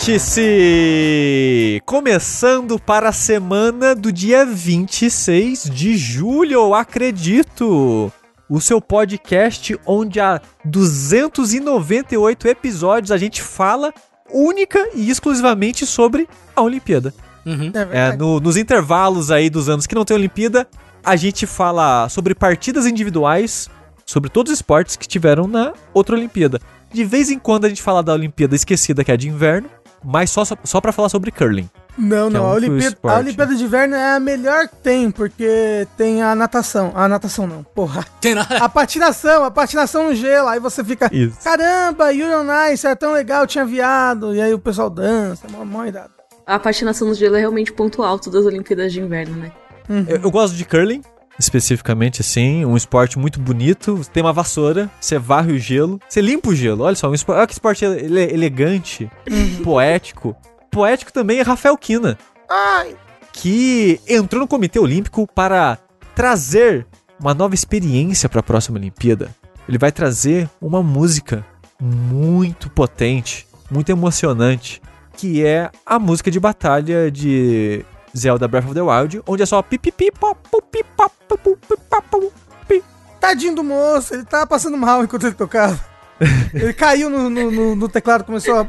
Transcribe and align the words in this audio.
Vértice! 0.00 1.82
Começando 1.84 2.78
para 2.78 3.10
a 3.10 3.12
semana 3.12 3.94
do 3.94 4.10
dia 4.10 4.46
26 4.46 5.64
de 5.64 5.94
julho, 5.98 6.54
eu 6.54 6.74
acredito! 6.74 8.10
O 8.48 8.60
seu 8.62 8.80
podcast 8.80 9.78
onde 9.86 10.18
há 10.18 10.40
298 10.64 12.48
episódios 12.48 13.12
a 13.12 13.18
gente 13.18 13.42
fala 13.42 13.92
única 14.32 14.88
e 14.94 15.10
exclusivamente 15.10 15.84
sobre 15.84 16.26
a 16.56 16.62
Olimpíada. 16.62 17.12
Uhum. 17.44 17.70
É, 17.92 18.16
no- 18.16 18.40
nos 18.40 18.56
intervalos 18.56 19.30
aí 19.30 19.50
dos 19.50 19.68
anos 19.68 19.86
que 19.86 19.94
não 19.94 20.06
tem 20.06 20.16
Olimpíada, 20.16 20.66
a 21.04 21.14
gente 21.14 21.46
fala 21.46 22.08
sobre 22.08 22.34
partidas 22.34 22.86
individuais, 22.86 23.68
sobre 24.06 24.30
todos 24.30 24.50
os 24.50 24.58
esportes 24.58 24.96
que 24.96 25.06
tiveram 25.06 25.46
na 25.46 25.74
outra 25.92 26.16
Olimpíada. 26.16 26.58
De 26.90 27.04
vez 27.04 27.30
em 27.30 27.38
quando 27.38 27.66
a 27.66 27.68
gente 27.68 27.82
fala 27.82 28.02
da 28.02 28.14
Olimpíada 28.14 28.56
esquecida, 28.56 29.04
que 29.04 29.10
é 29.10 29.14
a 29.14 29.16
de 29.16 29.28
inverno, 29.28 29.68
mas 30.04 30.30
só, 30.30 30.44
só, 30.44 30.56
só 30.64 30.80
pra 30.80 30.92
falar 30.92 31.08
sobre 31.08 31.30
curling. 31.30 31.68
Não, 31.98 32.28
é 32.28 32.30
não. 32.30 32.44
um 32.44 32.46
a, 32.46 32.54
Olimpíada, 32.54 32.94
esporte. 32.94 33.14
a 33.14 33.18
Olimpíada 33.18 33.54
de 33.54 33.64
Inverno 33.64 33.94
é 33.94 34.14
a 34.14 34.20
melhor 34.20 34.68
que 34.68 34.76
tem, 34.76 35.10
porque 35.10 35.86
tem 35.96 36.22
a 36.22 36.34
natação. 36.34 36.92
A 36.94 37.06
natação 37.08 37.46
não, 37.46 37.62
porra. 37.62 38.06
Tem 38.20 38.34
nada. 38.34 38.56
A 38.58 38.68
patinação, 38.68 39.44
a 39.44 39.50
patinação 39.50 40.08
no 40.08 40.14
gelo. 40.14 40.48
Aí 40.48 40.58
você 40.58 40.82
fica, 40.82 41.10
Isso. 41.12 41.38
caramba, 41.42 42.12
Yuri 42.12 42.34
on 42.34 42.72
Ice 42.72 42.86
era 42.86 42.96
tão 42.96 43.12
legal, 43.12 43.46
tinha 43.46 43.64
viado. 43.66 44.34
E 44.34 44.40
aí 44.40 44.54
o 44.54 44.58
pessoal 44.58 44.88
dança, 44.88 45.46
mó, 45.50 45.64
mó 45.64 45.84
irado. 45.84 46.12
A 46.46 46.58
patinação 46.58 47.08
no 47.08 47.14
gelo 47.14 47.36
é 47.36 47.40
realmente 47.40 47.70
o 47.70 47.74
ponto 47.74 48.02
alto 48.02 48.30
das 48.30 48.44
Olimpíadas 48.46 48.92
de 48.92 49.00
Inverno, 49.00 49.36
né? 49.36 49.52
Eu, 50.08 50.20
eu 50.22 50.30
gosto 50.30 50.54
de 50.56 50.64
curling, 50.64 51.02
especificamente 51.40 52.20
assim, 52.20 52.64
um 52.64 52.76
esporte 52.76 53.18
muito 53.18 53.40
bonito. 53.40 54.00
Tem 54.12 54.22
uma 54.22 54.32
vassoura, 54.32 54.88
você 55.00 55.18
varre 55.18 55.52
o 55.52 55.58
gelo, 55.58 55.98
você 56.08 56.20
limpa 56.20 56.50
o 56.50 56.54
gelo. 56.54 56.84
Olha 56.84 56.94
só, 56.94 57.10
um 57.10 57.14
esporte, 57.14 57.38
olha 57.38 57.46
que 57.46 57.52
esporte 57.54 57.84
ele- 57.84 58.32
elegante, 58.32 59.10
poético. 59.64 60.36
Poético 60.70 61.12
também 61.12 61.38
é 61.38 61.42
Rafael 61.42 61.76
Kina. 61.76 62.16
Ai, 62.48 62.94
que 63.32 64.00
entrou 64.08 64.40
no 64.40 64.46
Comitê 64.48 64.78
Olímpico 64.78 65.26
para 65.26 65.78
trazer 66.14 66.86
uma 67.18 67.34
nova 67.34 67.54
experiência 67.54 68.28
para 68.28 68.40
a 68.40 68.42
próxima 68.42 68.78
Olimpíada. 68.78 69.34
Ele 69.68 69.78
vai 69.78 69.90
trazer 69.90 70.48
uma 70.60 70.82
música 70.82 71.44
muito 71.80 72.68
potente, 72.70 73.46
muito 73.70 73.90
emocionante, 73.90 74.82
que 75.16 75.44
é 75.44 75.70
a 75.86 75.98
música 75.98 76.30
de 76.30 76.40
batalha 76.40 77.10
de 77.10 77.84
Zelda 78.16 78.48
Breath 78.48 78.64
of 78.66 78.74
the 78.74 78.82
Wild, 78.82 79.22
onde 79.26 79.42
é 79.42 79.46
só 79.46 79.62
pipipi 79.62 80.10
papu 80.10 80.62
pipapu 80.62 81.38
pipapu 81.56 82.32
pi. 82.68 82.82
tadinho 83.20 83.54
do 83.54 83.62
moço, 83.64 84.14
ele 84.14 84.24
tava 84.24 84.46
passando 84.46 84.76
mal 84.76 85.02
enquanto 85.04 85.26
ele 85.26 85.34
tocava. 85.34 85.78
ele 86.52 86.72
caiu 86.74 87.08
no, 87.08 87.30
no, 87.30 87.50
no- 87.50 87.76
no 87.76 87.88
teclado, 87.88 88.24
começou 88.24 88.54
a... 88.58 88.66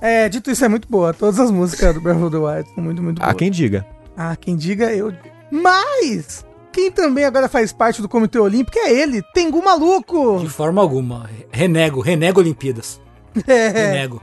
É, 0.00 0.28
dito 0.28 0.50
isso, 0.50 0.64
é 0.64 0.68
muito 0.68 0.88
boa. 0.88 1.12
Todas 1.12 1.38
as 1.38 1.50
músicas 1.50 1.94
do 1.94 2.00
Breath 2.00 2.22
of 2.22 2.30
the 2.30 2.38
Wild 2.38 2.68
são 2.74 2.82
muito, 2.82 3.02
muito 3.02 3.18
boas. 3.20 3.30
Há 3.30 3.34
quem 3.34 3.50
diga. 3.50 3.86
Ah, 4.16 4.34
quem 4.34 4.56
diga 4.56 4.92
eu. 4.92 5.12
Mas, 5.50 6.44
quem 6.72 6.90
também 6.90 7.24
agora 7.24 7.48
faz 7.48 7.72
parte 7.72 8.00
do 8.00 8.08
Comitê 8.08 8.38
Olímpico 8.38 8.78
é 8.78 8.90
ele, 8.92 9.22
Tengu 9.34 9.62
Maluco. 9.62 10.38
De 10.40 10.48
forma 10.48 10.80
alguma. 10.80 11.28
Renego, 11.52 12.00
renego 12.00 12.40
Olimpíadas. 12.40 13.00
É, 13.46 13.68
Renego. 13.68 14.20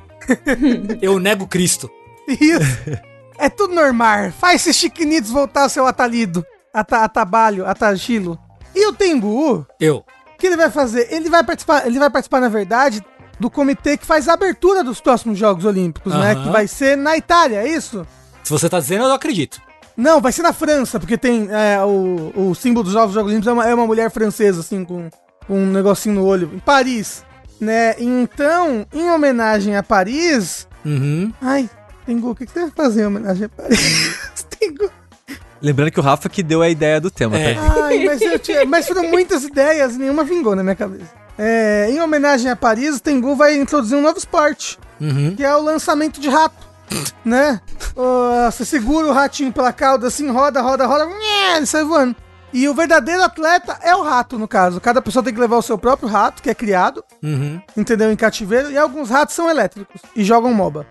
Eu 1.01 1.17
nego 1.19 1.47
Cristo. 1.47 1.89
isso. 2.27 2.59
É 3.37 3.49
tudo 3.49 3.73
normal. 3.73 4.31
Faz 4.31 4.61
esses 4.61 4.75
chiquinitos 4.75 5.31
voltar 5.31 5.63
ao 5.63 5.69
seu 5.69 5.85
atalido. 5.85 6.45
Ata, 6.73 7.03
atabalho, 7.03 7.65
atagilo. 7.65 8.37
E 8.75 8.87
o 8.87 8.93
Tengu, 8.93 9.65
Eu. 9.79 9.97
o 9.97 10.37
que 10.37 10.47
ele 10.47 10.57
vai 10.57 10.69
fazer? 10.69 11.07
Ele 11.11 11.29
vai 11.29 11.43
participar, 11.43 11.87
ele 11.87 11.97
vai 11.97 12.09
participar, 12.09 12.39
na 12.39 12.49
verdade, 12.49 13.03
do 13.39 13.49
comitê 13.49 13.97
que 13.97 14.05
faz 14.05 14.27
a 14.27 14.33
abertura 14.33 14.83
dos 14.83 15.01
próximos 15.01 15.37
Jogos 15.39 15.65
Olímpicos, 15.65 16.13
né? 16.13 16.35
Que 16.35 16.49
vai 16.49 16.67
ser 16.67 16.95
na 16.95 17.17
Itália, 17.17 17.63
é 17.63 17.67
isso? 17.67 18.05
Se 18.43 18.51
você 18.51 18.69
tá 18.69 18.79
dizendo, 18.79 19.03
eu 19.03 19.07
não 19.07 19.15
acredito. 19.15 19.59
Não, 19.95 20.21
vai 20.21 20.31
ser 20.31 20.43
na 20.43 20.53
França, 20.53 20.99
porque 20.99 21.17
tem 21.17 21.47
é, 21.51 21.83
o, 21.83 22.31
o 22.35 22.55
símbolo 22.55 22.83
dos 22.83 22.93
Jogos 22.93 23.15
Olímpicos 23.15 23.47
é 23.47 23.51
uma, 23.51 23.67
é 23.67 23.73
uma 23.73 23.87
mulher 23.87 24.11
francesa, 24.11 24.59
assim, 24.59 24.85
com, 24.85 25.09
com 25.47 25.57
um 25.57 25.71
negocinho 25.71 26.15
no 26.15 26.25
olho. 26.25 26.51
Em 26.53 26.59
Paris, 26.59 27.23
né? 27.59 27.95
Então, 27.97 28.85
em 28.93 29.09
homenagem 29.09 29.75
a 29.75 29.81
Paris... 29.81 30.67
Uhum. 30.85 31.33
Ai, 31.41 31.67
Tengu, 32.07 32.31
o 32.31 32.35
que, 32.35 32.45
que 32.45 32.51
você 32.51 32.61
vai 32.61 32.71
fazer 32.71 33.01
em 33.03 33.05
homenagem 33.05 33.45
a 33.45 33.49
Paris? 33.49 34.15
Tengu... 34.59 34.89
Lembrando 35.61 35.91
que 35.91 35.99
o 35.99 36.03
Rafa 36.03 36.29
que 36.29 36.41
deu 36.41 36.61
a 36.61 36.69
ideia 36.69 37.01
do 37.01 37.11
tema, 37.11 37.37
É. 37.37 37.53
tá? 37.55 37.85
Ai, 37.85 38.03
mas, 38.05 38.21
eu 38.21 38.39
tinha, 38.39 38.65
mas 38.65 38.87
foram 38.87 39.03
muitas 39.09 39.43
ideias 39.43 39.95
e 39.95 39.99
nenhuma 39.99 40.23
vingou 40.23 40.55
na 40.55 40.63
minha 40.63 40.75
cabeça. 40.75 41.11
É, 41.37 41.87
em 41.89 41.99
homenagem 42.01 42.49
a 42.49 42.55
Paris, 42.55 42.95
o 42.97 42.99
Tengu 42.99 43.35
vai 43.35 43.55
introduzir 43.57 43.97
um 43.97 44.01
novo 44.01 44.17
esporte, 44.17 44.79
Uhum. 45.01 45.35
que 45.35 45.43
é 45.43 45.55
o 45.55 45.61
lançamento 45.61 46.19
de 46.21 46.29
rato. 46.29 46.65
né? 47.25 47.59
Você 48.49 48.63
segura 48.63 49.07
o 49.07 49.11
ratinho 49.11 49.51
pela 49.51 49.73
cauda 49.73 50.07
assim, 50.07 50.29
roda, 50.31 50.61
roda, 50.61 50.85
roda, 50.85 51.05
ele 51.57 51.65
sai 51.65 51.83
voando. 51.83 52.15
E 52.53 52.69
o 52.69 52.73
verdadeiro 52.73 53.21
atleta 53.21 53.77
é 53.83 53.93
o 53.93 54.01
rato, 54.03 54.39
no 54.39 54.47
caso. 54.47 54.79
Cada 54.79 55.01
pessoa 55.01 55.21
tem 55.21 55.33
que 55.33 55.39
levar 55.39 55.57
o 55.57 55.61
seu 55.61 55.77
próprio 55.77 56.07
rato, 56.07 56.41
que 56.41 56.49
é 56.49 56.55
criado, 56.55 57.03
Uhum. 57.21 57.59
entendeu? 57.75 58.09
Em 58.11 58.15
cativeiro. 58.15 58.71
E 58.71 58.77
alguns 58.77 59.09
ratos 59.09 59.35
são 59.35 59.49
elétricos 59.49 60.01
e 60.15 60.23
jogam 60.23 60.53
MOBA. 60.53 60.87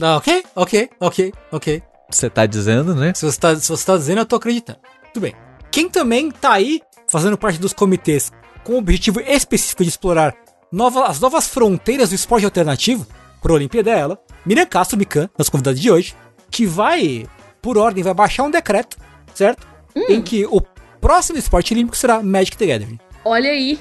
Ah, 0.00 0.16
ok, 0.16 0.44
ok, 0.54 0.90
ok, 1.00 1.32
ok. 1.52 1.82
Você 2.10 2.28
tá 2.30 2.46
dizendo, 2.46 2.94
né? 2.94 3.12
Se 3.14 3.24
você, 3.24 3.38
tá, 3.38 3.56
se 3.56 3.68
você 3.68 3.84
tá 3.86 3.96
dizendo, 3.96 4.18
eu 4.18 4.26
tô 4.26 4.36
acreditando. 4.36 4.78
Tudo 5.12 5.22
bem. 5.22 5.34
Quem 5.70 5.88
também 5.88 6.30
tá 6.30 6.52
aí 6.52 6.80
fazendo 7.08 7.36
parte 7.38 7.58
dos 7.58 7.72
comitês 7.72 8.30
com 8.62 8.74
o 8.74 8.78
objetivo 8.78 9.20
específico 9.20 9.82
de 9.82 9.88
explorar 9.90 10.34
nova- 10.70 11.06
as 11.06 11.18
novas 11.20 11.48
fronteiras 11.48 12.10
do 12.10 12.14
esporte 12.14 12.44
alternativo 12.44 13.06
para 13.42 13.52
a 13.52 13.56
Olimpíada 13.56 13.90
é 13.90 13.98
ela, 13.98 14.18
Miriam 14.46 14.66
Castro 14.66 14.96
Mikan, 14.98 15.28
nossa 15.36 15.50
convidada 15.50 15.76
de 15.76 15.90
hoje, 15.90 16.14
que 16.50 16.64
vai, 16.66 17.26
por 17.60 17.76
ordem, 17.76 18.02
vai 18.02 18.14
baixar 18.14 18.44
um 18.44 18.50
decreto, 18.50 18.96
certo? 19.34 19.66
Em 20.08 20.22
que 20.22 20.46
o 20.46 20.60
próximo 21.00 21.38
esporte 21.38 21.74
olímpico 21.74 21.96
será 21.96 22.22
Magic 22.22 22.56
the 22.56 22.66
Gathering. 22.66 22.98
Olha 23.24 23.50
aí. 23.50 23.78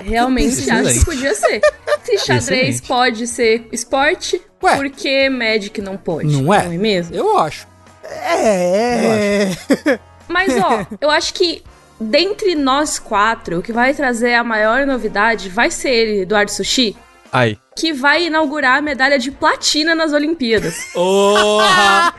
Realmente 0.00 0.70
acho 0.70 0.98
que 1.00 1.04
podia 1.04 1.34
ser. 1.34 1.60
Se 2.02 2.18
xadrez 2.18 2.40
Excelente. 2.76 2.82
pode 2.88 3.26
ser 3.26 3.68
esporte, 3.72 4.40
Ué. 4.62 4.76
por 4.76 4.90
que 4.90 5.28
Magic 5.28 5.80
não 5.80 5.96
pode? 5.96 6.26
Não 6.28 6.52
é? 6.52 6.64
Não 6.64 6.72
é 6.72 6.78
mesmo? 6.78 7.14
Eu 7.14 7.38
acho. 7.38 7.66
É. 8.04 9.50
Mas, 10.28 10.52
ó, 10.56 10.86
eu 11.00 11.10
acho 11.10 11.34
que 11.34 11.62
dentre 12.00 12.54
nós 12.54 12.98
quatro, 12.98 13.58
o 13.58 13.62
que 13.62 13.72
vai 13.72 13.94
trazer 13.94 14.34
a 14.34 14.44
maior 14.44 14.86
novidade 14.86 15.48
vai 15.48 15.70
ser 15.70 15.90
ele, 15.90 16.20
Eduardo 16.22 16.50
Sushi, 16.50 16.96
Ai. 17.32 17.56
que 17.76 17.92
vai 17.92 18.26
inaugurar 18.26 18.78
a 18.78 18.82
medalha 18.82 19.18
de 19.18 19.30
platina 19.30 19.94
nas 19.94 20.12
Olimpíadas. 20.12 20.76
Porra! 20.92 22.14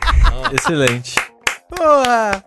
Excelente. 0.52 1.14
Porra. 1.68 2.44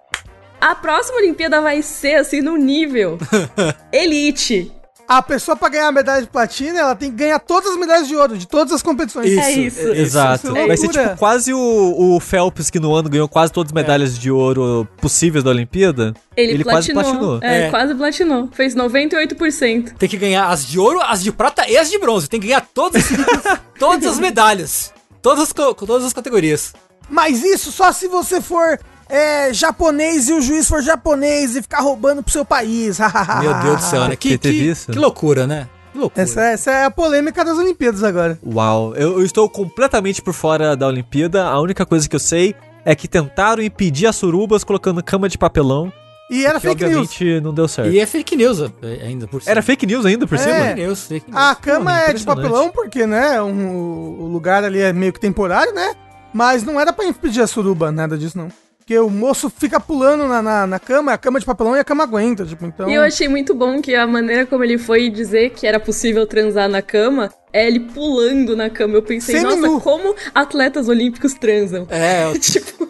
A 0.59 0.75
próxima 0.75 1.17
Olimpíada 1.17 1.59
vai 1.61 1.81
ser, 1.81 2.15
assim, 2.15 2.41
no 2.41 2.55
nível 2.55 3.17
elite. 3.91 4.71
A 5.11 5.21
pessoa, 5.21 5.57
pra 5.57 5.67
ganhar 5.67 5.89
a 5.89 5.91
medalha 5.91 6.21
de 6.21 6.29
platina, 6.29 6.79
ela 6.79 6.95
tem 6.95 7.11
que 7.11 7.17
ganhar 7.17 7.37
todas 7.37 7.71
as 7.71 7.77
medalhas 7.77 8.07
de 8.07 8.15
ouro, 8.15 8.37
de 8.37 8.47
todas 8.47 8.71
as 8.71 8.81
competições. 8.81 9.29
Isso. 9.29 9.41
É 9.41 9.51
isso. 9.51 9.79
Exato. 9.89 10.47
isso 10.47 10.57
é 10.57 10.67
Vai 10.67 10.77
ser 10.77 10.87
tipo 10.87 11.17
quase 11.17 11.53
o, 11.53 12.15
o 12.15 12.17
Phelps 12.21 12.69
que 12.69 12.79
no 12.79 12.95
ano 12.95 13.09
ganhou 13.09 13.27
quase 13.27 13.51
todas 13.51 13.71
as 13.71 13.73
medalhas 13.73 14.17
de 14.17 14.31
ouro 14.31 14.87
possíveis 15.01 15.43
da 15.43 15.49
Olimpíada. 15.49 16.13
Ele, 16.37 16.63
quase 16.63 16.93
platinou. 16.93 17.39
platinou. 17.39 17.39
É, 17.41 17.67
É. 17.67 17.69
quase 17.69 17.93
platinou. 17.93 18.49
Fez 18.53 18.73
98%. 18.73 19.97
Tem 19.97 20.07
que 20.07 20.15
ganhar 20.15 20.47
as 20.47 20.65
de 20.65 20.79
ouro, 20.79 21.01
as 21.01 21.21
de 21.21 21.29
prata 21.33 21.69
e 21.69 21.75
as 21.75 21.89
de 21.89 21.99
bronze. 21.99 22.29
Tem 22.29 22.39
que 22.39 22.47
ganhar 22.47 22.65
todas, 22.73 23.03
todas 23.77 24.13
as 24.13 24.17
medalhas. 24.17 24.93
Todas 25.21 25.51
todas 25.51 26.05
as 26.05 26.13
categorias. 26.13 26.73
Mas 27.09 27.43
isso 27.43 27.69
só 27.69 27.91
se 27.91 28.07
você 28.07 28.39
for 28.39 28.79
é, 29.11 29.53
japonês 29.53 30.29
e 30.29 30.33
o 30.33 30.41
juiz 30.41 30.67
for 30.67 30.81
japonês 30.81 31.55
e 31.55 31.61
ficar 31.61 31.81
roubando 31.81 32.23
pro 32.23 32.31
seu 32.31 32.45
país. 32.45 32.97
Meu 33.41 33.53
Deus 33.61 33.75
do 33.77 33.83
céu, 33.83 34.07
né? 34.07 34.15
Que, 34.15 34.37
que, 34.37 34.73
que 34.73 34.97
loucura, 34.97 35.45
né? 35.45 35.67
Que 35.91 35.97
loucura. 35.97 36.23
Essa, 36.23 36.41
essa 36.41 36.71
é 36.71 36.85
a 36.85 36.91
polêmica 36.91 37.43
das 37.43 37.57
Olimpíadas 37.57 38.03
agora. 38.03 38.39
Uau, 38.45 38.95
eu, 38.95 39.19
eu 39.19 39.25
estou 39.25 39.49
completamente 39.49 40.21
por 40.21 40.33
fora 40.33 40.75
da 40.75 40.87
Olimpíada. 40.87 41.43
A 41.45 41.59
única 41.59 41.85
coisa 41.85 42.07
que 42.07 42.15
eu 42.15 42.19
sei 42.19 42.55
é 42.85 42.95
que 42.95 43.07
tentaram 43.07 43.61
impedir 43.61 44.07
as 44.07 44.15
surubas 44.15 44.63
colocando 44.63 45.03
cama 45.03 45.27
de 45.27 45.37
papelão. 45.37 45.91
E 46.29 46.45
era 46.45 46.61
que 46.61 46.67
fake 46.69 46.85
news. 46.85 47.19
não 47.43 47.53
deu 47.53 47.67
certo. 47.67 47.91
E 47.91 47.99
é 47.99 48.05
fake 48.05 48.37
news 48.37 48.61
é, 48.61 49.05
ainda 49.05 49.27
por 49.27 49.41
cima. 49.41 49.51
Era 49.51 49.61
fake 49.61 49.85
news 49.85 50.05
ainda 50.05 50.25
por 50.25 50.35
É. 50.35 50.37
cima? 50.37 50.55
fake 50.55 50.79
news, 50.81 51.01
fake 51.07 51.29
news. 51.29 51.41
A 51.43 51.55
cama 51.55 51.91
Porra, 51.91 52.03
é 52.03 52.13
de 52.13 52.23
papelão 52.23 52.69
porque, 52.69 53.05
né, 53.05 53.41
um- 53.41 54.17
o 54.21 54.27
lugar 54.27 54.63
ali 54.63 54.79
é 54.79 54.93
meio 54.93 55.11
que 55.11 55.19
temporário, 55.19 55.73
né? 55.73 55.93
Mas 56.33 56.63
não 56.63 56.79
era 56.79 56.93
pra 56.93 57.03
impedir 57.05 57.41
a 57.41 57.47
suruba, 57.47 57.91
nada 57.91 58.17
disso 58.17 58.37
não. 58.37 58.47
Porque 58.91 58.99
o 58.99 59.09
moço 59.09 59.49
fica 59.49 59.79
pulando 59.79 60.27
na, 60.27 60.41
na, 60.41 60.67
na 60.67 60.77
cama, 60.77 61.13
a 61.13 61.17
cama 61.17 61.39
de 61.39 61.45
papelão 61.45 61.77
e 61.77 61.79
a 61.79 61.83
cama 61.83 62.03
aguenta, 62.03 62.45
tipo, 62.45 62.65
então... 62.65 62.89
E 62.89 62.93
eu 62.93 63.01
achei 63.01 63.25
muito 63.29 63.55
bom 63.55 63.81
que 63.81 63.95
a 63.95 64.05
maneira 64.05 64.45
como 64.45 64.65
ele 64.65 64.77
foi 64.77 65.09
dizer 65.09 65.51
que 65.51 65.65
era 65.65 65.79
possível 65.79 66.27
transar 66.27 66.67
na 66.67 66.81
cama 66.81 67.29
é 67.53 67.65
ele 67.65 67.79
pulando 67.79 68.53
na 68.53 68.69
cama. 68.69 68.95
Eu 68.95 69.01
pensei, 69.01 69.39
Seminu. 69.39 69.55
nossa, 69.75 69.81
como 69.81 70.13
atletas 70.35 70.89
olímpicos 70.89 71.33
transam. 71.35 71.87
É, 71.89 72.33
tipo, 72.37 72.89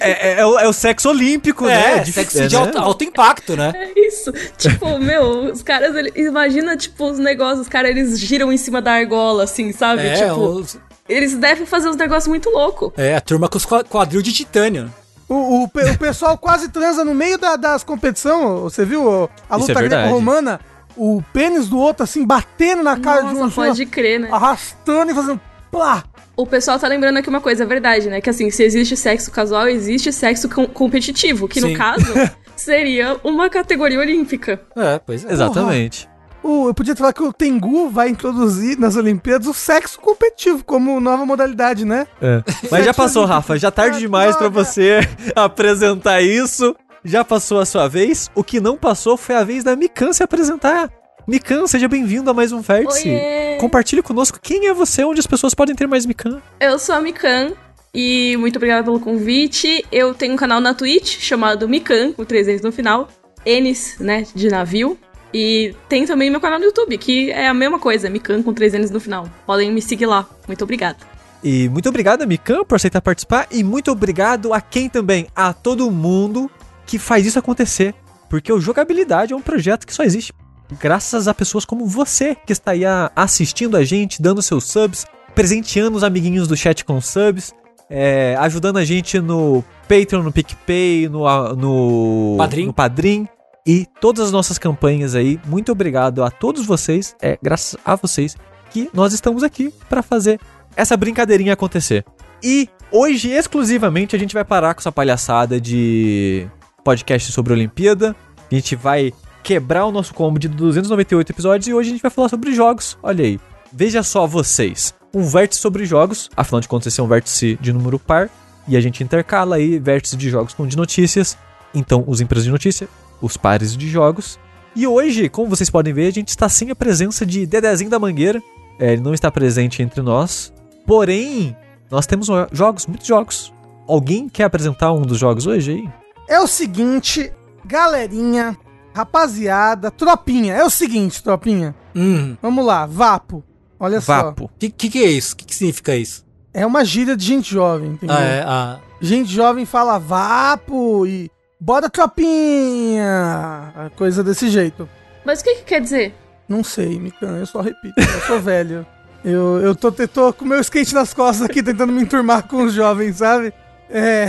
É, 0.00 0.30
é- 0.30 0.40
é 0.40 0.46
o, 0.46 0.58
é 0.60 0.66
o 0.66 0.72
sexo 0.72 1.10
olímpico, 1.10 1.66
né? 1.66 1.98
é, 1.98 2.00
De- 2.00 2.12
sexo 2.12 2.40
é, 2.40 2.46
de 2.46 2.54
né? 2.54 2.60
alto, 2.62 2.78
alto 2.78 3.04
impacto, 3.04 3.54
né? 3.54 3.70
é 3.74 4.00
isso. 4.00 4.32
Tipo, 4.56 4.96
meu, 4.98 5.52
os 5.52 5.62
caras, 5.62 5.94
ele- 5.94 6.12
imagina, 6.16 6.74
tipo, 6.74 7.04
os 7.10 7.18
negócios, 7.18 7.60
os 7.60 7.68
caras, 7.68 7.90
eles 7.90 8.18
giram 8.18 8.50
em 8.50 8.56
cima 8.56 8.80
da 8.80 8.92
argola, 8.92 9.44
assim, 9.44 9.72
sabe? 9.72 10.06
É, 10.06 10.14
tipo, 10.14 10.40
os- 10.40 10.78
eles 11.06 11.34
devem 11.34 11.66
fazer 11.66 11.90
uns 11.90 11.96
negócios 11.96 12.28
muito 12.28 12.48
loucos. 12.48 12.92
é, 12.96 13.14
a 13.14 13.20
turma 13.20 13.46
com 13.46 13.58
os 13.58 13.66
qua- 13.66 13.84
quadril 13.84 14.22
de 14.22 14.32
titânio. 14.32 14.90
O, 15.28 15.62
o, 15.64 15.68
pe- 15.68 15.90
o 15.90 15.98
pessoal 15.98 16.36
quase 16.36 16.68
transa 16.68 17.04
no 17.04 17.14
meio 17.14 17.38
da- 17.38 17.56
das 17.56 17.82
competições. 17.82 18.60
Você 18.62 18.84
viu 18.84 19.24
a 19.48 19.56
Isso 19.56 19.60
luta 19.68 19.72
é 19.72 19.74
verdade. 19.74 20.02
greco-romana? 20.02 20.60
O 20.96 21.22
pênis 21.32 21.68
do 21.68 21.78
outro, 21.78 22.04
assim, 22.04 22.24
batendo 22.24 22.82
na 22.82 22.98
cara 22.98 23.22
de 23.22 23.28
um 23.34 23.38
Nossa, 23.40 23.44
assim, 23.46 23.60
ó, 23.60 23.64
pode 23.66 23.86
crer, 23.86 24.20
né? 24.20 24.28
arrastando 24.30 25.10
e 25.10 25.14
fazendo 25.14 25.40
plá. 25.70 26.04
O 26.36 26.46
pessoal 26.46 26.78
tá 26.78 26.86
lembrando 26.86 27.16
aqui 27.16 27.28
uma 27.28 27.40
coisa, 27.40 27.62
é 27.64 27.66
verdade, 27.66 28.08
né? 28.08 28.20
Que 28.20 28.28
assim, 28.30 28.50
se 28.50 28.62
existe 28.62 28.96
sexo 28.96 29.30
casual, 29.30 29.66
existe 29.68 30.12
sexo 30.12 30.48
com- 30.48 30.66
competitivo, 30.66 31.48
que 31.48 31.60
Sim. 31.60 31.72
no 31.72 31.78
caso 31.78 32.04
seria 32.54 33.16
uma 33.24 33.48
categoria 33.50 33.98
olímpica. 33.98 34.60
É, 34.76 34.98
pois 34.98 35.24
é. 35.24 35.32
Exatamente. 35.32 36.08
O, 36.44 36.68
eu 36.68 36.74
podia 36.74 36.94
falar 36.94 37.14
que 37.14 37.22
o 37.22 37.32
Tengu 37.32 37.88
vai 37.88 38.10
introduzir 38.10 38.78
nas 38.78 38.96
Olimpíadas 38.96 39.46
o 39.46 39.54
sexo 39.54 39.98
competitivo 39.98 40.62
como 40.62 41.00
nova 41.00 41.24
modalidade, 41.24 41.86
né? 41.86 42.06
É. 42.20 42.42
Mas 42.70 42.84
já 42.84 42.92
passou, 42.92 43.24
Rafa. 43.24 43.58
Já 43.58 43.70
tarde 43.70 43.98
demais 43.98 44.36
pra 44.36 44.48
Droga. 44.48 44.62
você 44.62 45.00
apresentar 45.34 46.20
isso. 46.20 46.76
Já 47.02 47.24
passou 47.24 47.60
a 47.60 47.64
sua 47.64 47.88
vez. 47.88 48.30
O 48.34 48.44
que 48.44 48.60
não 48.60 48.76
passou 48.76 49.16
foi 49.16 49.34
a 49.34 49.42
vez 49.42 49.64
da 49.64 49.74
Mikan 49.74 50.12
se 50.12 50.22
apresentar. 50.22 50.90
Mikan, 51.26 51.66
seja 51.66 51.88
bem-vindo 51.88 52.30
a 52.30 52.34
mais 52.34 52.52
um 52.52 52.60
Vértice. 52.60 53.08
Oiê. 53.08 53.56
Compartilhe 53.58 54.02
conosco 54.02 54.38
quem 54.38 54.66
é 54.66 54.74
você, 54.74 55.02
onde 55.02 55.20
as 55.20 55.26
pessoas 55.26 55.54
podem 55.54 55.74
ter 55.74 55.86
mais 55.86 56.04
Mikan. 56.04 56.42
Eu 56.60 56.78
sou 56.78 56.94
a 56.94 57.00
Mikan 57.00 57.52
e 57.94 58.36
muito 58.36 58.56
obrigada 58.56 58.84
pelo 58.84 59.00
convite. 59.00 59.82
Eu 59.90 60.12
tenho 60.12 60.34
um 60.34 60.36
canal 60.36 60.60
na 60.60 60.74
Twitch 60.74 61.20
chamado 61.20 61.66
Mikan, 61.66 62.12
com 62.12 62.22
três 62.22 62.46
N's 62.46 62.60
no 62.60 62.70
final. 62.70 63.08
N's, 63.46 63.96
né, 63.98 64.26
de 64.34 64.50
navio. 64.50 64.98
E 65.34 65.74
tem 65.88 66.06
também 66.06 66.30
meu 66.30 66.40
canal 66.40 66.60
no 66.60 66.64
YouTube, 66.64 66.96
que 66.96 67.30
é 67.32 67.48
a 67.48 67.54
mesma 67.54 67.78
coisa, 67.80 68.08
Mikan 68.08 68.40
com 68.40 68.54
três 68.54 68.72
N's 68.72 68.90
no 68.92 69.00
final. 69.00 69.28
Podem 69.44 69.72
me 69.72 69.82
seguir 69.82 70.06
lá. 70.06 70.26
Muito 70.46 70.62
obrigada. 70.62 70.96
E 71.42 71.68
muito 71.68 71.88
obrigado, 71.88 72.24
Mikan, 72.26 72.62
por 72.64 72.76
aceitar 72.76 73.02
participar. 73.02 73.48
E 73.50 73.64
muito 73.64 73.90
obrigado 73.90 74.54
a 74.54 74.60
quem 74.60 74.88
também? 74.88 75.26
A 75.34 75.52
todo 75.52 75.90
mundo 75.90 76.48
que 76.86 76.98
faz 77.00 77.26
isso 77.26 77.38
acontecer. 77.38 77.94
Porque 78.30 78.52
o 78.52 78.60
Jogabilidade 78.60 79.32
é 79.32 79.36
um 79.36 79.42
projeto 79.42 79.86
que 79.86 79.92
só 79.92 80.04
existe 80.04 80.32
graças 80.80 81.28
a 81.28 81.34
pessoas 81.34 81.64
como 81.64 81.84
você, 81.86 82.34
que 82.46 82.52
está 82.52 82.70
aí 82.70 82.84
a- 82.84 83.10
assistindo 83.14 83.76
a 83.76 83.84
gente, 83.84 84.22
dando 84.22 84.40
seus 84.40 84.64
subs, 84.64 85.04
presenteando 85.34 85.96
os 85.96 86.02
amiguinhos 86.04 86.48
do 86.48 86.56
chat 86.56 86.84
com 86.84 87.00
subs, 87.00 87.52
é, 87.90 88.34
ajudando 88.40 88.78
a 88.78 88.84
gente 88.84 89.20
no 89.20 89.62
Patreon, 89.88 90.22
no 90.22 90.32
PicPay, 90.32 91.08
no, 91.08 91.24
no, 91.54 92.34
Padrim. 92.38 92.66
no 92.66 92.72
Padrim. 92.72 93.28
E 93.66 93.86
todas 93.98 94.26
as 94.26 94.32
nossas 94.32 94.58
campanhas 94.58 95.14
aí. 95.14 95.40
Muito 95.46 95.72
obrigado 95.72 96.22
a 96.22 96.30
todos 96.30 96.66
vocês. 96.66 97.16
É 97.20 97.38
graças 97.42 97.78
a 97.82 97.96
vocês 97.96 98.36
que 98.70 98.90
nós 98.92 99.14
estamos 99.14 99.42
aqui 99.42 99.72
para 99.88 100.02
fazer 100.02 100.38
essa 100.76 100.96
brincadeirinha 100.96 101.54
acontecer. 101.54 102.04
E 102.42 102.68
hoje, 102.92 103.30
exclusivamente, 103.30 104.14
a 104.14 104.18
gente 104.18 104.34
vai 104.34 104.44
parar 104.44 104.74
com 104.74 104.80
essa 104.80 104.92
palhaçada 104.92 105.58
de 105.58 106.46
podcast 106.84 107.32
sobre 107.32 107.54
a 107.54 107.56
Olimpíada. 107.56 108.14
A 108.50 108.54
gente 108.54 108.76
vai 108.76 109.14
quebrar 109.42 109.86
o 109.86 109.92
nosso 109.92 110.12
combo 110.12 110.38
de 110.38 110.48
298 110.48 111.30
episódios 111.30 111.66
e 111.66 111.72
hoje 111.72 111.88
a 111.88 111.92
gente 111.92 112.02
vai 112.02 112.10
falar 112.10 112.28
sobre 112.28 112.52
jogos. 112.52 112.98
Olha 113.02 113.24
aí. 113.24 113.40
Veja 113.72 114.02
só 114.02 114.26
vocês. 114.26 114.92
Um 115.14 115.22
vértice 115.22 115.60
sobre 115.60 115.86
jogos, 115.86 116.28
afinal 116.36 116.60
de 116.60 116.68
contas 116.68 116.92
esse 116.92 117.00
é 117.00 117.02
um 117.02 117.08
vértice 117.08 117.56
de 117.60 117.72
número 117.72 117.98
par, 117.98 118.28
e 118.66 118.76
a 118.76 118.80
gente 118.80 119.02
intercala 119.02 119.56
aí 119.56 119.78
vértices 119.78 120.18
de 120.18 120.28
jogos 120.28 120.52
com 120.52 120.66
de 120.66 120.76
notícias. 120.76 121.38
Então, 121.72 122.04
os 122.06 122.20
empresas 122.20 122.44
de 122.44 122.50
notícia, 122.50 122.88
os 123.20 123.36
pares 123.36 123.76
de 123.76 123.88
jogos. 123.88 124.38
E 124.76 124.86
hoje, 124.86 125.28
como 125.28 125.48
vocês 125.48 125.70
podem 125.70 125.92
ver, 125.92 126.08
a 126.08 126.10
gente 126.12 126.28
está 126.28 126.48
sem 126.48 126.70
a 126.70 126.74
presença 126.74 127.24
de 127.24 127.46
Dedezinho 127.46 127.90
da 127.90 127.98
Mangueira. 127.98 128.42
É, 128.78 128.92
ele 128.92 129.02
não 129.02 129.14
está 129.14 129.30
presente 129.30 129.82
entre 129.82 130.02
nós. 130.02 130.52
Porém, 130.86 131.56
nós 131.90 132.06
temos 132.06 132.26
jo- 132.26 132.48
jogos, 132.52 132.86
muitos 132.86 133.06
jogos. 133.06 133.52
Alguém 133.86 134.28
quer 134.28 134.44
apresentar 134.44 134.92
um 134.92 135.02
dos 135.02 135.18
jogos 135.18 135.46
hoje 135.46 135.72
aí? 135.72 135.88
É 136.28 136.40
o 136.40 136.46
seguinte, 136.46 137.32
galerinha, 137.64 138.56
rapaziada, 138.94 139.90
tropinha. 139.90 140.54
É 140.54 140.64
o 140.64 140.70
seguinte, 140.70 141.22
tropinha. 141.22 141.74
Hum, 141.94 142.36
Vamos 142.42 142.64
lá, 142.64 142.86
Vapo. 142.86 143.44
Olha 143.78 144.00
só. 144.00 144.24
Vapo. 144.24 144.50
que, 144.58 144.70
que 144.70 144.88
que 144.88 144.98
é 145.04 145.10
isso? 145.10 145.36
Que 145.36 145.44
que 145.44 145.54
significa 145.54 145.94
isso? 145.94 146.24
É 146.52 146.64
uma 146.66 146.84
gíria 146.84 147.16
de 147.16 147.24
gente 147.24 147.52
jovem, 147.52 147.90
entendeu? 147.92 148.16
Ah, 148.16 148.22
é, 148.22 148.42
ah, 148.46 148.78
Gente 149.00 149.30
jovem 149.32 149.66
fala 149.66 149.98
Vapo 149.98 151.06
e 151.06 151.30
bora 151.64 151.88
tropinha. 151.88 153.72
Coisa 153.96 154.22
desse 154.22 154.50
jeito. 154.50 154.86
Mas 155.24 155.40
o 155.40 155.44
que, 155.44 155.54
que 155.56 155.62
quer 155.62 155.80
dizer? 155.80 156.14
Não 156.46 156.62
sei, 156.62 157.00
Mikan, 157.00 157.38
eu 157.38 157.46
só 157.46 157.62
repito. 157.62 157.98
Eu 157.98 158.20
sou 158.26 158.38
velho. 158.38 158.86
Eu, 159.24 159.58
eu 159.62 159.74
tô, 159.74 159.90
tô 159.90 160.32
com 160.34 160.44
o 160.44 160.48
meu 160.48 160.60
skate 160.60 160.92
nas 160.92 161.14
costas 161.14 161.48
aqui 161.48 161.62
tentando 161.62 161.90
me 161.90 162.02
enturmar 162.02 162.46
com 162.46 162.64
os 162.64 162.74
jovens, 162.74 163.16
sabe? 163.16 163.54
É. 163.88 164.26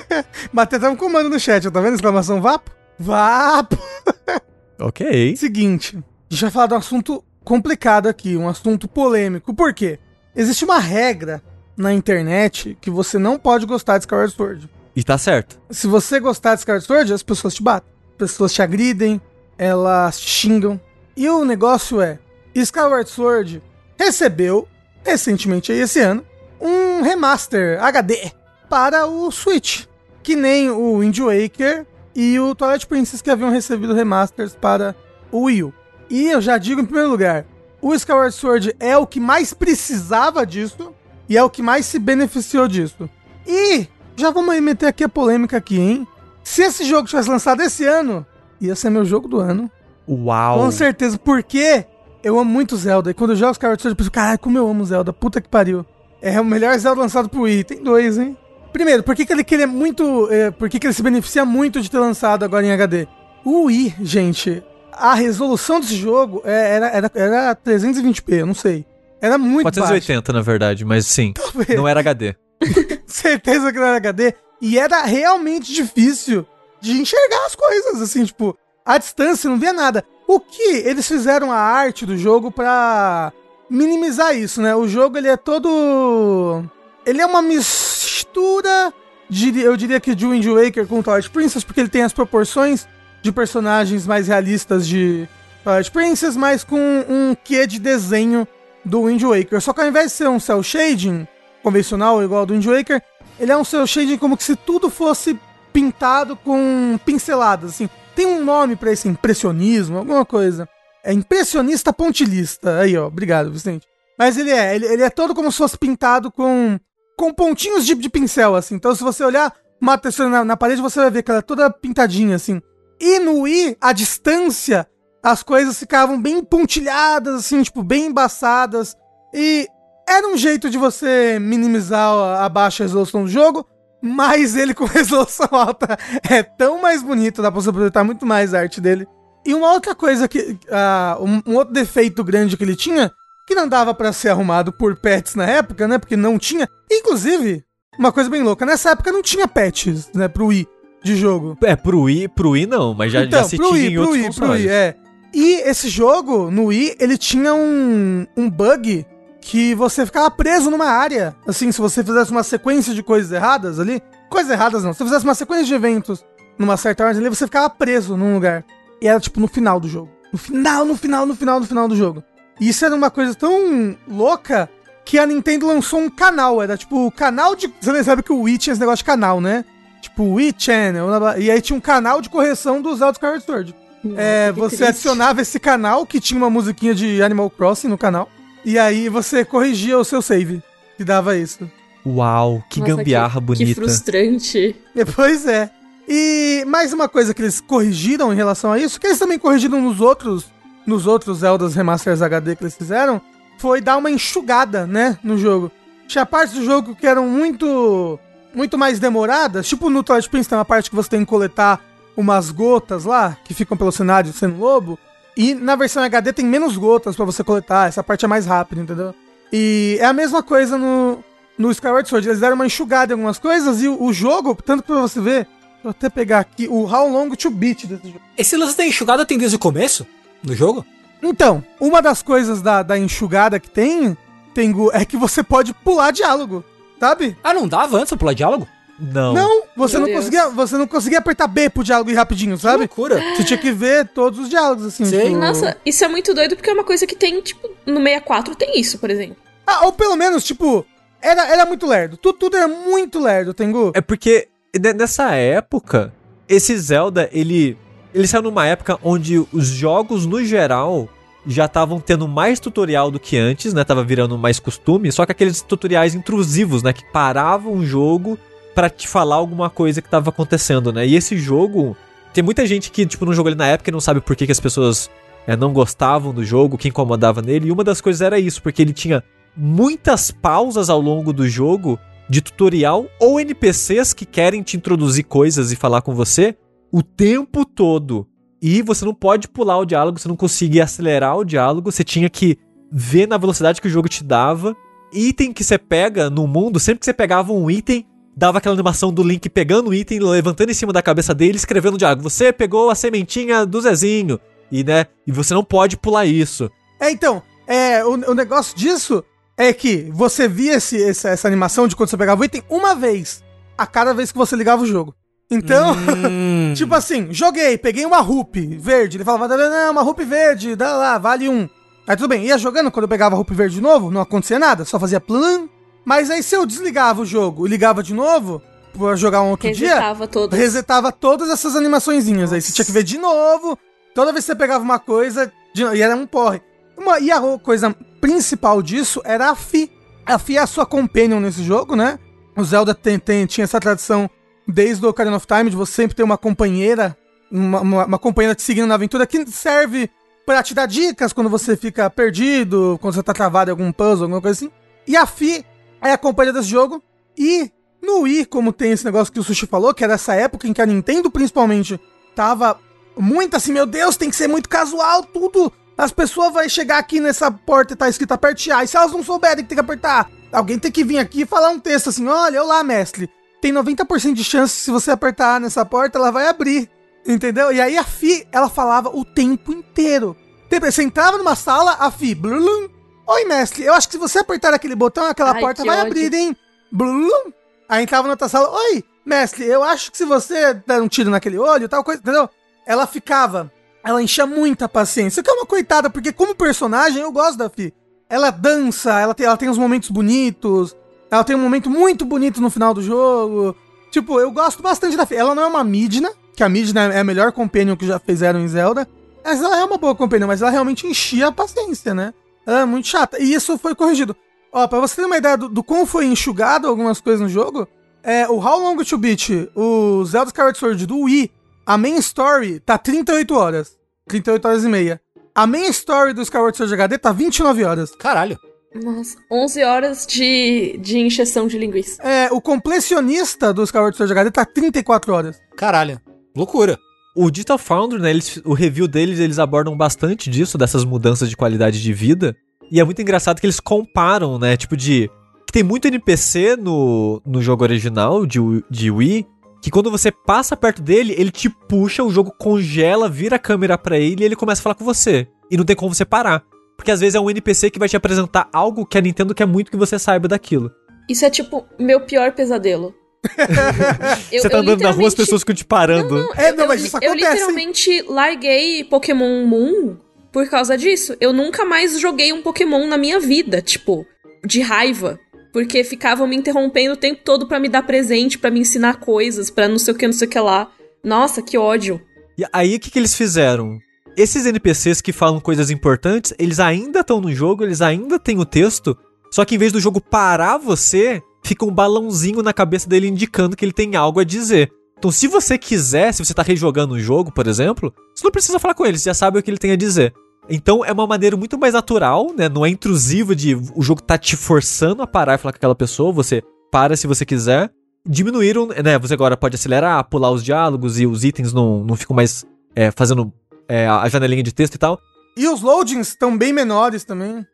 Bateu 0.52 0.78
até 0.78 0.88
um 0.90 0.96
comando 0.96 1.30
no 1.30 1.40
chat, 1.40 1.70
tá 1.70 1.80
vendo? 1.80 1.94
Exclamação 1.94 2.42
Vapo? 2.42 2.70
Vapo! 2.98 3.78
Ok. 4.76 5.36
Seguinte, 5.36 5.96
a 5.96 6.34
gente 6.34 6.42
vai 6.42 6.50
falar 6.50 6.66
de 6.66 6.74
um 6.74 6.78
assunto 6.78 7.24
complicado 7.44 8.08
aqui, 8.08 8.36
um 8.36 8.48
assunto 8.48 8.88
polêmico. 8.88 9.54
Por 9.54 9.72
quê? 9.72 10.00
Existe 10.34 10.64
uma 10.64 10.80
regra 10.80 11.40
na 11.76 11.94
internet 11.94 12.76
que 12.80 12.90
você 12.90 13.16
não 13.16 13.38
pode 13.38 13.66
gostar 13.66 13.98
de 13.98 14.02
Skyward 14.02 14.34
Sword. 14.34 14.68
E 14.96 15.02
tá 15.02 15.18
certo. 15.18 15.60
Se 15.70 15.86
você 15.86 16.20
gostar 16.20 16.54
de 16.54 16.60
Skyward 16.60 16.86
Sword, 16.86 17.12
as 17.12 17.22
pessoas 17.22 17.54
te 17.54 17.62
batem. 17.62 17.92
As 18.12 18.16
pessoas 18.16 18.52
te 18.52 18.62
agridem, 18.62 19.20
elas 19.58 20.20
te 20.20 20.28
xingam. 20.28 20.80
E 21.16 21.28
o 21.28 21.44
negócio 21.44 22.00
é, 22.00 22.18
Skyward 22.54 23.08
Sword 23.10 23.62
recebeu, 23.98 24.68
recentemente 25.04 25.72
aí 25.72 25.80
esse 25.80 26.00
ano, 26.00 26.24
um 26.60 27.02
remaster 27.02 27.82
HD 27.82 28.32
para 28.68 29.06
o 29.06 29.30
Switch. 29.30 29.86
Que 30.22 30.36
nem 30.36 30.70
o 30.70 30.98
Wind 30.98 31.18
Waker 31.18 31.86
e 32.14 32.38
o 32.38 32.54
Twilight 32.54 32.86
Princess 32.86 33.20
que 33.20 33.30
haviam 33.30 33.50
recebido 33.50 33.94
remasters 33.94 34.54
para 34.54 34.94
o 35.30 35.42
Wii 35.44 35.64
U. 35.64 35.74
E 36.08 36.30
eu 36.30 36.40
já 36.40 36.56
digo 36.56 36.80
em 36.80 36.84
primeiro 36.84 37.10
lugar, 37.10 37.44
o 37.82 37.92
Skyward 37.94 38.34
Sword 38.34 38.76
é 38.78 38.96
o 38.96 39.06
que 39.06 39.20
mais 39.20 39.52
precisava 39.52 40.46
disso 40.46 40.94
e 41.28 41.36
é 41.36 41.42
o 41.42 41.50
que 41.50 41.60
mais 41.60 41.84
se 41.86 41.98
beneficiou 41.98 42.68
disso. 42.68 43.10
E 43.46 43.88
já 44.16 44.30
vamos 44.30 44.58
meter 44.60 44.86
aqui 44.86 45.04
a 45.04 45.08
polêmica 45.08 45.56
aqui, 45.56 45.78
hein? 45.78 46.06
Se 46.42 46.62
esse 46.62 46.84
jogo 46.84 47.08
tivesse 47.08 47.28
lançado 47.28 47.62
esse 47.62 47.84
ano, 47.84 48.24
ia 48.60 48.74
ser 48.74 48.90
meu 48.90 49.04
jogo 49.04 49.26
do 49.28 49.40
ano. 49.40 49.70
Uau. 50.08 50.58
Com 50.58 50.70
certeza, 50.70 51.18
porque 51.18 51.84
eu 52.22 52.38
amo 52.38 52.50
muito 52.50 52.76
Zelda. 52.76 53.10
E 53.10 53.14
quando 53.14 53.30
eu 53.30 53.36
jogo 53.36 53.52
Skyward 53.52 53.80
Sword, 53.80 53.92
eu 53.94 53.96
penso, 53.96 54.10
caralho, 54.10 54.38
como 54.38 54.58
eu 54.58 54.68
amo 54.68 54.84
Zelda. 54.84 55.12
Puta 55.12 55.40
que 55.40 55.48
pariu. 55.48 55.84
É 56.20 56.40
o 56.40 56.44
melhor 56.44 56.76
Zelda 56.78 57.00
lançado 57.00 57.28
pro 57.28 57.42
Wii. 57.42 57.64
Tem 57.64 57.82
dois, 57.82 58.18
hein? 58.18 58.36
Primeiro, 58.72 59.02
por 59.02 59.14
que, 59.14 59.24
que 59.24 59.32
ele, 59.32 59.44
que 59.44 59.54
ele 59.54 59.62
é 59.62 59.66
muito. 59.66 60.28
é, 60.30 60.50
por 60.50 60.68
que, 60.68 60.78
que 60.78 60.86
ele 60.86 60.94
se 60.94 61.02
beneficia 61.02 61.44
muito 61.44 61.80
de 61.80 61.90
ter 61.90 61.98
lançado 61.98 62.44
agora 62.44 62.66
em 62.66 62.72
HD? 62.72 63.06
O 63.44 63.64
Wii, 63.64 63.94
gente, 64.02 64.62
a 64.92 65.14
resolução 65.14 65.80
desse 65.80 65.94
jogo 65.96 66.42
é- 66.44 66.76
era, 66.76 66.86
era, 66.88 67.10
era 67.14 67.54
320p, 67.56 68.32
eu 68.40 68.46
não 68.46 68.54
sei. 68.54 68.84
Era 69.20 69.38
muito 69.38 69.64
baixa. 69.64 69.80
480, 69.80 70.32
na 70.32 70.42
verdade, 70.42 70.84
mas 70.84 71.06
sim. 71.06 71.32
Não 71.76 71.86
era 71.88 72.00
HD. 72.00 72.34
certeza 73.06 73.72
que 73.72 73.78
não 73.78 73.86
era 73.86 73.96
HD. 73.96 74.34
E 74.60 74.78
era 74.78 75.02
realmente 75.02 75.72
difícil 75.72 76.46
de 76.80 76.92
enxergar 76.92 77.46
as 77.46 77.54
coisas, 77.54 78.00
assim, 78.00 78.24
tipo, 78.24 78.56
à 78.84 78.98
distância, 78.98 79.48
não 79.48 79.58
via 79.58 79.72
nada. 79.72 80.04
O 80.26 80.40
que 80.40 80.62
eles 80.62 81.06
fizeram 81.06 81.52
a 81.52 81.58
arte 81.58 82.06
do 82.06 82.16
jogo 82.16 82.50
pra 82.50 83.32
minimizar 83.68 84.36
isso, 84.36 84.60
né? 84.60 84.74
O 84.74 84.86
jogo, 84.86 85.18
ele 85.18 85.28
é 85.28 85.36
todo... 85.36 86.62
Ele 87.04 87.20
é 87.20 87.26
uma 87.26 87.42
mistura, 87.42 88.92
de, 89.28 89.60
eu 89.60 89.76
diria 89.76 90.00
que 90.00 90.14
de 90.14 90.26
Wind 90.26 90.46
Waker 90.46 90.86
com 90.86 91.02
Twilight 91.02 91.28
Princess, 91.28 91.64
porque 91.64 91.80
ele 91.80 91.88
tem 91.88 92.02
as 92.02 92.12
proporções 92.12 92.86
de 93.20 93.30
personagens 93.30 94.06
mais 94.06 94.28
realistas 94.28 94.86
de 94.86 95.28
Twilight 95.62 95.90
Princess, 95.90 96.36
mas 96.36 96.64
com 96.64 96.78
um 97.08 97.34
quê 97.42 97.66
de 97.66 97.78
desenho 97.78 98.46
do 98.84 99.04
Wind 99.04 99.22
Waker. 99.22 99.60
Só 99.60 99.72
que 99.72 99.80
ao 99.80 99.88
invés 99.88 100.12
de 100.12 100.16
ser 100.16 100.28
um 100.28 100.38
cel 100.38 100.62
shading 100.62 101.26
convencional 101.64 102.22
igual 102.22 102.40
ao 102.40 102.46
do 102.46 102.54
Wind 102.54 102.66
Waker, 102.66 103.02
ele 103.40 103.50
é 103.50 103.56
um 103.56 103.64
cel 103.64 103.86
shading 103.86 104.18
como 104.18 104.36
que 104.36 104.44
se 104.44 104.54
tudo 104.54 104.88
fosse 104.88 105.36
pintado 105.72 106.36
com 106.36 106.96
pinceladas, 107.04 107.70
assim. 107.70 107.88
Tem 108.14 108.26
um 108.26 108.44
nome 108.44 108.76
pra 108.76 108.92
esse 108.92 109.08
impressionismo, 109.08 109.98
alguma 109.98 110.24
coisa. 110.24 110.68
É 111.02 111.12
impressionista 111.12 111.92
pontilhista. 111.92 112.78
Aí, 112.78 112.96
ó. 112.96 113.08
Obrigado, 113.08 113.50
Vicente. 113.50 113.84
Mas 114.16 114.38
ele 114.38 114.50
é, 114.50 114.76
ele, 114.76 114.86
ele 114.86 115.02
é 115.02 115.10
todo 115.10 115.34
como 115.34 115.50
se 115.50 115.58
fosse 115.58 115.76
pintado 115.76 116.30
com 116.30 116.78
com 117.16 117.32
pontinhos 117.32 117.86
de, 117.86 117.94
de 117.94 118.08
pincel, 118.08 118.54
assim. 118.56 118.74
Então, 118.74 118.94
se 118.94 119.02
você 119.02 119.24
olhar 119.24 119.52
uma 119.80 119.96
textura 119.98 120.28
na, 120.28 120.44
na 120.44 120.56
parede, 120.56 120.82
você 120.82 121.00
vai 121.00 121.10
ver 121.10 121.22
que 121.22 121.30
ela 121.30 121.38
é 121.38 121.42
toda 121.42 121.70
pintadinha, 121.70 122.36
assim. 122.36 122.60
E 123.00 123.18
no 123.18 123.42
Wii, 123.42 123.76
a 123.80 123.92
distância, 123.92 124.86
as 125.22 125.42
coisas 125.42 125.78
ficavam 125.78 126.20
bem 126.20 126.42
pontilhadas, 126.42 127.34
assim, 127.36 127.62
tipo, 127.62 127.82
bem 127.82 128.06
embaçadas. 128.06 128.96
E 129.32 129.68
era 130.08 130.26
um 130.28 130.36
jeito 130.36 130.68
de 130.70 130.78
você 130.78 131.38
minimizar 131.40 132.42
a, 132.42 132.48
baixa 132.48 132.84
resolução 132.84 133.24
do 133.24 133.30
jogo, 133.30 133.66
mas 134.02 134.56
ele 134.56 134.74
com 134.74 134.84
resolução 134.86 135.48
alta 135.50 135.98
é 136.28 136.42
tão 136.42 136.80
mais 136.80 137.02
bonito, 137.02 137.42
dá 137.42 137.50
pra 137.50 137.60
você 137.60 137.70
aproveitar 137.70 138.04
muito 138.04 138.26
mais 138.26 138.54
a 138.54 138.60
arte 138.60 138.80
dele. 138.80 139.06
E 139.46 139.54
uma 139.54 139.72
outra 139.72 139.94
coisa 139.94 140.26
que. 140.26 140.38
Uh, 140.38 141.22
um, 141.22 141.52
um, 141.52 141.56
outro 141.56 141.74
defeito 141.74 142.24
grande 142.24 142.56
que 142.56 142.64
ele 142.64 142.76
tinha, 142.76 143.12
que 143.46 143.54
não 143.54 143.68
dava 143.68 143.92
para 143.92 144.12
ser 144.12 144.30
arrumado 144.30 144.72
por 144.72 144.96
pets 144.96 145.34
na 145.34 145.44
época, 145.44 145.86
né? 145.86 145.98
Porque 145.98 146.16
não 146.16 146.38
tinha. 146.38 146.66
Inclusive, 146.90 147.62
uma 147.98 148.10
coisa 148.10 148.30
bem 148.30 148.42
louca, 148.42 148.64
nessa 148.64 148.90
época 148.90 149.12
não 149.12 149.22
tinha 149.22 149.46
patches, 149.46 150.10
né, 150.14 150.28
pro 150.28 150.46
Wii 150.46 150.66
de 151.04 151.14
jogo. 151.16 151.56
É, 151.62 151.76
pro 151.76 152.02
Wii, 152.02 152.28
pro 152.28 152.50
Wii 152.50 152.66
não, 152.66 152.94
mas 152.94 153.12
já, 153.12 153.22
então, 153.22 153.40
já 153.40 153.44
se 153.44 153.58
tinha 153.58 153.68
Wii, 153.68 153.86
em 153.86 153.92
pro 153.92 154.00
outros 154.00 154.16
Wii, 154.16 154.26
consoles. 154.26 154.50
pro 154.50 154.58
Wii, 154.58 154.68
é. 154.68 154.96
E 155.34 155.68
esse 155.68 155.88
jogo, 155.88 156.50
no 156.50 156.66
Wii, 156.66 156.96
ele 156.98 157.18
tinha 157.18 157.52
um, 157.52 158.26
um 158.36 158.48
bug 158.48 159.04
que 159.46 159.74
você 159.74 160.06
ficava 160.06 160.30
preso 160.30 160.70
numa 160.70 160.86
área. 160.86 161.36
Assim, 161.46 161.70
se 161.70 161.78
você 161.78 162.02
fizesse 162.02 162.30
uma 162.30 162.42
sequência 162.42 162.94
de 162.94 163.02
coisas 163.02 163.30
erradas 163.30 163.78
ali. 163.78 164.02
Coisas 164.30 164.50
erradas 164.50 164.82
não. 164.82 164.92
Se 164.94 165.00
você 165.00 165.04
fizesse 165.04 165.24
uma 165.24 165.34
sequência 165.34 165.66
de 165.66 165.74
eventos 165.74 166.24
numa 166.58 166.78
certa 166.78 167.04
ordem 167.04 167.20
ali, 167.20 167.28
você 167.28 167.44
ficava 167.44 167.68
preso 167.68 168.16
num 168.16 168.32
lugar. 168.32 168.64
E 169.02 169.06
era 169.06 169.20
tipo 169.20 169.38
no 169.38 169.46
final 169.46 169.78
do 169.78 169.86
jogo. 169.86 170.08
No 170.32 170.38
final, 170.38 170.86
no 170.86 170.96
final, 170.96 171.26
no 171.26 171.36
final, 171.36 171.60
no 171.60 171.66
final 171.66 171.86
do 171.86 171.94
jogo. 171.94 172.24
E 172.58 172.70
isso 172.70 172.84
era 172.86 172.94
uma 172.94 173.10
coisa 173.10 173.34
tão 173.34 173.94
louca 174.08 174.68
que 175.04 175.18
a 175.18 175.26
Nintendo 175.26 175.66
lançou 175.66 176.00
um 176.00 176.08
canal. 176.08 176.62
Era 176.62 176.74
tipo 176.78 177.06
o 177.06 177.12
canal 177.12 177.54
de. 177.54 177.70
Você 177.82 178.02
sabe 178.02 178.22
que 178.22 178.32
o 178.32 178.40
Wii 178.40 178.56
tinha 178.56 178.72
esse 178.72 178.80
negócio 178.80 178.98
de 178.98 179.04
canal, 179.04 179.42
né? 179.42 179.62
Tipo 180.00 180.24
Wii 180.34 180.54
Channel. 180.56 181.06
E 181.38 181.50
aí 181.50 181.60
tinha 181.60 181.76
um 181.76 181.80
canal 181.82 182.22
de 182.22 182.30
correção 182.30 182.80
do 182.80 182.96
Zelda 182.96 183.12
Skyward 183.12 183.44
Sword. 183.44 183.74
Nossa, 184.02 184.20
É, 184.20 184.52
você 184.52 184.76
triste. 184.76 184.88
adicionava 184.88 185.42
esse 185.42 185.60
canal 185.60 186.06
que 186.06 186.18
tinha 186.18 186.38
uma 186.38 186.48
musiquinha 186.50 186.94
de 186.94 187.22
Animal 187.22 187.50
Crossing 187.50 187.88
no 187.88 187.98
canal. 187.98 188.28
E 188.64 188.78
aí 188.78 189.08
você 189.08 189.44
corrigia 189.44 189.98
o 189.98 190.04
seu 190.04 190.22
save. 190.22 190.62
Que 190.96 191.04
dava 191.04 191.36
isso. 191.36 191.70
Uau, 192.06 192.62
que 192.68 192.80
Nossa, 192.80 192.94
gambiarra 192.96 193.40
Que 193.40 193.46
bonita. 193.46 193.74
frustrante. 193.80 194.76
E, 194.94 195.04
Pois 195.14 195.46
é. 195.46 195.70
E 196.08 196.64
mais 196.66 196.92
uma 196.92 197.08
coisa 197.08 197.32
que 197.32 197.40
eles 197.40 197.60
corrigiram 197.60 198.32
em 198.32 198.36
relação 198.36 198.72
a 198.72 198.78
isso, 198.78 199.00
que 199.00 199.06
eles 199.06 199.18
também 199.18 199.38
corrigiram 199.38 199.80
nos 199.80 200.00
outros, 200.00 200.44
nos 200.86 201.06
outros 201.06 201.38
Zeldas 201.38 201.74
Remasters 201.74 202.20
HD 202.20 202.54
que 202.56 202.62
eles 202.62 202.76
fizeram, 202.76 203.20
foi 203.58 203.80
dar 203.80 203.96
uma 203.96 204.10
enxugada, 204.10 204.86
né, 204.86 205.18
no 205.24 205.38
jogo. 205.38 205.72
Tinha 206.06 206.26
partes 206.26 206.54
do 206.54 206.64
jogo 206.64 206.94
que 206.94 207.06
eram 207.06 207.26
muito 207.26 208.18
muito 208.54 208.78
mais 208.78 209.00
demoradas, 209.00 209.66
tipo 209.66 209.90
no 209.90 210.02
Twilight 210.04 210.28
Princess 210.28 210.46
tem 210.48 210.56
uma 210.58 210.64
parte 210.64 210.88
que 210.88 210.94
você 210.94 211.08
tem 211.08 211.20
que 211.20 211.26
coletar 211.26 211.80
umas 212.16 212.50
gotas 212.52 213.04
lá, 213.04 213.36
que 213.44 213.52
ficam 213.54 213.76
pelo 213.76 213.90
cenário 213.90 214.32
sendo 214.32 214.58
lobo, 214.60 214.96
e 215.36 215.54
na 215.54 215.76
versão 215.76 216.02
HD 216.02 216.32
tem 216.32 216.44
menos 216.44 216.76
gotas 216.76 217.16
pra 217.16 217.24
você 217.24 217.42
coletar, 217.42 217.88
essa 217.88 218.02
parte 218.02 218.24
é 218.24 218.28
mais 218.28 218.46
rápida, 218.46 218.82
entendeu? 218.82 219.14
E 219.52 219.98
é 220.00 220.04
a 220.04 220.12
mesma 220.12 220.42
coisa 220.42 220.78
no, 220.78 221.22
no 221.58 221.70
Skyward 221.70 222.08
Sword, 222.08 222.28
eles 222.28 222.40
deram 222.40 222.54
uma 222.54 222.66
enxugada 222.66 223.12
em 223.12 223.14
algumas 223.14 223.38
coisas 223.38 223.82
e 223.82 223.88
o, 223.88 224.02
o 224.02 224.12
jogo, 224.12 224.56
tanto 224.64 224.82
pra 224.82 225.00
você 225.00 225.20
ver, 225.20 225.46
vou 225.82 225.90
até 225.90 226.08
pegar 226.08 226.40
aqui 226.40 226.66
o 226.68 226.84
How 226.84 227.08
Long 227.08 227.30
to 227.30 227.50
Beat 227.50 227.86
desse 227.86 228.06
jogo. 228.08 228.20
Esse 228.36 228.56
lance 228.56 228.76
da 228.76 228.86
enxugada 228.86 229.26
tem 229.26 229.38
desde 229.38 229.56
o 229.56 229.60
começo 229.60 230.06
do 230.42 230.54
jogo? 230.54 230.84
Então, 231.22 231.64
uma 231.80 232.02
das 232.02 232.22
coisas 232.22 232.60
da, 232.60 232.82
da 232.82 232.98
enxugada 232.98 233.58
que 233.58 233.70
tem, 233.70 234.16
Tengu, 234.52 234.90
é 234.92 235.04
que 235.04 235.16
você 235.16 235.42
pode 235.42 235.72
pular 235.72 236.10
diálogo, 236.10 236.64
sabe? 237.00 237.36
Ah, 237.42 237.54
não 237.54 237.66
dava 237.66 237.96
antes 237.96 238.10
pra 238.10 238.18
pular 238.18 238.34
diálogo? 238.34 238.68
Não. 238.98 239.34
Não, 239.34 239.62
você 239.76 239.94
Meu 239.98 240.00
não 240.02 240.06
Deus. 240.06 240.18
conseguia, 240.18 240.48
você 240.50 240.76
não 240.76 240.86
conseguia 240.86 241.18
apertar 241.18 241.46
B 241.48 241.68
pro 241.68 241.82
diálogo 241.82 242.10
ir 242.10 242.14
rapidinho, 242.14 242.56
Que 242.56 242.62
sabe? 242.62 242.78
loucura. 242.78 243.20
Você 243.36 243.44
tinha 243.44 243.58
que 243.58 243.72
ver 243.72 244.06
todos 244.08 244.38
os 244.38 244.48
diálogos 244.48 244.86
assim. 244.86 245.04
Sei. 245.04 245.24
tipo- 245.26 245.36
Nossa, 245.38 245.76
isso 245.84 246.04
é 246.04 246.08
muito 246.08 246.32
doido 246.32 246.54
porque 246.56 246.70
é 246.70 246.72
uma 246.72 246.84
coisa 246.84 247.06
que 247.06 247.16
tem, 247.16 247.40
tipo, 247.40 247.68
no 247.84 248.00
64 248.00 248.54
tem 248.54 248.78
isso, 248.80 248.98
por 248.98 249.10
exemplo. 249.10 249.36
Ah, 249.66 249.86
ou 249.86 249.92
pelo 249.92 250.14
menos, 250.16 250.44
tipo, 250.44 250.86
era, 251.20 251.46
era 251.48 251.66
muito 251.66 251.86
lerdo. 251.86 252.16
Tudo, 252.16 252.38
tudo 252.38 252.56
era 252.56 252.68
muito 252.68 253.18
lerdo, 253.18 253.52
Tengu. 253.52 253.90
É 253.94 254.00
porque 254.00 254.48
ne- 254.78 254.92
nessa 254.92 255.32
época, 255.34 256.12
esse 256.48 256.76
Zelda, 256.78 257.28
ele 257.32 257.76
ele 258.14 258.28
saiu 258.28 258.42
numa 258.42 258.64
época 258.64 258.96
onde 259.02 259.44
os 259.52 259.66
jogos 259.66 260.24
no 260.24 260.44
geral 260.44 261.08
já 261.44 261.64
estavam 261.64 261.98
tendo 261.98 262.28
mais 262.28 262.60
tutorial 262.60 263.10
do 263.10 263.18
que 263.18 263.36
antes, 263.36 263.74
né? 263.74 263.82
Tava 263.82 264.04
virando 264.04 264.38
mais 264.38 264.60
costume, 264.60 265.10
só 265.10 265.26
que 265.26 265.32
aqueles 265.32 265.60
tutoriais 265.62 266.14
intrusivos, 266.14 266.80
né, 266.82 266.92
que 266.92 267.04
paravam 267.10 267.72
o 267.72 267.84
jogo 267.84 268.38
pra 268.74 268.90
te 268.90 269.06
falar 269.06 269.36
alguma 269.36 269.70
coisa 269.70 270.02
que 270.02 270.08
tava 270.08 270.30
acontecendo, 270.30 270.92
né? 270.92 271.06
E 271.06 271.14
esse 271.14 271.36
jogo, 271.38 271.96
tem 272.32 272.42
muita 272.42 272.66
gente 272.66 272.90
que 272.90 273.06
tipo 273.06 273.24
não 273.24 273.32
jogou 273.32 273.50
ele 273.50 273.58
na 273.58 273.68
época 273.68 273.90
e 273.90 273.92
não 273.92 274.00
sabe 274.00 274.20
por 274.20 274.34
que, 274.34 274.46
que 274.46 274.52
as 274.52 274.60
pessoas 274.60 275.10
é, 275.46 275.56
não 275.56 275.72
gostavam 275.72 276.32
do 276.32 276.44
jogo, 276.44 276.78
que 276.78 276.88
incomodava 276.88 277.40
nele. 277.40 277.68
E 277.68 277.72
uma 277.72 277.84
das 277.84 278.00
coisas 278.00 278.20
era 278.20 278.38
isso, 278.38 278.62
porque 278.62 278.82
ele 278.82 278.92
tinha 278.92 279.22
muitas 279.56 280.30
pausas 280.30 280.90
ao 280.90 281.00
longo 281.00 281.32
do 281.32 281.48
jogo 281.48 281.98
de 282.28 282.40
tutorial 282.40 283.06
ou 283.20 283.38
NPCs 283.38 284.12
que 284.12 284.24
querem 284.24 284.62
te 284.62 284.76
introduzir 284.76 285.24
coisas 285.24 285.70
e 285.70 285.76
falar 285.76 286.02
com 286.02 286.14
você 286.14 286.56
o 286.90 287.02
tempo 287.02 287.64
todo. 287.64 288.26
E 288.60 288.80
você 288.82 289.04
não 289.04 289.14
pode 289.14 289.46
pular 289.46 289.78
o 289.78 289.84
diálogo, 289.84 290.18
você 290.18 290.28
não 290.28 290.36
conseguia 290.36 290.84
acelerar 290.84 291.36
o 291.36 291.44
diálogo, 291.44 291.92
você 291.92 292.02
tinha 292.02 292.30
que 292.30 292.58
ver 292.90 293.28
na 293.28 293.36
velocidade 293.36 293.80
que 293.80 293.86
o 293.86 293.90
jogo 293.90 294.08
te 294.08 294.24
dava. 294.24 294.74
Item 295.12 295.52
que 295.52 295.62
você 295.62 295.76
pega 295.76 296.30
no 296.30 296.46
mundo, 296.46 296.80
sempre 296.80 297.00
que 297.00 297.04
você 297.04 297.12
pegava 297.12 297.52
um 297.52 297.70
item, 297.70 298.06
dava 298.36 298.58
aquela 298.58 298.74
animação 298.74 299.12
do 299.12 299.22
Link 299.22 299.48
pegando 299.48 299.90
o 299.90 299.94
item, 299.94 300.20
levantando 300.20 300.70
em 300.70 300.74
cima 300.74 300.92
da 300.92 301.02
cabeça 301.02 301.34
dele, 301.34 301.56
escrevendo 301.56 301.94
o 301.94 301.98
diálogo. 301.98 302.22
Você 302.22 302.52
pegou 302.52 302.90
a 302.90 302.94
sementinha 302.94 303.64
do 303.64 303.80
Zezinho. 303.80 304.40
E, 304.70 304.82
né, 304.82 305.06
e 305.26 305.30
você 305.30 305.54
não 305.54 305.62
pode 305.62 305.96
pular 305.96 306.24
isso. 306.26 306.70
É, 306.98 307.10
então, 307.10 307.42
é, 307.66 308.04
o, 308.04 308.30
o 308.30 308.34
negócio 308.34 308.76
disso 308.76 309.22
é 309.56 309.72
que 309.72 310.08
você 310.12 310.48
via 310.48 310.74
esse, 310.74 311.02
essa, 311.02 311.28
essa 311.28 311.46
animação 311.46 311.86
de 311.86 311.94
quando 311.94 312.08
você 312.08 312.16
pegava 312.16 312.40
o 312.40 312.44
item 312.44 312.62
uma 312.68 312.94
vez 312.94 313.42
a 313.76 313.86
cada 313.86 314.12
vez 314.12 314.32
que 314.32 314.38
você 314.38 314.56
ligava 314.56 314.82
o 314.82 314.86
jogo. 314.86 315.14
Então, 315.50 315.94
Hum. 315.94 316.72
tipo 316.76 316.94
assim, 316.94 317.28
joguei, 317.30 317.76
peguei 317.78 318.04
uma 318.04 318.20
rup 318.20 318.56
verde. 318.56 319.16
Ele 319.16 319.24
falava, 319.24 319.48
não, 319.56 319.92
uma 319.92 320.02
rup 320.02 320.20
verde, 320.20 320.74
dá 320.74 320.96
lá, 320.96 321.18
vale 321.18 321.48
um. 321.48 321.68
Aí 322.06 322.16
tudo 322.16 322.28
bem, 322.28 322.44
ia 322.44 322.58
jogando, 322.58 322.90
quando 322.90 323.04
eu 323.04 323.08
pegava 323.08 323.34
a 323.34 323.38
rup 323.38 323.50
verde 323.50 323.76
de 323.76 323.80
novo, 323.80 324.10
não 324.10 324.20
acontecia 324.20 324.58
nada, 324.58 324.84
só 324.84 324.98
fazia 324.98 325.20
plum. 325.20 325.68
Mas 326.04 326.30
aí 326.30 326.42
se 326.42 326.54
eu 326.54 326.66
desligava 326.66 327.22
o 327.22 327.26
jogo 327.26 327.66
e 327.66 327.70
ligava 327.70 328.02
de 328.02 328.12
novo, 328.14 328.60
pra 328.96 329.16
jogar 329.16 329.42
um 329.42 329.50
outro 329.50 329.70
dia, 329.72 329.88
Resetava 329.94 330.26
todas. 330.28 330.58
resetava 330.58 331.12
todas 331.12 331.48
essas 331.50 331.74
animaçõezinhas. 331.76 332.52
Aí 332.52 332.60
você 332.60 332.72
tinha 332.72 332.84
que 332.84 332.92
ver 332.92 333.02
de 333.02 333.18
novo. 333.18 333.78
Toda 334.14 334.32
vez 334.32 334.44
que 334.44 334.52
você 334.52 334.56
pegava 334.56 334.84
uma 334.84 334.98
coisa, 334.98 335.50
e 335.74 336.02
era 336.02 336.14
um 336.14 336.26
porre. 336.26 336.60
Uma- 336.96 337.18
e 337.18 337.30
a 337.32 337.40
coisa 337.58 337.94
principal 338.20 338.80
disso 338.82 339.20
era 339.24 339.50
a 339.50 339.54
Fi. 339.56 339.90
A 340.24 340.38
Fi 340.38 340.56
é 340.56 340.60
a 340.60 340.66
sua 340.66 340.86
companion 340.86 341.40
nesse 341.40 341.62
jogo, 341.64 341.96
né? 341.96 342.18
O 342.56 342.62
Zelda 342.62 342.94
tem, 342.94 343.18
tem- 343.18 343.46
tinha 343.46 343.64
essa 343.64 343.80
tradição 343.80 344.30
desde 344.68 345.04
o 345.04 345.08
Ocarina 345.08 345.36
of 345.36 345.46
Time 345.46 345.68
de 345.70 345.76
você 345.76 345.92
sempre 345.92 346.14
ter 346.16 346.22
uma 346.22 346.38
companheira, 346.38 347.16
uma, 347.50 347.80
uma, 347.80 348.06
uma 348.06 348.18
companheira 348.18 348.54
te 348.54 348.62
seguindo 348.62 348.86
na 348.86 348.94
aventura 348.94 349.26
que 349.26 349.44
serve 349.50 350.08
pra 350.46 350.62
te 350.62 350.72
dar 350.72 350.86
dicas 350.86 351.32
quando 351.32 351.50
você 351.50 351.76
fica 351.76 352.08
perdido, 352.08 352.96
quando 353.02 353.14
você 353.14 353.22
tá 353.22 353.32
travado 353.32 353.70
em 353.70 353.72
algum 353.72 353.90
puzzle, 353.90 354.24
alguma 354.24 354.40
coisa 354.40 354.56
assim. 354.64 354.72
E 355.06 355.16
a 355.16 355.26
Fi 355.26 355.64
é 356.04 356.12
a 356.12 356.18
companheira 356.18 356.58
desse 356.58 356.70
jogo. 356.70 357.02
E 357.36 357.70
no 358.02 358.20
Wii, 358.20 358.46
como 358.46 358.72
tem 358.72 358.92
esse 358.92 359.04
negócio 359.04 359.32
que 359.32 359.40
o 359.40 359.42
Sushi 359.42 359.66
falou, 359.66 359.94
que 359.94 360.04
era 360.04 360.14
essa 360.14 360.34
época 360.34 360.68
em 360.68 360.72
que 360.72 360.82
a 360.82 360.86
Nintendo 360.86 361.30
principalmente 361.30 361.98
tava 362.36 362.78
muito 363.16 363.56
assim, 363.56 363.72
meu 363.72 363.86
Deus, 363.86 364.16
tem 364.16 364.30
que 364.30 364.36
ser 364.36 364.48
muito 364.48 364.68
casual, 364.68 365.24
tudo. 365.24 365.72
As 365.96 366.12
pessoas 366.12 366.52
vão 366.52 366.68
chegar 366.68 366.98
aqui 366.98 367.20
nessa 367.20 367.50
porta 367.50 367.94
e 367.94 367.96
tá 367.96 368.08
escrito 368.08 368.32
aperte 368.32 368.70
A. 368.70 368.84
E 368.84 368.88
se 368.88 368.96
elas 368.96 369.12
não 369.12 369.22
souberem 369.22 369.62
que 369.62 369.68
tem 369.70 369.76
que 369.76 369.80
apertar, 369.80 370.30
alguém 370.52 370.78
tem 370.78 370.90
que 370.90 371.04
vir 371.04 371.18
aqui 371.18 371.42
e 371.42 371.46
falar 371.46 371.70
um 371.70 371.78
texto 371.78 372.08
assim: 372.08 372.26
olha, 372.26 372.62
olá, 372.62 372.82
mestre. 372.82 373.30
Tem 373.60 373.72
90% 373.72 374.34
de 374.34 374.44
chance 374.44 374.74
se 374.74 374.90
você 374.90 375.10
apertar 375.10 375.60
nessa 375.60 375.86
porta, 375.86 376.18
ela 376.18 376.30
vai 376.30 376.48
abrir. 376.48 376.90
Entendeu? 377.26 377.72
E 377.72 377.80
aí 377.80 377.96
a 377.96 378.04
Fi, 378.04 378.46
ela 378.52 378.68
falava 378.68 379.08
o 379.08 379.24
tempo 379.24 379.72
inteiro. 379.72 380.36
Você 380.82 381.04
entrava 381.04 381.38
numa 381.38 381.54
sala, 381.54 381.96
a 382.00 382.10
Fi, 382.10 382.34
blulum. 382.34 382.88
Oi, 383.26 383.44
mestre, 383.44 383.84
eu 383.84 383.94
acho 383.94 384.08
que 384.08 384.14
se 384.14 384.18
você 384.18 384.40
apertar 384.40 384.74
aquele 384.74 384.94
botão, 384.94 385.26
aquela 385.26 385.52
Ai, 385.52 385.60
porta 385.60 385.84
vai 385.84 385.96
ódio. 385.96 386.06
abrir, 386.08 386.34
hein? 386.34 386.56
Blulum. 386.92 387.52
Aí 387.88 388.02
entrava 388.02 388.28
na 388.28 388.34
outra 388.34 388.48
sala, 388.48 388.70
oi, 388.70 389.02
mestre, 389.24 389.64
eu 389.64 389.82
acho 389.82 390.10
que 390.12 390.18
se 390.18 390.24
você 390.24 390.74
der 390.74 391.00
um 391.00 391.08
tiro 391.08 391.30
naquele 391.30 391.58
olho, 391.58 391.88
tal 391.88 392.04
coisa, 392.04 392.20
entendeu? 392.20 392.48
Ela 392.86 393.06
ficava, 393.06 393.72
ela 394.04 394.22
enchia 394.22 394.46
muita 394.46 394.88
paciência. 394.88 395.42
Que 395.42 395.50
é 395.50 395.54
uma 395.54 395.64
coitada, 395.64 396.10
porque 396.10 396.32
como 396.32 396.54
personagem 396.54 397.22
eu 397.22 397.32
gosto 397.32 397.56
da 397.56 397.70
Fi. 397.70 397.94
Ela 398.28 398.50
dança, 398.50 399.18
ela 399.18 399.34
tem, 399.34 399.46
ela 399.46 399.56
tem 399.56 399.70
uns 399.70 399.78
momentos 399.78 400.10
bonitos, 400.10 400.94
ela 401.30 401.44
tem 401.44 401.56
um 401.56 401.60
momento 401.60 401.88
muito 401.88 402.26
bonito 402.26 402.60
no 402.60 402.68
final 402.68 402.92
do 402.92 403.02
jogo. 403.02 403.74
Tipo, 404.10 404.38
eu 404.38 404.50
gosto 404.50 404.82
bastante 404.82 405.16
da 405.16 405.24
Fi. 405.24 405.36
Ela 405.36 405.54
não 405.54 405.62
é 405.62 405.66
uma 405.66 405.82
Midna, 405.82 406.30
que 406.54 406.62
a 406.62 406.68
Midna 406.68 407.12
é 407.12 407.20
a 407.20 407.24
melhor 407.24 407.52
companion 407.52 407.96
que 407.96 408.06
já 408.06 408.18
fizeram 408.18 408.60
em 408.60 408.68
Zelda. 408.68 409.08
Mas 409.42 409.62
ela 409.62 409.78
é 409.78 409.84
uma 409.84 409.98
boa 409.98 410.14
companion, 410.14 410.46
mas 410.46 410.60
ela 410.60 410.70
realmente 410.70 411.06
enchia 411.06 411.48
a 411.48 411.52
paciência, 411.52 412.14
né? 412.14 412.32
É 412.66 412.84
muito 412.84 413.08
chata. 413.08 413.38
E 413.42 413.52
isso 413.52 413.76
foi 413.78 413.94
corrigido. 413.94 414.36
Ó, 414.72 414.86
pra 414.88 415.00
você 415.00 415.16
ter 415.16 415.26
uma 415.26 415.36
ideia 415.36 415.56
do, 415.56 415.68
do 415.68 415.82
como 415.84 416.04
foi 416.06 416.26
enxugado 416.26 416.88
algumas 416.88 417.20
coisas 417.20 417.40
no 417.40 417.48
jogo, 417.48 417.86
É, 418.22 418.48
o 418.48 418.54
How 418.54 418.80
Long 418.80 418.96
to 419.04 419.18
Beat, 419.18 419.50
o 419.76 420.24
Zelda 420.24 420.48
Skyward 420.48 420.78
Sword 420.78 421.06
do 421.06 421.20
Wii, 421.20 421.52
a 421.84 421.98
main 421.98 422.16
story 422.16 422.80
tá 422.80 422.96
38 422.96 423.54
horas. 423.54 423.98
38 424.26 424.66
horas 424.66 424.84
e 424.84 424.88
meia. 424.88 425.20
A 425.54 425.66
main 425.66 425.86
story 425.90 426.32
do 426.32 426.40
Skyward 426.42 426.74
Sword 426.76 426.94
HD 426.94 427.18
tá 427.18 427.32
29 427.32 427.84
horas. 427.84 428.10
Caralho. 428.16 428.58
Nossa, 428.94 429.36
11 429.50 429.82
horas 429.84 430.26
de, 430.26 430.96
de 431.02 431.18
encheção 431.18 431.66
de 431.66 431.76
linguiça. 431.78 432.22
É, 432.22 432.48
o 432.50 432.60
completionista 432.60 433.72
do 433.74 433.82
Skyward 433.82 434.16
Sword 434.16 434.32
HD 434.32 434.50
tá 434.50 434.64
34 434.64 435.32
horas. 435.34 435.60
Caralho. 435.76 436.20
Loucura. 436.56 436.98
O 437.34 437.50
Digital 437.50 437.78
Foundry, 437.78 438.20
né, 438.20 438.30
eles, 438.30 438.60
o 438.64 438.74
review 438.74 439.08
deles, 439.08 439.40
eles 439.40 439.58
abordam 439.58 439.96
bastante 439.96 440.48
disso, 440.48 440.78
dessas 440.78 441.04
mudanças 441.04 441.50
de 441.50 441.56
qualidade 441.56 442.00
de 442.00 442.12
vida. 442.12 442.56
E 442.92 443.00
é 443.00 443.04
muito 443.04 443.20
engraçado 443.20 443.60
que 443.60 443.66
eles 443.66 443.80
comparam, 443.80 444.58
né, 444.58 444.76
tipo 444.76 444.96
de... 444.96 445.28
Que 445.66 445.72
tem 445.72 445.82
muito 445.82 446.06
NPC 446.06 446.76
no, 446.76 447.42
no 447.44 447.60
jogo 447.60 447.82
original 447.82 448.46
de, 448.46 448.60
de 448.88 449.10
Wii, 449.10 449.46
que 449.82 449.90
quando 449.90 450.10
você 450.10 450.30
passa 450.30 450.76
perto 450.76 451.02
dele, 451.02 451.34
ele 451.36 451.50
te 451.50 451.68
puxa, 451.68 452.22
o 452.22 452.30
jogo 452.30 452.54
congela, 452.56 453.28
vira 453.28 453.56
a 453.56 453.58
câmera 453.58 453.98
pra 453.98 454.16
ele 454.16 454.42
e 454.42 454.46
ele 454.46 454.56
começa 454.56 454.80
a 454.80 454.82
falar 454.82 454.94
com 454.94 455.04
você. 455.04 455.48
E 455.70 455.76
não 455.76 455.84
tem 455.84 455.96
como 455.96 456.14
você 456.14 456.24
parar. 456.24 456.62
Porque 456.96 457.10
às 457.10 457.20
vezes 457.20 457.34
é 457.34 457.40
um 457.40 457.50
NPC 457.50 457.90
que 457.90 457.98
vai 457.98 458.08
te 458.08 458.16
apresentar 458.16 458.68
algo 458.72 459.04
que 459.04 459.18
a 459.18 459.20
Nintendo 459.20 459.54
quer 459.54 459.66
muito 459.66 459.90
que 459.90 459.96
você 459.96 460.18
saiba 460.18 460.46
daquilo. 460.46 460.92
Isso 461.28 461.44
é 461.44 461.50
tipo 461.50 461.84
meu 461.98 462.20
pior 462.20 462.52
pesadelo. 462.52 463.14
Eu- 464.50 464.62
você 464.62 464.68
tá 464.68 464.76
eu 464.78 464.80
andando 464.82 465.00
na 465.02 465.10
rua, 465.10 465.28
as 465.28 465.34
pessoas 465.34 465.62
ficam 465.62 465.74
te 465.74 465.84
parando. 465.84 466.34
Não, 466.36 466.46
não, 466.48 466.54
É, 466.54 466.70
eu, 466.70 466.76
não, 466.76 466.84
eu 466.84 466.88
mas 466.88 467.04
isso 467.04 467.16
eu 467.20 467.30
acontece, 467.32 467.44
hein? 467.46 467.52
literalmente 467.52 468.22
larguei 468.28 469.04
Pokémon 469.04 469.64
Moon 469.66 470.16
por 470.52 470.68
causa 470.68 470.96
disso. 470.96 471.36
Eu 471.40 471.52
nunca 471.52 471.84
mais 471.84 472.18
joguei 472.20 472.52
um 472.52 472.62
Pokémon 472.62 473.06
na 473.06 473.16
minha 473.18 473.38
vida, 473.40 473.80
tipo, 473.82 474.26
de 474.64 474.80
raiva. 474.80 475.38
Porque 475.72 476.04
ficavam 476.04 476.46
me 476.46 476.54
interrompendo 476.56 477.14
o 477.14 477.16
tempo 477.16 477.40
todo 477.44 477.66
pra 477.66 477.80
me 477.80 477.88
dar 477.88 478.04
presente, 478.04 478.56
pra 478.58 478.70
me 478.70 478.78
ensinar 478.80 479.16
coisas, 479.18 479.70
pra 479.70 479.88
não 479.88 479.98
sei 479.98 480.14
o 480.14 480.16
que, 480.16 480.24
não 480.26 480.32
sei 480.32 480.46
o 480.46 480.50
que 480.50 480.58
lá. 480.60 480.88
Nossa, 481.22 481.60
que 481.60 481.76
ódio. 481.76 482.20
E 482.56 482.64
aí, 482.72 482.94
o 482.94 483.00
que, 483.00 483.10
que 483.10 483.18
eles 483.18 483.34
fizeram? 483.34 483.98
Esses 484.36 484.66
NPCs 484.66 485.20
que 485.20 485.32
falam 485.32 485.58
coisas 485.60 485.90
importantes, 485.90 486.54
eles 486.60 486.78
ainda 486.78 487.20
estão 487.20 487.40
no 487.40 487.52
jogo, 487.52 487.82
eles 487.82 488.00
ainda 488.00 488.38
têm 488.38 488.58
o 488.60 488.64
texto, 488.64 489.16
só 489.50 489.64
que 489.64 489.74
em 489.74 489.78
vez 489.78 489.90
do 489.92 490.00
jogo 490.00 490.20
parar 490.20 490.76
você, 490.78 491.42
fica 491.64 491.84
um 491.84 491.90
balãozinho 491.90 492.62
na 492.62 492.72
cabeça 492.72 493.08
dele 493.08 493.26
indicando 493.26 493.74
que 493.74 493.84
ele 493.84 493.92
tem 493.92 494.14
algo 494.14 494.38
a 494.38 494.44
dizer. 494.44 494.92
Então, 495.18 495.32
se 495.32 495.48
você 495.48 495.78
quiser, 495.78 496.32
se 496.32 496.44
você 496.44 496.52
tá 496.52 496.62
rejogando 496.62 497.14
o 497.14 497.18
jogo, 497.18 497.50
por 497.50 497.66
exemplo, 497.66 498.12
você 498.34 498.44
não 498.44 498.50
precisa 498.50 498.78
falar 498.78 498.94
com 498.94 499.06
ele, 499.06 499.18
você 499.18 499.30
já 499.30 499.34
sabe 499.34 499.58
o 499.58 499.62
que 499.62 499.70
ele 499.70 499.78
tem 499.78 499.92
a 499.92 499.96
dizer. 499.96 500.34
Então, 500.68 501.04
é 501.04 501.12
uma 501.12 501.26
maneira 501.26 501.56
muito 501.56 501.78
mais 501.78 501.94
natural, 501.94 502.52
né? 502.54 502.68
Não 502.68 502.84
é 502.84 502.90
intrusivo 502.90 503.54
de 503.54 503.74
o 503.74 504.02
jogo 504.02 504.22
tá 504.22 504.36
te 504.36 504.56
forçando 504.56 505.22
a 505.22 505.26
parar 505.26 505.54
e 505.54 505.58
falar 505.58 505.72
com 505.72 505.78
aquela 505.78 505.94
pessoa, 505.94 506.32
você 506.32 506.62
para 506.90 507.16
se 507.16 507.26
você 507.26 507.44
quiser. 507.44 507.90
Diminuíram, 508.26 508.86
né? 508.86 509.18
Você 509.18 509.34
agora 509.34 509.56
pode 509.56 509.76
acelerar, 509.76 510.22
pular 510.24 510.50
os 510.50 510.62
diálogos 510.62 511.18
e 511.18 511.26
os 511.26 511.44
itens 511.44 511.72
não, 511.72 512.04
não 512.04 512.16
ficam 512.16 512.34
mais 512.36 512.64
é, 512.94 513.10
fazendo 513.10 513.52
é, 513.88 514.06
a 514.06 514.28
janelinha 514.28 514.62
de 514.62 514.72
texto 514.72 514.94
e 514.94 514.98
tal. 514.98 515.18
E 515.56 515.68
os 515.68 515.82
loadings 515.82 516.28
estão 516.28 516.56
bem 516.56 516.72
menores 516.72 517.24
também. 517.24 517.66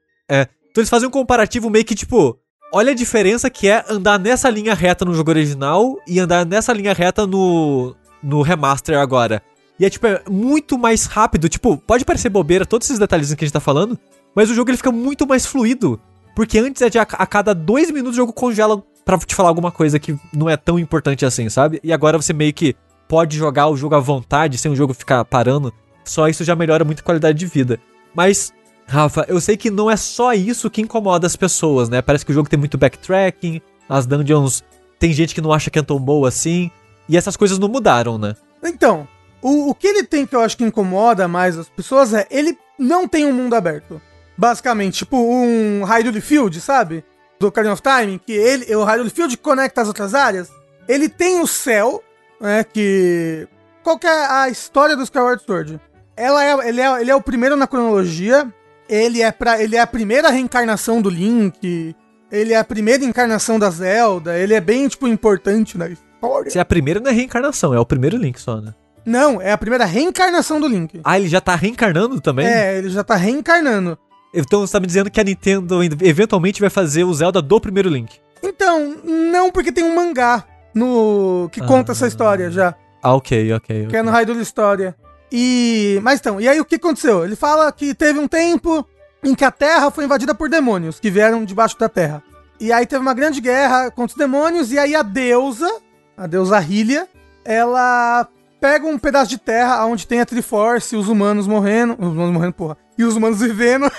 Então 0.70 0.82
eles 0.82 0.90
fazem 0.90 1.08
um 1.08 1.10
comparativo 1.10 1.68
meio 1.68 1.84
que 1.84 1.94
tipo, 1.94 2.38
olha 2.72 2.92
a 2.92 2.94
diferença 2.94 3.50
que 3.50 3.68
é 3.68 3.84
andar 3.88 4.18
nessa 4.18 4.48
linha 4.48 4.74
reta 4.74 5.04
no 5.04 5.14
jogo 5.14 5.30
original 5.30 5.96
e 6.06 6.18
andar 6.18 6.46
nessa 6.46 6.72
linha 6.72 6.92
reta 6.92 7.26
no, 7.26 7.94
no 8.22 8.42
remaster 8.42 8.98
agora. 8.98 9.42
E 9.78 9.84
é 9.84 9.90
tipo, 9.90 10.06
é 10.06 10.22
muito 10.28 10.78
mais 10.78 11.06
rápido, 11.06 11.48
tipo, 11.48 11.76
pode 11.76 12.04
parecer 12.04 12.28
bobeira 12.28 12.66
todos 12.66 12.86
esses 12.86 12.98
detalhes 12.98 13.32
que 13.34 13.44
a 13.44 13.46
gente 13.46 13.52
tá 13.52 13.60
falando, 13.60 13.98
mas 14.34 14.50
o 14.50 14.54
jogo 14.54 14.70
ele 14.70 14.76
fica 14.76 14.92
muito 14.92 15.26
mais 15.26 15.46
fluido. 15.46 15.98
Porque 16.36 16.58
antes 16.58 16.80
é 16.82 16.90
de 16.90 16.98
a, 16.98 17.02
a 17.02 17.26
cada 17.26 17.54
dois 17.54 17.90
minutos 17.90 18.14
o 18.14 18.16
jogo 18.16 18.32
congela 18.32 18.82
pra 19.04 19.18
te 19.18 19.34
falar 19.34 19.48
alguma 19.48 19.72
coisa 19.72 19.98
que 19.98 20.16
não 20.32 20.48
é 20.48 20.56
tão 20.56 20.78
importante 20.78 21.24
assim, 21.24 21.48
sabe? 21.48 21.80
E 21.82 21.92
agora 21.92 22.16
você 22.16 22.32
meio 22.32 22.52
que 22.52 22.76
pode 23.08 23.36
jogar 23.36 23.68
o 23.68 23.76
jogo 23.76 23.94
à 23.94 24.00
vontade, 24.00 24.56
sem 24.56 24.70
o 24.70 24.76
jogo 24.76 24.94
ficar 24.94 25.24
parando. 25.24 25.72
Só 26.04 26.28
isso 26.28 26.44
já 26.44 26.54
melhora 26.54 26.84
muito 26.84 27.00
a 27.00 27.02
qualidade 27.02 27.38
de 27.38 27.46
vida. 27.46 27.80
Mas, 28.14 28.52
Rafa, 28.90 29.24
eu 29.28 29.40
sei 29.40 29.56
que 29.56 29.70
não 29.70 29.88
é 29.88 29.96
só 29.96 30.34
isso 30.34 30.68
que 30.68 30.82
incomoda 30.82 31.24
as 31.24 31.36
pessoas, 31.36 31.88
né? 31.88 32.02
Parece 32.02 32.26
que 32.26 32.32
o 32.32 32.34
jogo 32.34 32.48
tem 32.48 32.58
muito 32.58 32.76
backtracking, 32.76 33.62
as 33.88 34.04
dungeons. 34.04 34.64
Tem 34.98 35.12
gente 35.12 35.32
que 35.32 35.40
não 35.40 35.52
acha 35.52 35.70
que 35.70 35.78
é 35.78 35.82
tão 35.82 35.98
boa 35.98 36.28
assim. 36.28 36.72
E 37.08 37.16
essas 37.16 37.36
coisas 37.36 37.56
não 37.56 37.68
mudaram, 37.68 38.18
né? 38.18 38.34
Então, 38.64 39.06
o, 39.40 39.70
o 39.70 39.74
que 39.76 39.86
ele 39.86 40.02
tem 40.02 40.26
que 40.26 40.34
eu 40.34 40.40
acho 40.40 40.56
que 40.56 40.64
incomoda 40.64 41.28
mais 41.28 41.56
as 41.56 41.68
pessoas 41.68 42.12
é 42.12 42.26
ele 42.32 42.58
não 42.76 43.06
tem 43.06 43.24
um 43.26 43.32
mundo 43.32 43.54
aberto. 43.54 44.02
Basicamente, 44.36 44.98
tipo 44.98 45.16
um 45.16 45.84
Hyrule 45.84 46.20
Field, 46.20 46.60
sabe? 46.60 47.04
Do 47.38 47.46
Ocarina 47.46 47.72
of 47.72 47.82
Time, 47.82 48.18
que 48.18 48.32
ele, 48.32 48.74
o 48.74 48.82
Hyrule 48.82 49.10
Field 49.10 49.36
conecta 49.36 49.82
as 49.82 49.88
outras 49.88 50.16
áreas. 50.16 50.50
Ele 50.88 51.08
tem 51.08 51.40
o 51.40 51.46
céu, 51.46 52.02
né, 52.40 52.64
que... 52.64 53.46
Qual 53.84 53.98
que 53.98 54.06
é 54.06 54.26
a 54.26 54.48
história 54.48 54.96
do 54.96 55.04
Skyward 55.04 55.42
Sword? 55.44 55.80
Ela 56.16 56.44
é, 56.44 56.68
ele, 56.68 56.80
é, 56.80 57.00
ele 57.00 57.10
é 57.10 57.14
o 57.14 57.22
primeiro 57.22 57.56
na 57.56 57.66
cronologia, 57.66 58.52
ele 58.90 59.22
é, 59.22 59.30
pra, 59.30 59.62
ele 59.62 59.76
é 59.76 59.80
a 59.80 59.86
primeira 59.86 60.28
reencarnação 60.30 61.00
do 61.00 61.08
Link, 61.08 61.94
ele 62.30 62.52
é 62.52 62.56
a 62.56 62.64
primeira 62.64 63.04
encarnação 63.04 63.58
da 63.58 63.70
Zelda, 63.70 64.36
ele 64.36 64.52
é 64.54 64.60
bem, 64.60 64.88
tipo, 64.88 65.06
importante 65.06 65.78
na 65.78 65.88
história. 65.88 66.50
Se 66.50 66.58
é 66.58 66.60
a 66.60 66.64
primeira 66.64 66.98
não 67.00 67.10
é 67.10 67.14
reencarnação, 67.14 67.72
é 67.72 67.78
o 67.80 67.86
primeiro 67.86 68.16
Link 68.16 68.38
só, 68.40 68.60
né? 68.60 68.74
Não, 69.06 69.40
é 69.40 69.52
a 69.52 69.58
primeira 69.58 69.84
reencarnação 69.86 70.60
do 70.60 70.66
Link. 70.68 71.00
Ah, 71.04 71.18
ele 71.18 71.28
já 71.28 71.40
tá 71.40 71.54
reencarnando 71.54 72.20
também? 72.20 72.46
É, 72.46 72.76
ele 72.78 72.90
já 72.90 73.02
tá 73.02 73.14
reencarnando. 73.16 73.96
Então 74.34 74.60
você 74.60 74.72
tá 74.72 74.80
me 74.80 74.86
dizendo 74.86 75.10
que 75.10 75.20
a 75.20 75.24
Nintendo 75.24 75.82
eventualmente 75.82 76.60
vai 76.60 76.68
fazer 76.70 77.04
o 77.04 77.14
Zelda 77.14 77.40
do 77.40 77.60
primeiro 77.60 77.88
Link. 77.88 78.18
Então, 78.42 78.96
não 79.04 79.50
porque 79.50 79.72
tem 79.72 79.82
um 79.84 79.94
mangá 79.94 80.44
no 80.74 81.48
que 81.50 81.60
conta 81.60 81.92
Ah. 81.92 81.94
essa 81.94 82.06
história 82.06 82.50
já, 82.50 82.74
Ah, 83.02 83.14
ok, 83.14 83.52
ok. 83.54 83.80
que 83.80 83.86
ok. 83.86 83.98
é 83.98 84.02
no 84.02 84.10
Hyrule 84.10 84.40
História. 84.42 84.94
E, 85.32 86.00
mas 86.02 86.18
então, 86.20 86.40
e 86.40 86.48
aí 86.48 86.60
o 86.60 86.64
que 86.64 86.74
aconteceu? 86.74 87.24
Ele 87.24 87.36
fala 87.36 87.70
que 87.70 87.94
teve 87.94 88.18
um 88.18 88.26
tempo 88.26 88.86
em 89.22 89.34
que 89.34 89.44
a 89.44 89.50
Terra 89.50 89.90
foi 89.90 90.04
invadida 90.04 90.34
por 90.34 90.48
demônios 90.48 90.98
que 90.98 91.10
vieram 91.10 91.44
debaixo 91.44 91.78
da 91.78 91.88
Terra. 91.88 92.22
E 92.58 92.72
aí 92.72 92.86
teve 92.86 93.00
uma 93.00 93.14
grande 93.14 93.40
guerra 93.40 93.90
contra 93.90 94.12
os 94.12 94.18
demônios 94.18 94.72
e 94.72 94.78
aí 94.78 94.94
a 94.94 95.02
deusa, 95.02 95.70
a 96.16 96.26
deusa 96.26 96.58
Hylia, 96.58 97.08
ela 97.44 98.28
pega 98.60 98.86
um 98.86 98.98
pedaço 98.98 99.30
de 99.30 99.38
terra 99.38 99.86
onde 99.86 100.06
tem 100.06 100.20
a 100.20 100.26
Triforce, 100.26 100.94
os 100.94 101.08
humanos 101.08 101.46
morrendo, 101.46 101.94
os 101.98 102.08
humanos 102.08 102.32
morrendo, 102.32 102.52
porra, 102.52 102.76
e 102.98 103.04
os 103.04 103.16
humanos 103.16 103.40
vivendo. 103.40 103.90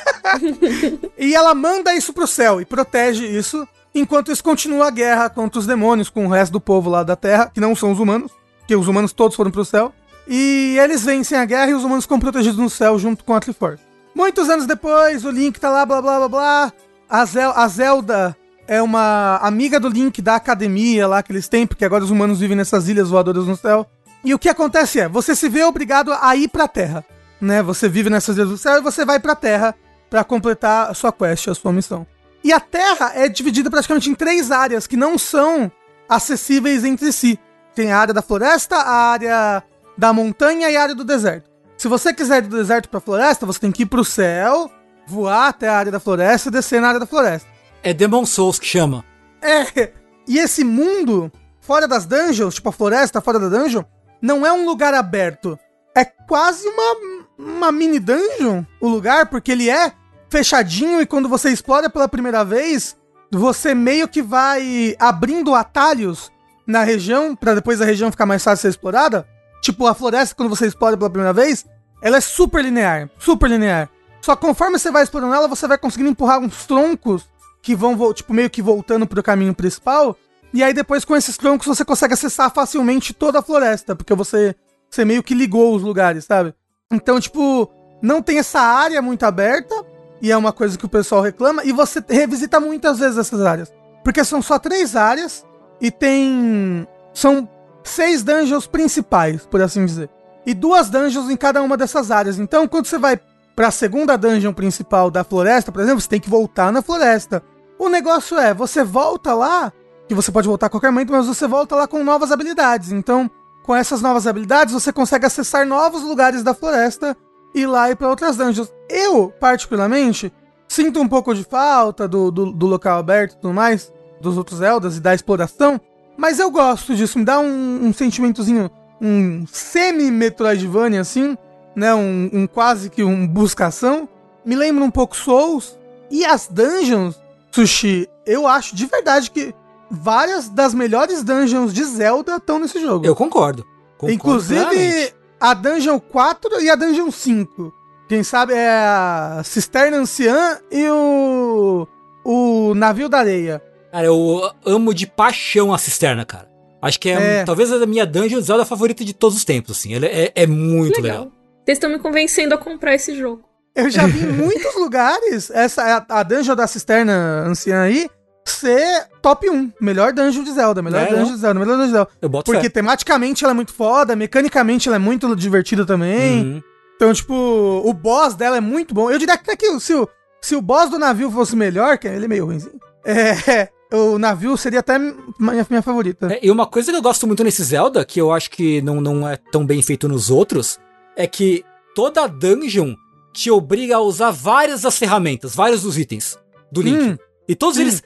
e 1.17 1.33
ela 1.33 1.55
manda 1.55 1.95
isso 1.95 2.13
pro 2.13 2.27
céu 2.27 2.61
e 2.61 2.65
protege 2.65 3.25
isso, 3.25 3.67
enquanto 3.95 4.31
isso 4.31 4.43
continua 4.43 4.87
a 4.87 4.91
guerra 4.91 5.29
contra 5.29 5.59
os 5.59 5.65
demônios 5.65 6.09
com 6.09 6.27
o 6.27 6.29
resto 6.29 6.53
do 6.53 6.61
povo 6.61 6.89
lá 6.89 7.01
da 7.01 7.15
Terra, 7.15 7.49
que 7.51 7.59
não 7.59 7.75
são 7.75 7.91
os 7.91 7.99
humanos, 7.99 8.31
que 8.67 8.75
os 8.75 8.87
humanos 8.87 9.11
todos 9.11 9.35
foram 9.35 9.49
pro 9.49 9.65
céu. 9.65 9.91
E 10.27 10.77
eles 10.79 11.03
vencem 11.03 11.37
a 11.37 11.45
guerra 11.45 11.71
e 11.71 11.73
os 11.73 11.83
humanos 11.83 12.05
ficam 12.05 12.19
protegidos 12.19 12.57
no 12.57 12.69
céu 12.69 12.97
junto 12.99 13.23
com 13.23 13.33
a 13.33 13.39
Triforce. 13.39 13.83
Muitos 14.13 14.49
anos 14.49 14.65
depois, 14.65 15.25
o 15.25 15.31
Link 15.31 15.59
tá 15.59 15.69
lá, 15.69 15.85
blá 15.85 16.01
blá 16.01 16.17
blá 16.17 16.29
blá. 16.29 16.73
A, 17.09 17.25
Zel 17.25 17.51
a 17.55 17.67
Zelda 17.67 18.37
é 18.67 18.81
uma 18.81 19.37
amiga 19.37 19.79
do 19.79 19.89
Link 19.89 20.21
da 20.21 20.35
academia 20.35 21.07
lá 21.07 21.21
que 21.23 21.31
eles 21.31 21.47
têm, 21.47 21.65
porque 21.65 21.85
agora 21.85 22.03
os 22.03 22.11
humanos 22.11 22.39
vivem 22.39 22.55
nessas 22.55 22.87
ilhas 22.87 23.09
voadoras 23.09 23.45
no 23.45 23.57
céu. 23.57 23.85
E 24.23 24.33
o 24.33 24.39
que 24.39 24.49
acontece 24.49 24.99
é, 24.99 25.09
você 25.09 25.35
se 25.35 25.49
vê 25.49 25.63
obrigado 25.63 26.13
a 26.13 26.35
ir 26.35 26.47
pra 26.47 26.67
Terra, 26.67 27.03
né? 27.39 27.63
Você 27.63 27.89
vive 27.89 28.09
nessas 28.09 28.37
ilhas 28.37 28.49
do 28.49 28.57
céu 28.57 28.77
e 28.77 28.81
você 28.81 29.03
vai 29.03 29.19
pra 29.19 29.35
Terra 29.35 29.75
pra 30.09 30.23
completar 30.23 30.89
a 30.89 30.93
sua 30.93 31.11
quest, 31.11 31.47
a 31.47 31.55
sua 31.55 31.73
missão. 31.73 32.05
E 32.43 32.53
a 32.53 32.59
Terra 32.59 33.11
é 33.15 33.27
dividida 33.27 33.69
praticamente 33.69 34.09
em 34.09 34.15
três 34.15 34.51
áreas 34.51 34.87
que 34.87 34.97
não 34.97 35.17
são 35.17 35.71
acessíveis 36.07 36.83
entre 36.83 37.11
si. 37.11 37.39
Tem 37.73 37.91
a 37.91 37.97
área 37.97 38.13
da 38.13 38.21
floresta, 38.21 38.75
a 38.75 39.11
área 39.11 39.63
da 39.97 40.13
montanha 40.13 40.69
e 40.69 40.77
a 40.77 40.81
área 40.81 40.95
do 40.95 41.03
deserto. 41.03 41.49
Se 41.77 41.87
você 41.87 42.13
quiser 42.13 42.43
ir 42.43 42.47
do 42.47 42.57
deserto 42.57 42.89
pra 42.89 42.99
floresta, 42.99 43.45
você 43.45 43.59
tem 43.59 43.71
que 43.71 43.83
ir 43.83 43.87
pro 43.87 44.05
céu, 44.05 44.69
voar 45.07 45.47
até 45.47 45.67
a 45.67 45.77
área 45.77 45.91
da 45.91 45.99
floresta 45.99 46.49
e 46.49 46.51
descer 46.51 46.79
na 46.79 46.89
área 46.89 46.99
da 46.99 47.07
floresta. 47.07 47.47
É 47.81 47.93
Demon 47.93 48.25
Souls 48.25 48.59
que 48.59 48.65
chama. 48.65 49.03
É, 49.41 49.91
e 50.27 50.37
esse 50.37 50.63
mundo, 50.63 51.31
fora 51.59 51.87
das 51.87 52.05
dungeons, 52.05 52.55
tipo 52.55 52.69
a 52.69 52.71
floresta 52.71 53.19
fora 53.19 53.39
da 53.39 53.49
dungeon, 53.49 53.83
não 54.21 54.45
é 54.45 54.53
um 54.53 54.65
lugar 54.65 54.93
aberto. 54.93 55.57
É 55.95 56.05
quase 56.05 56.67
uma, 56.67 56.95
uma 57.37 57.71
mini 57.71 57.99
dungeon 57.99 58.63
o 58.79 58.87
lugar, 58.87 59.25
porque 59.25 59.51
ele 59.51 59.69
é 59.69 59.91
fechadinho 60.29 61.01
e 61.01 61.05
quando 61.05 61.27
você 61.27 61.49
explora 61.49 61.89
pela 61.89 62.07
primeira 62.07 62.45
vez, 62.45 62.95
você 63.31 63.73
meio 63.73 64.07
que 64.07 64.21
vai 64.21 64.95
abrindo 64.99 65.55
atalhos 65.55 66.31
na 66.65 66.83
região, 66.83 67.35
pra 67.35 67.55
depois 67.55 67.81
a 67.81 67.85
região 67.85 68.11
ficar 68.11 68.25
mais 68.25 68.43
fácil 68.43 68.57
de 68.57 68.61
ser 68.61 68.69
explorada. 68.69 69.27
Tipo, 69.61 69.87
a 69.87 69.93
floresta, 69.93 70.35
quando 70.35 70.49
você 70.49 70.65
explora 70.65 70.97
pela 70.97 71.09
primeira 71.09 71.33
vez, 71.33 71.65
ela 72.01 72.17
é 72.17 72.21
super 72.21 72.63
linear, 72.63 73.09
super 73.19 73.49
linear. 73.49 73.89
Só 74.21 74.35
conforme 74.35 74.77
você 74.77 74.91
vai 74.91 75.03
explorando 75.03 75.33
ela, 75.33 75.47
você 75.47 75.67
vai 75.67 75.77
conseguindo 75.77 76.09
empurrar 76.09 76.39
uns 76.39 76.65
troncos 76.65 77.29
que 77.61 77.75
vão, 77.75 78.13
tipo, 78.13 78.33
meio 78.33 78.49
que 78.49 78.61
voltando 78.61 79.05
pro 79.05 79.21
caminho 79.21 79.53
principal. 79.53 80.17
E 80.53 80.63
aí 80.63 80.73
depois 80.73 81.05
com 81.05 81.15
esses 81.15 81.37
troncos 81.37 81.67
você 81.67 81.85
consegue 81.85 82.13
acessar 82.13 82.51
facilmente 82.51 83.13
toda 83.13 83.39
a 83.39 83.41
floresta, 83.41 83.95
porque 83.95 84.13
você, 84.13 84.55
você 84.89 85.05
meio 85.05 85.23
que 85.23 85.33
ligou 85.33 85.75
os 85.75 85.83
lugares, 85.83 86.25
sabe? 86.25 86.53
Então, 86.91 87.19
tipo, 87.19 87.71
não 88.01 88.21
tem 88.21 88.39
essa 88.39 88.59
área 88.59 89.01
muito 89.01 89.23
aberta, 89.23 89.73
e 90.21 90.31
é 90.31 90.37
uma 90.37 90.51
coisa 90.51 90.77
que 90.77 90.85
o 90.85 90.89
pessoal 90.89 91.21
reclama, 91.21 91.63
e 91.63 91.71
você 91.71 92.03
revisita 92.07 92.59
muitas 92.59 92.99
vezes 92.99 93.17
essas 93.17 93.41
áreas. 93.41 93.71
Porque 94.03 94.23
são 94.23 94.41
só 94.41 94.59
três 94.59 94.95
áreas, 94.95 95.45
e 95.79 95.89
tem. 95.89 96.87
São 97.13 97.47
seis 97.83 98.23
dungeons 98.23 98.67
principais, 98.67 99.45
por 99.45 99.61
assim 99.61 99.85
dizer. 99.85 100.09
E 100.45 100.53
duas 100.53 100.89
dungeons 100.89 101.29
em 101.29 101.37
cada 101.37 101.61
uma 101.61 101.77
dessas 101.77 102.11
áreas. 102.11 102.39
Então, 102.39 102.67
quando 102.67 102.85
você 102.85 102.97
vai 102.97 103.19
para 103.55 103.67
a 103.67 103.71
segunda 103.71 104.17
dungeon 104.17 104.53
principal 104.53 105.11
da 105.11 105.23
floresta, 105.23 105.71
por 105.71 105.81
exemplo, 105.81 106.01
você 106.01 106.09
tem 106.09 106.19
que 106.19 106.29
voltar 106.29 106.71
na 106.71 106.81
floresta. 106.81 107.43
O 107.77 107.89
negócio 107.89 108.37
é, 108.37 108.53
você 108.53 108.83
volta 108.83 109.33
lá, 109.33 109.71
que 110.07 110.15
você 110.15 110.31
pode 110.31 110.47
voltar 110.47 110.67
a 110.67 110.69
qualquer 110.69 110.91
momento, 110.91 111.11
mas 111.11 111.27
você 111.27 111.47
volta 111.47 111.75
lá 111.75 111.87
com 111.87 112.03
novas 112.03 112.31
habilidades. 112.31 112.91
Então, 112.91 113.29
com 113.63 113.75
essas 113.75 114.01
novas 114.01 114.25
habilidades, 114.25 114.73
você 114.73 114.91
consegue 114.91 115.25
acessar 115.25 115.65
novos 115.65 116.01
lugares 116.01 116.43
da 116.43 116.53
floresta 116.53 117.15
e 117.53 117.61
ir 117.61 117.67
lá 117.67 117.91
e 117.91 117.95
para 117.95 118.09
outras 118.09 118.35
dungeons. 118.35 118.71
Eu, 118.89 119.29
particularmente, 119.39 120.33
sinto 120.67 120.99
um 120.99 121.07
pouco 121.07 121.33
de 121.33 121.43
falta 121.43 122.07
do, 122.07 122.31
do, 122.31 122.51
do, 122.51 122.65
local 122.65 122.97
aberto 122.97 123.33
e 123.33 123.35
tudo 123.41 123.53
mais, 123.53 123.91
dos 124.19 124.37
outros 124.37 124.59
Zeldas 124.59 124.97
e 124.97 124.99
da 124.99 125.13
exploração, 125.13 125.79
mas 126.21 126.37
eu 126.37 126.51
gosto 126.51 126.93
disso, 126.93 127.17
me 127.17 127.25
dá 127.25 127.39
um, 127.39 127.87
um 127.87 127.91
sentimentozinho, 127.91 128.69
um 129.01 129.43
semi-Metroidvania 129.51 131.01
assim, 131.01 131.35
né, 131.75 131.95
um, 131.95 132.29
um, 132.31 132.45
quase 132.45 132.91
que 132.91 133.03
um 133.03 133.27
buscação. 133.27 134.07
Me 134.45 134.55
lembra 134.55 134.83
um 134.83 134.91
pouco 134.91 135.17
Souls. 135.17 135.75
E 136.11 136.23
as 136.23 136.47
dungeons, 136.47 137.19
Sushi, 137.51 138.07
eu 138.23 138.45
acho 138.45 138.75
de 138.75 138.85
verdade 138.85 139.31
que 139.31 139.51
várias 139.89 140.47
das 140.47 140.75
melhores 140.75 141.23
dungeons 141.23 141.73
de 141.73 141.83
Zelda 141.83 142.35
estão 142.35 142.59
nesse 142.59 142.79
jogo. 142.79 143.03
Eu 143.03 143.15
concordo. 143.15 143.65
concordo 143.97 144.13
Inclusive 144.13 144.59
claramente. 144.59 145.15
a 145.39 145.53
Dungeon 145.55 145.99
4 145.99 146.61
e 146.61 146.69
a 146.69 146.75
Dungeon 146.75 147.09
5. 147.09 147.73
Quem 148.07 148.21
sabe 148.21 148.53
é 148.53 148.69
a 148.69 149.41
Cisterna 149.43 149.97
Anciã 149.97 150.59
e 150.69 150.87
o. 150.87 151.87
O 152.23 152.75
Navio 152.75 153.09
da 153.09 153.17
Areia. 153.17 153.59
Cara, 153.91 154.05
eu 154.05 154.51
amo 154.65 154.93
de 154.93 155.05
paixão 155.05 155.73
a 155.73 155.77
Cisterna, 155.77 156.25
cara. 156.25 156.49
Acho 156.81 156.99
que 156.99 157.09
é, 157.09 157.39
é. 157.39 157.43
talvez 157.43 157.71
a 157.71 157.85
minha 157.85 158.05
Dungeon 158.05 158.41
Zelda 158.41 158.65
favorita 158.65 159.05
de 159.05 159.13
todos 159.13 159.37
os 159.37 159.45
tempos, 159.45 159.77
assim. 159.77 159.93
Ela 159.93 160.07
é, 160.07 160.31
é 160.33 160.47
muito 160.47 161.01
legal. 161.01 161.25
legal. 161.25 161.31
Vocês 161.63 161.77
estão 161.77 161.89
me 161.89 161.99
convencendo 161.99 162.55
a 162.55 162.57
comprar 162.57 162.95
esse 162.95 163.15
jogo. 163.15 163.43
Eu 163.75 163.89
já 163.89 164.07
vi 164.07 164.19
em 164.25 164.31
muitos 164.31 164.75
lugares 164.75 165.51
essa 165.51 166.05
a, 166.09 166.19
a 166.19 166.23
Dungeon 166.23 166.55
da 166.55 166.67
Cisterna 166.67 167.45
Anciã 167.47 167.81
aí 167.83 168.09
ser 168.45 169.07
top 169.21 169.49
1. 169.49 169.71
Melhor 169.79 170.11
dungeon 170.13 170.43
de 170.43 170.51
Zelda, 170.51 170.81
melhor 170.81 171.03
é, 171.03 171.05
dungeon 171.05 171.25
não? 171.25 171.33
de 171.33 171.37
Zelda, 171.37 171.59
melhor 171.59 171.73
dungeon 171.73 171.87
de 171.87 171.91
Zelda. 171.93 172.09
Eu 172.21 172.29
boto 172.29 172.51
Porque 172.51 172.63
fé. 172.63 172.69
tematicamente 172.69 173.43
ela 173.43 173.53
é 173.53 173.55
muito 173.55 173.73
foda, 173.73 174.15
mecanicamente 174.15 174.89
ela 174.89 174.95
é 174.95 174.99
muito 174.99 175.35
divertida 175.35 175.85
também. 175.85 176.43
Uhum. 176.43 176.63
Então, 176.95 177.13
tipo, 177.13 177.33
o 177.33 177.93
boss 177.93 178.35
dela 178.35 178.57
é 178.57 178.61
muito 178.61 178.93
bom. 178.93 179.09
Eu 179.09 179.17
diria 179.17 179.37
que 179.37 179.51
aqui, 179.51 179.79
se 179.79 179.93
o, 179.93 180.07
se 180.41 180.55
o 180.55 180.61
boss 180.61 180.89
do 180.89 180.99
navio 180.99 181.31
fosse 181.31 181.55
melhor, 181.55 181.97
que 181.97 182.07
ele 182.07 182.25
é 182.25 182.27
meio 182.27 182.45
ruimzinho, 182.45 182.79
é, 183.05 183.69
o 183.91 184.17
navio 184.17 184.55
seria 184.57 184.79
até 184.79 184.97
minha, 184.97 185.65
minha 185.69 185.81
favorita. 185.81 186.33
É, 186.33 186.39
e 186.41 186.49
uma 186.51 186.65
coisa 186.65 186.91
que 186.91 186.97
eu 186.97 187.01
gosto 187.01 187.27
muito 187.27 187.43
nesse 187.43 187.63
Zelda, 187.63 188.05
que 188.05 188.19
eu 188.19 188.31
acho 188.31 188.49
que 188.49 188.81
não, 188.81 189.01
não 189.01 189.27
é 189.27 189.37
tão 189.51 189.65
bem 189.65 189.81
feito 189.81 190.07
nos 190.07 190.29
outros, 190.29 190.79
é 191.15 191.27
que 191.27 191.63
toda 191.93 192.27
dungeon 192.27 192.95
te 193.33 193.51
obriga 193.51 193.97
a 193.97 194.01
usar 194.01 194.31
várias 194.31 194.81
das 194.81 194.97
ferramentas, 194.97 195.55
vários 195.55 195.81
dos 195.83 195.97
itens 195.97 196.37
do 196.71 196.81
Link. 196.81 197.01
Hum. 197.01 197.17
E 197.47 197.55
todos 197.55 197.77
hum. 197.77 197.81
eles. 197.81 198.03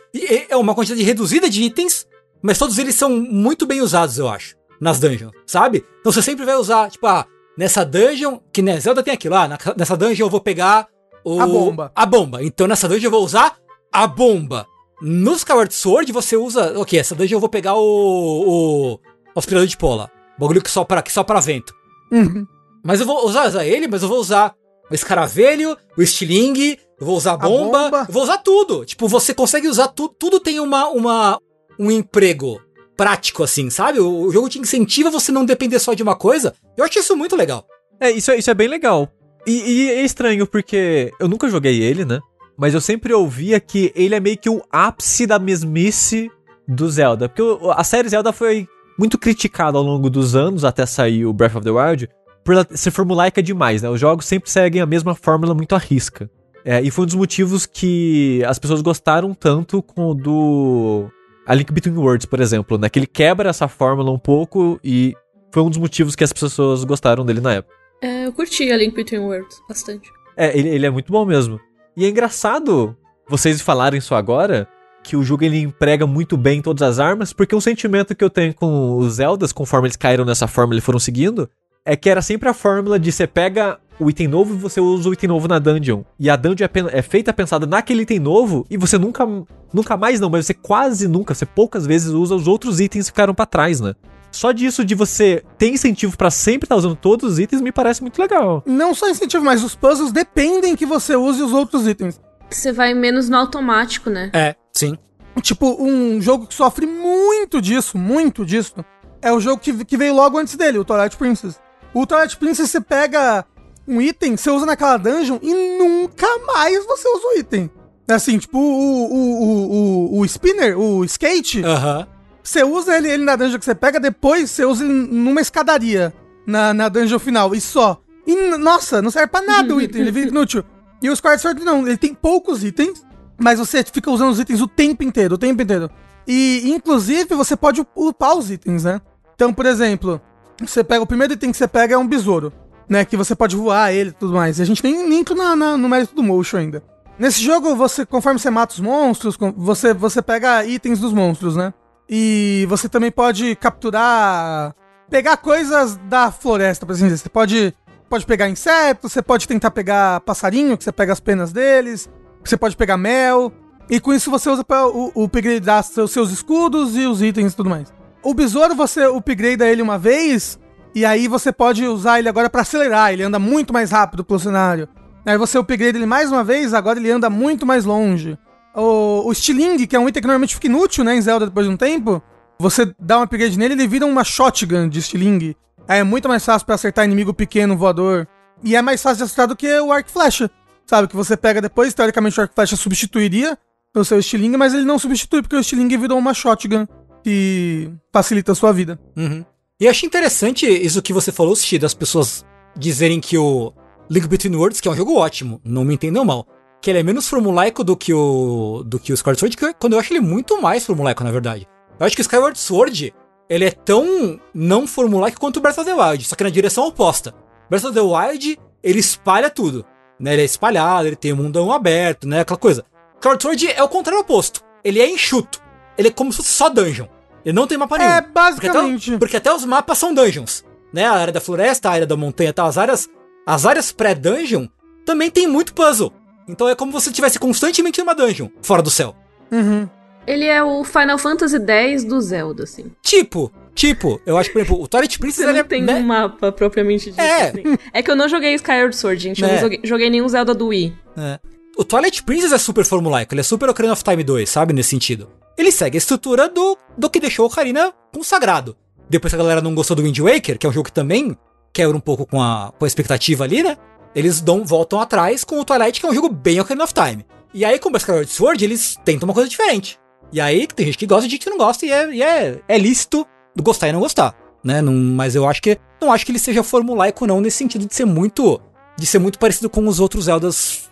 É 0.49 0.55
uma 0.55 0.73
quantidade 0.73 1.03
reduzida 1.03 1.49
de 1.49 1.63
itens, 1.63 2.07
mas 2.41 2.57
todos 2.57 2.77
eles 2.77 2.95
são 2.95 3.09
muito 3.09 3.65
bem 3.65 3.81
usados, 3.81 4.17
eu 4.17 4.27
acho. 4.27 4.55
Nas 4.79 4.99
dungeons, 4.99 5.31
sabe? 5.45 5.85
Então 6.01 6.11
você 6.11 6.21
sempre 6.21 6.45
vai 6.45 6.55
usar, 6.55 6.89
tipo, 6.89 7.07
ah, 7.07 7.25
nessa 7.57 7.85
dungeon, 7.85 8.39
que 8.51 8.61
né, 8.61 8.77
Zelda 8.79 9.01
tem 9.01 9.13
aquilo, 9.13 9.35
ah, 9.35 9.47
nessa 9.77 9.95
dungeon 9.95 10.25
eu 10.25 10.29
vou 10.29 10.41
pegar 10.41 10.87
o, 11.23 11.39
a 11.39 11.47
bomba. 11.47 11.91
A 11.95 12.05
bomba. 12.05 12.43
Então 12.43 12.67
nessa 12.67 12.87
dungeon 12.87 13.07
eu 13.07 13.11
vou 13.11 13.23
usar 13.23 13.55
a 13.91 14.05
bomba. 14.05 14.67
No 15.01 15.33
Skyward 15.33 15.73
Sword 15.73 16.11
você 16.11 16.37
usa. 16.37 16.79
Ok, 16.79 16.97
essa 16.97 17.15
dungeon 17.15 17.37
eu 17.37 17.41
vou 17.41 17.49
pegar 17.49 17.75
o. 17.75 17.79
O, 17.81 18.93
o 18.93 19.39
aspirador 19.39 19.67
de 19.67 19.77
pola. 19.77 20.11
Bagulho 20.37 20.61
que 20.61 20.71
só 20.71 20.83
para 20.83 21.01
que 21.01 21.11
só 21.11 21.23
para 21.23 21.39
vento. 21.39 21.73
Uhum. 22.11 22.45
Mas 22.83 22.99
eu 22.99 23.05
vou 23.05 23.25
usar, 23.25 23.47
usar 23.47 23.65
ele, 23.65 23.87
mas 23.87 24.03
eu 24.03 24.09
vou 24.09 24.19
usar 24.19 24.53
o 24.89 24.93
escaravelho, 24.93 25.75
o 25.97 26.01
estilingue, 26.01 26.77
eu 26.99 27.05
vou 27.05 27.17
usar 27.17 27.33
a 27.33 27.37
bomba, 27.37 27.79
a 27.79 27.83
bomba. 27.83 28.05
eu 28.07 28.13
vou 28.13 28.23
usar 28.23 28.37
tudo. 28.37 28.85
Tipo, 28.85 29.07
você 29.07 29.33
consegue 29.33 29.67
usar 29.67 29.87
tudo, 29.87 30.13
tudo 30.17 30.39
tem 30.39 30.59
uma, 30.59 30.87
uma, 30.89 31.39
um 31.79 31.89
emprego 31.89 32.61
prático, 32.95 33.43
assim, 33.43 33.69
sabe? 33.69 33.99
O, 33.99 34.21
o, 34.21 34.31
jogo 34.31 34.49
te 34.49 34.59
incentiva 34.59 35.09
você 35.09 35.31
não 35.31 35.45
depender 35.45 35.79
só 35.79 35.93
de 35.93 36.03
uma 36.03 36.15
coisa. 36.15 36.53
Eu 36.77 36.85
acho 36.85 36.99
isso 36.99 37.15
muito 37.15 37.35
legal. 37.35 37.65
É, 37.99 38.11
isso, 38.11 38.31
é, 38.31 38.37
isso 38.37 38.51
é 38.51 38.53
bem 38.53 38.67
legal. 38.67 39.09
E, 39.47 39.51
e 39.51 39.91
é 39.91 40.01
estranho, 40.03 40.47
porque 40.47 41.11
eu 41.19 41.27
nunca 41.27 41.49
joguei 41.49 41.81
ele, 41.81 42.05
né? 42.05 42.19
Mas 42.57 42.73
eu 42.73 42.81
sempre 42.81 43.13
ouvia 43.13 43.59
que 43.59 43.91
ele 43.95 44.15
é 44.15 44.19
meio 44.19 44.37
que 44.37 44.49
o 44.49 44.61
ápice 44.71 45.27
da 45.27 45.37
mesmice 45.37 46.31
do 46.67 46.89
Zelda. 46.89 47.27
Porque 47.27 47.43
a 47.75 47.83
série 47.83 48.09
Zelda 48.09 48.31
foi 48.31 48.67
muito 48.97 49.17
criticada 49.17 49.77
ao 49.77 49.83
longo 49.83 50.09
dos 50.09 50.35
anos, 50.35 50.63
até 50.63 50.85
sair 50.85 51.25
o 51.25 51.33
Breath 51.33 51.55
of 51.55 51.65
the 51.65 51.71
Wild, 51.71 52.09
por 52.43 52.55
ser 52.71 52.91
formulaica 52.91 53.41
demais, 53.43 53.81
né? 53.81 53.89
Os 53.89 53.99
jogos 53.99 54.25
sempre 54.25 54.49
seguem 54.49 54.81
a 54.81 54.85
mesma 54.85 55.15
fórmula 55.15 55.53
muito 55.53 55.75
à 55.75 55.77
risca. 55.77 56.29
É, 56.63 56.81
e 56.81 56.89
foi 56.89 57.03
um 57.03 57.05
dos 57.05 57.15
motivos 57.15 57.65
que 57.65 58.43
as 58.45 58.57
pessoas 58.57 58.81
gostaram 58.81 59.33
tanto 59.33 59.83
com 59.83 60.09
o 60.09 60.13
do 60.15 61.07
A 61.45 61.53
Link 61.53 61.71
Between 61.71 61.97
Worlds, 61.97 62.25
por 62.25 62.39
exemplo, 62.39 62.77
né? 62.77 62.89
Que 62.89 62.99
ele 62.99 63.07
quebra 63.07 63.49
essa 63.49 63.67
fórmula 63.67 64.11
um 64.11 64.17
pouco 64.17 64.79
e 64.83 65.13
foi 65.51 65.61
um 65.61 65.69
dos 65.69 65.77
motivos 65.77 66.15
que 66.15 66.23
as 66.23 66.33
pessoas 66.33 66.83
gostaram 66.83 67.25
dele 67.25 67.41
na 67.41 67.53
época. 67.53 67.75
É, 68.01 68.25
eu 68.25 68.33
curti 68.33 68.71
A 68.71 68.77
Link 68.77 68.95
Between 68.95 69.19
Worlds 69.19 69.61
bastante. 69.67 70.09
É, 70.37 70.57
ele, 70.57 70.69
ele 70.69 70.85
é 70.85 70.89
muito 70.89 71.11
bom 71.11 71.25
mesmo. 71.25 71.59
E 71.97 72.05
é 72.05 72.09
engraçado 72.09 72.95
vocês 73.27 73.61
falarem 73.61 73.99
isso 73.99 74.13
agora, 74.13 74.67
que 75.03 75.15
o 75.15 75.23
jogo 75.23 75.43
ele 75.43 75.59
emprega 75.59 76.05
muito 76.05 76.35
bem 76.35 76.61
todas 76.61 76.81
as 76.81 76.99
armas, 76.99 77.31
porque 77.31 77.55
um 77.55 77.61
sentimento 77.61 78.15
que 78.15 78.23
eu 78.23 78.29
tenho 78.29 78.53
com 78.53 78.97
os 78.97 79.13
Zeldas, 79.13 79.53
conforme 79.53 79.87
eles 79.87 79.95
caíram 79.95 80.25
nessa 80.25 80.47
fórmula 80.47 80.77
e 80.77 80.81
foram 80.81 80.99
seguindo, 80.99 81.49
é 81.85 81.95
que 81.95 82.09
era 82.09 82.21
sempre 82.21 82.49
a 82.49 82.53
fórmula 82.53 82.99
de 82.99 83.11
você 83.11 83.27
pega 83.27 83.79
o 83.99 84.09
item 84.09 84.27
novo 84.27 84.53
e 84.53 84.57
você 84.57 84.81
usa 84.81 85.07
o 85.07 85.13
item 85.13 85.29
novo 85.29 85.47
na 85.47 85.59
dungeon. 85.59 86.03
E 86.19 86.29
a 86.29 86.35
dungeon 86.35 86.65
é, 86.65 86.99
é, 86.99 87.01
feita 87.01 87.31
pensada 87.31 87.65
naquele 87.65 88.01
item 88.01 88.19
novo 88.19 88.65
e 88.69 88.77
você 88.77 88.97
nunca, 88.97 89.25
nunca 89.73 89.95
mais 89.95 90.19
não, 90.19 90.29
mas 90.29 90.47
você 90.47 90.53
quase 90.53 91.07
nunca, 91.07 91.33
você 91.33 91.45
poucas 91.45 91.85
vezes 91.85 92.11
usa 92.11 92.35
os 92.35 92.47
outros 92.47 92.79
itens 92.79 93.05
que 93.05 93.11
ficaram 93.11 93.33
para 93.33 93.45
trás, 93.45 93.79
né? 93.79 93.93
Só 94.35 94.51
disso 94.51 94.83
de 94.83 94.93
você 94.93 95.41
ter 95.57 95.69
incentivo 95.69 96.17
para 96.17 96.29
sempre 96.29 96.65
estar 96.65 96.75
tá 96.75 96.79
usando 96.79 96.95
todos 96.97 97.33
os 97.33 97.39
itens 97.39 97.61
me 97.61 97.71
parece 97.71 98.01
muito 98.01 98.21
legal. 98.21 98.61
Não 98.65 98.93
só 98.93 99.09
incentivo, 99.09 99.45
mas 99.45 99.63
os 99.63 99.75
puzzles 99.75 100.11
dependem 100.11 100.75
que 100.75 100.85
você 100.85 101.15
use 101.15 101.41
os 101.41 101.53
outros 101.53 101.87
itens. 101.87 102.19
Você 102.49 102.73
vai 102.73 102.93
menos 102.93 103.29
no 103.29 103.37
automático, 103.37 104.09
né? 104.09 104.29
É, 104.33 104.53
sim. 104.73 104.97
Tipo, 105.41 105.81
um 105.81 106.21
jogo 106.21 106.47
que 106.47 106.53
sofre 106.53 106.85
muito 106.85 107.61
disso, 107.61 107.97
muito 107.97 108.45
disso, 108.45 108.75
é 109.21 109.31
o 109.31 109.39
jogo 109.39 109.61
que, 109.61 109.85
que 109.85 109.95
veio 109.95 110.13
logo 110.13 110.37
antes 110.37 110.55
dele, 110.57 110.79
o 110.79 110.83
Twilight 110.83 111.15
Princess. 111.15 111.57
O 111.93 112.05
Twilight 112.05 112.35
Princess 112.35 112.69
você 112.69 112.81
pega 112.81 113.45
um 113.87 114.01
item, 114.01 114.35
você 114.35 114.49
usa 114.49 114.65
naquela 114.65 114.97
dungeon 114.97 115.39
e 115.41 115.77
nunca 115.77 116.27
mais 116.45 116.85
você 116.85 117.07
usa 117.07 117.27
o 117.27 117.39
item. 117.39 117.71
Assim, 118.05 118.37
tipo, 118.37 118.57
o, 118.57 118.61
o, 118.61 119.13
o, 119.13 120.17
o, 120.17 120.19
o 120.19 120.25
spinner, 120.25 120.77
o 120.77 121.05
skate, 121.05 121.61
uhum. 121.61 122.14
Você 122.49 122.63
usa 122.63 122.95
ele, 122.97 123.09
ele 123.09 123.23
na 123.23 123.35
dungeon 123.35 123.59
que 123.59 123.65
você 123.65 123.75
pega, 123.75 123.99
depois 123.99 124.51
você 124.51 124.65
usa 124.65 124.83
ele 124.83 124.93
numa 124.93 125.41
escadaria 125.41 126.13
na, 126.45 126.73
na 126.73 126.89
dungeon 126.89 127.19
final, 127.19 127.55
e 127.55 127.61
só. 127.61 128.01
E, 128.25 128.57
nossa, 128.57 129.01
não 129.01 129.11
serve 129.11 129.27
pra 129.27 129.41
nada 129.41 129.73
o 129.73 129.81
item, 129.81 130.01
ele 130.01 130.11
fica 130.11 130.27
inútil. 130.29 130.63
E 131.03 131.09
o 131.09 131.13
Skyward 131.13 131.41
Sword 131.41 131.63
não, 131.63 131.85
ele 131.85 131.97
tem 131.97 132.15
poucos 132.15 132.63
itens, 132.63 133.05
mas 133.37 133.59
você 133.59 133.83
fica 133.83 134.09
usando 134.09 134.31
os 134.31 134.39
itens 134.39 134.61
o 134.61 134.67
tempo 134.67 135.03
inteiro, 135.03 135.35
o 135.35 135.37
tempo 135.37 135.61
inteiro. 135.61 135.91
E, 136.25 136.71
inclusive, 136.73 137.35
você 137.35 137.55
pode 137.55 137.85
upar 137.93 138.35
os 138.35 138.49
itens, 138.49 138.85
né? 138.85 138.99
Então, 139.35 139.53
por 139.53 139.67
exemplo, 139.67 140.19
você 140.59 140.83
pega 140.83 141.03
o 141.03 141.05
primeiro 141.05 141.33
item 141.33 141.51
que 141.51 141.57
você 141.57 141.67
pega 141.67 141.93
é 141.93 141.97
um 141.97 142.07
besouro 142.07 142.51
né? 142.89 143.03
Que 143.05 143.17
você 143.17 143.35
pode 143.35 143.55
voar 143.55 143.93
ele 143.93 144.09
e 144.09 144.13
tudo 144.13 144.33
mais. 144.33 144.59
E 144.59 144.61
a 144.61 144.65
gente 144.65 144.83
nem, 144.83 145.07
nem 145.07 145.19
entra 145.19 145.35
na, 145.35 145.55
na, 145.55 145.77
no 145.77 145.89
mérito 145.89 146.15
do 146.15 146.23
motion 146.23 146.57
ainda. 146.57 146.83
Nesse 147.17 147.41
jogo, 147.41 147.75
você, 147.75 148.05
conforme 148.05 148.39
você 148.39 148.49
mata 148.49 148.73
os 148.73 148.79
monstros, 148.79 149.37
você, 149.55 149.93
você 149.93 150.21
pega 150.21 150.65
itens 150.65 150.99
dos 150.99 151.13
monstros, 151.13 151.55
né? 151.55 151.73
E 152.09 152.65
você 152.69 152.87
também 152.87 153.11
pode 153.11 153.55
capturar. 153.55 154.75
pegar 155.09 155.37
coisas 155.37 155.97
da 156.07 156.31
floresta, 156.31 156.85
por 156.85 156.93
assim 156.93 157.05
dizer. 157.05 157.17
Você 157.17 157.29
pode, 157.29 157.73
pode 158.09 158.25
pegar 158.25 158.49
insetos, 158.49 159.11
você 159.11 159.21
pode 159.21 159.47
tentar 159.47 159.71
pegar 159.71 160.21
passarinho, 160.21 160.77
que 160.77 160.83
você 160.83 160.91
pega 160.91 161.13
as 161.13 161.19
penas 161.19 161.51
deles. 161.51 162.09
Você 162.43 162.57
pode 162.57 162.75
pegar 162.75 162.97
mel. 162.97 163.51
E 163.89 163.99
com 163.99 164.13
isso 164.13 164.31
você 164.31 164.49
usa 164.49 164.63
para 164.63 164.87
o, 164.87 165.11
o 165.13 165.23
upgradear 165.23 165.83
seus, 165.83 166.11
seus 166.11 166.31
escudos 166.31 166.95
e 166.95 167.05
os 167.05 167.21
itens 167.21 167.53
e 167.53 167.55
tudo 167.55 167.69
mais. 167.69 167.93
O 168.23 168.33
besouro, 168.33 168.75
você 168.75 169.03
upgrade 169.03 169.63
ele 169.63 169.81
uma 169.81 169.99
vez 169.99 170.59
e 170.95 171.05
aí 171.05 171.27
você 171.27 171.51
pode 171.51 171.85
usar 171.85 172.19
ele 172.19 172.29
agora 172.29 172.49
para 172.49 172.61
acelerar, 172.61 173.11
ele 173.11 173.21
anda 173.21 173.37
muito 173.37 173.73
mais 173.73 173.91
rápido 173.91 174.23
pelo 174.23 174.39
cenário. 174.39 174.87
Aí 175.25 175.37
você 175.37 175.57
upgrade 175.57 175.97
ele 175.97 176.05
mais 176.05 176.31
uma 176.31 176.43
vez, 176.43 176.73
agora 176.73 176.97
ele 176.97 177.11
anda 177.11 177.29
muito 177.29 177.65
mais 177.65 177.83
longe. 177.83 178.37
O, 178.75 179.29
o 179.29 179.33
Stiling, 179.33 179.85
que 179.85 179.95
é 179.95 179.99
um 179.99 180.07
item 180.09 180.21
que 180.21 180.27
normalmente 180.27 180.55
fica 180.55 180.67
inútil, 180.67 181.03
né, 181.03 181.15
em 181.15 181.21
Zelda 181.21 181.45
depois 181.45 181.65
de 181.65 181.71
um 181.71 181.77
tempo, 181.77 182.21
você 182.59 182.93
dá 182.99 183.19
um 183.19 183.21
upgrade 183.23 183.57
nele, 183.57 183.73
ele 183.73 183.87
vira 183.87 184.05
uma 184.05 184.23
shotgun 184.23 184.89
de 184.89 185.01
Stiling. 185.01 185.55
Aí 185.87 185.99
é 185.99 186.03
muito 186.03 186.27
mais 186.27 186.43
fácil 186.43 186.65
para 186.65 186.75
acertar 186.75 187.05
inimigo 187.05 187.33
pequeno, 187.33 187.77
voador. 187.77 188.27
E 188.63 188.75
é 188.75 188.81
mais 188.81 189.01
fácil 189.01 189.17
de 189.17 189.23
acertar 189.23 189.47
do 189.47 189.55
que 189.55 189.67
o 189.79 189.91
arco 189.91 190.09
flecha. 190.09 190.49
Sabe, 190.85 191.07
que 191.07 191.15
você 191.15 191.35
pega 191.35 191.61
depois, 191.61 191.93
teoricamente 191.93 192.39
o 192.39 192.41
arco 192.41 192.53
flecha 192.53 192.75
substituiria 192.75 193.57
o 193.95 194.03
seu 194.03 194.21
Stiling, 194.21 194.57
mas 194.57 194.73
ele 194.73 194.83
não 194.83 194.99
substitui 194.99 195.41
porque 195.41 195.55
o 195.55 195.63
Stiling 195.63 195.87
virou 195.97 196.17
uma 196.17 196.33
shotgun. 196.33 196.85
que 197.23 197.89
facilita 198.13 198.51
a 198.51 198.55
sua 198.55 198.71
vida. 198.71 198.99
Uhum. 199.17 199.43
E 199.79 199.87
achei 199.87 200.05
interessante 200.05 200.67
isso 200.67 201.01
que 201.01 201.11
você 201.11 201.31
falou, 201.31 201.55
Sushi, 201.55 201.79
das 201.79 201.93
pessoas 201.93 202.45
dizerem 202.77 203.19
que 203.19 203.35
o 203.35 203.73
Link 204.09 204.27
Between 204.27 204.55
Worlds, 204.55 204.79
que 204.79 204.87
é 204.87 204.91
um 204.91 204.95
jogo 204.95 205.15
ótimo, 205.15 205.59
não 205.63 205.83
me 205.83 205.95
entendam 205.95 206.23
mal, 206.23 206.47
que 206.85 206.91
ele 206.91 206.99
é 206.99 207.03
menos 207.03 207.27
formulaico 207.27 207.83
do 207.83 207.97
que 207.97 208.13
o 208.13 208.83
do 208.85 208.99
que 208.99 209.11
o 209.11 209.15
Skyward 209.15 209.39
Sword, 209.39 209.57
que, 209.57 209.73
quando 209.73 209.93
eu 209.93 209.99
acho 209.99 210.13
ele 210.13 210.19
muito 210.19 210.61
mais 210.61 210.85
formulaico, 210.85 211.23
na 211.23 211.31
verdade. 211.31 211.67
Eu 211.99 212.05
acho 212.05 212.15
que 212.15 212.21
o 212.21 212.27
Skyward 212.27 212.59
Sword, 212.59 213.11
ele 213.49 213.65
é 213.65 213.71
tão 213.71 214.39
não 214.53 214.85
formulaico 214.85 215.39
quanto 215.39 215.57
o 215.57 215.61
Breath 215.61 215.79
of 215.79 215.85
the 215.89 215.95
Wild, 215.95 216.23
só 216.25 216.35
que 216.35 216.43
na 216.43 216.51
direção 216.51 216.85
oposta. 216.85 217.33
Breath 217.71 217.85
of 217.85 217.93
the 217.95 218.01
Wild, 218.01 218.59
ele 218.83 218.99
espalha 218.99 219.49
tudo, 219.49 219.83
né? 220.19 220.33
Ele 220.33 220.43
é 220.43 220.45
espalhado, 220.45 221.07
ele 221.07 221.15
tem 221.15 221.33
um 221.33 221.37
mundão 221.37 221.71
aberto, 221.71 222.27
né? 222.27 222.41
Aquela 222.41 222.59
coisa. 222.59 222.85
Skyward 223.15 223.41
Sword 223.41 223.71
é 223.71 223.81
o 223.81 223.89
contrário 223.89 224.21
oposto. 224.21 224.61
Ele 224.83 225.01
é 225.01 225.09
enxuto. 225.09 225.59
Ele 225.97 226.09
é 226.09 226.11
como 226.11 226.31
se 226.31 226.37
fosse 226.37 226.49
só 226.49 226.69
dungeon. 226.69 227.07
Ele 227.43 227.55
não 227.55 227.65
tem 227.65 227.79
mapa 227.79 227.97
nenhum. 227.97 228.11
É, 228.11 228.21
Porque 228.21 228.31
basicamente. 228.31 229.09
até, 229.09 229.17
porque 229.17 229.37
até 229.37 229.51
os 229.51 229.65
mapas 229.65 229.97
são 229.97 230.13
dungeons. 230.13 230.63
Né? 230.93 231.03
A 231.03 231.13
área 231.13 231.33
da 231.33 231.41
floresta, 231.41 231.89
a 231.89 231.93
área 231.93 232.05
da 232.05 232.15
montanha, 232.15 232.53
tá? 232.53 232.63
As 232.63 232.77
áreas, 232.77 233.09
as 233.43 233.65
áreas 233.65 233.91
pré-dungeon 233.91 234.67
também 235.03 235.31
tem 235.31 235.47
muito 235.47 235.73
puzzle. 235.73 236.13
Então 236.47 236.67
é 236.69 236.75
como 236.75 236.91
se 236.91 237.03
você 237.05 237.09
estivesse 237.09 237.39
constantemente 237.39 237.99
numa 237.99 238.13
dungeon, 238.15 238.49
fora 238.61 238.81
do 238.81 238.89
céu. 238.89 239.15
Uhum. 239.51 239.87
Ele 240.27 240.45
é 240.45 240.63
o 240.63 240.83
Final 240.83 241.17
Fantasy 241.17 241.57
X 241.63 242.03
do 242.03 242.19
Zelda, 242.19 242.63
assim. 242.63 242.91
Tipo, 243.03 243.51
tipo, 243.75 244.19
eu 244.25 244.37
acho, 244.37 244.51
por 244.51 244.59
exemplo, 244.59 244.81
o 244.81 244.87
Twilight 244.87 245.19
Princess 245.19 245.45
Você 245.45 245.51
não 245.51 245.59
é, 245.59 245.63
tem 245.63 245.83
né? 245.83 245.93
um 245.95 246.03
mapa 246.03 246.51
propriamente 246.51 247.11
dito. 247.11 247.19
É. 247.21 247.49
assim. 247.49 247.63
É 247.93 248.01
que 248.01 248.09
eu 248.09 248.15
não 248.15 248.27
joguei 248.27 248.53
Skyward 248.55 248.95
Sword, 248.95 249.21
gente. 249.21 249.41
Eu 249.43 249.47
É. 249.47 249.53
não 249.53 249.61
joguei, 249.61 249.79
joguei 249.83 250.09
nenhum 250.09 250.27
Zelda 250.27 250.53
do 250.55 250.67
Wii. 250.67 250.95
É. 251.17 251.39
O 251.77 251.83
Twilight 251.83 252.23
Princess 252.23 252.51
é 252.51 252.57
super 252.57 252.85
formulaico, 252.85 253.33
ele 253.33 253.41
é 253.41 253.43
super 253.43 253.69
Ocarina 253.69 253.93
of 253.93 254.03
Time 254.03 254.23
2, 254.23 254.49
sabe? 254.49 254.73
Nesse 254.73 254.89
sentido. 254.89 255.29
Ele 255.57 255.71
segue 255.71 255.97
a 255.97 255.99
estrutura 255.99 256.49
do, 256.49 256.77
do 256.97 257.09
que 257.09 257.19
deixou 257.19 257.45
o 257.45 257.47
Ocarina 257.47 257.93
consagrado. 258.13 258.75
Depois 259.09 259.31
que 259.31 259.35
a 259.35 259.43
galera 259.43 259.61
não 259.61 259.75
gostou 259.75 259.95
do 259.95 260.01
Wind 260.01 260.17
Waker, 260.19 260.57
que 260.57 260.65
é 260.65 260.69
um 260.69 260.73
jogo 260.73 260.85
que 260.85 260.91
também 260.93 261.37
quebra 261.71 261.95
um 261.95 261.99
pouco 261.99 262.25
com 262.25 262.41
a, 262.41 262.73
com 262.79 262.85
a 262.85 262.87
expectativa 262.87 263.43
ali, 263.43 263.61
né? 263.61 263.77
Eles 264.15 264.39
dão, 264.41 264.63
voltam 264.63 264.99
atrás 264.99 265.43
com 265.43 265.59
o 265.59 265.65
Twilight, 265.65 265.99
que 265.99 266.05
é 266.05 266.09
um 266.09 266.13
jogo 266.15 266.29
bem 266.29 266.59
Ocarina 266.59 266.85
of 266.85 266.93
Time. 266.93 267.25
E 267.53 267.63
aí, 267.65 267.77
com 267.77 267.89
o 267.89 267.97
Skyward 267.97 268.31
Sword, 268.31 268.63
eles 268.63 268.97
tentam 269.03 269.27
uma 269.27 269.33
coisa 269.33 269.49
diferente. 269.49 269.99
E 270.31 270.39
aí, 270.41 270.65
tem 270.67 270.85
gente 270.87 270.97
que 270.97 271.05
gosta 271.05 271.27
e 271.27 271.29
gente 271.29 271.43
que 271.43 271.49
não 271.49 271.57
gosta, 271.57 271.85
e 271.85 271.91
é, 271.91 272.13
e 272.13 272.23
é, 272.23 272.59
é 272.67 272.77
lícito 272.77 273.25
gostar 273.61 273.89
e 273.89 273.93
não 273.93 273.99
gostar, 273.99 274.35
né? 274.63 274.81
Não, 274.81 274.93
mas 274.93 275.35
eu 275.35 275.47
acho 275.47 275.61
que, 275.61 275.77
não 276.01 276.11
acho 276.11 276.25
que 276.25 276.31
ele 276.31 276.39
seja 276.39 276.63
formulaico 276.63 277.25
não, 277.27 277.39
nesse 277.39 277.57
sentido 277.57 277.85
de 277.85 277.93
ser 277.93 278.05
muito, 278.05 278.59
de 278.97 279.05
ser 279.05 279.19
muito 279.19 279.37
parecido 279.39 279.69
com 279.69 279.87
os 279.87 279.99
outros 279.99 280.25
Zeldas 280.25 280.89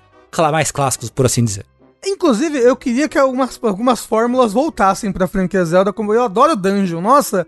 mais 0.51 0.71
clássicos, 0.71 1.09
por 1.09 1.25
assim 1.25 1.43
dizer. 1.43 1.65
Inclusive, 2.05 2.57
eu 2.59 2.75
queria 2.75 3.07
que 3.07 3.17
algumas, 3.17 3.59
algumas 3.61 4.05
fórmulas 4.05 4.51
voltassem 4.51 5.11
pra 5.11 5.27
franquia 5.27 5.63
Zelda, 5.63 5.93
como 5.93 6.13
eu 6.13 6.23
adoro 6.23 6.55
dungeon. 6.55 6.99
Nossa, 7.01 7.47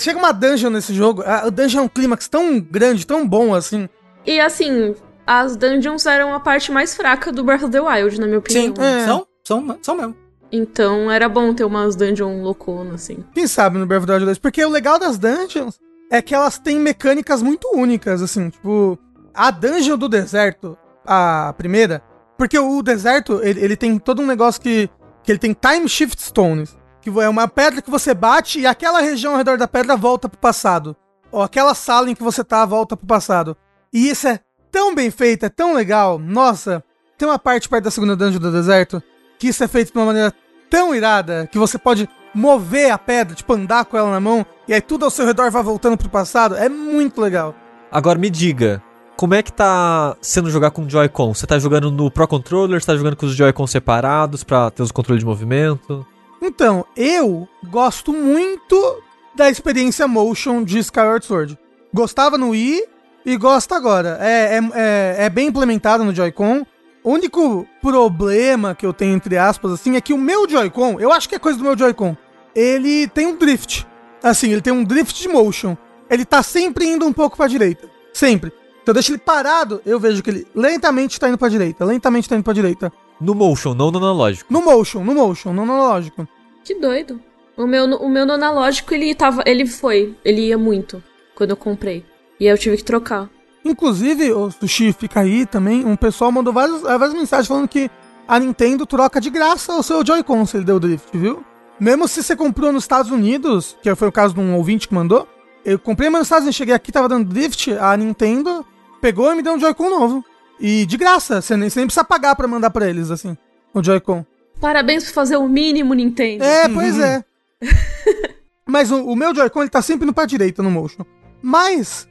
chega 0.00 0.18
uma 0.18 0.32
dungeon 0.32 0.70
nesse 0.70 0.94
jogo, 0.94 1.22
a- 1.24 1.46
o 1.46 1.50
dungeon 1.50 1.80
é 1.80 1.82
um 1.84 1.88
clímax 1.88 2.28
tão 2.28 2.60
grande, 2.60 3.06
tão 3.06 3.26
bom 3.26 3.54
assim. 3.54 3.88
E 4.26 4.38
assim, 4.40 4.94
as 5.28 5.56
dungeons 5.56 6.06
eram 6.06 6.32
a 6.32 6.40
parte 6.40 6.72
mais 6.72 6.96
fraca 6.96 7.30
do 7.30 7.44
Breath 7.44 7.64
of 7.64 7.70
the 7.70 7.80
Wild, 7.82 8.18
na 8.18 8.26
minha 8.26 8.38
opinião. 8.38 8.72
É. 8.82 9.04
São, 9.04 9.26
são, 9.44 9.78
são 9.82 9.94
mesmo. 9.94 10.16
Então 10.50 11.10
era 11.10 11.28
bom 11.28 11.52
ter 11.52 11.64
umas 11.64 11.94
dungeon 11.94 12.40
louconas, 12.40 12.94
assim. 12.94 13.22
Quem 13.34 13.46
sabe 13.46 13.76
no 13.76 13.84
Breath 13.84 14.04
of 14.04 14.06
the 14.06 14.12
Wild 14.14 14.24
2? 14.24 14.38
Porque 14.38 14.64
o 14.64 14.70
legal 14.70 14.98
das 14.98 15.18
dungeons 15.18 15.78
é 16.10 16.22
que 16.22 16.34
elas 16.34 16.58
têm 16.58 16.80
mecânicas 16.80 17.42
muito 17.42 17.68
únicas, 17.74 18.22
assim, 18.22 18.48
tipo, 18.48 18.98
a 19.34 19.50
dungeon 19.50 19.98
do 19.98 20.08
deserto, 20.08 20.78
a 21.06 21.54
primeira, 21.58 22.02
porque 22.38 22.58
o 22.58 22.82
deserto, 22.82 23.40
ele, 23.42 23.60
ele 23.60 23.76
tem 23.76 23.98
todo 23.98 24.22
um 24.22 24.26
negócio 24.26 24.62
que, 24.62 24.88
que 25.22 25.30
ele 25.30 25.38
tem 25.38 25.52
time 25.52 25.86
shift 25.86 26.22
stones, 26.22 26.74
que 27.02 27.10
é 27.10 27.28
uma 27.28 27.46
pedra 27.46 27.82
que 27.82 27.90
você 27.90 28.14
bate 28.14 28.60
e 28.60 28.66
aquela 28.66 29.02
região 29.02 29.32
ao 29.32 29.38
redor 29.38 29.58
da 29.58 29.68
pedra 29.68 29.94
volta 29.94 30.26
pro 30.26 30.38
passado. 30.38 30.96
Ou 31.30 31.42
aquela 31.42 31.74
sala 31.74 32.10
em 32.10 32.14
que 32.14 32.22
você 32.22 32.42
tá 32.42 32.64
volta 32.64 32.96
pro 32.96 33.06
passado. 33.06 33.54
E 33.92 34.08
isso 34.08 34.26
é 34.26 34.40
tão 34.70 34.94
bem 34.94 35.10
feito, 35.10 35.46
é 35.46 35.48
tão 35.48 35.74
legal. 35.74 36.18
Nossa, 36.18 36.82
tem 37.16 37.26
uma 37.28 37.38
parte 37.38 37.68
perto 37.68 37.84
da 37.84 37.90
segunda 37.90 38.16
dungeon 38.16 38.40
do 38.40 38.52
deserto 38.52 39.02
que 39.38 39.48
isso 39.48 39.62
é 39.62 39.68
feito 39.68 39.92
de 39.92 39.98
uma 39.98 40.06
maneira 40.06 40.32
tão 40.68 40.94
irada 40.94 41.48
que 41.50 41.58
você 41.58 41.78
pode 41.78 42.08
mover 42.34 42.90
a 42.90 42.98
pedra, 42.98 43.34
tipo 43.34 43.52
andar 43.52 43.84
com 43.84 43.96
ela 43.96 44.10
na 44.10 44.20
mão, 44.20 44.44
e 44.66 44.74
aí 44.74 44.80
tudo 44.80 45.04
ao 45.04 45.10
seu 45.10 45.24
redor 45.24 45.50
vai 45.50 45.62
voltando 45.62 45.96
pro 45.96 46.08
passado. 46.08 46.56
É 46.56 46.68
muito 46.68 47.20
legal. 47.20 47.54
Agora 47.90 48.18
me 48.18 48.28
diga, 48.28 48.82
como 49.16 49.34
é 49.34 49.42
que 49.42 49.52
tá 49.52 50.16
sendo 50.20 50.50
jogar 50.50 50.70
com 50.70 50.88
Joy-Con? 50.88 51.34
Você 51.34 51.46
tá 51.46 51.58
jogando 51.58 51.90
no 51.90 52.10
Pro 52.10 52.28
Controller, 52.28 52.80
você 52.80 52.86
tá 52.86 52.96
jogando 52.96 53.16
com 53.16 53.26
os 53.26 53.34
Joy-Con 53.34 53.66
separados 53.66 54.44
pra 54.44 54.70
ter 54.70 54.82
os 54.82 54.92
controles 54.92 55.20
de 55.20 55.26
movimento? 55.26 56.06
Então, 56.40 56.84
eu 56.96 57.48
gosto 57.68 58.12
muito 58.12 59.02
da 59.34 59.50
experiência 59.50 60.06
motion 60.06 60.62
de 60.62 60.78
Skyward 60.78 61.24
Sword. 61.24 61.58
Gostava 61.92 62.36
no 62.36 62.50
Wii 62.50 62.84
e 63.24 63.36
gosto 63.36 63.74
agora. 63.74 64.18
É, 64.20 64.56
é, 64.56 64.60
é, 64.74 65.16
é 65.24 65.30
bem 65.30 65.48
implementado 65.48 66.04
no 66.04 66.14
Joy-Con. 66.14 66.64
O 67.02 67.12
único 67.12 67.66
problema 67.80 68.74
que 68.74 68.84
eu 68.84 68.92
tenho, 68.92 69.14
entre 69.14 69.36
aspas, 69.36 69.72
assim, 69.72 69.96
é 69.96 70.00
que 70.00 70.12
o 70.12 70.18
meu 70.18 70.48
Joy-Con, 70.48 70.98
eu 71.00 71.12
acho 71.12 71.28
que 71.28 71.34
é 71.34 71.38
coisa 71.38 71.58
do 71.58 71.64
meu 71.64 71.76
Joy-Con, 71.76 72.16
ele 72.54 73.06
tem 73.08 73.26
um 73.26 73.36
drift. 73.36 73.86
Assim, 74.22 74.50
ele 74.50 74.60
tem 74.60 74.72
um 74.72 74.84
drift 74.84 75.20
de 75.20 75.28
motion. 75.28 75.76
Ele 76.10 76.24
tá 76.24 76.42
sempre 76.42 76.86
indo 76.86 77.06
um 77.06 77.12
pouco 77.12 77.36
pra 77.36 77.46
direita. 77.46 77.88
Sempre. 78.12 78.52
Então 78.82 78.92
eu 78.92 78.94
deixo 78.94 79.12
ele 79.12 79.18
parado, 79.18 79.82
eu 79.84 80.00
vejo 80.00 80.22
que 80.22 80.30
ele 80.30 80.46
lentamente 80.54 81.20
tá 81.20 81.28
indo 81.28 81.36
pra 81.36 81.48
direita, 81.48 81.84
lentamente 81.84 82.28
tá 82.28 82.34
indo 82.34 82.42
pra 82.42 82.54
direita. 82.54 82.90
No 83.20 83.34
motion, 83.34 83.74
não 83.74 83.90
no 83.90 83.98
analógico. 83.98 84.52
No 84.52 84.62
motion, 84.62 85.04
no 85.04 85.14
motion, 85.14 85.52
no 85.52 85.62
analógico. 85.62 86.26
Que 86.64 86.74
doido. 86.74 87.20
O 87.56 87.66
meu, 87.66 87.84
o 87.84 88.08
meu 88.08 88.24
no 88.24 88.32
analógico, 88.32 88.94
ele 88.94 89.14
tava. 89.14 89.42
Ele 89.44 89.66
foi. 89.66 90.16
Ele 90.24 90.42
ia 90.48 90.56
muito 90.56 91.02
quando 91.34 91.50
eu 91.50 91.56
comprei. 91.56 92.04
E 92.40 92.44
aí 92.46 92.50
eu 92.50 92.58
tive 92.58 92.76
que 92.76 92.84
trocar. 92.84 93.28
Inclusive, 93.64 94.32
o 94.32 94.50
Sushi 94.50 94.92
fica 94.92 95.20
aí 95.20 95.44
também, 95.44 95.84
um 95.84 95.96
pessoal 95.96 96.32
mandou 96.32 96.52
várias, 96.52 96.82
várias 96.82 97.12
mensagens 97.12 97.48
falando 97.48 97.68
que 97.68 97.90
a 98.26 98.38
Nintendo 98.38 98.86
troca 98.86 99.20
de 99.20 99.30
graça 99.30 99.74
o 99.74 99.82
seu 99.82 100.04
Joy-Con 100.04 100.46
se 100.46 100.56
ele 100.56 100.64
deu 100.64 100.78
drift, 100.78 101.16
viu? 101.16 101.44
Mesmo 101.80 102.08
se 102.08 102.22
você 102.22 102.34
comprou 102.34 102.72
nos 102.72 102.84
Estados 102.84 103.10
Unidos, 103.10 103.76
que 103.82 103.94
foi 103.94 104.08
o 104.08 104.12
caso 104.12 104.34
de 104.34 104.40
um 104.40 104.54
ouvinte 104.54 104.88
que 104.88 104.94
mandou, 104.94 105.28
eu 105.64 105.78
comprei 105.78 106.08
mas 106.08 106.20
nos 106.20 106.26
Estados 106.26 106.44
Unidos, 106.44 106.56
cheguei 106.56 106.74
aqui, 106.74 106.92
tava 106.92 107.08
dando 107.08 107.28
drift, 107.28 107.72
a 107.72 107.96
Nintendo 107.96 108.64
pegou 109.00 109.32
e 109.32 109.36
me 109.36 109.42
deu 109.42 109.54
um 109.54 109.60
Joy-Con 109.60 109.90
novo. 109.90 110.24
E 110.60 110.86
de 110.86 110.96
graça, 110.96 111.40
você 111.40 111.56
nem, 111.56 111.70
você 111.70 111.80
nem 111.80 111.86
precisa 111.86 112.04
pagar 112.04 112.34
pra 112.34 112.48
mandar 112.48 112.70
pra 112.70 112.88
eles, 112.88 113.10
assim, 113.10 113.36
o 113.72 113.82
Joy-Con. 113.82 114.24
Parabéns 114.60 115.04
por 115.04 115.12
fazer 115.12 115.36
o 115.36 115.48
mínimo, 115.48 115.94
Nintendo. 115.94 116.42
É, 116.42 116.68
pois 116.68 116.98
é. 116.98 117.24
Mas 118.66 118.90
o, 118.90 119.04
o 119.04 119.14
meu 119.14 119.34
Joy-Con, 119.34 119.60
ele 119.60 119.70
tá 119.70 119.80
sempre 119.80 120.04
indo 120.04 120.12
pra 120.12 120.26
direita 120.26 120.62
no 120.62 120.70
motion. 120.70 121.04
Mas 121.42 122.08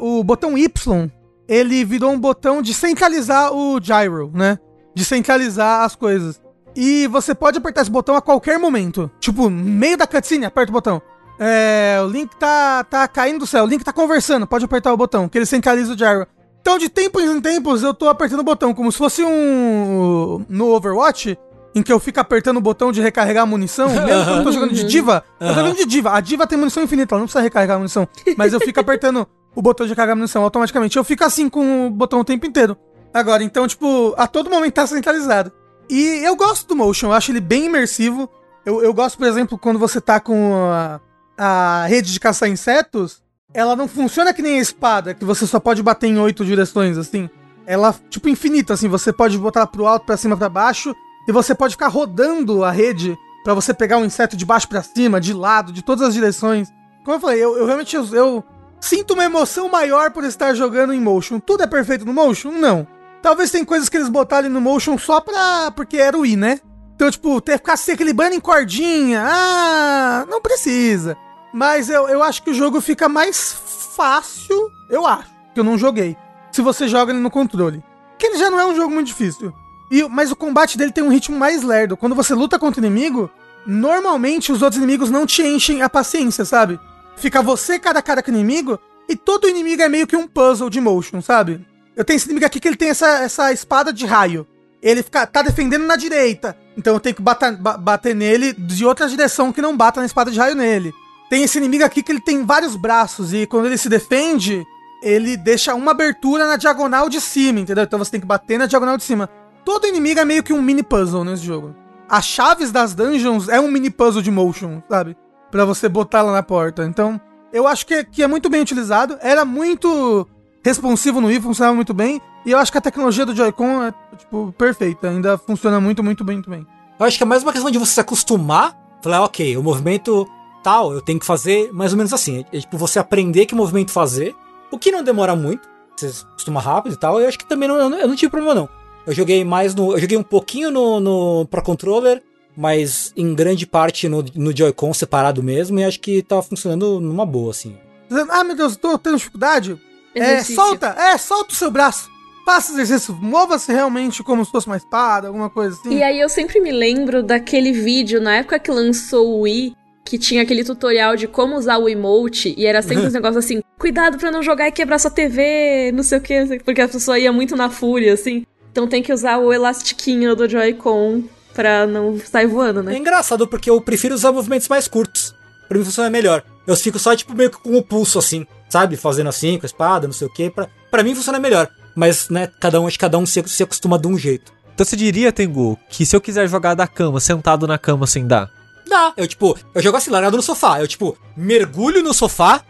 o 0.00 0.22
botão 0.24 0.56
Y, 0.56 1.10
ele 1.48 1.84
virou 1.84 2.12
um 2.12 2.18
botão 2.18 2.62
de 2.62 2.72
centralizar 2.72 3.52
o 3.52 3.80
gyro, 3.80 4.30
né? 4.34 4.58
De 4.94 5.04
centralizar 5.04 5.84
as 5.84 5.94
coisas. 5.94 6.40
E 6.74 7.06
você 7.08 7.34
pode 7.34 7.58
apertar 7.58 7.82
esse 7.82 7.90
botão 7.90 8.14
a 8.16 8.22
qualquer 8.22 8.58
momento. 8.58 9.10
Tipo, 9.18 9.50
no 9.50 9.50
meio 9.50 9.96
da 9.96 10.06
cutscene, 10.06 10.46
aperta 10.46 10.70
o 10.70 10.72
botão. 10.72 11.02
É, 11.38 11.98
o 12.04 12.06
Link 12.06 12.36
tá, 12.36 12.84
tá 12.84 13.08
caindo 13.08 13.40
do 13.40 13.46
céu, 13.46 13.64
o 13.64 13.66
Link 13.66 13.82
tá 13.82 13.92
conversando, 13.92 14.46
pode 14.46 14.64
apertar 14.64 14.92
o 14.92 14.96
botão, 14.96 15.26
que 15.26 15.38
ele 15.38 15.46
centraliza 15.46 15.94
o 15.94 15.96
gyro. 15.96 16.26
Então, 16.60 16.76
de 16.76 16.90
tempos 16.90 17.24
em 17.24 17.40
tempos, 17.40 17.82
eu 17.82 17.94
tô 17.94 18.08
apertando 18.08 18.40
o 18.40 18.44
botão, 18.44 18.74
como 18.74 18.92
se 18.92 18.98
fosse 18.98 19.24
um. 19.24 20.44
No 20.48 20.66
Overwatch, 20.74 21.38
em 21.74 21.82
que 21.82 21.92
eu 21.92 22.00
fico 22.00 22.20
apertando 22.20 22.56
o 22.56 22.60
botão 22.60 22.90
de 22.90 23.00
recarregar 23.00 23.44
a 23.44 23.46
munição, 23.46 23.88
mesmo 24.04 24.24
quando 24.24 24.38
eu 24.38 24.44
tô 24.44 24.52
jogando 24.52 24.74
de 24.74 24.84
diva. 24.84 25.24
Eu 25.38 25.48
tô 25.48 25.54
jogando 25.54 25.76
de 25.76 25.86
diva. 25.86 26.12
A 26.12 26.20
diva 26.20 26.46
tem 26.46 26.58
munição 26.58 26.82
infinita, 26.82 27.14
ela 27.14 27.20
não 27.20 27.26
precisa 27.26 27.42
recarregar 27.42 27.76
a 27.76 27.78
munição. 27.78 28.08
Mas 28.36 28.52
eu 28.52 28.60
fico 28.60 28.78
apertando 28.80 29.26
o 29.54 29.62
botão 29.62 29.86
de 29.86 29.92
recarregar 29.92 30.14
a 30.14 30.16
munição 30.16 30.42
automaticamente. 30.42 30.96
Eu 30.96 31.04
fico 31.04 31.24
assim 31.24 31.48
com 31.48 31.86
o 31.86 31.90
botão 31.90 32.20
o 32.20 32.24
tempo 32.24 32.46
inteiro. 32.46 32.76
Agora, 33.12 33.42
então, 33.42 33.66
tipo, 33.66 34.14
a 34.16 34.26
todo 34.26 34.50
momento 34.50 34.74
tá 34.74 34.86
centralizado. 34.86 35.52
E 35.88 36.24
eu 36.24 36.36
gosto 36.36 36.68
do 36.68 36.76
motion, 36.76 37.08
eu 37.08 37.12
acho 37.12 37.32
ele 37.32 37.40
bem 37.40 37.66
imersivo. 37.66 38.30
Eu, 38.64 38.82
eu 38.82 38.94
gosto, 38.94 39.18
por 39.18 39.26
exemplo, 39.26 39.58
quando 39.58 39.78
você 39.78 40.00
tá 40.00 40.20
com 40.20 40.54
a, 40.70 41.00
a 41.36 41.86
rede 41.86 42.12
de 42.12 42.20
caçar 42.20 42.48
insetos, 42.48 43.20
ela 43.52 43.74
não 43.74 43.88
funciona 43.88 44.32
que 44.32 44.42
nem 44.42 44.58
a 44.58 44.62
espada, 44.62 45.14
que 45.14 45.24
você 45.24 45.46
só 45.46 45.58
pode 45.58 45.82
bater 45.82 46.06
em 46.06 46.18
oito 46.18 46.44
direções, 46.44 46.96
assim. 46.96 47.28
Ela, 47.66 47.94
tipo, 48.08 48.28
infinita, 48.28 48.74
assim, 48.74 48.88
você 48.88 49.12
pode 49.12 49.36
botar 49.36 49.66
pro 49.66 49.86
alto, 49.86 50.06
pra 50.06 50.16
cima, 50.16 50.36
pra 50.36 50.48
baixo, 50.48 50.94
e 51.26 51.32
você 51.32 51.54
pode 51.54 51.74
ficar 51.74 51.88
rodando 51.88 52.64
a 52.64 52.70
rede 52.70 53.16
pra 53.44 53.54
você 53.54 53.72
pegar 53.72 53.98
um 53.98 54.04
inseto 54.04 54.36
de 54.36 54.44
baixo 54.44 54.68
pra 54.68 54.82
cima, 54.82 55.20
de 55.20 55.32
lado, 55.32 55.72
de 55.72 55.82
todas 55.82 56.06
as 56.06 56.14
direções. 56.14 56.68
Como 57.04 57.16
eu 57.16 57.20
falei, 57.20 57.42
eu, 57.42 57.56
eu 57.56 57.66
realmente 57.66 57.96
eu, 57.96 58.06
eu 58.12 58.44
sinto 58.80 59.14
uma 59.14 59.24
emoção 59.24 59.68
maior 59.68 60.10
por 60.10 60.24
estar 60.24 60.54
jogando 60.54 60.92
em 60.92 61.00
motion. 61.00 61.40
Tudo 61.40 61.62
é 61.62 61.66
perfeito 61.66 62.04
no 62.04 62.12
motion? 62.12 62.50
Não. 62.50 62.86
Talvez 63.22 63.50
tem 63.50 63.64
coisas 63.64 63.88
que 63.88 63.96
eles 63.96 64.08
botaram 64.08 64.48
no 64.48 64.60
motion 64.60 64.96
só 64.96 65.20
pra. 65.20 65.70
porque 65.74 65.98
era 65.98 66.16
o 66.16 66.20
Wii, 66.20 66.36
né? 66.36 66.60
Então, 66.94 67.10
tipo, 67.10 67.40
ter 67.40 67.52
que 67.52 67.58
ficar 67.58 67.76
se 67.76 67.92
equilibrando 67.92 68.34
em 68.34 68.40
cordinha. 68.40 69.24
Ah, 69.26 70.26
não 70.28 70.40
precisa. 70.40 71.16
Mas 71.52 71.88
eu, 71.88 72.08
eu 72.08 72.22
acho 72.22 72.42
que 72.42 72.50
o 72.50 72.54
jogo 72.54 72.80
fica 72.80 73.08
mais 73.08 73.52
fácil. 73.96 74.56
Eu 74.88 75.06
acho, 75.06 75.30
que 75.54 75.60
eu 75.60 75.64
não 75.64 75.78
joguei. 75.78 76.16
Se 76.52 76.62
você 76.62 76.86
joga 76.88 77.12
ele 77.12 77.20
no 77.20 77.30
controle. 77.30 77.82
Que 78.18 78.26
ele 78.26 78.38
já 78.38 78.50
não 78.50 78.60
é 78.60 78.66
um 78.66 78.76
jogo 78.76 78.92
muito 78.92 79.06
difícil. 79.06 79.52
E, 79.90 80.06
mas 80.08 80.30
o 80.30 80.36
combate 80.36 80.78
dele 80.78 80.92
tem 80.92 81.02
um 81.02 81.10
ritmo 81.10 81.36
mais 81.36 81.62
lerdo. 81.62 81.96
Quando 81.96 82.14
você 82.14 82.34
luta 82.34 82.58
contra 82.58 82.80
o 82.80 82.84
inimigo, 82.84 83.30
normalmente 83.66 84.52
os 84.52 84.62
outros 84.62 84.78
inimigos 84.78 85.10
não 85.10 85.26
te 85.26 85.42
enchem 85.42 85.82
a 85.82 85.88
paciência, 85.88 86.44
sabe? 86.44 86.78
Fica 87.16 87.42
você 87.42 87.78
cara 87.78 87.98
a 87.98 88.02
cara 88.02 88.22
com 88.22 88.30
o 88.30 88.34
inimigo 88.34 88.78
e 89.08 89.16
todo 89.16 89.48
inimigo 89.48 89.82
é 89.82 89.88
meio 89.88 90.06
que 90.06 90.16
um 90.16 90.26
puzzle 90.26 90.70
de 90.70 90.80
motion, 90.80 91.20
sabe? 91.20 91.66
Eu 91.96 92.04
tenho 92.04 92.16
esse 92.16 92.26
inimigo 92.26 92.46
aqui 92.46 92.60
que 92.60 92.68
ele 92.68 92.76
tem 92.76 92.90
essa, 92.90 93.18
essa 93.18 93.52
espada 93.52 93.92
de 93.92 94.06
raio. 94.06 94.46
Ele 94.80 95.02
fica, 95.02 95.26
tá 95.26 95.42
defendendo 95.42 95.84
na 95.84 95.96
direita, 95.96 96.56
então 96.74 96.94
eu 96.94 97.00
tenho 97.00 97.14
que 97.14 97.20
bater, 97.20 97.54
ba 97.56 97.76
bater 97.76 98.14
nele 98.14 98.54
de 98.54 98.86
outra 98.86 99.06
direção 99.06 99.52
que 99.52 99.60
não 99.60 99.76
bata 99.76 100.00
na 100.00 100.06
espada 100.06 100.30
de 100.30 100.38
raio 100.38 100.54
nele. 100.54 100.94
Tem 101.28 101.42
esse 101.42 101.58
inimigo 101.58 101.84
aqui 101.84 102.02
que 102.02 102.10
ele 102.10 102.20
tem 102.20 102.44
vários 102.44 102.76
braços 102.76 103.34
e 103.34 103.46
quando 103.46 103.66
ele 103.66 103.76
se 103.76 103.88
defende, 103.88 104.64
ele 105.02 105.36
deixa 105.36 105.74
uma 105.74 105.90
abertura 105.90 106.46
na 106.46 106.56
diagonal 106.56 107.08
de 107.10 107.20
cima, 107.20 107.60
entendeu? 107.60 107.84
Então 107.84 107.98
você 107.98 108.12
tem 108.12 108.20
que 108.20 108.26
bater 108.26 108.58
na 108.58 108.66
diagonal 108.66 108.96
de 108.96 109.04
cima. 109.04 109.28
Todo 109.64 109.86
inimigo 109.86 110.20
é 110.20 110.24
meio 110.24 110.42
que 110.42 110.52
um 110.52 110.62
mini 110.62 110.82
puzzle 110.82 111.24
nesse 111.24 111.44
jogo. 111.44 111.74
As 112.08 112.24
chaves 112.24 112.72
das 112.72 112.94
dungeons 112.94 113.48
é 113.48 113.60
um 113.60 113.70
mini 113.70 113.90
puzzle 113.90 114.22
de 114.22 114.30
motion, 114.30 114.82
sabe? 114.88 115.16
Pra 115.50 115.64
você 115.64 115.88
botar 115.88 116.22
lá 116.22 116.32
na 116.32 116.42
porta. 116.42 116.84
Então, 116.84 117.20
eu 117.52 117.66
acho 117.66 117.86
que, 117.86 118.04
que 118.04 118.22
é 118.22 118.26
muito 118.26 118.48
bem 118.48 118.60
utilizado. 118.60 119.16
Era 119.20 119.44
muito 119.44 120.26
responsivo 120.64 121.20
no 121.20 121.28
Wii, 121.28 121.40
funcionava 121.40 121.74
muito 121.74 121.94
bem. 121.94 122.20
E 122.44 122.50
eu 122.50 122.58
acho 122.58 122.72
que 122.72 122.78
a 122.78 122.80
tecnologia 122.80 123.26
do 123.26 123.34
Joy-Con 123.34 123.84
é, 123.84 123.94
tipo, 124.16 124.54
perfeita. 124.56 125.08
Ainda 125.08 125.38
funciona 125.38 125.80
muito, 125.80 126.02
muito 126.02 126.24
bem, 126.24 126.36
muito 126.36 126.50
bem. 126.50 126.66
Eu 126.98 127.06
acho 127.06 127.16
que 127.16 127.22
é 127.22 127.26
mais 127.26 127.42
uma 127.42 127.52
questão 127.52 127.70
de 127.70 127.78
você 127.78 127.92
se 127.92 128.00
acostumar. 128.00 128.76
Falar, 129.02 129.24
ok, 129.24 129.56
o 129.56 129.62
movimento 129.62 130.28
tal, 130.62 130.92
eu 130.92 131.00
tenho 131.00 131.18
que 131.18 131.26
fazer 131.26 131.72
mais 131.72 131.92
ou 131.92 131.96
menos 131.96 132.12
assim. 132.12 132.44
É, 132.52 132.58
tipo, 132.58 132.76
você 132.76 132.98
aprender 132.98 133.46
que 133.46 133.54
movimento 133.54 133.90
fazer. 133.90 134.34
O 134.70 134.78
que 134.78 134.92
não 134.92 135.02
demora 135.02 135.34
muito. 135.34 135.68
Você 135.96 136.10
se 136.10 136.24
acostuma 136.24 136.60
rápido 136.60 136.94
e 136.94 136.96
tal. 136.96 137.20
Eu 137.20 137.28
acho 137.28 137.38
que 137.38 137.46
também 137.46 137.68
não, 137.68 137.76
eu 137.76 137.90
não, 137.90 137.98
eu 137.98 138.08
não 138.08 138.16
tive 138.16 138.30
problema, 138.30 138.54
não. 138.54 138.79
Eu 139.06 139.12
joguei 139.12 139.44
mais 139.44 139.74
no. 139.74 139.92
Eu 139.92 139.98
joguei 139.98 140.16
um 140.16 140.22
pouquinho 140.22 140.70
no, 140.70 141.00
no 141.00 141.46
Pro 141.46 141.62
Controller, 141.62 142.22
mas 142.56 143.12
em 143.16 143.34
grande 143.34 143.66
parte 143.66 144.08
no, 144.08 144.24
no 144.34 144.56
Joy-Con 144.56 144.92
separado 144.92 145.42
mesmo. 145.42 145.78
E 145.78 145.84
acho 145.84 146.00
que 146.00 146.22
tava 146.22 146.42
funcionando 146.42 147.00
numa 147.00 147.24
boa, 147.24 147.50
assim. 147.50 147.76
Dizendo, 148.08 148.30
ah, 148.32 148.44
meu 148.44 148.56
Deus, 148.56 148.76
tô 148.76 148.98
tendo 148.98 149.16
dificuldade. 149.16 149.80
É, 150.14 150.42
solta, 150.42 150.88
é, 150.98 151.16
solta 151.16 151.52
o 151.52 151.56
seu 151.56 151.70
braço. 151.70 152.10
Faça 152.44 152.72
exercício, 152.72 153.14
mova-se 153.14 153.70
realmente 153.70 154.24
como 154.24 154.44
se 154.44 154.50
fosse 154.50 154.66
uma 154.66 154.76
espada, 154.76 155.28
alguma 155.28 155.48
coisa 155.48 155.78
assim. 155.78 155.96
E 155.96 156.02
aí 156.02 156.18
eu 156.18 156.28
sempre 156.28 156.58
me 156.60 156.72
lembro 156.72 157.22
daquele 157.22 157.70
vídeo, 157.70 158.20
na 158.20 158.36
época 158.36 158.58
que 158.58 158.70
lançou 158.70 159.28
o 159.28 159.40
Wii, 159.42 159.76
que 160.04 160.18
tinha 160.18 160.42
aquele 160.42 160.64
tutorial 160.64 161.14
de 161.14 161.28
como 161.28 161.56
usar 161.56 161.78
o 161.78 161.88
emote, 161.88 162.52
e 162.56 162.66
era 162.66 162.82
sempre 162.82 163.06
uns 163.06 163.12
negócios 163.12 163.44
assim, 163.44 163.62
cuidado 163.78 164.18
pra 164.18 164.32
não 164.32 164.42
jogar 164.42 164.66
e 164.66 164.72
quebrar 164.72 164.98
sua 164.98 165.10
TV, 165.10 165.92
não 165.92 166.02
sei 166.02 166.18
o 166.18 166.20
que, 166.20 166.58
porque 166.64 166.80
a 166.80 166.88
pessoa 166.88 167.18
ia 167.18 167.32
muito 167.32 167.54
na 167.54 167.70
fúria, 167.70 168.14
assim. 168.14 168.44
Então 168.72 168.86
tem 168.88 169.02
que 169.02 169.12
usar 169.12 169.38
o 169.38 169.52
elastiquinho 169.52 170.34
do 170.36 170.48
Joy-Con 170.48 171.24
pra 171.54 171.86
não 171.86 172.18
sair 172.20 172.46
voando, 172.46 172.80
É 172.80 172.82
né? 172.84 172.96
engraçado 172.96 173.46
porque 173.46 173.68
eu 173.68 173.80
prefiro 173.80 174.14
usar 174.14 174.32
movimentos 174.32 174.68
mais 174.68 174.86
curtos. 174.86 175.34
Pra 175.68 175.78
mim 175.78 175.84
funciona 175.84 176.10
melhor. 176.10 176.42
Eu 176.66 176.76
fico 176.76 176.98
só, 176.98 177.14
tipo, 177.14 177.34
meio 177.34 177.50
que 177.50 177.58
com 177.58 177.76
o 177.76 177.82
pulso, 177.82 178.18
assim, 178.18 178.46
sabe? 178.68 178.96
Fazendo 178.96 179.28
assim, 179.28 179.58
com 179.58 179.64
a 179.64 179.68
espada, 179.68 180.06
não 180.06 180.14
sei 180.14 180.26
o 180.26 180.32
quê. 180.32 180.50
Pra, 180.54 180.68
pra 180.90 181.02
mim 181.02 181.14
funciona 181.14 181.38
melhor. 181.38 181.68
Mas, 181.94 182.28
né, 182.28 182.48
cada 182.60 182.80
um, 182.80 182.86
acho 182.86 182.96
que 182.96 183.00
cada 183.00 183.18
um 183.18 183.26
se, 183.26 183.42
se 183.46 183.62
acostuma 183.62 183.98
de 183.98 184.06
um 184.06 184.16
jeito. 184.16 184.52
Então 184.74 184.84
você 184.86 184.96
diria, 184.96 185.32
Tengu, 185.32 185.78
que 185.88 186.06
se 186.06 186.14
eu 186.16 186.20
quiser 186.20 186.48
jogar 186.48 186.74
da 186.74 186.86
cama, 186.86 187.20
sentado 187.20 187.66
na 187.66 187.76
cama 187.78 188.06
sem 188.06 188.26
dar, 188.26 188.50
Dá. 188.88 189.12
Eu, 189.16 189.26
tipo, 189.28 189.56
eu 189.72 189.80
jogo 189.82 189.96
assim, 189.96 190.10
largado 190.10 190.36
no 190.36 190.42
sofá. 190.42 190.80
Eu, 190.80 190.88
tipo, 190.88 191.16
mergulho 191.36 192.02
no 192.02 192.12
sofá, 192.12 192.62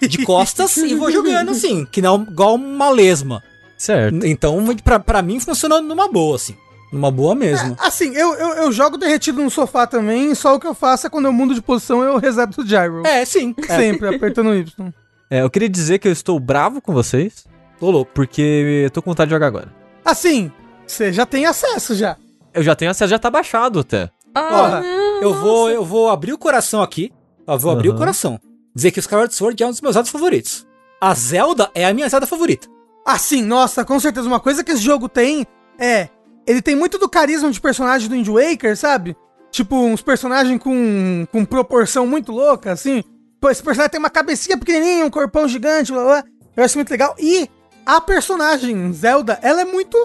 de 0.00 0.24
costas, 0.24 0.74
e 0.78 0.94
vou 0.94 1.10
jogando 1.12 1.50
assim, 1.50 1.84
que 1.84 2.00
não 2.00 2.22
igual 2.22 2.54
uma 2.54 2.88
lesma. 2.88 3.42
Certo? 3.76 4.26
Então, 4.26 4.64
pra, 4.82 4.98
pra 4.98 5.22
mim 5.22 5.38
funciona 5.40 5.80
numa 5.80 6.08
boa, 6.10 6.36
assim. 6.36 6.56
Numa 6.92 7.10
boa 7.10 7.34
mesmo. 7.34 7.76
Assim, 7.80 8.14
eu, 8.14 8.34
eu, 8.34 8.48
eu 8.54 8.72
jogo 8.72 8.96
derretido 8.96 9.42
no 9.42 9.50
sofá 9.50 9.86
também, 9.86 10.34
só 10.34 10.54
o 10.54 10.60
que 10.60 10.66
eu 10.66 10.74
faço 10.74 11.06
é 11.06 11.10
quando 11.10 11.26
eu 11.26 11.32
mudo 11.32 11.54
de 11.54 11.60
posição 11.60 12.02
eu 12.02 12.16
reseto 12.18 12.60
o 12.60 12.66
gyro. 12.66 13.06
É, 13.06 13.24
sim. 13.24 13.54
É, 13.68 13.74
Sempre, 13.76 14.14
apertando 14.14 14.50
o 14.50 14.54
Y. 14.54 14.92
É, 15.28 15.42
eu 15.42 15.50
queria 15.50 15.68
dizer 15.68 15.98
que 15.98 16.06
eu 16.06 16.12
estou 16.12 16.38
bravo 16.38 16.80
com 16.80 16.92
vocês, 16.92 17.44
tô 17.80 17.90
louco. 17.90 18.12
porque 18.14 18.82
eu 18.84 18.90
tô 18.90 19.02
com 19.02 19.10
vontade 19.10 19.28
de 19.28 19.34
jogar 19.34 19.48
agora. 19.48 19.74
Assim, 20.04 20.50
você 20.86 21.12
já 21.12 21.26
tem 21.26 21.44
acesso 21.46 21.94
já. 21.94 22.16
Eu 22.54 22.62
já 22.62 22.74
tenho 22.76 22.90
acesso, 22.92 23.10
já 23.10 23.18
tá 23.18 23.28
baixado 23.30 23.80
até. 23.80 24.08
Ah, 24.34 24.80
Eu 25.20 25.34
vou, 25.34 25.68
eu 25.68 25.84
vou 25.84 26.08
abrir 26.08 26.32
o 26.32 26.38
coração 26.38 26.82
aqui. 26.82 27.12
Ó, 27.46 27.56
vou 27.58 27.72
abrir 27.72 27.88
o 27.88 27.96
coração. 27.96 28.38
Dizer 28.74 28.90
que 28.90 28.98
o 28.98 29.00
Skyward 29.00 29.34
Sword 29.34 29.62
é 29.62 29.66
um 29.66 29.70
dos 29.70 29.80
meus 29.80 29.94
Zeldas 29.94 30.10
favoritos. 30.10 30.66
A 31.00 31.12
Zelda 31.14 31.70
é 31.74 31.84
a 31.84 31.92
minha 31.94 32.08
Zelda 32.08 32.26
favorita. 32.26 32.68
Assim, 33.06 33.40
nossa, 33.40 33.84
com 33.84 34.00
certeza. 34.00 34.26
Uma 34.26 34.40
coisa 34.40 34.64
que 34.64 34.72
esse 34.72 34.82
jogo 34.82 35.08
tem 35.08 35.46
é. 35.78 36.08
Ele 36.44 36.60
tem 36.60 36.74
muito 36.74 36.98
do 36.98 37.08
carisma 37.08 37.50
de 37.52 37.60
personagem 37.60 38.08
do 38.08 38.14
Wind 38.14 38.28
Waker, 38.28 38.76
sabe? 38.76 39.16
Tipo, 39.52 39.76
uns 39.76 40.02
personagens 40.02 40.60
com, 40.60 41.26
com 41.30 41.44
proporção 41.44 42.04
muito 42.04 42.32
louca, 42.32 42.72
assim. 42.72 43.04
Pô, 43.40 43.48
esse 43.48 43.62
personagem 43.62 43.92
tem 43.92 44.00
uma 44.00 44.10
cabecinha 44.10 44.58
pequenininha, 44.58 45.06
um 45.06 45.10
corpão 45.10 45.46
gigante, 45.46 45.92
blá 45.92 46.02
blá. 46.02 46.24
Eu 46.56 46.64
acho 46.64 46.76
muito 46.76 46.90
legal. 46.90 47.14
E 47.18 47.48
a 47.84 48.00
personagem 48.00 48.92
Zelda, 48.92 49.38
ela 49.40 49.60
é 49.60 49.64
muito 49.64 49.96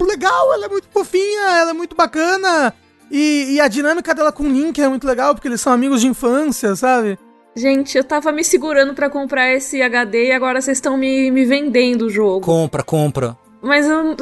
legal, 0.00 0.52
ela 0.52 0.66
é 0.66 0.68
muito 0.68 0.88
fofinha, 0.90 1.58
ela 1.58 1.70
é 1.70 1.74
muito 1.74 1.96
bacana. 1.96 2.74
E, 3.10 3.54
e 3.54 3.60
a 3.60 3.68
dinâmica 3.68 4.14
dela 4.14 4.32
com 4.32 4.44
o 4.44 4.48
Link 4.48 4.80
é 4.80 4.88
muito 4.88 5.06
legal, 5.06 5.34
porque 5.34 5.48
eles 5.48 5.60
são 5.60 5.72
amigos 5.72 6.00
de 6.00 6.08
infância, 6.08 6.76
sabe? 6.76 7.18
Gente, 7.56 7.96
eu 7.98 8.04
tava 8.04 8.30
me 8.32 8.44
segurando 8.44 8.94
pra 8.94 9.10
comprar 9.10 9.52
esse 9.52 9.82
HD 9.82 10.28
e 10.28 10.32
agora 10.32 10.60
vocês 10.60 10.78
estão 10.78 10.96
me, 10.96 11.30
me 11.30 11.44
vendendo 11.44 12.06
o 12.06 12.10
jogo. 12.10 12.40
Compra, 12.40 12.82
compra. 12.82 13.36
Mas 13.60 13.86
eu. 13.86 14.16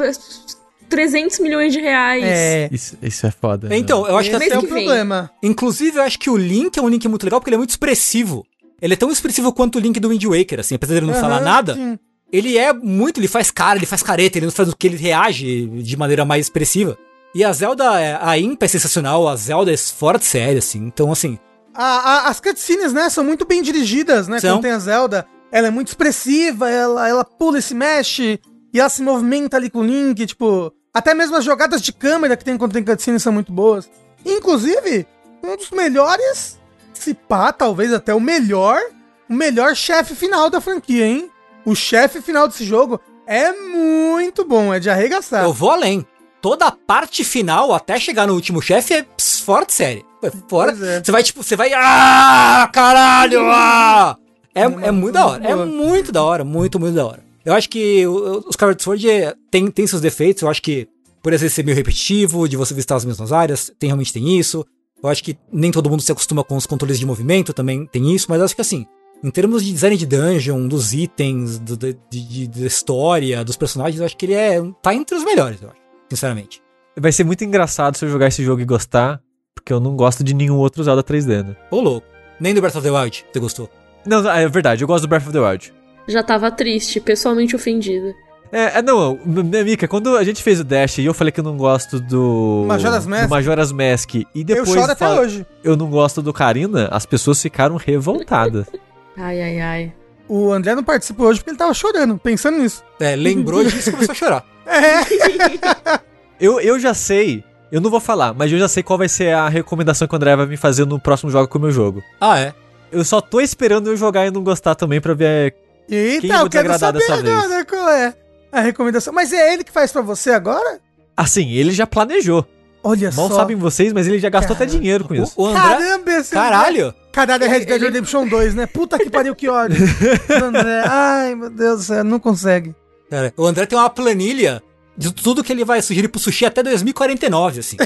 300 0.89 1.37
milhões 1.39 1.71
de 1.71 1.79
reais. 1.79 2.23
É. 2.23 2.69
Isso, 2.71 2.97
isso 3.01 3.27
é 3.27 3.31
foda. 3.31 3.69
né? 3.69 3.77
Então, 3.77 4.07
eu 4.07 4.17
acho 4.17 4.29
que 4.29 4.35
Esse 4.35 4.51
é 4.53 4.57
o 4.57 4.63
problema. 4.63 5.29
Inclusive, 5.43 5.97
eu 5.97 6.01
acho 6.03 6.17
que 6.17 6.29
o 6.29 6.35
Link 6.35 6.77
é 6.77 6.81
um 6.81 6.89
Link 6.89 7.07
muito 7.07 7.23
legal 7.23 7.39
porque 7.39 7.49
ele 7.49 7.55
é 7.55 7.59
muito 7.59 7.69
expressivo. 7.69 8.43
Ele 8.81 8.93
é 8.93 8.97
tão 8.97 9.11
expressivo 9.11 9.53
quanto 9.53 9.75
o 9.75 9.79
Link 9.79 9.99
do 9.99 10.09
Wind 10.09 10.23
Waker, 10.25 10.59
assim, 10.61 10.73
apesar 10.75 10.95
dele 10.95 11.05
não 11.05 11.13
falar 11.13 11.35
Aham, 11.35 11.43
nada. 11.45 11.75
sim. 11.75 11.99
Ele 12.31 12.57
é 12.57 12.71
muito, 12.73 13.19
ele 13.19 13.27
faz 13.27 13.49
cara, 13.51 13.77
ele 13.77 13.85
faz 13.85 14.01
careta, 14.03 14.37
ele 14.37 14.45
não 14.45 14.51
faz 14.53 14.69
o 14.69 14.75
que 14.75 14.87
ele 14.87 14.97
reage 14.97 15.65
de 15.67 15.97
maneira 15.97 16.23
mais 16.25 16.45
expressiva. 16.45 16.97
E 17.35 17.43
a 17.43 17.51
Zelda, 17.53 17.99
é- 17.99 18.17
a 18.21 18.37
Impa 18.37 18.65
é 18.65 18.67
sensacional, 18.67 19.27
a 19.27 19.35
Zelda 19.35 19.71
é 19.71 19.77
fora 19.77 20.17
de 20.17 20.25
série, 20.25 20.57
assim. 20.59 20.79
Então, 20.79 21.11
assim, 21.11 21.37
A- 21.81 21.99
a- 22.25 22.27
as 22.29 22.39
cutscenes, 22.41 22.91
né, 22.91 23.09
são 23.09 23.23
muito 23.23 23.45
bem 23.45 23.61
dirigidas, 23.61 24.27
né? 24.27 24.39
São. 24.39 24.55
Quando 24.55 24.63
tem 24.63 24.71
a 24.71 24.79
Zelda, 24.79 25.25
ela 25.51 25.67
é 25.67 25.71
muito 25.71 25.87
expressiva, 25.87 26.69
ela, 26.69 27.07
ela 27.07 27.23
pula 27.23 27.57
e 27.59 27.61
se 27.61 27.73
mexe, 27.73 28.39
e 28.73 28.79
ela 28.79 28.89
se 28.89 29.01
movimenta 29.01 29.55
ali 29.57 29.69
com 29.69 29.79
o 29.79 29.85
Link, 29.85 30.25
tipo... 30.25 30.73
Até 30.93 31.13
mesmo 31.13 31.37
as 31.37 31.43
jogadas 31.45 31.81
de 31.81 31.93
câmera 31.93 32.35
que 32.35 32.43
tem 32.43 32.57
quando 32.57 32.73
tem 32.73 32.83
cutscenes 32.83 33.21
são 33.23 33.31
muito 33.31 33.51
boas. 33.53 33.89
Inclusive, 34.25 35.07
um 35.43 35.55
dos 35.55 35.69
melhores, 35.71 36.59
se 36.93 37.13
pá, 37.13 37.53
talvez 37.53 37.93
até 37.93 38.13
o 38.13 38.19
melhor, 38.19 38.81
o 39.29 39.33
melhor 39.33 39.75
chefe 39.75 40.15
final 40.15 40.49
da 40.49 40.59
franquia, 40.59 41.05
hein? 41.05 41.29
O 41.63 41.75
chefe 41.75 42.21
final 42.21 42.47
desse 42.47 42.65
jogo 42.65 42.99
é 43.27 43.51
muito 43.53 44.43
bom, 44.43 44.73
é 44.73 44.79
de 44.79 44.89
arregaçar. 44.89 45.43
eu 45.45 45.53
vou 45.53 45.69
além. 45.71 46.05
Toda 46.41 46.65
a 46.67 46.71
parte 46.71 47.23
final, 47.23 47.73
até 47.73 47.99
chegar 47.99 48.25
no 48.27 48.33
último 48.33 48.61
chefe, 48.61 48.93
é 48.93 49.03
ps, 49.03 49.41
fora 49.41 49.65
de 49.65 49.73
série. 49.73 50.05
É 50.23 50.31
fora. 50.47 50.71
É. 50.71 51.03
Você 51.03 51.11
vai, 51.11 51.23
tipo, 51.23 51.43
você 51.43 51.55
vai. 51.55 51.71
Ah, 51.73 52.69
caralho! 52.71 53.41
Ah! 53.51 54.17
É, 54.55 54.63
é 54.63 54.91
muito 54.91 55.13
da 55.13 55.25
hora. 55.27 55.45
É 55.45 55.55
muito 55.55 56.11
da 56.11 56.23
hora, 56.23 56.43
muito, 56.43 56.79
muito 56.79 56.95
da 56.95 57.05
hora. 57.05 57.23
Eu 57.45 57.53
acho 57.53 57.69
que 57.69 58.05
o- 58.07 58.39
o 58.45 58.49
Skyward 58.49 58.81
Sword 58.81 59.09
é- 59.09 59.33
tem, 59.51 59.69
tem 59.69 59.85
seus 59.87 60.01
defeitos. 60.01 60.41
Eu 60.41 60.49
acho 60.49 60.61
que, 60.61 60.87
por 61.21 61.31
exemplo, 61.33 61.53
ser 61.53 61.63
meio 61.63 61.75
repetitivo, 61.77 62.47
de 62.49 62.57
você 62.57 62.73
visitar 62.73 62.95
as 62.95 63.05
mesmas 63.05 63.31
áreas, 63.31 63.71
tem, 63.79 63.87
realmente 63.87 64.11
tem 64.11 64.37
isso. 64.37 64.65
Eu 65.01 65.07
acho 65.09 65.23
que 65.23 65.37
nem 65.51 65.71
todo 65.71 65.89
mundo 65.89 66.01
se 66.01 66.11
acostuma 66.11 66.43
com 66.43 66.57
os 66.57 66.65
controles 66.65 66.99
de 66.99 67.05
movimento, 67.05 67.53
também 67.53 67.85
tem 67.85 68.13
isso, 68.13 68.25
mas 68.27 68.39
eu 68.39 68.45
acho 68.45 68.55
que 68.55 68.61
assim, 68.61 68.85
em 69.23 69.29
termos 69.31 69.63
de 69.63 69.71
design 69.71 69.95
de 69.95 70.05
dungeon, 70.05 70.67
dos 70.67 70.93
itens, 70.93 71.57
do, 71.59 71.77
de, 71.77 71.95
de- 72.09 72.47
de 72.47 72.65
história, 72.65 73.45
dos 73.45 73.55
personagens, 73.55 73.99
eu 73.99 74.05
acho 74.05 74.17
que 74.17 74.25
ele 74.25 74.33
é. 74.33 74.61
tá 74.81 74.93
entre 74.93 75.15
os 75.15 75.23
melhores, 75.23 75.61
eu 75.61 75.69
acho, 75.69 75.78
sinceramente. 76.09 76.61
Vai 76.97 77.11
ser 77.11 77.23
muito 77.23 77.43
engraçado 77.43 77.95
se 77.97 78.03
eu 78.05 78.09
jogar 78.09 78.27
esse 78.27 78.43
jogo 78.43 78.61
e 78.61 78.65
gostar, 78.65 79.21
porque 79.55 79.71
eu 79.71 79.79
não 79.79 79.95
gosto 79.95 80.23
de 80.23 80.33
nenhum 80.33 80.55
outro 80.57 80.83
Zelda 80.83 81.03
3D, 81.03 81.43
né? 81.45 81.55
Ô 81.71 81.79
louco. 81.79 82.07
Nem 82.39 82.53
do 82.53 82.61
Breath 82.61 82.75
of 82.75 82.83
the 82.87 82.91
Wild, 82.91 83.25
você 83.31 83.39
gostou? 83.39 83.69
Não, 84.05 84.29
é 84.29 84.47
verdade, 84.47 84.83
eu 84.83 84.87
gosto 84.87 85.03
do 85.03 85.07
Breath 85.09 85.23
of 85.23 85.31
the 85.33 85.39
Wild. 85.39 85.73
Já 86.07 86.23
tava 86.23 86.49
triste, 86.51 86.99
pessoalmente 86.99 87.55
ofendida. 87.55 88.13
É, 88.51 88.79
é, 88.79 88.81
não, 88.81 89.19
M- 89.25 89.63
Mika, 89.63 89.87
quando 89.87 90.17
a 90.17 90.23
gente 90.23 90.41
fez 90.41 90.59
o 90.59 90.63
Dash 90.63 90.97
e 90.97 91.05
eu 91.05 91.13
falei 91.13 91.31
que 91.31 91.39
eu 91.39 91.43
não 91.43 91.55
gosto 91.55 91.99
do. 91.99 92.63
Majora's 92.67 93.05
Mask? 93.05 93.23
Do 93.25 93.29
Majora's 93.29 93.71
Mask. 93.71 94.15
E 94.15 94.25
Eu 94.35 94.43
depois 94.43 94.69
choro 94.69 94.91
até 94.91 95.07
hoje. 95.07 95.45
eu 95.63 95.77
não 95.77 95.87
gosto 95.87 96.19
do 96.21 96.33
Karina, 96.33 96.87
as 96.91 97.05
pessoas 97.05 97.39
ficaram 97.39 97.75
revoltadas. 97.75 98.65
Ai, 99.15 99.41
ai, 99.41 99.59
ai. 99.59 99.93
O 100.29 100.51
André 100.51 100.73
não 100.75 100.83
participou 100.83 101.27
hoje 101.27 101.39
porque 101.39 101.49
ele 101.51 101.57
tava 101.57 101.73
chorando, 101.73 102.17
pensando 102.17 102.57
nisso. 102.57 102.81
É, 103.01 103.15
lembrou 103.17 103.63
disso 103.63 103.89
e 103.89 103.91
começou 103.91 104.13
a 104.13 104.15
chorar. 104.15 104.45
eu, 106.39 106.59
eu 106.59 106.79
já 106.79 106.93
sei, 106.93 107.43
eu 107.71 107.81
não 107.81 107.89
vou 107.89 107.99
falar, 107.99 108.33
mas 108.33 108.51
eu 108.51 108.59
já 108.59 108.67
sei 108.67 108.83
qual 108.83 108.97
vai 108.97 109.09
ser 109.09 109.33
a 109.33 109.49
recomendação 109.49 110.07
que 110.07 110.13
o 110.13 110.17
André 110.17 110.35
vai 110.35 110.45
me 110.45 110.57
fazer 110.57 110.85
no 110.85 110.99
próximo 110.99 111.31
jogo 111.31 111.47
com 111.47 111.57
o 111.57 111.61
meu 111.61 111.71
jogo. 111.71 112.03
Ah, 112.19 112.39
é? 112.39 112.53
Eu 112.91 113.03
só 113.03 113.21
tô 113.21 113.39
esperando 113.39 113.87
eu 113.87 113.97
jogar 113.97 114.25
e 114.25 114.31
não 114.31 114.43
gostar 114.43 114.75
também 114.75 114.99
pra 114.99 115.13
ver. 115.13 115.55
Eita, 115.87 116.21
Quem 116.21 116.31
eu 116.31 116.39
vou 116.39 116.49
quero 116.49 116.77
saber 116.77 116.99
dessa 116.99 117.15
agora 117.15 117.65
qual 117.65 117.89
é 117.89 118.13
a 118.51 118.61
recomendação. 118.61 119.13
Mas 119.13 119.31
é 119.31 119.53
ele 119.53 119.63
que 119.63 119.71
faz 119.71 119.91
pra 119.91 120.01
você 120.01 120.31
agora? 120.31 120.79
Assim, 121.15 121.51
ele 121.51 121.71
já 121.71 121.85
planejou. 121.85 122.45
Olha 122.81 123.11
Mal 123.11 123.27
só. 123.27 123.35
sabem 123.35 123.57
vocês, 123.57 123.91
mas 123.91 124.07
ele 124.07 124.19
já 124.19 124.29
gastou 124.29 124.55
até 124.55 124.65
Caramba. 124.65 124.79
dinheiro 124.81 125.03
com 125.03 125.13
isso. 125.13 125.33
O, 125.35 125.43
o 125.43 125.47
André. 125.47 125.61
Caramba, 125.61 126.11
esse 126.13 126.33
Caralho! 126.33 126.93
Caralho, 127.11 127.43
é 127.43 127.47
Red 127.47 127.65
Dead 127.65 127.81
Redemption 127.81 128.27
2, 128.27 128.55
né? 128.55 128.65
Puta 128.67 128.97
que 128.97 129.09
pariu, 129.09 129.35
que 129.35 129.49
ódio. 129.49 129.77
André. 130.41 130.83
Ai, 130.85 131.35
meu 131.35 131.49
Deus 131.49 131.79
do 131.79 131.83
céu, 131.83 132.03
não 132.03 132.19
consegue. 132.19 132.73
Cara, 133.09 133.33
o 133.37 133.45
André 133.45 133.65
tem 133.65 133.77
uma 133.77 133.89
planilha 133.89 134.61
de 134.97 135.13
tudo 135.13 135.43
que 135.43 135.51
ele 135.51 135.63
vai 135.65 135.81
sugerir 135.81 136.07
pro 136.09 136.19
sushi 136.19 136.45
até 136.45 136.61
2049, 136.63 137.59
assim. 137.61 137.77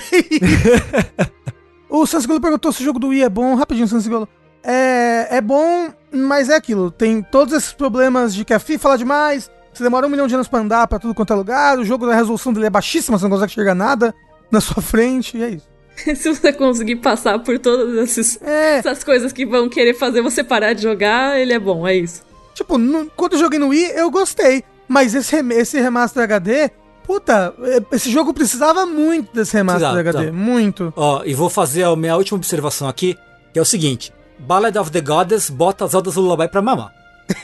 O 1.90 2.08
Sansigolo 2.08 2.42
perguntou 2.42 2.72
se 2.72 2.82
o 2.82 2.86
jogo 2.86 2.98
do 2.98 3.10
Wii 3.10 3.24
é 3.24 3.30
bom. 3.30 3.54
Rapidinho, 3.56 3.88
Sansigolo. 3.88 4.28
É, 4.64 5.28
é 5.38 5.42
bom, 5.42 5.94
mas 6.12 6.50
é 6.50 6.56
aquilo. 6.56 6.90
Tem 6.90 7.22
todos 7.22 7.54
esses 7.54 7.72
problemas 7.72 8.34
de 8.34 8.44
que 8.44 8.54
a 8.54 8.58
FIFA 8.60 8.80
fala 8.82 8.98
demais. 8.98 9.52
Você 9.72 9.84
demora 9.84 10.08
um 10.08 10.10
milhão 10.10 10.26
de 10.28 10.34
anos 10.34 10.48
pra 10.48 10.60
andar 10.60 10.88
pra 10.88 10.98
tudo 10.98 11.14
quanto 11.14 11.34
é 11.34 11.36
lugar. 11.36 11.78
O 11.78 11.86
jogo 11.86 12.08
da 12.08 12.16
resolução 12.16 12.52
dele 12.52 12.66
é 12.66 12.70
baixíssima, 12.70 13.18
você 13.20 13.26
não 13.26 13.30
consegue 13.32 13.52
enxergar 13.52 13.76
nada 13.76 14.14
na 14.52 14.60
sua 14.60 14.82
frente. 14.82 15.38
E 15.38 15.44
é 15.44 15.50
isso. 15.50 15.68
Se 16.20 16.30
você 16.34 16.52
conseguir 16.52 16.96
passar 16.96 17.38
por 17.40 17.60
todas 17.60 17.96
esses- 18.10 18.42
É, 18.42 18.78
essas 18.78 19.04
coisas 19.04 19.32
que 19.32 19.46
vão 19.46 19.70
querer 19.70 19.94
fazer 19.94 20.22
você 20.24 20.44
parar 20.44 20.74
de 20.74 20.82
jogar, 20.82 21.40
ele 21.40 21.54
é 21.54 21.60
bom, 21.60 21.88
é 21.88 21.96
isso. 21.96 22.24
tipo, 22.56 22.80
no- 22.80 23.06
quando 23.16 23.34
eu 23.34 23.40
joguei 23.40 23.60
no 23.60 23.68
Wii, 23.68 23.92
eu 23.96 24.10
gostei. 24.10 24.64
Mas 24.94 25.16
esse, 25.16 25.36
esse 25.54 25.82
remaster 25.82 26.22
HD, 26.22 26.70
puta, 27.04 27.52
é, 27.64 27.96
esse 27.96 28.12
jogo 28.12 28.32
precisava 28.32 28.86
muito 28.86 29.34
desse 29.34 29.58
remaster 29.58 29.92
Precisava, 29.92 30.20
HD. 30.20 30.32
Muito. 30.32 30.94
Ó, 30.96 31.24
e 31.26 31.34
vou 31.34 31.50
fazer 31.50 31.82
a 31.84 31.96
minha 31.96 32.16
última 32.16 32.38
observação 32.38 32.88
aqui, 32.88 33.18
que 33.52 33.58
é 33.58 33.62
o 33.62 33.66
seguinte: 33.66 34.14
Ballad 34.38 34.78
of 34.78 34.92
the 34.92 35.02
Goddess 35.02 35.50
bota 35.50 35.86
as 35.86 35.92
Zeldas 35.92 36.14
do 36.14 36.22
Lullaby 36.22 36.48
pra 36.48 36.62
mamar. 36.62 36.94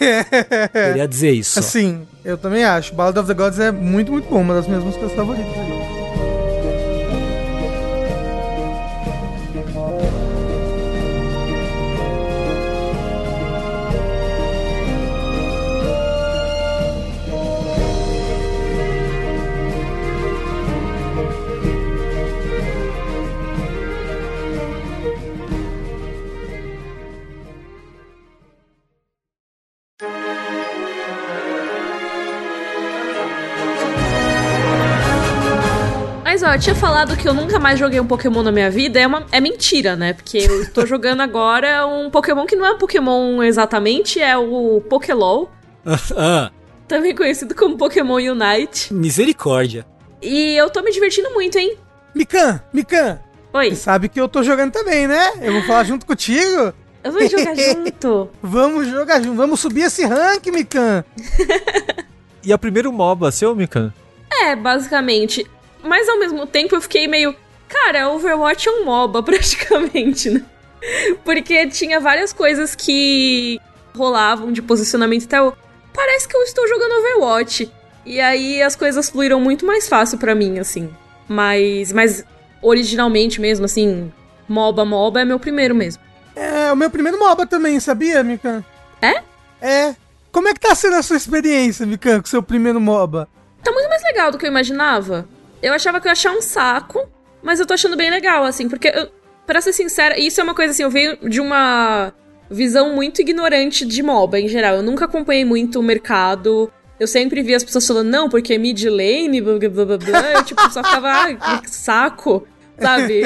Queria 0.72 1.08
dizer 1.08 1.32
isso. 1.32 1.58
ó. 1.58 1.62
Assim, 1.62 2.08
eu 2.24 2.38
também 2.38 2.64
acho. 2.64 2.94
Ballad 2.94 3.18
of 3.18 3.28
the 3.28 3.34
Gods 3.34 3.58
é 3.60 3.72
muito, 3.72 4.12
muito 4.12 4.30
bom. 4.30 4.42
Uma 4.42 4.54
das 4.54 4.68
minhas 4.68 4.84
músicas 4.84 5.12
favoritas. 5.14 5.89
Eu 36.54 36.60
tinha 36.60 36.76
falado 36.76 37.16
que 37.16 37.28
eu 37.28 37.34
nunca 37.34 37.60
mais 37.60 37.78
joguei 37.78 38.00
um 38.00 38.08
Pokémon 38.08 38.42
na 38.42 38.52
minha 38.52 38.72
vida, 38.72 39.00
é, 39.00 39.06
uma, 39.06 39.26
é 39.32 39.40
mentira, 39.40 39.96
né? 39.96 40.14
Porque 40.14 40.38
eu 40.40 40.70
tô 40.74 40.86
jogando 40.86 41.22
agora 41.22 41.86
um 41.86 42.10
Pokémon 42.10 42.46
que 42.46 42.56
não 42.56 42.66
é 42.66 42.72
um 42.72 42.78
Pokémon 42.78 43.44
exatamente, 43.44 44.20
é 44.20 44.36
o 44.38 44.82
Pokélol, 44.90 45.50
Ah, 46.18 46.52
também 46.88 47.16
conhecido 47.16 47.54
como 47.56 47.78
Pokémon 47.78 48.16
Unite. 48.16 48.94
misericórdia. 48.94 49.86
E 50.22 50.56
eu 50.56 50.70
tô 50.70 50.82
me 50.82 50.92
divertindo 50.92 51.30
muito, 51.32 51.58
hein? 51.58 51.78
Mikan, 52.16 52.60
Mikan, 52.74 53.20
Oi, 53.54 53.70
você 53.70 53.76
sabe 53.76 54.10
que 54.10 54.20
eu 54.20 54.28
tô 54.28 54.44
jogando 54.44 54.72
também, 54.72 55.08
né? 55.08 55.34
Eu 55.42 55.54
vou 55.54 55.64
falar 55.64 55.84
junto 55.84 56.06
contigo. 56.06 56.74
eu 57.04 57.12
vou 57.12 57.28
jogar 57.30 57.56
junto. 57.56 58.30
Vamos 58.42 58.88
jogar 58.88 59.22
junto. 59.22 59.36
Vamos 59.36 59.60
subir 59.60 59.84
esse 59.84 60.04
rank, 60.06 60.48
Mikan. 60.48 61.04
E 62.44 62.52
é 62.52 62.56
o 62.56 62.60
primeiro 62.60 62.92
MOBA 62.92 63.32
seu, 63.32 63.56
Mikan? 63.56 63.94
É, 64.32 64.56
basicamente. 64.56 65.48
Mas 65.84 66.08
ao 66.10 66.20
mesmo 66.20 66.46
tempo 66.46 66.76
eu 66.76 66.82
fiquei 66.82 67.08
meio. 67.08 67.36
Cara, 67.68 68.10
Overwatch 68.10 68.68
é 68.68 68.72
um 68.72 68.86
MOBA, 68.86 69.22
praticamente, 69.24 70.30
né? 70.30 70.44
Porque 71.24 71.68
tinha 71.68 72.00
várias 72.00 72.34
coisas 72.34 72.76
que 72.76 73.60
rolavam 73.96 74.52
de 74.52 74.62
posicionamento 74.62 75.24
e 75.24 75.28
tal. 75.28 75.58
Parece 75.94 76.28
que 76.28 76.36
eu 76.36 76.42
estou 76.44 76.68
jogando 76.68 77.00
Overwatch. 77.00 77.72
E 78.06 78.20
aí 78.20 78.62
as 78.62 78.76
coisas 78.76 79.10
fluíram 79.10 79.40
muito 79.40 79.66
mais 79.66 79.88
fácil 79.88 80.18
pra 80.18 80.34
mim, 80.34 80.58
assim. 80.58 80.90
Mas, 81.28 81.92
mas 81.92 82.26
originalmente 82.62 83.40
mesmo, 83.40 83.66
assim, 83.66 84.12
MOBA, 84.48 84.86
MOBA 84.86 85.22
é 85.22 85.26
meu 85.26 85.40
primeiro 85.40 85.76
mesmo. 85.76 86.02
É 86.36 86.72
o 86.72 86.76
meu 86.76 86.90
primeiro 86.90 87.20
MOBA 87.20 87.46
também, 87.46 87.80
sabia, 87.80 88.24
Mikan? 88.24 88.64
É? 89.02 89.22
É. 89.62 89.96
Como 90.32 90.48
é 90.48 90.54
que 90.54 90.60
tá 90.60 90.74
sendo 90.74 90.96
a 90.96 91.04
sua 91.04 91.18
experiência, 91.18 91.86
Mikan, 91.86 92.22
com 92.22 92.26
o 92.26 92.30
seu 92.30 92.42
primeiro 92.42 92.80
MOBA? 92.80 93.28
Tá 93.64 93.72
muito 93.72 93.90
mais 93.90 94.02
legal 94.04 94.32
do 94.32 94.38
que 94.38 94.46
eu 94.46 94.50
imaginava. 94.50 95.28
Eu 95.62 95.74
achava 95.74 96.00
que 96.00 96.08
eu 96.08 96.10
ia 96.10 96.14
achar 96.14 96.32
um 96.32 96.42
saco, 96.42 97.10
mas 97.42 97.60
eu 97.60 97.66
tô 97.66 97.74
achando 97.74 97.96
bem 97.96 98.10
legal, 98.10 98.46
assim, 98.46 98.70
porque, 98.70 98.90
eu, 98.90 99.10
pra 99.46 99.62
ser 99.62 99.74
sincera, 99.74 100.20
isso 100.20 100.40
é 100.40 100.44
uma 100.44 100.54
coisa 100.54 100.72
assim, 100.72 100.84
eu 100.84 100.90
venho 100.90 101.18
de 101.30 101.42
uma 101.42 102.14
visão 102.50 102.96
muito 102.96 103.22
ignorante 103.22 103.86
de 103.86 104.02
MOBA 104.02 104.40
em 104.40 104.48
geral. 104.48 104.78
Eu 104.78 104.84
nunca 104.84 105.06
acompanhei 105.06 105.46
muito 105.46 105.80
o 105.80 105.84
mercado. 105.84 106.72
Eu 107.00 107.08
sempre 107.08 107.42
vi 107.42 107.56
as 107.56 107.64
pessoas 107.64 107.88
falando, 107.88 108.10
não, 108.10 108.30
porque 108.30 108.54
é 108.54 108.58
mid 108.58 108.84
lane, 108.86 109.42
blá 109.42 109.58
blá 109.58 109.70
blá 109.70 109.86
blá. 109.86 109.98
blá. 109.98 110.32
Eu, 110.32 110.44
tipo, 110.44 110.62
só 110.70 110.84
ficava, 110.84 111.10
ai, 111.10 111.38
que 111.62 111.70
saco, 111.70 112.46
sabe? 112.78 113.24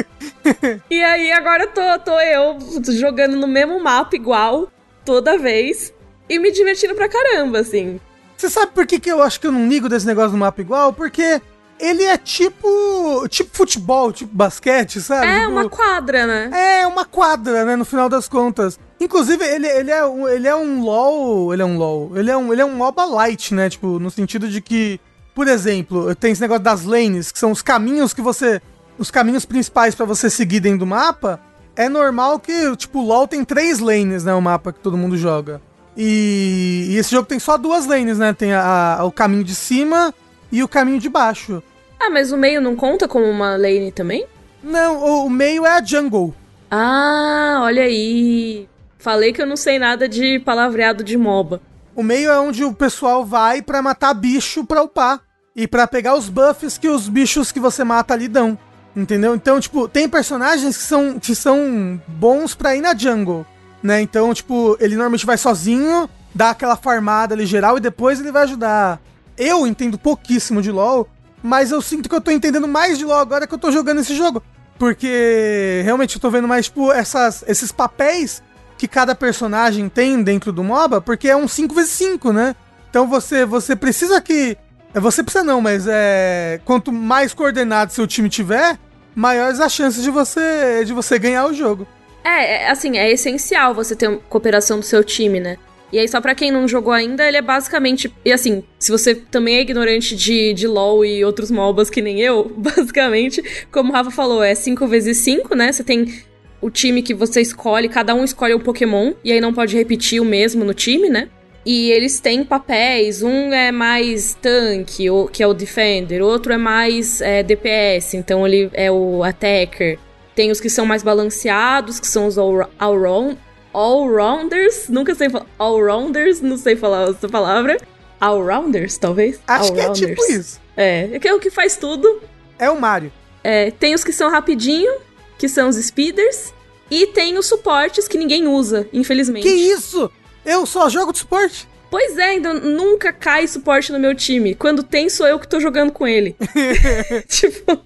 e 0.90 1.02
aí 1.02 1.32
agora 1.32 1.66
tô, 1.66 1.80
tô 2.04 2.20
eu 2.20 2.58
jogando 2.92 3.36
no 3.36 3.48
mesmo 3.48 3.82
mapa 3.82 4.14
igual, 4.14 4.70
toda 5.04 5.38
vez, 5.38 5.92
e 6.28 6.38
me 6.38 6.52
divertindo 6.52 6.94
pra 6.94 7.08
caramba, 7.08 7.60
assim. 7.60 8.00
Você 8.36 8.50
sabe 8.50 8.72
por 8.72 8.86
que, 8.86 9.00
que 9.00 9.10
eu 9.10 9.22
acho 9.22 9.40
que 9.40 9.46
eu 9.46 9.52
não 9.52 9.68
ligo 9.68 9.88
desse 9.88 10.06
negócio 10.06 10.32
do 10.32 10.36
mapa 10.36 10.60
igual? 10.60 10.92
Porque 10.92 11.40
ele 11.78 12.04
é 12.04 12.16
tipo. 12.16 13.26
tipo 13.28 13.50
futebol, 13.56 14.12
tipo 14.12 14.34
basquete, 14.34 15.00
sabe? 15.00 15.26
É 15.26 15.40
Tipo, 15.40 15.52
uma 15.52 15.68
quadra, 15.68 16.26
né? 16.26 16.80
É 16.80 16.86
uma 16.86 17.04
quadra, 17.04 17.64
né? 17.64 17.76
No 17.76 17.84
final 17.84 18.08
das 18.08 18.28
contas. 18.28 18.78
Inclusive, 19.00 19.44
ele, 19.44 19.66
ele, 19.66 19.90
é, 19.90 20.04
um, 20.04 20.28
ele 20.28 20.48
é 20.48 20.56
um 20.56 20.82
LOL. 20.82 21.52
Ele 21.52 21.62
é 21.62 21.64
um 21.64 21.76
LOL. 21.76 22.16
Ele 22.16 22.30
é 22.30 22.36
um, 22.36 22.52
ele 22.52 22.62
é 22.62 22.64
um 22.64 22.74
MOBA 22.74 23.04
light, 23.04 23.54
né? 23.54 23.68
Tipo, 23.68 23.98
no 23.98 24.10
sentido 24.10 24.48
de 24.48 24.60
que, 24.60 24.98
por 25.34 25.48
exemplo, 25.48 26.14
tem 26.14 26.32
esse 26.32 26.40
negócio 26.40 26.62
das 26.62 26.84
lanes, 26.84 27.30
que 27.30 27.38
são 27.38 27.50
os 27.50 27.62
caminhos 27.62 28.12
que 28.14 28.22
você. 28.22 28.60
Os 28.98 29.10
caminhos 29.10 29.44
principais 29.44 29.94
pra 29.94 30.06
você 30.06 30.30
seguir 30.30 30.60
dentro 30.60 30.80
do 30.80 30.86
mapa. 30.86 31.38
É 31.74 31.90
normal 31.90 32.40
que, 32.40 32.74
tipo, 32.76 33.00
o 33.00 33.06
LOL 33.06 33.28
tem 33.28 33.44
três 33.44 33.78
lanes, 33.80 34.24
né? 34.24 34.32
O 34.32 34.40
mapa 34.40 34.72
que 34.72 34.80
todo 34.80 34.96
mundo 34.96 35.14
joga. 35.18 35.60
E, 35.96 36.88
e 36.90 36.96
esse 36.98 37.10
jogo 37.10 37.26
tem 37.26 37.38
só 37.38 37.56
duas 37.56 37.86
lanes, 37.86 38.18
né? 38.18 38.32
Tem 38.32 38.52
a- 38.52 38.96
a- 38.98 39.04
o 39.04 39.10
caminho 39.12 39.42
de 39.44 39.54
cima 39.54 40.12
e 40.52 40.62
o 40.62 40.68
caminho 40.68 40.98
de 41.00 41.08
baixo. 41.08 41.62
Ah, 41.98 42.10
mas 42.10 42.30
o 42.32 42.36
meio 42.36 42.60
não 42.60 42.76
conta 42.76 43.08
como 43.08 43.24
uma 43.24 43.56
lane 43.56 43.90
também? 43.90 44.26
Não, 44.62 44.96
o, 45.02 45.26
o 45.26 45.30
meio 45.30 45.64
é 45.64 45.70
a 45.78 45.82
jungle. 45.84 46.34
Ah, 46.70 47.60
olha 47.62 47.82
aí. 47.84 48.68
Falei 48.98 49.32
que 49.32 49.40
eu 49.40 49.46
não 49.46 49.56
sei 49.56 49.78
nada 49.78 50.08
de 50.08 50.38
palavreado 50.40 51.02
de 51.04 51.16
MOBA. 51.16 51.60
O 51.94 52.02
meio 52.02 52.30
é 52.30 52.38
onde 52.38 52.64
o 52.64 52.74
pessoal 52.74 53.24
vai 53.24 53.62
pra 53.62 53.80
matar 53.80 54.12
bicho 54.12 54.64
pra 54.64 54.82
upar. 54.82 55.20
E 55.54 55.66
pra 55.66 55.86
pegar 55.86 56.14
os 56.14 56.28
buffs 56.28 56.76
que 56.76 56.86
os 56.88 57.08
bichos 57.08 57.50
que 57.50 57.58
você 57.58 57.82
mata 57.82 58.12
ali 58.12 58.28
dão. 58.28 58.58
Entendeu? 58.94 59.34
Então, 59.34 59.58
tipo, 59.58 59.88
tem 59.88 60.06
personagens 60.06 60.76
que 60.76 60.82
são, 60.82 61.18
que 61.18 61.34
são 61.34 61.98
bons 62.06 62.54
pra 62.54 62.76
ir 62.76 62.82
na 62.82 62.94
jungle. 62.94 63.46
Né? 63.82 64.00
Então, 64.00 64.32
tipo, 64.34 64.76
ele 64.80 64.94
normalmente 64.94 65.26
vai 65.26 65.38
sozinho, 65.38 66.08
dá 66.34 66.50
aquela 66.50 66.76
farmada 66.76 67.34
ali 67.34 67.46
geral 67.46 67.76
e 67.76 67.80
depois 67.80 68.20
ele 68.20 68.32
vai 68.32 68.42
ajudar. 68.44 69.00
Eu 69.36 69.66
entendo 69.66 69.98
pouquíssimo 69.98 70.62
de 70.62 70.70
LoL, 70.70 71.08
mas 71.42 71.70
eu 71.70 71.80
sinto 71.80 72.08
que 72.08 72.14
eu 72.14 72.20
tô 72.20 72.30
entendendo 72.30 72.66
mais 72.66 72.98
de 72.98 73.04
LoL 73.04 73.18
agora 73.18 73.46
que 73.46 73.54
eu 73.54 73.58
tô 73.58 73.70
jogando 73.70 74.00
esse 74.00 74.14
jogo. 74.16 74.42
Porque 74.78 75.80
realmente 75.84 76.16
eu 76.16 76.20
tô 76.20 76.30
vendo 76.30 76.48
mais, 76.48 76.66
tipo, 76.66 76.92
essas, 76.92 77.44
esses 77.46 77.72
papéis 77.72 78.42
que 78.76 78.86
cada 78.86 79.14
personagem 79.14 79.88
tem 79.88 80.22
dentro 80.22 80.52
do 80.52 80.62
MOBA, 80.62 81.00
porque 81.00 81.28
é 81.28 81.36
um 81.36 81.46
5x5, 81.46 82.32
né? 82.32 82.54
Então 82.90 83.06
você, 83.08 83.44
você 83.44 83.74
precisa 83.74 84.20
que. 84.20 84.56
é, 84.94 85.00
Você 85.00 85.22
precisa 85.22 85.44
não, 85.44 85.60
mas 85.60 85.86
é. 85.88 86.60
Quanto 86.64 86.92
mais 86.92 87.32
coordenado 87.32 87.92
seu 87.92 88.06
time 88.06 88.28
tiver, 88.28 88.78
maiores 89.14 89.60
as 89.60 89.72
chances 89.72 90.02
de 90.02 90.10
você, 90.10 90.84
de 90.84 90.92
você 90.92 91.18
ganhar 91.18 91.46
o 91.46 91.54
jogo. 91.54 91.86
É, 92.26 92.64
é, 92.64 92.70
assim, 92.70 92.98
é 92.98 93.08
essencial 93.08 93.72
você 93.72 93.94
ter 93.94 94.18
cooperação 94.28 94.80
do 94.80 94.84
seu 94.84 95.04
time, 95.04 95.38
né? 95.38 95.56
E 95.92 95.98
aí, 96.00 96.08
só 96.08 96.20
pra 96.20 96.34
quem 96.34 96.50
não 96.50 96.66
jogou 96.66 96.92
ainda, 96.92 97.24
ele 97.24 97.36
é 97.36 97.42
basicamente. 97.42 98.12
E 98.24 98.32
assim, 98.32 98.64
se 98.80 98.90
você 98.90 99.14
também 99.14 99.58
é 99.58 99.60
ignorante 99.60 100.16
de, 100.16 100.52
de 100.52 100.66
LoL 100.66 101.04
e 101.04 101.24
outros 101.24 101.52
MOBAs 101.52 101.88
que 101.88 102.02
nem 102.02 102.20
eu, 102.20 102.50
basicamente, 102.58 103.40
como 103.70 103.90
o 103.90 103.92
Rafa 103.92 104.10
falou, 104.10 104.42
é 104.42 104.56
5 104.56 104.88
vezes 104.88 105.18
5 105.18 105.54
né? 105.54 105.70
Você 105.70 105.84
tem 105.84 106.20
o 106.60 106.68
time 106.68 107.00
que 107.00 107.14
você 107.14 107.40
escolhe, 107.40 107.88
cada 107.88 108.12
um 108.12 108.24
escolhe 108.24 108.54
um 108.54 108.60
Pokémon, 108.60 109.12
e 109.22 109.30
aí 109.30 109.40
não 109.40 109.54
pode 109.54 109.76
repetir 109.76 110.20
o 110.20 110.24
mesmo 110.24 110.64
no 110.64 110.74
time, 110.74 111.08
né? 111.08 111.28
E 111.64 111.92
eles 111.92 112.18
têm 112.18 112.44
papéis, 112.44 113.22
um 113.22 113.52
é 113.52 113.70
mais 113.70 114.34
tanque, 114.34 115.06
que 115.32 115.42
é 115.42 115.46
o 115.46 115.54
Defender, 115.54 116.22
outro 116.22 116.52
é 116.52 116.56
mais 116.56 117.20
é, 117.20 117.42
DPS, 117.44 118.14
então 118.14 118.44
ele 118.44 118.68
é 118.72 118.90
o 118.90 119.22
Attacker. 119.22 119.98
Tem 120.36 120.52
os 120.52 120.60
que 120.60 120.70
são 120.70 120.86
mais 120.86 121.02
balanceados, 121.02 121.98
que 121.98 122.06
são 122.06 122.26
os 122.28 122.38
all- 122.38 122.70
all-round- 122.78 123.36
all-rounders, 123.72 124.88
nunca 124.88 125.14
sei 125.14 125.28
falar, 125.28 125.46
all-rounders, 125.58 126.40
não 126.40 126.56
sei 126.56 126.76
falar 126.76 127.08
essa 127.10 127.28
palavra. 127.28 127.78
All-rounders, 128.20 128.96
talvez? 128.98 129.40
Acho 129.46 129.72
que 129.72 129.80
é 129.80 129.90
tipo 129.92 130.22
isso. 130.30 130.60
É, 130.76 131.08
é 131.12 131.18
que 131.18 131.26
é 131.26 131.34
o 131.34 131.40
que 131.40 131.50
faz 131.50 131.76
tudo. 131.76 132.20
É 132.58 132.70
o 132.70 132.78
Mario. 132.80 133.10
É, 133.42 133.70
tem 133.70 133.94
os 133.94 134.04
que 134.04 134.12
são 134.12 134.30
rapidinho, 134.30 134.92
que 135.38 135.48
são 135.48 135.68
os 135.68 135.76
speeders, 135.76 136.52
e 136.90 137.06
tem 137.08 137.36
os 137.38 137.46
suportes 137.46 138.06
que 138.06 138.16
ninguém 138.18 138.46
usa, 138.46 138.86
infelizmente. 138.92 139.42
Que 139.42 139.54
isso? 139.54 140.10
Eu 140.44 140.64
só 140.66 140.88
jogo 140.88 141.12
de 141.12 141.18
suporte? 141.18 141.66
Pois 141.90 142.16
é, 142.18 142.34
então 142.34 142.54
nunca 142.54 143.12
cai 143.12 143.46
suporte 143.46 143.90
no 143.92 143.98
meu 143.98 144.14
time. 144.14 144.54
Quando 144.54 144.82
tem, 144.82 145.08
sou 145.08 145.26
eu 145.26 145.38
que 145.38 145.48
tô 145.48 145.60
jogando 145.60 145.92
com 145.92 146.06
ele. 146.06 146.36
tipo. 147.28 147.80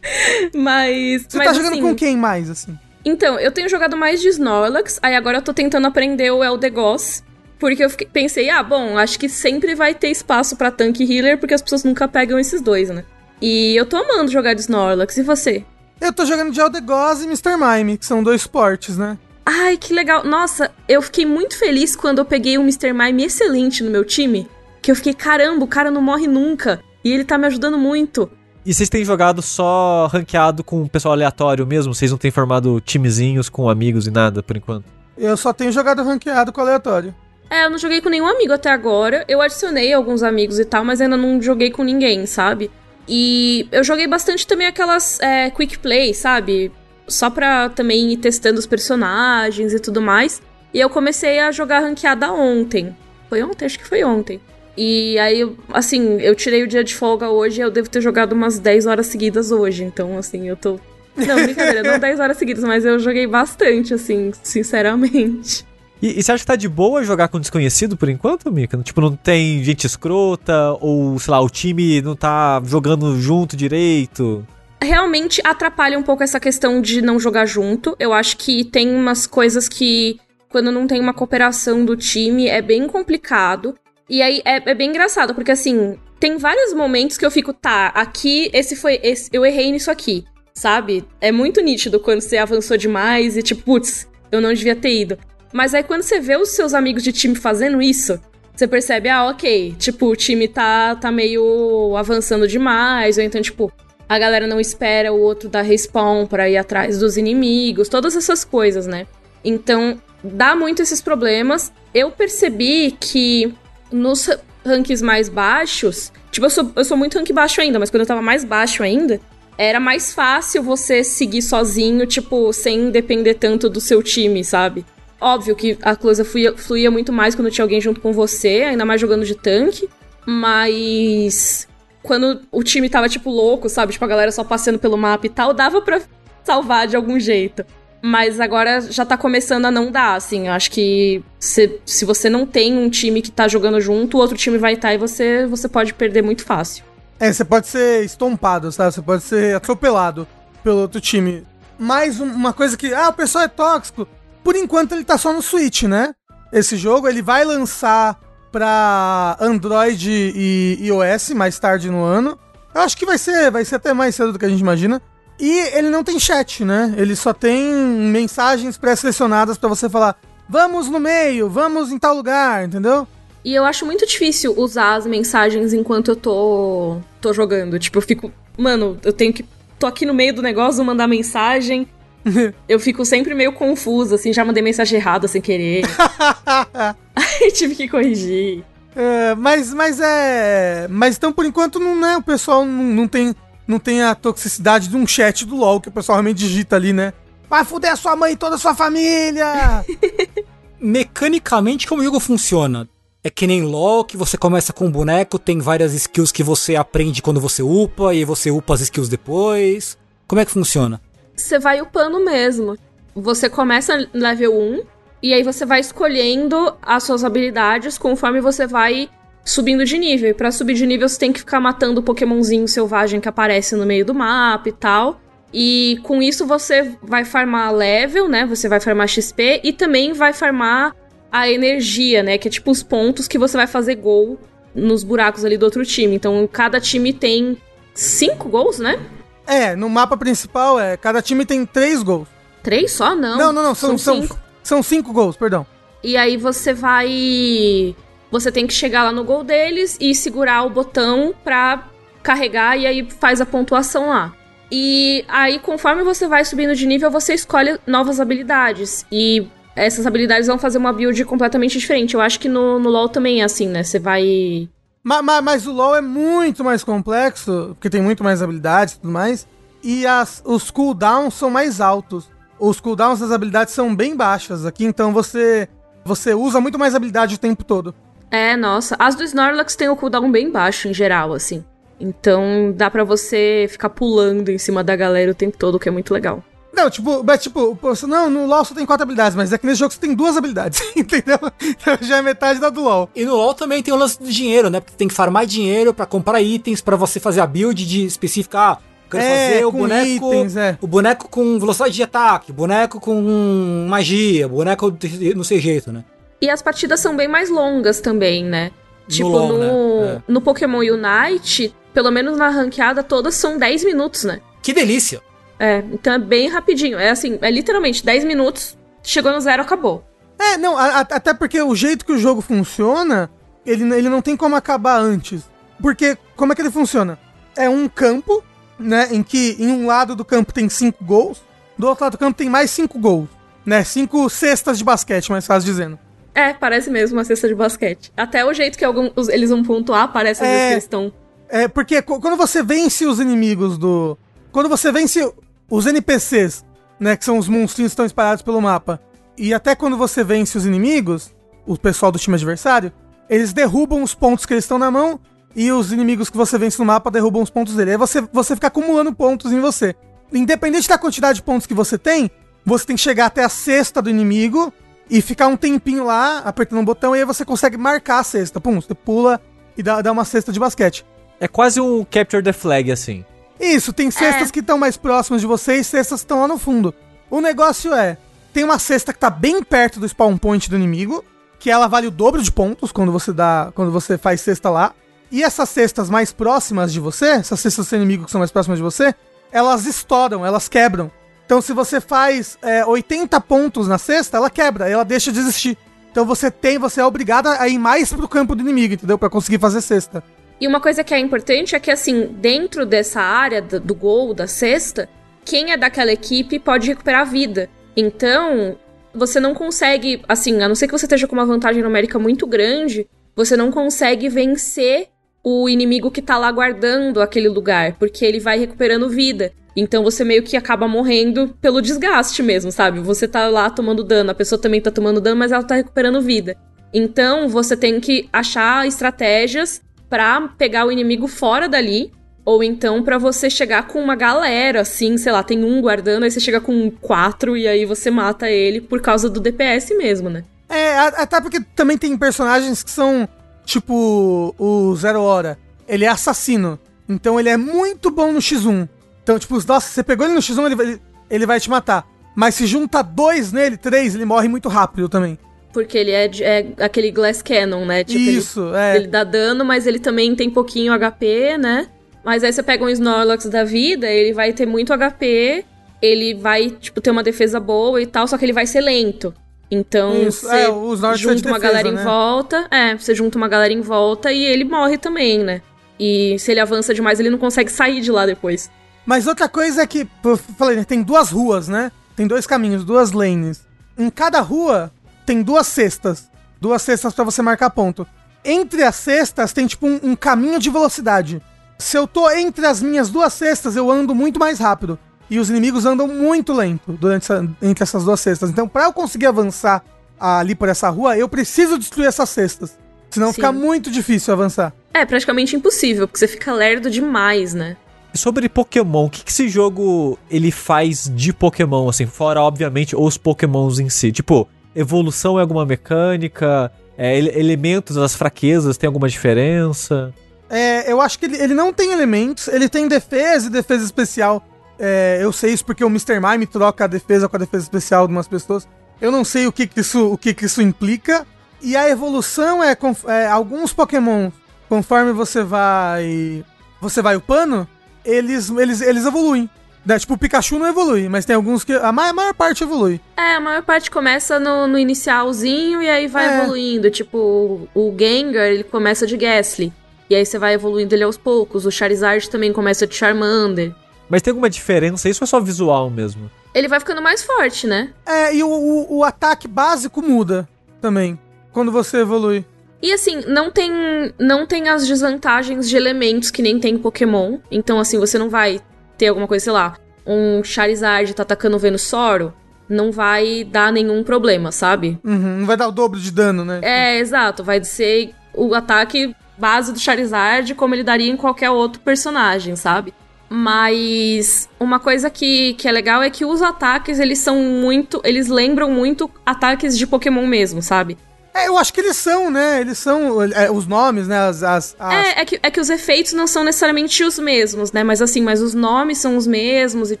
Mas. 0.54 1.26
Você 1.28 1.38
mas, 1.38 1.46
tá 1.48 1.52
jogando 1.52 1.72
assim, 1.72 1.82
com 1.82 1.94
quem 1.94 2.16
mais, 2.16 2.50
assim? 2.50 2.78
Então, 3.04 3.38
eu 3.38 3.52
tenho 3.52 3.68
jogado 3.68 3.96
mais 3.96 4.20
de 4.20 4.28
Snorlax, 4.28 4.98
aí 5.02 5.14
agora 5.14 5.38
eu 5.38 5.42
tô 5.42 5.54
tentando 5.54 5.86
aprender 5.86 6.30
o 6.30 6.42
Eldegoss. 6.42 7.22
Porque 7.58 7.82
eu 7.82 7.88
fiquei- 7.88 8.06
pensei, 8.06 8.50
ah, 8.50 8.62
bom, 8.62 8.98
acho 8.98 9.18
que 9.18 9.28
sempre 9.30 9.74
vai 9.74 9.94
ter 9.94 10.08
espaço 10.10 10.56
pra 10.56 10.70
tanque 10.70 11.04
e 11.04 11.16
healer, 11.16 11.38
porque 11.38 11.54
as 11.54 11.62
pessoas 11.62 11.84
nunca 11.84 12.06
pegam 12.06 12.38
esses 12.38 12.60
dois, 12.60 12.90
né? 12.90 13.02
E 13.40 13.74
eu 13.74 13.86
tô 13.86 13.96
amando 13.96 14.30
jogar 14.30 14.52
de 14.52 14.60
Snorlax, 14.60 15.16
e 15.16 15.22
você? 15.22 15.64
Eu 15.98 16.12
tô 16.12 16.26
jogando 16.26 16.52
de 16.52 16.60
Eldegoss 16.60 17.22
e 17.22 17.26
Mr. 17.26 17.56
Mime, 17.56 17.96
que 17.96 18.04
são 18.04 18.22
dois 18.22 18.42
suportes, 18.42 18.98
né? 18.98 19.16
Ai, 19.46 19.78
que 19.78 19.94
legal. 19.94 20.24
Nossa, 20.24 20.70
eu 20.86 21.00
fiquei 21.00 21.24
muito 21.24 21.56
feliz 21.56 21.96
quando 21.96 22.18
eu 22.18 22.24
peguei 22.26 22.58
um 22.58 22.62
Mr. 22.62 22.92
Mime 22.92 23.24
excelente 23.24 23.82
no 23.82 23.90
meu 23.90 24.04
time. 24.04 24.46
Que 24.82 24.90
eu 24.90 24.96
fiquei, 24.96 25.14
caramba, 25.14 25.64
o 25.64 25.68
cara 25.68 25.90
não 25.90 26.02
morre 26.02 26.26
nunca. 26.26 26.82
E 27.02 27.10
ele 27.12 27.24
tá 27.24 27.38
me 27.38 27.46
ajudando 27.46 27.78
muito. 27.78 28.30
E 28.66 28.74
vocês 28.74 28.88
têm 28.88 29.04
jogado 29.04 29.40
só 29.40 30.08
ranqueado 30.12 30.64
com 30.64 30.82
o 30.82 30.88
pessoal 30.88 31.12
aleatório 31.14 31.64
mesmo? 31.64 31.94
Vocês 31.94 32.10
não 32.10 32.18
têm 32.18 32.32
formado 32.32 32.80
timezinhos 32.80 33.48
com 33.48 33.70
amigos 33.70 34.08
e 34.08 34.10
nada 34.10 34.42
por 34.42 34.56
enquanto? 34.56 34.86
Eu 35.16 35.36
só 35.36 35.52
tenho 35.52 35.70
jogado 35.70 36.02
ranqueado 36.02 36.52
com 36.52 36.60
aleatório. 36.60 37.14
É, 37.48 37.66
eu 37.66 37.70
não 37.70 37.78
joguei 37.78 38.00
com 38.00 38.08
nenhum 38.08 38.26
amigo 38.26 38.52
até 38.52 38.68
agora. 38.68 39.24
Eu 39.28 39.40
adicionei 39.40 39.92
alguns 39.92 40.24
amigos 40.24 40.58
e 40.58 40.64
tal, 40.64 40.84
mas 40.84 41.00
ainda 41.00 41.16
não 41.16 41.40
joguei 41.40 41.70
com 41.70 41.84
ninguém, 41.84 42.26
sabe? 42.26 42.68
E 43.06 43.68
eu 43.70 43.84
joguei 43.84 44.08
bastante 44.08 44.44
também 44.44 44.66
aquelas 44.66 45.20
é, 45.20 45.48
quick 45.48 45.78
play, 45.78 46.12
sabe? 46.12 46.72
Só 47.06 47.30
pra 47.30 47.68
também 47.68 48.14
ir 48.14 48.16
testando 48.16 48.58
os 48.58 48.66
personagens 48.66 49.72
e 49.74 49.78
tudo 49.78 50.02
mais. 50.02 50.42
E 50.74 50.80
eu 50.80 50.90
comecei 50.90 51.38
a 51.38 51.52
jogar 51.52 51.78
ranqueada 51.78 52.32
ontem. 52.32 52.96
Foi 53.28 53.40
ontem? 53.44 53.64
Acho 53.64 53.78
que 53.78 53.86
foi 53.86 54.02
ontem. 54.02 54.40
E 54.76 55.18
aí, 55.18 55.48
assim, 55.72 56.20
eu 56.20 56.34
tirei 56.34 56.62
o 56.62 56.66
dia 56.66 56.84
de 56.84 56.94
folga 56.94 57.30
hoje 57.30 57.60
e 57.60 57.64
eu 57.64 57.70
devo 57.70 57.88
ter 57.88 58.00
jogado 58.00 58.32
umas 58.32 58.58
10 58.58 58.86
horas 58.86 59.06
seguidas 59.06 59.50
hoje. 59.50 59.84
Então, 59.84 60.18
assim, 60.18 60.48
eu 60.48 60.56
tô. 60.56 60.78
Não, 61.16 61.42
brincadeira, 61.42 61.82
não 61.82 61.98
10 61.98 62.20
horas 62.20 62.36
seguidas, 62.36 62.62
mas 62.62 62.84
eu 62.84 62.98
joguei 62.98 63.26
bastante, 63.26 63.94
assim, 63.94 64.32
sinceramente. 64.42 65.64
E, 66.02 66.18
e 66.18 66.22
você 66.22 66.32
acha 66.32 66.42
que 66.42 66.46
tá 66.46 66.56
de 66.56 66.68
boa 66.68 67.02
jogar 67.02 67.28
com 67.28 67.40
desconhecido 67.40 67.96
por 67.96 68.10
enquanto, 68.10 68.52
Mika? 68.52 68.76
Tipo, 68.78 69.00
não 69.00 69.16
tem 69.16 69.64
gente 69.64 69.86
escrota? 69.86 70.76
Ou, 70.80 71.18
sei 71.18 71.30
lá, 71.30 71.40
o 71.40 71.48
time 71.48 72.02
não 72.02 72.14
tá 72.14 72.60
jogando 72.66 73.18
junto 73.18 73.56
direito? 73.56 74.46
realmente 74.82 75.40
atrapalha 75.44 75.98
um 75.98 76.02
pouco 76.02 76.22
essa 76.22 76.40
questão 76.40 76.80
de 76.80 77.02
não 77.02 77.18
jogar 77.18 77.46
junto. 77.46 77.96
Eu 77.98 78.12
acho 78.12 78.36
que 78.36 78.64
tem 78.64 78.94
umas 78.94 79.26
coisas 79.26 79.68
que, 79.68 80.18
quando 80.48 80.70
não 80.70 80.86
tem 80.86 81.00
uma 81.00 81.14
cooperação 81.14 81.84
do 81.84 81.96
time, 81.96 82.46
é 82.46 82.62
bem 82.62 82.86
complicado. 82.86 83.74
E 84.08 84.22
aí 84.22 84.40
é, 84.44 84.70
é 84.70 84.74
bem 84.74 84.90
engraçado, 84.90 85.34
porque 85.34 85.50
assim, 85.50 85.98
tem 86.18 86.36
vários 86.36 86.72
momentos 86.72 87.18
que 87.18 87.26
eu 87.26 87.30
fico, 87.30 87.52
tá, 87.52 87.88
aqui, 87.88 88.50
esse 88.52 88.76
foi. 88.76 89.00
Esse, 89.02 89.28
eu 89.32 89.44
errei 89.44 89.70
nisso 89.70 89.90
aqui, 89.90 90.24
sabe? 90.54 91.04
É 91.20 91.32
muito 91.32 91.60
nítido 91.60 92.00
quando 92.00 92.20
você 92.20 92.36
avançou 92.36 92.76
demais 92.76 93.36
e 93.36 93.42
tipo, 93.42 93.62
putz, 93.62 94.08
eu 94.30 94.40
não 94.40 94.52
devia 94.52 94.76
ter 94.76 95.00
ido. 95.00 95.18
Mas 95.52 95.74
aí 95.74 95.82
quando 95.82 96.02
você 96.02 96.20
vê 96.20 96.36
os 96.36 96.50
seus 96.50 96.74
amigos 96.74 97.02
de 97.02 97.12
time 97.12 97.34
fazendo 97.34 97.82
isso, 97.82 98.20
você 98.54 98.66
percebe, 98.66 99.08
ah, 99.08 99.26
ok, 99.26 99.74
tipo, 99.78 100.06
o 100.06 100.16
time 100.16 100.48
tá, 100.48 100.96
tá 100.96 101.12
meio 101.12 101.94
avançando 101.96 102.48
demais, 102.48 103.18
ou 103.18 103.24
então, 103.24 103.42
tipo, 103.42 103.70
a 104.08 104.18
galera 104.18 104.46
não 104.46 104.58
espera 104.58 105.12
o 105.12 105.20
outro 105.20 105.48
dar 105.48 105.62
respawn 105.62 106.26
pra 106.26 106.48
ir 106.48 106.56
atrás 106.56 106.98
dos 106.98 107.16
inimigos, 107.16 107.88
todas 107.88 108.16
essas 108.16 108.44
coisas, 108.44 108.86
né? 108.86 109.06
Então, 109.44 110.00
dá 110.24 110.56
muito 110.56 110.80
esses 110.80 111.00
problemas. 111.00 111.72
Eu 111.92 112.10
percebi 112.10 112.96
que 112.98 113.54
nos 113.92 114.26
ra- 114.26 114.38
ranks 114.64 115.00
mais 115.02 115.28
baixos, 115.28 116.12
tipo, 116.30 116.46
eu 116.46 116.50
sou, 116.50 116.72
eu 116.74 116.84
sou 116.84 116.96
muito 116.96 117.16
rank 117.18 117.30
baixo 117.32 117.60
ainda, 117.60 117.78
mas 117.78 117.90
quando 117.90 118.00
eu 118.02 118.06
tava 118.06 118.22
mais 118.22 118.44
baixo 118.44 118.82
ainda, 118.82 119.20
era 119.58 119.80
mais 119.80 120.12
fácil 120.12 120.62
você 120.62 121.02
seguir 121.02 121.40
sozinho, 121.42 122.06
tipo, 122.06 122.52
sem 122.52 122.90
depender 122.90 123.34
tanto 123.34 123.70
do 123.70 123.80
seu 123.80 124.02
time, 124.02 124.44
sabe? 124.44 124.84
Óbvio 125.20 125.56
que 125.56 125.78
a 125.82 125.96
coisa 125.96 126.24
fluía, 126.24 126.56
fluía 126.56 126.90
muito 126.90 127.12
mais 127.12 127.34
quando 127.34 127.50
tinha 127.50 127.64
alguém 127.64 127.80
junto 127.80 128.00
com 128.00 128.12
você, 128.12 128.64
ainda 128.68 128.84
mais 128.84 129.00
jogando 129.00 129.24
de 129.24 129.34
tanque, 129.34 129.88
mas 130.26 131.66
quando 132.02 132.42
o 132.52 132.62
time 132.62 132.88
tava, 132.88 133.08
tipo, 133.08 133.30
louco, 133.30 133.68
sabe? 133.68 133.92
Tipo, 133.92 134.04
a 134.04 134.08
galera 134.08 134.30
só 134.30 134.44
passeando 134.44 134.78
pelo 134.78 134.96
mapa 134.96 135.26
e 135.26 135.30
tal, 135.30 135.52
dava 135.54 135.80
pra 135.80 136.00
salvar 136.44 136.86
de 136.86 136.94
algum 136.96 137.18
jeito. 137.18 137.64
Mas 138.08 138.38
agora 138.38 138.80
já 138.82 139.04
tá 139.04 139.16
começando 139.16 139.64
a 139.64 139.70
não 139.70 139.90
dar, 139.90 140.14
assim. 140.14 140.46
Eu 140.46 140.52
acho 140.52 140.70
que 140.70 141.24
se, 141.40 141.80
se 141.84 142.04
você 142.04 142.30
não 142.30 142.46
tem 142.46 142.78
um 142.78 142.88
time 142.88 143.20
que 143.20 143.32
tá 143.32 143.48
jogando 143.48 143.80
junto, 143.80 144.16
o 144.16 144.20
outro 144.20 144.36
time 144.36 144.58
vai 144.58 144.74
estar 144.74 144.94
e 144.94 144.98
você, 144.98 145.44
você 145.46 145.68
pode 145.68 145.92
perder 145.92 146.22
muito 146.22 146.44
fácil. 146.44 146.84
É, 147.18 147.32
você 147.32 147.44
pode 147.44 147.66
ser 147.66 148.04
estompado, 148.04 148.70
sabe? 148.70 148.94
Você 148.94 149.02
pode 149.02 149.24
ser 149.24 149.56
atropelado 149.56 150.24
pelo 150.62 150.82
outro 150.82 151.00
time. 151.00 151.44
Mais 151.76 152.20
um- 152.20 152.26
uma 152.32 152.52
coisa 152.52 152.76
que, 152.76 152.94
ah, 152.94 153.08
o 153.08 153.12
pessoal 153.12 153.42
é 153.42 153.48
tóxico. 153.48 154.06
Por 154.44 154.54
enquanto 154.54 154.92
ele 154.92 155.02
tá 155.02 155.18
só 155.18 155.32
no 155.32 155.42
Switch, 155.42 155.82
né? 155.82 156.14
Esse 156.52 156.76
jogo 156.76 157.08
ele 157.08 157.22
vai 157.22 157.44
lançar 157.44 158.20
pra 158.52 159.36
Android 159.40 160.08
e 160.08 160.78
iOS 160.80 161.30
mais 161.30 161.58
tarde 161.58 161.90
no 161.90 162.04
ano. 162.04 162.38
Eu 162.72 162.82
acho 162.82 162.96
que 162.96 163.04
vai 163.04 163.18
ser, 163.18 163.50
vai 163.50 163.64
ser 163.64 163.74
até 163.76 163.92
mais 163.92 164.14
cedo 164.14 164.32
do 164.32 164.38
que 164.38 164.44
a 164.44 164.48
gente 164.48 164.60
imagina. 164.60 165.02
E 165.38 165.58
ele 165.76 165.90
não 165.90 166.02
tem 166.02 166.18
chat, 166.18 166.64
né? 166.64 166.94
Ele 166.96 167.14
só 167.14 167.32
tem 167.32 167.72
mensagens 167.74 168.78
pré-selecionadas 168.78 169.58
pra 169.58 169.68
você 169.68 169.88
falar: 169.88 170.16
"Vamos 170.48 170.88
no 170.88 170.98
meio, 170.98 171.48
vamos 171.48 171.90
em 171.90 171.98
tal 171.98 172.14
lugar", 172.14 172.64
entendeu? 172.64 173.06
E 173.46 173.54
eu 173.54 173.64
acho 173.64 173.86
muito 173.86 174.04
difícil 174.04 174.52
usar 174.58 174.96
as 174.96 175.06
mensagens 175.06 175.72
enquanto 175.72 176.08
eu 176.08 176.16
tô, 176.16 176.98
tô 177.20 177.32
jogando. 177.32 177.78
Tipo, 177.78 177.98
eu 177.98 178.02
fico. 178.02 178.32
Mano, 178.58 178.98
eu 179.04 179.12
tenho 179.12 179.32
que. 179.32 179.44
Tô 179.78 179.86
aqui 179.86 180.04
no 180.04 180.12
meio 180.12 180.34
do 180.34 180.42
negócio, 180.42 180.84
mandar 180.84 181.06
mensagem. 181.06 181.86
eu 182.68 182.80
fico 182.80 183.04
sempre 183.04 183.34
meio 183.34 183.52
confusa, 183.52 184.16
assim, 184.16 184.32
já 184.32 184.44
mandei 184.44 184.64
mensagem 184.64 184.98
errada 184.98 185.28
sem 185.28 185.40
querer. 185.40 185.84
Aí 187.14 187.52
tive 187.52 187.76
que 187.76 187.88
corrigir. 187.88 188.64
É, 188.96 189.34
mas, 189.36 189.72
mas 189.72 190.00
é. 190.00 190.88
Mas 190.90 191.16
então, 191.16 191.32
por 191.32 191.44
enquanto, 191.44 191.78
não, 191.78 191.94
né? 191.94 192.16
O 192.16 192.22
pessoal 192.22 192.64
não, 192.64 192.82
não 192.82 193.06
tem, 193.06 193.32
não 193.66 193.78
tem 193.78 194.02
a 194.02 194.14
toxicidade 194.14 194.88
de 194.88 194.96
um 194.96 195.06
chat 195.06 195.44
do 195.44 195.56
LOL 195.56 195.80
que 195.80 195.88
o 195.88 195.92
pessoal 195.92 196.16
realmente 196.16 196.38
digita 196.38 196.76
ali, 196.76 196.92
né? 196.92 197.12
Vai 197.48 197.64
fuder 197.64 197.92
a 197.92 197.96
sua 197.96 198.16
mãe 198.16 198.32
e 198.32 198.36
toda 198.36 198.56
a 198.56 198.58
sua 198.58 198.74
família! 198.74 199.84
Mecanicamente, 200.80 201.86
como 201.86 202.00
o 202.00 202.04
jogo 202.04 202.20
funciona? 202.20 202.88
É 203.24 203.30
que 203.30 203.46
nem 203.46 203.62
LoL, 203.62 204.04
que 204.04 204.16
você 204.16 204.36
começa 204.36 204.72
com 204.72 204.86
um 204.86 204.90
boneco, 204.90 205.38
tem 205.38 205.58
várias 205.58 205.92
skills 205.94 206.30
que 206.30 206.42
você 206.42 206.76
aprende 206.76 207.22
quando 207.22 207.40
você 207.40 207.62
upa, 207.62 208.14
e 208.14 208.18
aí 208.18 208.24
você 208.24 208.50
upa 208.50 208.74
as 208.74 208.80
skills 208.82 209.08
depois. 209.08 209.98
Como 210.28 210.40
é 210.40 210.44
que 210.44 210.50
funciona? 210.50 211.00
Você 211.36 211.58
vai 211.58 211.80
upando 211.80 212.24
mesmo. 212.24 212.76
Você 213.14 213.48
começa 213.48 213.96
no 213.96 214.20
level 214.20 214.54
1, 214.54 214.82
e 215.22 215.34
aí 215.34 215.42
você 215.42 215.66
vai 215.66 215.80
escolhendo 215.80 216.76
as 216.80 217.02
suas 217.02 217.24
habilidades 217.24 217.98
conforme 217.98 218.40
você 218.40 218.66
vai 218.66 219.08
subindo 219.46 219.84
de 219.84 219.96
nível. 219.96 220.28
E 220.28 220.34
pra 220.34 220.50
subir 220.50 220.74
de 220.74 220.84
nível, 220.84 221.08
você 221.08 221.18
tem 221.18 221.32
que 221.32 221.38
ficar 221.38 221.60
matando 221.60 222.00
o 222.00 222.02
Pokémonzinho 222.02 222.68
selvagem 222.68 223.20
que 223.20 223.28
aparece 223.28 223.74
no 223.76 223.86
meio 223.86 224.04
do 224.04 224.14
mapa 224.14 224.68
e 224.68 224.72
tal. 224.72 225.20
E 225.54 225.98
com 226.02 226.20
isso 226.20 226.44
você 226.46 226.98
vai 227.00 227.24
farmar 227.24 227.72
level, 227.72 228.28
né? 228.28 228.44
Você 228.44 228.68
vai 228.68 228.80
farmar 228.80 229.08
XP 229.08 229.60
e 229.62 229.72
também 229.72 230.12
vai 230.12 230.32
farmar 230.32 230.94
a 231.30 231.48
energia, 231.48 232.22
né? 232.22 232.36
Que 232.36 232.48
é 232.48 232.50
tipo 232.50 232.70
os 232.70 232.82
pontos 232.82 233.28
que 233.28 233.38
você 233.38 233.56
vai 233.56 233.66
fazer 233.66 233.94
gol 233.94 234.38
nos 234.74 235.04
buracos 235.04 235.44
ali 235.44 235.56
do 235.56 235.64
outro 235.64 235.86
time. 235.86 236.16
Então 236.16 236.46
cada 236.52 236.80
time 236.80 237.12
tem 237.12 237.56
cinco 237.94 238.48
gols, 238.48 238.78
né? 238.78 239.00
é, 239.46 239.76
no 239.76 239.88
mapa 239.88 240.16
principal, 240.16 240.78
é. 240.78 240.96
Cada 240.96 241.22
time 241.22 241.46
tem 241.46 241.64
três 241.64 242.02
gols. 242.02 242.28
Três 242.62 242.92
só? 242.92 243.14
Não. 243.14 243.38
Não, 243.38 243.52
não, 243.52 243.62
não. 243.62 243.74
São, 243.74 243.96
são, 243.96 244.22
cinco. 244.22 244.38
são 244.62 244.82
cinco 244.82 245.12
gols, 245.12 245.36
perdão. 245.36 245.64
E 246.02 246.16
aí 246.16 246.36
você 246.36 246.74
vai. 246.74 247.94
Você 248.38 248.52
tem 248.52 248.66
que 248.66 248.72
chegar 248.74 249.02
lá 249.04 249.12
no 249.12 249.24
gol 249.24 249.42
deles 249.44 249.96
e 250.00 250.14
segurar 250.14 250.62
o 250.64 250.70
botão 250.70 251.34
pra 251.44 251.84
carregar 252.22 252.76
e 252.78 252.86
aí 252.86 253.08
faz 253.20 253.40
a 253.40 253.46
pontuação 253.46 254.08
lá. 254.08 254.32
E 254.70 255.24
aí, 255.28 255.58
conforme 255.60 256.02
você 256.02 256.26
vai 256.26 256.44
subindo 256.44 256.74
de 256.74 256.86
nível, 256.86 257.10
você 257.10 257.34
escolhe 257.34 257.78
novas 257.86 258.18
habilidades. 258.18 259.06
E 259.12 259.46
essas 259.76 260.06
habilidades 260.06 260.46
vão 260.48 260.58
fazer 260.58 260.78
uma 260.78 260.92
build 260.92 261.24
completamente 261.24 261.78
diferente. 261.78 262.14
Eu 262.14 262.20
acho 262.20 262.40
que 262.40 262.48
no, 262.48 262.78
no 262.78 262.90
LoL 262.90 263.08
também 263.08 263.42
é 263.42 263.44
assim, 263.44 263.68
né? 263.68 263.84
Você 263.84 263.98
vai. 263.98 264.68
Ma- 265.04 265.22
ma- 265.22 265.40
mas 265.40 265.66
o 265.68 265.72
LoL 265.72 265.94
é 265.96 266.00
muito 266.00 266.64
mais 266.64 266.82
complexo, 266.82 267.70
porque 267.74 267.88
tem 267.88 268.02
muito 268.02 268.24
mais 268.24 268.42
habilidades 268.42 268.94
e 268.94 269.00
tudo 269.00 269.12
mais. 269.12 269.46
E 269.84 270.04
as, 270.04 270.42
os 270.44 270.68
cooldowns 270.70 271.34
são 271.34 271.48
mais 271.48 271.80
altos. 271.80 272.28
Os 272.58 272.80
cooldowns 272.80 273.20
das 273.20 273.30
habilidades 273.30 273.72
são 273.72 273.94
bem 273.94 274.16
baixas 274.16 274.66
aqui, 274.66 274.84
então 274.84 275.12
você 275.12 275.68
você 276.04 276.32
usa 276.34 276.60
muito 276.60 276.78
mais 276.78 276.94
habilidade 276.94 277.34
o 277.34 277.38
tempo 277.38 277.62
todo. 277.64 277.94
É, 278.30 278.56
nossa. 278.56 278.96
As 278.98 279.14
do 279.14 279.22
Snorlax 279.24 279.76
tem 279.76 279.88
o 279.88 279.96
cooldown 279.96 280.30
bem 280.30 280.50
baixo 280.50 280.88
em 280.88 280.94
geral, 280.94 281.32
assim. 281.32 281.64
Então 281.98 282.72
dá 282.76 282.90
pra 282.90 283.04
você 283.04 283.66
ficar 283.70 283.88
pulando 283.90 284.50
em 284.50 284.58
cima 284.58 284.84
da 284.84 284.94
galera 284.96 285.30
o 285.30 285.34
tempo 285.34 285.56
todo, 285.56 285.76
o 285.76 285.78
que 285.78 285.88
é 285.88 285.92
muito 285.92 286.12
legal. 286.12 286.42
Não, 286.74 286.90
tipo, 286.90 287.24
mas 287.24 287.42
tipo, 287.42 287.78
não, 288.06 288.28
no 288.28 288.44
LoL 288.44 288.62
só 288.62 288.74
tem 288.74 288.84
quatro 288.84 289.04
habilidades, 289.04 289.34
mas 289.34 289.50
é 289.50 289.56
que 289.56 289.64
nesse 289.66 289.78
jogo 289.78 289.94
você 289.94 289.98
tem 290.00 290.14
duas 290.14 290.36
habilidades, 290.36 290.82
entendeu? 290.94 291.38
Então 291.62 291.96
já 292.02 292.18
é 292.18 292.22
metade 292.22 292.60
da 292.60 292.68
do 292.68 292.82
LoL. 292.82 293.08
E 293.16 293.24
no 293.24 293.34
LoL 293.34 293.54
também 293.54 293.82
tem 293.82 293.94
o 293.94 293.96
lance 293.96 294.18
do 294.22 294.30
dinheiro, 294.30 294.68
né? 294.68 294.80
Porque 294.80 294.94
tem 294.94 295.08
que 295.08 295.14
farmar 295.14 295.46
dinheiro 295.46 295.94
pra 295.94 296.04
comprar 296.04 296.42
itens, 296.42 296.82
pra 296.82 296.94
você 296.96 297.18
fazer 297.18 297.40
a 297.40 297.46
build 297.46 297.86
de 297.86 298.04
específica. 298.04 298.58
Ah, 298.60 298.78
quero 299.10 299.22
É, 299.24 299.48
fazer 299.52 299.64
o 299.64 299.72
com 299.72 299.78
boneco. 299.78 300.34
itens, 300.34 300.54
é. 300.56 300.76
O 300.82 300.86
boneco 300.86 301.28
com 301.30 301.58
velocidade 301.58 301.94
de 301.94 302.02
ataque, 302.02 302.52
boneco 302.52 303.00
com 303.00 303.86
magia, 303.88 304.46
boneco 304.46 304.90
de- 304.90 305.32
não 305.34 305.44
sei 305.44 305.58
jeito, 305.60 305.90
né? 305.90 306.04
E 306.40 306.50
as 306.50 306.60
partidas 306.62 307.00
são 307.00 307.16
bem 307.16 307.28
mais 307.28 307.48
longas 307.50 308.00
também, 308.00 308.44
né? 308.44 308.70
Tipo, 309.08 309.28
LoL, 309.28 309.48
no, 309.48 310.00
né? 310.04 310.22
no 310.28 310.40
Pokémon 310.40 310.78
Unite, 310.80 311.74
pelo 311.94 312.10
menos 312.10 312.36
na 312.36 312.48
ranqueada, 312.48 313.02
todas 313.02 313.34
são 313.34 313.56
10 313.58 313.84
minutos, 313.84 314.24
né? 314.24 314.40
Que 314.62 314.72
delícia! 314.72 315.22
É, 315.58 315.78
então 315.92 316.12
é 316.12 316.18
bem 316.18 316.48
rapidinho. 316.48 316.98
É 316.98 317.10
assim, 317.10 317.38
é 317.40 317.50
literalmente 317.50 318.04
10 318.04 318.24
minutos, 318.24 318.76
chegou 319.02 319.32
no 319.32 319.40
zero, 319.40 319.62
acabou. 319.62 320.04
É, 320.38 320.58
não, 320.58 320.76
a- 320.76 320.98
a- 320.98 321.00
até 321.00 321.32
porque 321.32 321.62
o 321.62 321.74
jeito 321.74 322.04
que 322.04 322.12
o 322.12 322.18
jogo 322.18 322.42
funciona, 322.42 323.30
ele, 323.64 323.84
ele 323.94 324.08
não 324.10 324.20
tem 324.20 324.36
como 324.36 324.54
acabar 324.56 325.00
antes. 325.00 325.42
Porque, 325.80 326.18
como 326.36 326.52
é 326.52 326.56
que 326.56 326.60
ele 326.62 326.70
funciona? 326.70 327.18
É 327.56 327.68
um 327.70 327.88
campo, 327.88 328.42
né, 328.78 329.08
em 329.12 329.22
que 329.22 329.56
em 329.58 329.68
um 329.70 329.86
lado 329.86 330.14
do 330.14 330.24
campo 330.24 330.52
tem 330.52 330.68
cinco 330.68 331.02
gols, 331.04 331.40
do 331.78 331.86
outro 331.86 332.04
lado 332.04 332.12
do 332.12 332.18
campo 332.18 332.36
tem 332.36 332.50
mais 332.50 332.70
cinco 332.70 332.98
gols, 332.98 333.28
né, 333.64 333.82
cinco 333.84 334.28
cestas 334.28 334.76
de 334.76 334.84
basquete, 334.84 335.30
mais 335.30 335.46
fácil 335.46 335.70
dizendo. 335.70 335.98
É, 336.36 336.52
parece 336.52 336.90
mesmo 336.90 337.16
uma 337.16 337.24
cesta 337.24 337.48
de 337.48 337.54
basquete. 337.54 338.12
Até 338.14 338.44
o 338.44 338.52
jeito 338.52 338.76
que 338.76 338.84
eles 339.32 339.48
vão 339.48 339.62
pontuar, 339.64 340.12
parece 340.12 340.42
às 340.42 340.48
É. 340.48 340.50
vezes 340.50 340.66
que 340.66 340.72
eles 340.74 340.84
estão. 340.84 341.12
É, 341.48 341.66
porque 341.66 342.02
quando 342.02 342.36
você 342.36 342.62
vence 342.62 343.06
os 343.06 343.18
inimigos 343.18 343.78
do... 343.78 344.18
Quando 344.52 344.68
você 344.68 344.92
vence 344.92 345.32
os 345.70 345.86
NPCs, 345.86 346.62
né, 347.00 347.16
que 347.16 347.24
são 347.24 347.38
os 347.38 347.48
monstrinhos 347.48 347.92
que 347.92 347.94
estão 347.94 348.04
espalhados 348.04 348.42
pelo 348.42 348.60
mapa, 348.60 349.00
e 349.38 349.54
até 349.54 349.74
quando 349.74 349.96
você 349.96 350.22
vence 350.22 350.58
os 350.58 350.66
inimigos, 350.66 351.34
o 351.66 351.78
pessoal 351.78 352.12
do 352.12 352.18
time 352.18 352.36
adversário, 352.36 352.92
eles 353.30 353.54
derrubam 353.54 354.02
os 354.02 354.14
pontos 354.14 354.44
que 354.44 354.52
eles 354.52 354.64
estão 354.64 354.78
na 354.78 354.90
mão, 354.90 355.18
e 355.54 355.72
os 355.72 355.90
inimigos 355.90 356.28
que 356.28 356.36
você 356.36 356.58
vence 356.58 356.78
no 356.78 356.84
mapa 356.84 357.10
derrubam 357.10 357.40
os 357.42 357.48
pontos 357.48 357.74
dele. 357.76 357.92
Aí 357.92 357.96
você, 357.96 358.20
você 358.30 358.54
fica 358.54 358.66
acumulando 358.66 359.10
pontos 359.14 359.52
em 359.52 359.60
você. 359.60 359.94
Independente 360.30 360.86
da 360.86 360.98
quantidade 360.98 361.36
de 361.36 361.42
pontos 361.42 361.66
que 361.66 361.72
você 361.72 361.96
tem, 361.96 362.30
você 362.62 362.84
tem 362.84 362.96
que 362.96 363.00
chegar 363.02 363.24
até 363.26 363.42
a 363.42 363.48
cesta 363.48 364.02
do 364.02 364.10
inimigo 364.10 364.70
e 365.08 365.20
ficar 365.20 365.46
um 365.46 365.56
tempinho 365.56 366.04
lá, 366.04 366.38
apertando 366.38 366.80
um 366.80 366.84
botão, 366.84 367.14
e 367.14 367.20
aí 367.20 367.24
você 367.24 367.44
consegue 367.44 367.76
marcar 367.76 368.20
a 368.20 368.24
cesta. 368.24 368.60
Pum, 368.60 368.80
você 368.80 368.94
pula 368.94 369.40
e 369.76 369.82
dá, 369.82 370.02
dá 370.02 370.12
uma 370.12 370.24
cesta 370.24 370.52
de 370.52 370.58
basquete. 370.58 371.04
É 371.38 371.46
quase 371.46 371.80
um 371.80 372.04
Capture 372.04 372.42
the 372.42 372.52
Flag, 372.52 372.90
assim. 372.90 373.24
Isso, 373.60 373.92
tem 373.92 374.10
cestas 374.10 374.50
que 374.50 374.60
estão 374.60 374.76
mais 374.76 374.96
próximas 374.96 375.40
de 375.40 375.46
você 375.46 375.76
e 375.76 375.84
cestas 375.84 376.20
que 376.20 376.24
estão 376.24 376.40
lá 376.40 376.48
no 376.48 376.58
fundo. 376.58 376.94
O 377.30 377.40
negócio 377.40 377.92
é, 377.94 378.18
tem 378.52 378.64
uma 378.64 378.78
cesta 378.78 379.12
que 379.12 379.18
tá 379.18 379.30
bem 379.30 379.62
perto 379.62 380.00
do 380.00 380.08
spawn 380.08 380.36
point 380.36 380.68
do 380.68 380.76
inimigo, 380.76 381.24
que 381.58 381.70
ela 381.70 381.86
vale 381.86 382.06
o 382.06 382.10
dobro 382.10 382.42
de 382.42 382.52
pontos 382.52 382.92
quando 382.92 383.12
você 383.12 383.32
dá, 383.32 383.70
quando 383.74 383.90
você 383.90 384.18
faz 384.18 384.40
cesta 384.40 384.70
lá. 384.70 384.92
E 385.30 385.42
essas 385.42 385.68
cestas 385.68 386.08
mais 386.08 386.32
próximas 386.32 386.92
de 386.92 387.00
você, 387.00 387.26
essas 387.26 387.60
cestas 387.60 387.88
do 387.88 387.96
inimigo 387.96 388.24
que 388.24 388.30
são 388.30 388.38
mais 388.38 388.50
próximas 388.50 388.78
de 388.78 388.82
você, 388.82 389.14
elas 389.50 389.86
estouram, 389.86 390.44
elas 390.44 390.68
quebram. 390.68 391.10
Então 391.46 391.62
se 391.62 391.72
você 391.72 392.00
faz 392.00 392.58
é, 392.60 392.84
80 392.84 393.40
pontos 393.40 393.88
na 393.88 393.96
cesta, 393.96 394.36
ela 394.36 394.50
quebra, 394.50 394.88
ela 394.88 395.04
deixa 395.04 395.32
de 395.32 395.38
existir. 395.38 395.78
Então 396.10 396.26
você 396.26 396.50
tem, 396.50 396.78
você 396.78 397.00
é 397.00 397.04
obrigado 397.04 397.46
a 397.46 397.68
ir 397.68 397.78
mais 397.78 398.12
pro 398.12 398.28
campo 398.28 398.54
do 398.54 398.62
inimigo, 398.62 398.94
entendeu? 398.94 399.16
Pra 399.16 399.30
conseguir 399.30 399.58
fazer 399.58 399.80
cesta. 399.80 400.22
E 400.60 400.66
uma 400.66 400.80
coisa 400.80 401.04
que 401.04 401.12
é 401.12 401.18
importante 401.18 401.76
é 401.76 401.80
que, 401.80 401.90
assim, 401.90 402.28
dentro 402.40 402.86
dessa 402.86 403.20
área 403.20 403.60
do, 403.60 403.78
do 403.78 403.94
gol, 403.94 404.32
da 404.32 404.46
cesta, 404.46 405.08
quem 405.44 405.72
é 405.72 405.76
daquela 405.76 406.10
equipe 406.10 406.58
pode 406.58 406.88
recuperar 406.88 407.20
a 407.20 407.24
vida. 407.24 407.68
Então, 407.94 408.76
você 409.14 409.38
não 409.38 409.54
consegue, 409.54 410.22
assim, 410.26 410.62
a 410.62 410.68
não 410.68 410.74
ser 410.74 410.86
que 410.86 410.92
você 410.92 411.04
esteja 411.04 411.26
com 411.26 411.36
uma 411.36 411.44
vantagem 411.44 411.82
numérica 411.82 412.18
muito 412.18 412.46
grande, 412.46 413.06
você 413.34 413.56
não 413.56 413.70
consegue 413.70 414.30
vencer 414.30 415.08
o 415.44 415.68
inimigo 415.68 416.10
que 416.10 416.22
tá 416.22 416.38
lá 416.38 416.50
guardando 416.50 417.20
aquele 417.20 417.48
lugar, 417.48 417.92
porque 417.98 418.24
ele 418.24 418.40
vai 418.40 418.58
recuperando 418.58 419.08
vida. 419.08 419.52
Então 419.76 420.02
você 420.02 420.24
meio 420.24 420.42
que 420.42 420.56
acaba 420.56 420.88
morrendo 420.88 421.54
pelo 421.60 421.82
desgaste 421.82 422.42
mesmo, 422.42 422.72
sabe? 422.72 422.98
Você 423.00 423.28
tá 423.28 423.46
lá 423.48 423.68
tomando 423.68 424.02
dano, 424.02 424.30
a 424.30 424.34
pessoa 424.34 424.58
também 424.58 424.80
tá 424.80 424.90
tomando 424.90 425.20
dano, 425.20 425.36
mas 425.36 425.52
ela 425.52 425.62
tá 425.62 425.74
recuperando 425.74 426.22
vida. 426.22 426.56
Então 426.94 427.46
você 427.48 427.76
tem 427.76 428.00
que 428.00 428.28
achar 428.32 428.86
estratégias 428.86 429.82
pra 430.08 430.48
pegar 430.56 430.86
o 430.86 430.92
inimigo 430.92 431.28
fora 431.28 431.68
dali, 431.68 432.10
ou 432.44 432.62
então 432.62 433.02
pra 433.02 433.18
você 433.18 433.50
chegar 433.50 433.86
com 433.86 434.00
uma 434.00 434.14
galera, 434.14 434.80
assim, 434.80 435.18
sei 435.18 435.32
lá, 435.32 435.42
tem 435.42 435.62
um 435.62 435.82
guardando, 435.82 436.22
aí 436.22 436.30
você 436.30 436.40
chega 436.40 436.60
com 436.60 436.90
quatro 436.90 437.56
e 437.56 437.68
aí 437.68 437.84
você 437.84 438.10
mata 438.10 438.48
ele 438.48 438.80
por 438.80 439.02
causa 439.02 439.28
do 439.28 439.40
DPS 439.40 439.94
mesmo, 439.96 440.30
né? 440.30 440.44
É, 440.68 440.96
até 440.98 441.40
porque 441.40 441.60
também 441.74 441.98
tem 441.98 442.16
personagens 442.16 442.82
que 442.82 442.90
são, 442.90 443.28
tipo, 443.64 444.54
o 444.58 444.94
Zero 444.96 445.20
Hora. 445.20 445.58
Ele 445.86 446.04
é 446.04 446.08
assassino. 446.08 446.78
Então 447.08 447.38
ele 447.38 447.48
é 447.48 447.56
muito 447.56 448.10
bom 448.10 448.32
no 448.32 448.40
X1. 448.40 448.88
Então, 449.26 449.40
tipo, 449.40 449.56
nossa, 449.66 449.80
você 449.88 450.04
pegou 450.04 450.24
ele 450.24 450.34
no 450.36 450.40
X1, 450.40 450.66
ele 450.66 450.76
vai, 450.76 451.00
ele 451.28 451.46
vai 451.46 451.58
te 451.58 451.68
matar. 451.68 452.06
Mas 452.32 452.54
se 452.54 452.64
junta 452.64 453.02
dois 453.02 453.50
nele, 453.50 453.76
três, 453.76 454.14
ele 454.14 454.24
morre 454.24 454.46
muito 454.46 454.68
rápido 454.68 455.08
também. 455.08 455.36
Porque 455.72 455.98
ele 455.98 456.12
é, 456.12 456.28
de- 456.28 456.44
é 456.44 456.64
aquele 456.78 457.10
Glass 457.10 457.42
Cannon, 457.42 457.84
né? 457.84 458.04
Tipo, 458.04 458.20
ele- 458.20 458.30
Isso, 458.38 458.72
é. 458.72 458.94
Ele 458.98 459.08
dá 459.08 459.24
dano, 459.24 459.64
mas 459.64 459.84
ele 459.84 459.98
também 459.98 460.32
tem 460.36 460.48
pouquinho 460.48 460.92
HP, 460.92 461.58
né? 461.58 461.88
Mas 462.24 462.44
aí 462.44 462.52
você 462.52 462.62
pega 462.62 462.84
um 462.84 462.88
Snorlax 462.88 463.46
da 463.46 463.64
vida, 463.64 464.06
ele 464.08 464.32
vai 464.32 464.52
ter 464.52 464.64
muito 464.64 464.92
HP, 464.92 465.64
ele 466.00 466.34
vai, 466.34 466.70
tipo, 466.70 467.00
ter 467.00 467.10
uma 467.10 467.24
defesa 467.24 467.58
boa 467.58 468.00
e 468.00 468.06
tal, 468.06 468.28
só 468.28 468.38
que 468.38 468.44
ele 468.44 468.52
vai 468.52 468.64
ser 468.64 468.80
lento. 468.80 469.34
Então, 469.68 470.14
Isso, 470.22 470.46
você 470.46 470.54
é, 470.54 470.62
é 470.66 471.12
de 471.14 471.18
junta 471.22 471.48
uma 471.48 471.58
defesa, 471.58 471.58
galera 471.58 471.90
né? 471.90 472.00
em 472.00 472.04
volta. 472.04 472.68
É, 472.70 472.96
você 472.96 473.12
junta 473.12 473.36
uma 473.36 473.48
galera 473.48 473.72
em 473.72 473.80
volta 473.80 474.32
e 474.32 474.44
ele 474.44 474.62
morre 474.62 474.96
também, 474.98 475.40
né? 475.40 475.62
E 475.98 476.38
se 476.38 476.52
ele 476.52 476.60
avança 476.60 476.94
demais, 476.94 477.18
ele 477.18 477.28
não 477.30 477.38
consegue 477.38 477.72
sair 477.72 478.00
de 478.00 478.12
lá 478.12 478.24
depois. 478.24 478.70
Mas 479.06 479.26
outra 479.26 479.48
coisa 479.48 479.82
é 479.82 479.86
que, 479.86 480.06
eu 480.24 480.36
falei, 480.36 480.76
né, 480.76 480.84
tem 480.84 481.02
duas 481.02 481.30
ruas, 481.30 481.68
né? 481.68 481.92
Tem 482.16 482.26
dois 482.26 482.46
caminhos, 482.46 482.84
duas 482.84 483.12
lanes. 483.12 483.60
Em 483.96 484.10
cada 484.10 484.40
rua 484.40 484.92
tem 485.24 485.42
duas 485.42 485.66
cestas. 485.68 486.28
Duas 486.60 486.82
cestas 486.82 487.14
pra 487.14 487.24
você 487.24 487.40
marcar 487.40 487.70
ponto. 487.70 488.06
Entre 488.44 488.82
as 488.82 488.96
cestas 488.96 489.52
tem 489.52 489.66
tipo 489.66 489.86
um, 489.86 490.00
um 490.02 490.16
caminho 490.16 490.58
de 490.58 490.70
velocidade. 490.70 491.40
Se 491.78 491.96
eu 491.96 492.06
tô 492.06 492.28
entre 492.30 492.66
as 492.66 492.82
minhas 492.82 493.10
duas 493.10 493.32
cestas, 493.32 493.76
eu 493.76 493.90
ando 493.90 494.14
muito 494.14 494.40
mais 494.40 494.58
rápido. 494.58 494.98
E 495.28 495.38
os 495.38 495.50
inimigos 495.50 495.84
andam 495.84 496.06
muito 496.08 496.52
lento 496.52 496.92
durante 496.92 497.24
essa- 497.24 497.46
entre 497.60 497.82
essas 497.82 498.04
duas 498.04 498.20
cestas. 498.20 498.48
Então, 498.50 498.66
pra 498.68 498.84
eu 498.84 498.92
conseguir 498.92 499.26
avançar 499.26 499.84
ali 500.18 500.54
por 500.54 500.68
essa 500.68 500.88
rua, 500.88 501.16
eu 501.18 501.28
preciso 501.28 501.78
destruir 501.78 502.06
essas 502.06 502.30
cestas. 502.30 502.78
Senão 503.10 503.28
Sim. 503.28 503.34
fica 503.34 503.52
muito 503.52 503.90
difícil 503.90 504.32
avançar. 504.32 504.72
É 504.94 505.04
praticamente 505.04 505.54
impossível, 505.54 506.06
porque 506.08 506.18
você 506.18 506.28
fica 506.28 506.52
lerdo 506.52 506.88
demais, 506.90 507.52
né? 507.54 507.76
Sobre 508.16 508.48
Pokémon, 508.48 509.06
o 509.06 509.10
que, 509.10 509.22
que 509.24 509.30
esse 509.30 509.48
jogo 509.48 510.18
ele 510.30 510.50
faz 510.50 511.10
de 511.14 511.32
Pokémon, 511.32 511.88
assim, 511.88 512.06
fora, 512.06 512.40
obviamente, 512.42 512.96
os 512.96 513.16
Pokémons 513.16 513.78
em 513.78 513.88
si? 513.88 514.10
Tipo, 514.12 514.48
evolução 514.74 515.38
é 515.38 515.42
alguma 515.42 515.64
mecânica? 515.64 516.70
É, 516.98 517.16
ele- 517.16 517.38
elementos 517.38 517.96
das 517.96 518.14
fraquezas 518.14 518.76
tem 518.76 518.86
alguma 518.88 519.08
diferença? 519.08 520.12
É, 520.48 520.90
eu 520.90 521.00
acho 521.00 521.18
que 521.18 521.26
ele, 521.26 521.36
ele 521.36 521.54
não 521.54 521.72
tem 521.72 521.92
elementos, 521.92 522.48
ele 522.48 522.68
tem 522.68 522.88
defesa 522.88 523.48
e 523.48 523.50
defesa 523.50 523.84
especial. 523.84 524.42
É, 524.78 525.18
eu 525.20 525.32
sei 525.32 525.52
isso 525.52 525.64
porque 525.64 525.84
o 525.84 525.88
Mr. 525.88 526.20
Mime 526.20 526.46
troca 526.46 526.84
a 526.84 526.86
defesa 526.86 527.28
com 527.28 527.36
a 527.36 527.38
defesa 527.38 527.64
especial 527.64 528.06
de 528.06 528.12
umas 528.12 528.28
pessoas. 528.28 528.66
Eu 529.00 529.10
não 529.10 529.24
sei 529.24 529.46
o 529.46 529.52
que, 529.52 529.66
que 529.66 529.80
isso, 529.80 530.12
o 530.12 530.16
que, 530.16 530.32
que 530.32 530.44
isso 530.46 530.62
implica. 530.62 531.26
E 531.60 531.76
a 531.76 531.88
evolução 531.88 532.62
é, 532.62 532.76
é, 533.08 533.26
alguns 533.26 533.72
Pokémon, 533.72 534.30
conforme 534.68 535.12
você 535.12 535.42
vai. 535.42 536.44
Você 536.80 537.00
vai 537.02 537.16
upando, 537.16 537.66
eles, 538.06 538.48
eles, 538.50 538.80
eles 538.80 539.04
evoluem. 539.04 539.48
Né, 539.84 539.98
Tipo, 540.00 540.14
o 540.14 540.18
Pikachu 540.18 540.58
não 540.58 540.66
evolui, 540.66 541.08
mas 541.08 541.24
tem 541.24 541.36
alguns 541.36 541.62
que. 541.62 541.72
A 541.72 541.92
ma- 541.92 542.08
a 542.08 542.12
maior 542.12 542.34
parte 542.34 542.64
evolui. 542.64 543.00
É, 543.16 543.36
a 543.36 543.40
maior 543.40 543.62
parte 543.62 543.88
começa 543.90 544.40
no, 544.40 544.66
no 544.66 544.76
inicialzinho 544.78 545.80
e 545.82 545.88
aí 545.88 546.08
vai 546.08 546.26
É. 546.26 546.38
evoluindo. 546.42 546.90
Tipo, 546.90 547.18
o, 547.18 547.68
o 547.72 547.94
Gengar, 547.96 548.46
ele 548.46 548.64
começa 548.64 549.06
de 549.06 549.16
Gastly. 549.16 549.72
E 550.10 550.14
aí 550.14 550.24
você 550.26 550.38
vai 550.38 550.54
evoluindo 550.54 550.92
ele 550.94 551.04
aos 551.04 551.16
poucos. 551.16 551.66
O 551.66 551.70
Charizard 551.70 552.28
também 552.30 552.52
começa 552.52 552.84
de 552.86 552.94
Charmander. 552.96 553.72
Mas 554.08 554.22
tem 554.22 554.30
alguma 554.32 554.50
diferença? 554.50 555.08
Isso 555.08 555.22
é 555.22 555.26
só 555.26 555.40
visual 555.40 555.88
mesmo. 555.90 556.30
Ele 556.54 556.68
vai 556.68 556.78
ficando 556.80 557.02
mais 557.02 557.22
forte, 557.24 557.66
né? 557.66 557.90
É, 558.04 558.34
e 558.34 558.42
o, 558.42 558.48
o, 558.48 558.98
o 558.98 559.04
ataque 559.04 559.46
básico 559.46 560.00
muda 560.02 560.48
também. 560.80 561.18
Quando 561.52 561.70
você 561.72 561.98
evolui. 561.98 562.44
E 562.82 562.92
assim, 562.92 563.22
não 563.26 563.50
tem, 563.50 563.70
não 564.18 564.46
tem 564.46 564.68
as 564.68 564.86
desvantagens 564.86 565.68
de 565.68 565.76
elementos 565.76 566.30
que 566.30 566.42
nem 566.42 566.58
tem 566.58 566.74
em 566.74 566.78
Pokémon. 566.78 567.38
Então, 567.50 567.78
assim, 567.78 567.98
você 567.98 568.18
não 568.18 568.28
vai 568.28 568.60
ter 568.98 569.08
alguma 569.08 569.26
coisa, 569.26 569.44
sei 569.44 569.52
lá, 569.52 569.76
um 570.06 570.42
Charizard 570.44 571.12
tá 571.14 571.22
atacando 571.22 571.56
o 571.56 571.58
Venusaur, 571.58 572.32
não 572.68 572.92
vai 572.92 573.44
dar 573.44 573.72
nenhum 573.72 574.02
problema, 574.02 574.52
sabe? 574.52 574.98
Uhum, 575.04 575.38
não 575.38 575.46
vai 575.46 575.56
dar 575.56 575.68
o 575.68 575.72
dobro 575.72 575.98
de 575.98 576.10
dano, 576.10 576.44
né? 576.44 576.60
É, 576.62 576.98
exato. 576.98 577.42
Vai 577.42 577.62
ser 577.64 578.14
o 578.34 578.54
ataque 578.54 579.14
base 579.38 579.72
do 579.72 579.78
Charizard 579.78 580.54
como 580.54 580.74
ele 580.74 580.82
daria 580.82 581.10
em 581.10 581.16
qualquer 581.16 581.50
outro 581.50 581.80
personagem, 581.80 582.56
sabe? 582.56 582.92
Mas 583.28 584.48
uma 584.58 584.78
coisa 584.78 585.10
que, 585.10 585.54
que 585.54 585.66
é 585.66 585.72
legal 585.72 586.02
é 586.02 586.08
que 586.10 586.24
os 586.24 586.40
ataques, 586.42 587.00
eles 587.00 587.18
são 587.18 587.42
muito. 587.42 588.00
Eles 588.04 588.28
lembram 588.28 588.70
muito 588.70 589.10
ataques 589.24 589.76
de 589.76 589.86
Pokémon 589.86 590.26
mesmo, 590.26 590.62
sabe? 590.62 590.96
É, 591.36 591.48
eu 591.48 591.58
acho 591.58 591.72
que 591.72 591.80
eles 591.80 591.96
são, 591.98 592.30
né? 592.30 592.62
Eles 592.62 592.78
são 592.78 593.22
é, 593.22 593.50
os 593.50 593.66
nomes, 593.66 594.08
né? 594.08 594.18
As, 594.18 594.42
as, 594.42 594.74
as... 594.78 595.06
É, 595.06 595.20
é 595.20 595.24
que, 595.26 595.38
é 595.42 595.50
que 595.50 595.60
os 595.60 595.68
efeitos 595.68 596.14
não 596.14 596.26
são 596.26 596.42
necessariamente 596.42 597.04
os 597.04 597.18
mesmos, 597.18 597.72
né? 597.72 597.84
Mas 597.84 598.00
assim, 598.00 598.22
mas 598.22 598.40
os 598.40 598.54
nomes 598.54 598.96
são 598.96 599.18
os 599.18 599.26
mesmos. 599.26 599.90
E 599.90 600.00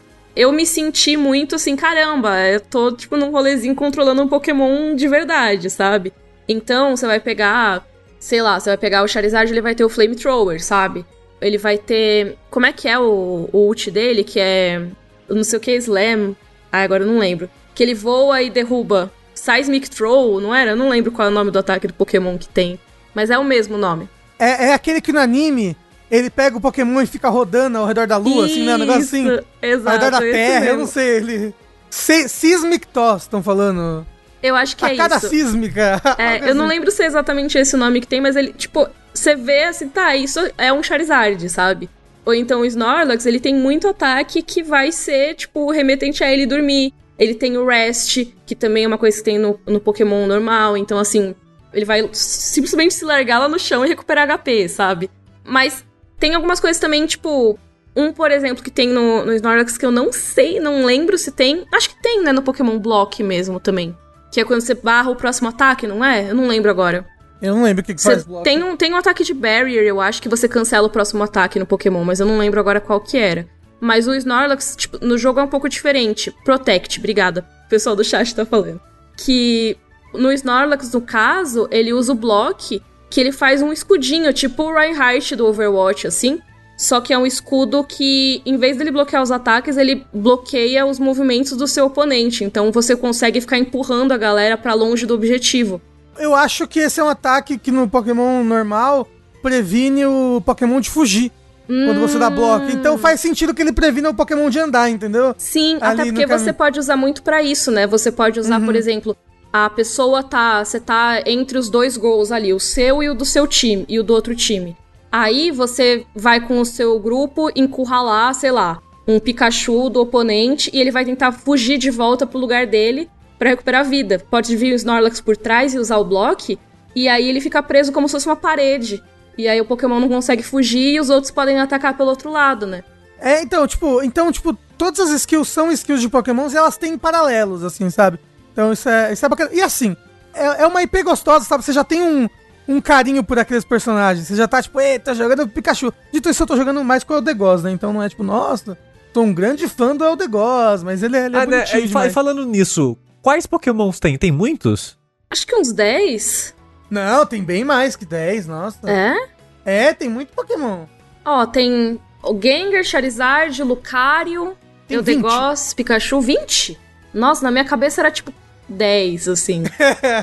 eu 0.34 0.50
me 0.50 0.64
senti 0.64 1.14
muito 1.14 1.56
assim, 1.56 1.76
caramba, 1.76 2.40
eu 2.48 2.60
tô, 2.60 2.90
tipo, 2.90 3.18
num 3.18 3.30
rolezinho 3.30 3.74
controlando 3.74 4.22
um 4.22 4.28
Pokémon 4.28 4.94
de 4.94 5.06
verdade, 5.08 5.68
sabe? 5.68 6.12
Então, 6.48 6.96
você 6.96 7.06
vai 7.06 7.20
pegar, 7.20 7.86
sei 8.18 8.40
lá, 8.40 8.58
você 8.58 8.70
vai 8.70 8.78
pegar 8.78 9.02
o 9.02 9.08
Charizard, 9.08 9.52
ele 9.52 9.60
vai 9.60 9.74
ter 9.74 9.84
o 9.84 9.90
Flamethrower, 9.90 10.62
sabe? 10.64 11.04
Ele 11.38 11.58
vai 11.58 11.76
ter. 11.76 12.38
Como 12.50 12.64
é 12.64 12.72
que 12.72 12.88
é 12.88 12.98
o, 12.98 13.50
o 13.52 13.58
ult 13.66 13.90
dele? 13.90 14.24
Que 14.24 14.40
é. 14.40 14.86
Não 15.28 15.44
sei 15.44 15.58
o 15.58 15.60
que, 15.60 15.76
Slam. 15.76 16.34
Ah, 16.72 16.80
agora 16.80 17.02
eu 17.02 17.06
não 17.06 17.18
lembro. 17.18 17.50
Que 17.74 17.82
ele 17.82 17.94
voa 17.94 18.42
e 18.42 18.48
derruba. 18.48 19.12
Seismic 19.46 19.88
Throw, 19.88 20.40
não 20.40 20.52
era? 20.52 20.72
Eu 20.72 20.76
não 20.76 20.88
lembro 20.88 21.12
qual 21.12 21.28
é 21.28 21.30
o 21.30 21.34
nome 21.34 21.52
do 21.52 21.58
ataque 21.58 21.86
do 21.86 21.94
Pokémon 21.94 22.36
que 22.36 22.48
tem. 22.48 22.80
Mas 23.14 23.30
é 23.30 23.38
o 23.38 23.44
mesmo 23.44 23.78
nome. 23.78 24.08
É, 24.38 24.66
é 24.66 24.74
aquele 24.74 25.00
que 25.00 25.12
no 25.12 25.20
anime 25.20 25.76
ele 26.10 26.28
pega 26.28 26.56
o 26.56 26.60
Pokémon 26.60 27.00
e 27.00 27.06
fica 27.06 27.28
rodando 27.28 27.78
ao 27.78 27.86
redor 27.86 28.08
da 28.08 28.16
lua, 28.16 28.46
assim, 28.46 28.66
né? 28.66 28.74
Um 28.74 28.78
negócio 28.78 29.02
assim. 29.02 29.26
Exato. 29.62 29.88
Ao 29.88 29.94
redor 29.94 30.10
da 30.10 30.18
Terra, 30.18 30.64
eu 30.64 30.64
mesmo. 30.64 30.78
não 30.80 30.86
sei. 30.86 31.16
Ele. 31.16 31.54
Se, 31.88 32.28
Seismic 32.28 32.88
Toss, 32.88 33.22
estão 33.22 33.40
falando. 33.40 34.04
Eu 34.42 34.56
acho 34.56 34.76
que 34.76 34.84
a 34.84 34.92
é 34.92 34.96
cada 34.96 35.16
isso. 35.16 35.28
sísmica. 35.28 36.02
É, 36.18 36.42
eu 36.50 36.54
não 36.54 36.66
lembro 36.66 36.90
se 36.90 37.02
é 37.02 37.06
exatamente 37.06 37.56
esse 37.56 37.76
nome 37.76 38.00
que 38.00 38.06
tem, 38.06 38.20
mas 38.20 38.34
ele, 38.34 38.52
tipo, 38.52 38.88
você 39.14 39.34
vê 39.36 39.64
assim, 39.64 39.88
tá, 39.88 40.14
isso 40.14 40.40
é 40.58 40.72
um 40.72 40.82
Charizard, 40.82 41.48
sabe? 41.48 41.88
Ou 42.24 42.34
então 42.34 42.60
o 42.60 42.64
Snorlax, 42.66 43.24
ele 43.24 43.40
tem 43.40 43.54
muito 43.54 43.88
ataque 43.88 44.42
que 44.42 44.62
vai 44.62 44.90
ser, 44.90 45.34
tipo, 45.34 45.70
remetente 45.70 46.22
a 46.22 46.32
ele 46.32 46.46
dormir. 46.46 46.92
Ele 47.18 47.34
tem 47.34 47.56
o 47.56 47.66
Rest, 47.66 48.26
que 48.44 48.54
também 48.54 48.84
é 48.84 48.86
uma 48.86 48.98
coisa 48.98 49.16
que 49.16 49.24
tem 49.24 49.38
no, 49.38 49.58
no 49.66 49.80
Pokémon 49.80 50.26
normal. 50.26 50.76
Então, 50.76 50.98
assim, 50.98 51.34
ele 51.72 51.84
vai 51.84 52.08
simplesmente 52.12 52.94
se 52.94 53.04
largar 53.04 53.38
lá 53.38 53.48
no 53.48 53.58
chão 53.58 53.84
e 53.84 53.88
recuperar 53.88 54.28
HP, 54.28 54.68
sabe? 54.68 55.10
Mas 55.44 55.84
tem 56.18 56.34
algumas 56.34 56.60
coisas 56.60 56.80
também, 56.80 57.06
tipo. 57.06 57.58
Um, 57.98 58.12
por 58.12 58.30
exemplo, 58.30 58.62
que 58.62 58.70
tem 58.70 58.88
no, 58.90 59.24
no 59.24 59.32
Snorlax 59.32 59.78
que 59.78 59.86
eu 59.86 59.90
não 59.90 60.12
sei, 60.12 60.60
não 60.60 60.84
lembro 60.84 61.16
se 61.16 61.30
tem. 61.32 61.64
Acho 61.72 61.88
que 61.88 62.02
tem, 62.02 62.22
né, 62.22 62.30
no 62.30 62.42
Pokémon 62.42 62.78
Block 62.78 63.22
mesmo 63.22 63.58
também. 63.58 63.96
Que 64.30 64.40
é 64.40 64.44
quando 64.44 64.60
você 64.60 64.74
barra 64.74 65.10
o 65.10 65.16
próximo 65.16 65.48
ataque, 65.48 65.86
não 65.86 66.04
é? 66.04 66.30
Eu 66.30 66.34
não 66.34 66.46
lembro 66.46 66.70
agora. 66.70 67.06
Eu 67.40 67.54
não 67.54 67.62
lembro 67.62 67.82
o 67.82 67.86
que, 67.86 67.94
que 67.94 68.00
Você 68.00 68.10
faz 68.10 68.24
bloco. 68.24 68.44
tem 68.44 68.62
um, 68.62 68.76
tem 68.76 68.92
um 68.92 68.96
ataque 68.96 69.24
de 69.24 69.32
Barrier, 69.32 69.84
eu 69.84 70.00
acho, 70.00 70.20
que 70.22 70.28
você 70.28 70.48
cancela 70.48 70.86
o 70.86 70.90
próximo 70.90 71.22
ataque 71.22 71.58
no 71.58 71.66
Pokémon, 71.66 72.04
mas 72.04 72.20
eu 72.20 72.26
não 72.26 72.38
lembro 72.38 72.58
agora 72.60 72.80
qual 72.80 73.00
que 73.00 73.16
era. 73.16 73.46
Mas 73.80 74.06
o 74.08 74.14
Snorlax, 74.14 74.74
tipo, 74.76 75.04
no 75.04 75.18
jogo 75.18 75.40
é 75.40 75.42
um 75.42 75.48
pouco 75.48 75.68
diferente. 75.68 76.34
Protect, 76.44 76.98
obrigada. 76.98 77.46
O 77.66 77.68
pessoal 77.68 77.94
do 77.94 78.04
chat 78.04 78.34
tá 78.34 78.46
falando. 78.46 78.80
Que 79.16 79.76
no 80.14 80.32
Snorlax, 80.32 80.92
no 80.92 81.00
caso, 81.00 81.68
ele 81.70 81.92
usa 81.92 82.12
o 82.12 82.16
Block, 82.16 82.82
que 83.10 83.20
ele 83.20 83.32
faz 83.32 83.62
um 83.62 83.72
escudinho, 83.72 84.32
tipo 84.32 84.62
o 84.62 84.74
Reinhardt 84.74 85.36
do 85.36 85.46
Overwatch, 85.46 86.06
assim. 86.06 86.40
Só 86.76 87.00
que 87.00 87.12
é 87.12 87.18
um 87.18 87.26
escudo 87.26 87.82
que, 87.84 88.42
em 88.44 88.58
vez 88.58 88.76
dele 88.76 88.90
bloquear 88.90 89.22
os 89.22 89.30
ataques, 89.30 89.78
ele 89.78 90.06
bloqueia 90.12 90.84
os 90.84 90.98
movimentos 90.98 91.52
do 91.52 91.66
seu 91.66 91.86
oponente. 91.86 92.44
Então 92.44 92.70
você 92.70 92.94
consegue 92.94 93.40
ficar 93.40 93.58
empurrando 93.58 94.12
a 94.12 94.18
galera 94.18 94.58
pra 94.58 94.74
longe 94.74 95.06
do 95.06 95.14
objetivo. 95.14 95.80
Eu 96.18 96.34
acho 96.34 96.66
que 96.66 96.80
esse 96.80 97.00
é 97.00 97.04
um 97.04 97.08
ataque 97.08 97.58
que 97.58 97.70
no 97.70 97.88
Pokémon 97.88 98.44
normal 98.44 99.08
previne 99.42 100.04
o 100.04 100.42
Pokémon 100.44 100.80
de 100.80 100.90
fugir. 100.90 101.32
Quando 101.66 102.00
você 102.00 102.18
dá 102.18 102.30
bloco. 102.30 102.70
Então 102.70 102.96
faz 102.96 103.20
sentido 103.20 103.52
que 103.52 103.60
ele 103.60 103.72
previna 103.72 104.10
o 104.10 104.14
Pokémon 104.14 104.48
de 104.48 104.58
andar, 104.58 104.88
entendeu? 104.88 105.34
Sim, 105.36 105.78
ali 105.80 106.00
até 106.00 106.04
porque 106.12 106.26
você 106.26 106.52
pode 106.52 106.78
usar 106.78 106.96
muito 106.96 107.22
pra 107.22 107.42
isso, 107.42 107.70
né? 107.70 107.86
Você 107.86 108.12
pode 108.12 108.38
usar, 108.38 108.60
por 108.60 108.76
exemplo, 108.76 109.16
a 109.52 109.68
pessoa 109.70 110.22
tá, 110.22 110.64
você 110.64 110.78
tá 110.78 111.22
entre 111.26 111.58
os 111.58 111.68
dois 111.68 111.96
gols 111.96 112.30
ali, 112.30 112.52
o 112.52 112.60
seu 112.60 113.02
e 113.02 113.08
o 113.08 113.14
do 113.14 113.24
seu 113.24 113.46
time 113.46 113.84
e 113.88 113.98
o 113.98 114.02
do 114.02 114.12
outro 114.12 114.34
time. 114.34 114.76
Aí 115.10 115.50
você 115.50 116.04
vai 116.14 116.40
com 116.40 116.60
o 116.60 116.64
seu 116.64 116.98
grupo 117.00 117.50
encurralar, 117.56 118.34
sei 118.34 118.50
lá, 118.50 118.78
um 119.08 119.18
Pikachu 119.18 119.88
do 119.88 120.02
oponente 120.02 120.70
e 120.74 120.80
ele 120.80 120.90
vai 120.90 121.04
tentar 121.04 121.32
fugir 121.32 121.78
de 121.78 121.90
volta 121.90 122.26
pro 122.26 122.38
lugar 122.38 122.66
dele 122.66 123.08
pra 123.38 123.50
recuperar 123.50 123.80
a 123.80 123.88
vida. 123.88 124.22
Pode 124.30 124.54
vir 124.56 124.72
o 124.72 124.76
Snorlax 124.76 125.20
por 125.20 125.36
trás 125.36 125.74
e 125.74 125.78
usar 125.78 125.96
o 125.98 126.04
bloco, 126.04 126.58
e 126.94 127.08
aí 127.08 127.28
ele 127.28 127.40
fica 127.40 127.62
preso 127.62 127.92
como 127.92 128.08
se 128.08 128.12
fosse 128.12 128.26
uma 128.26 128.36
parede. 128.36 129.02
E 129.38 129.46
aí 129.48 129.60
o 129.60 129.64
Pokémon 129.64 130.00
não 130.00 130.08
consegue 130.08 130.42
fugir 130.42 130.94
e 130.94 131.00
os 131.00 131.10
outros 131.10 131.30
podem 131.30 131.60
atacar 131.60 131.96
pelo 131.96 132.08
outro 132.10 132.30
lado, 132.30 132.66
né? 132.66 132.82
É, 133.20 133.42
então, 133.42 133.66
tipo, 133.66 134.02
então, 134.02 134.30
tipo, 134.32 134.56
todas 134.78 135.00
as 135.00 135.10
skills 135.10 135.48
são 135.48 135.70
skills 135.72 136.00
de 136.00 136.08
Pokémon 136.08 136.48
e 136.50 136.56
elas 136.56 136.76
têm 136.76 136.96
paralelos, 136.98 137.62
assim, 137.64 137.88
sabe? 137.90 138.18
Então 138.52 138.72
isso 138.72 138.88
é, 138.88 139.12
isso 139.12 139.24
é 139.24 139.28
bacana. 139.28 139.50
E 139.52 139.60
assim, 139.62 139.96
é, 140.34 140.62
é 140.62 140.66
uma 140.66 140.82
IP 140.82 141.02
gostosa, 141.02 141.44
sabe? 141.44 141.64
Você 141.64 141.72
já 141.72 141.84
tem 141.84 142.02
um, 142.02 142.28
um 142.66 142.80
carinho 142.80 143.22
por 143.22 143.38
aqueles 143.38 143.64
personagens. 143.64 144.26
Você 144.26 144.36
já 144.36 144.48
tá, 144.48 144.62
tipo, 144.62 144.80
eita, 144.80 145.14
jogando 145.14 145.46
Pikachu. 145.48 145.92
Dito 146.12 146.28
isso, 146.30 146.42
eu 146.42 146.46
tô 146.46 146.56
jogando 146.56 146.82
mais 146.84 147.04
com 147.04 147.12
o 147.14 147.16
Eldegoss, 147.16 147.62
né? 147.62 147.70
Então 147.72 147.92
não 147.92 148.02
é 148.02 148.08
tipo, 148.08 148.22
nossa, 148.22 148.76
tô 149.12 149.20
um 149.22 149.34
grande 149.34 149.68
fã 149.68 149.94
do 149.94 150.04
Eldegoss, 150.04 150.82
mas 150.82 151.02
ele, 151.02 151.16
é- 151.16 151.26
ele 151.26 151.36
é 151.36 151.40
Ah, 151.40 151.46
né, 151.46 151.56
bonitinho 151.58 151.84
e, 151.84 151.88
fa- 151.88 152.06
e 152.06 152.10
falando 152.10 152.44
nisso, 152.46 152.96
quais 153.22 153.46
Pokémons 153.46 154.00
tem? 154.00 154.16
Tem 154.16 154.32
muitos? 154.32 154.96
Acho 155.30 155.46
que 155.46 155.54
uns 155.54 155.72
10. 155.72 156.54
Não, 156.90 157.26
tem 157.26 157.42
bem 157.42 157.64
mais 157.64 157.96
que 157.96 158.04
10, 158.04 158.46
nossa. 158.46 158.88
É? 158.88 159.16
É, 159.64 159.92
tem 159.92 160.08
muito 160.08 160.32
Pokémon. 160.32 160.84
Ó, 161.24 161.44
tem 161.46 162.00
o 162.22 162.40
Gengar, 162.40 162.84
Charizard, 162.84 163.62
Lucario, 163.62 164.56
Tem 164.86 164.96
Eldegoss, 164.96 165.74
Pikachu, 165.74 166.20
20? 166.20 166.78
Nossa, 167.12 167.42
na 167.42 167.50
minha 167.50 167.64
cabeça 167.64 168.00
era 168.00 168.10
tipo 168.10 168.32
10, 168.68 169.28
assim. 169.28 169.64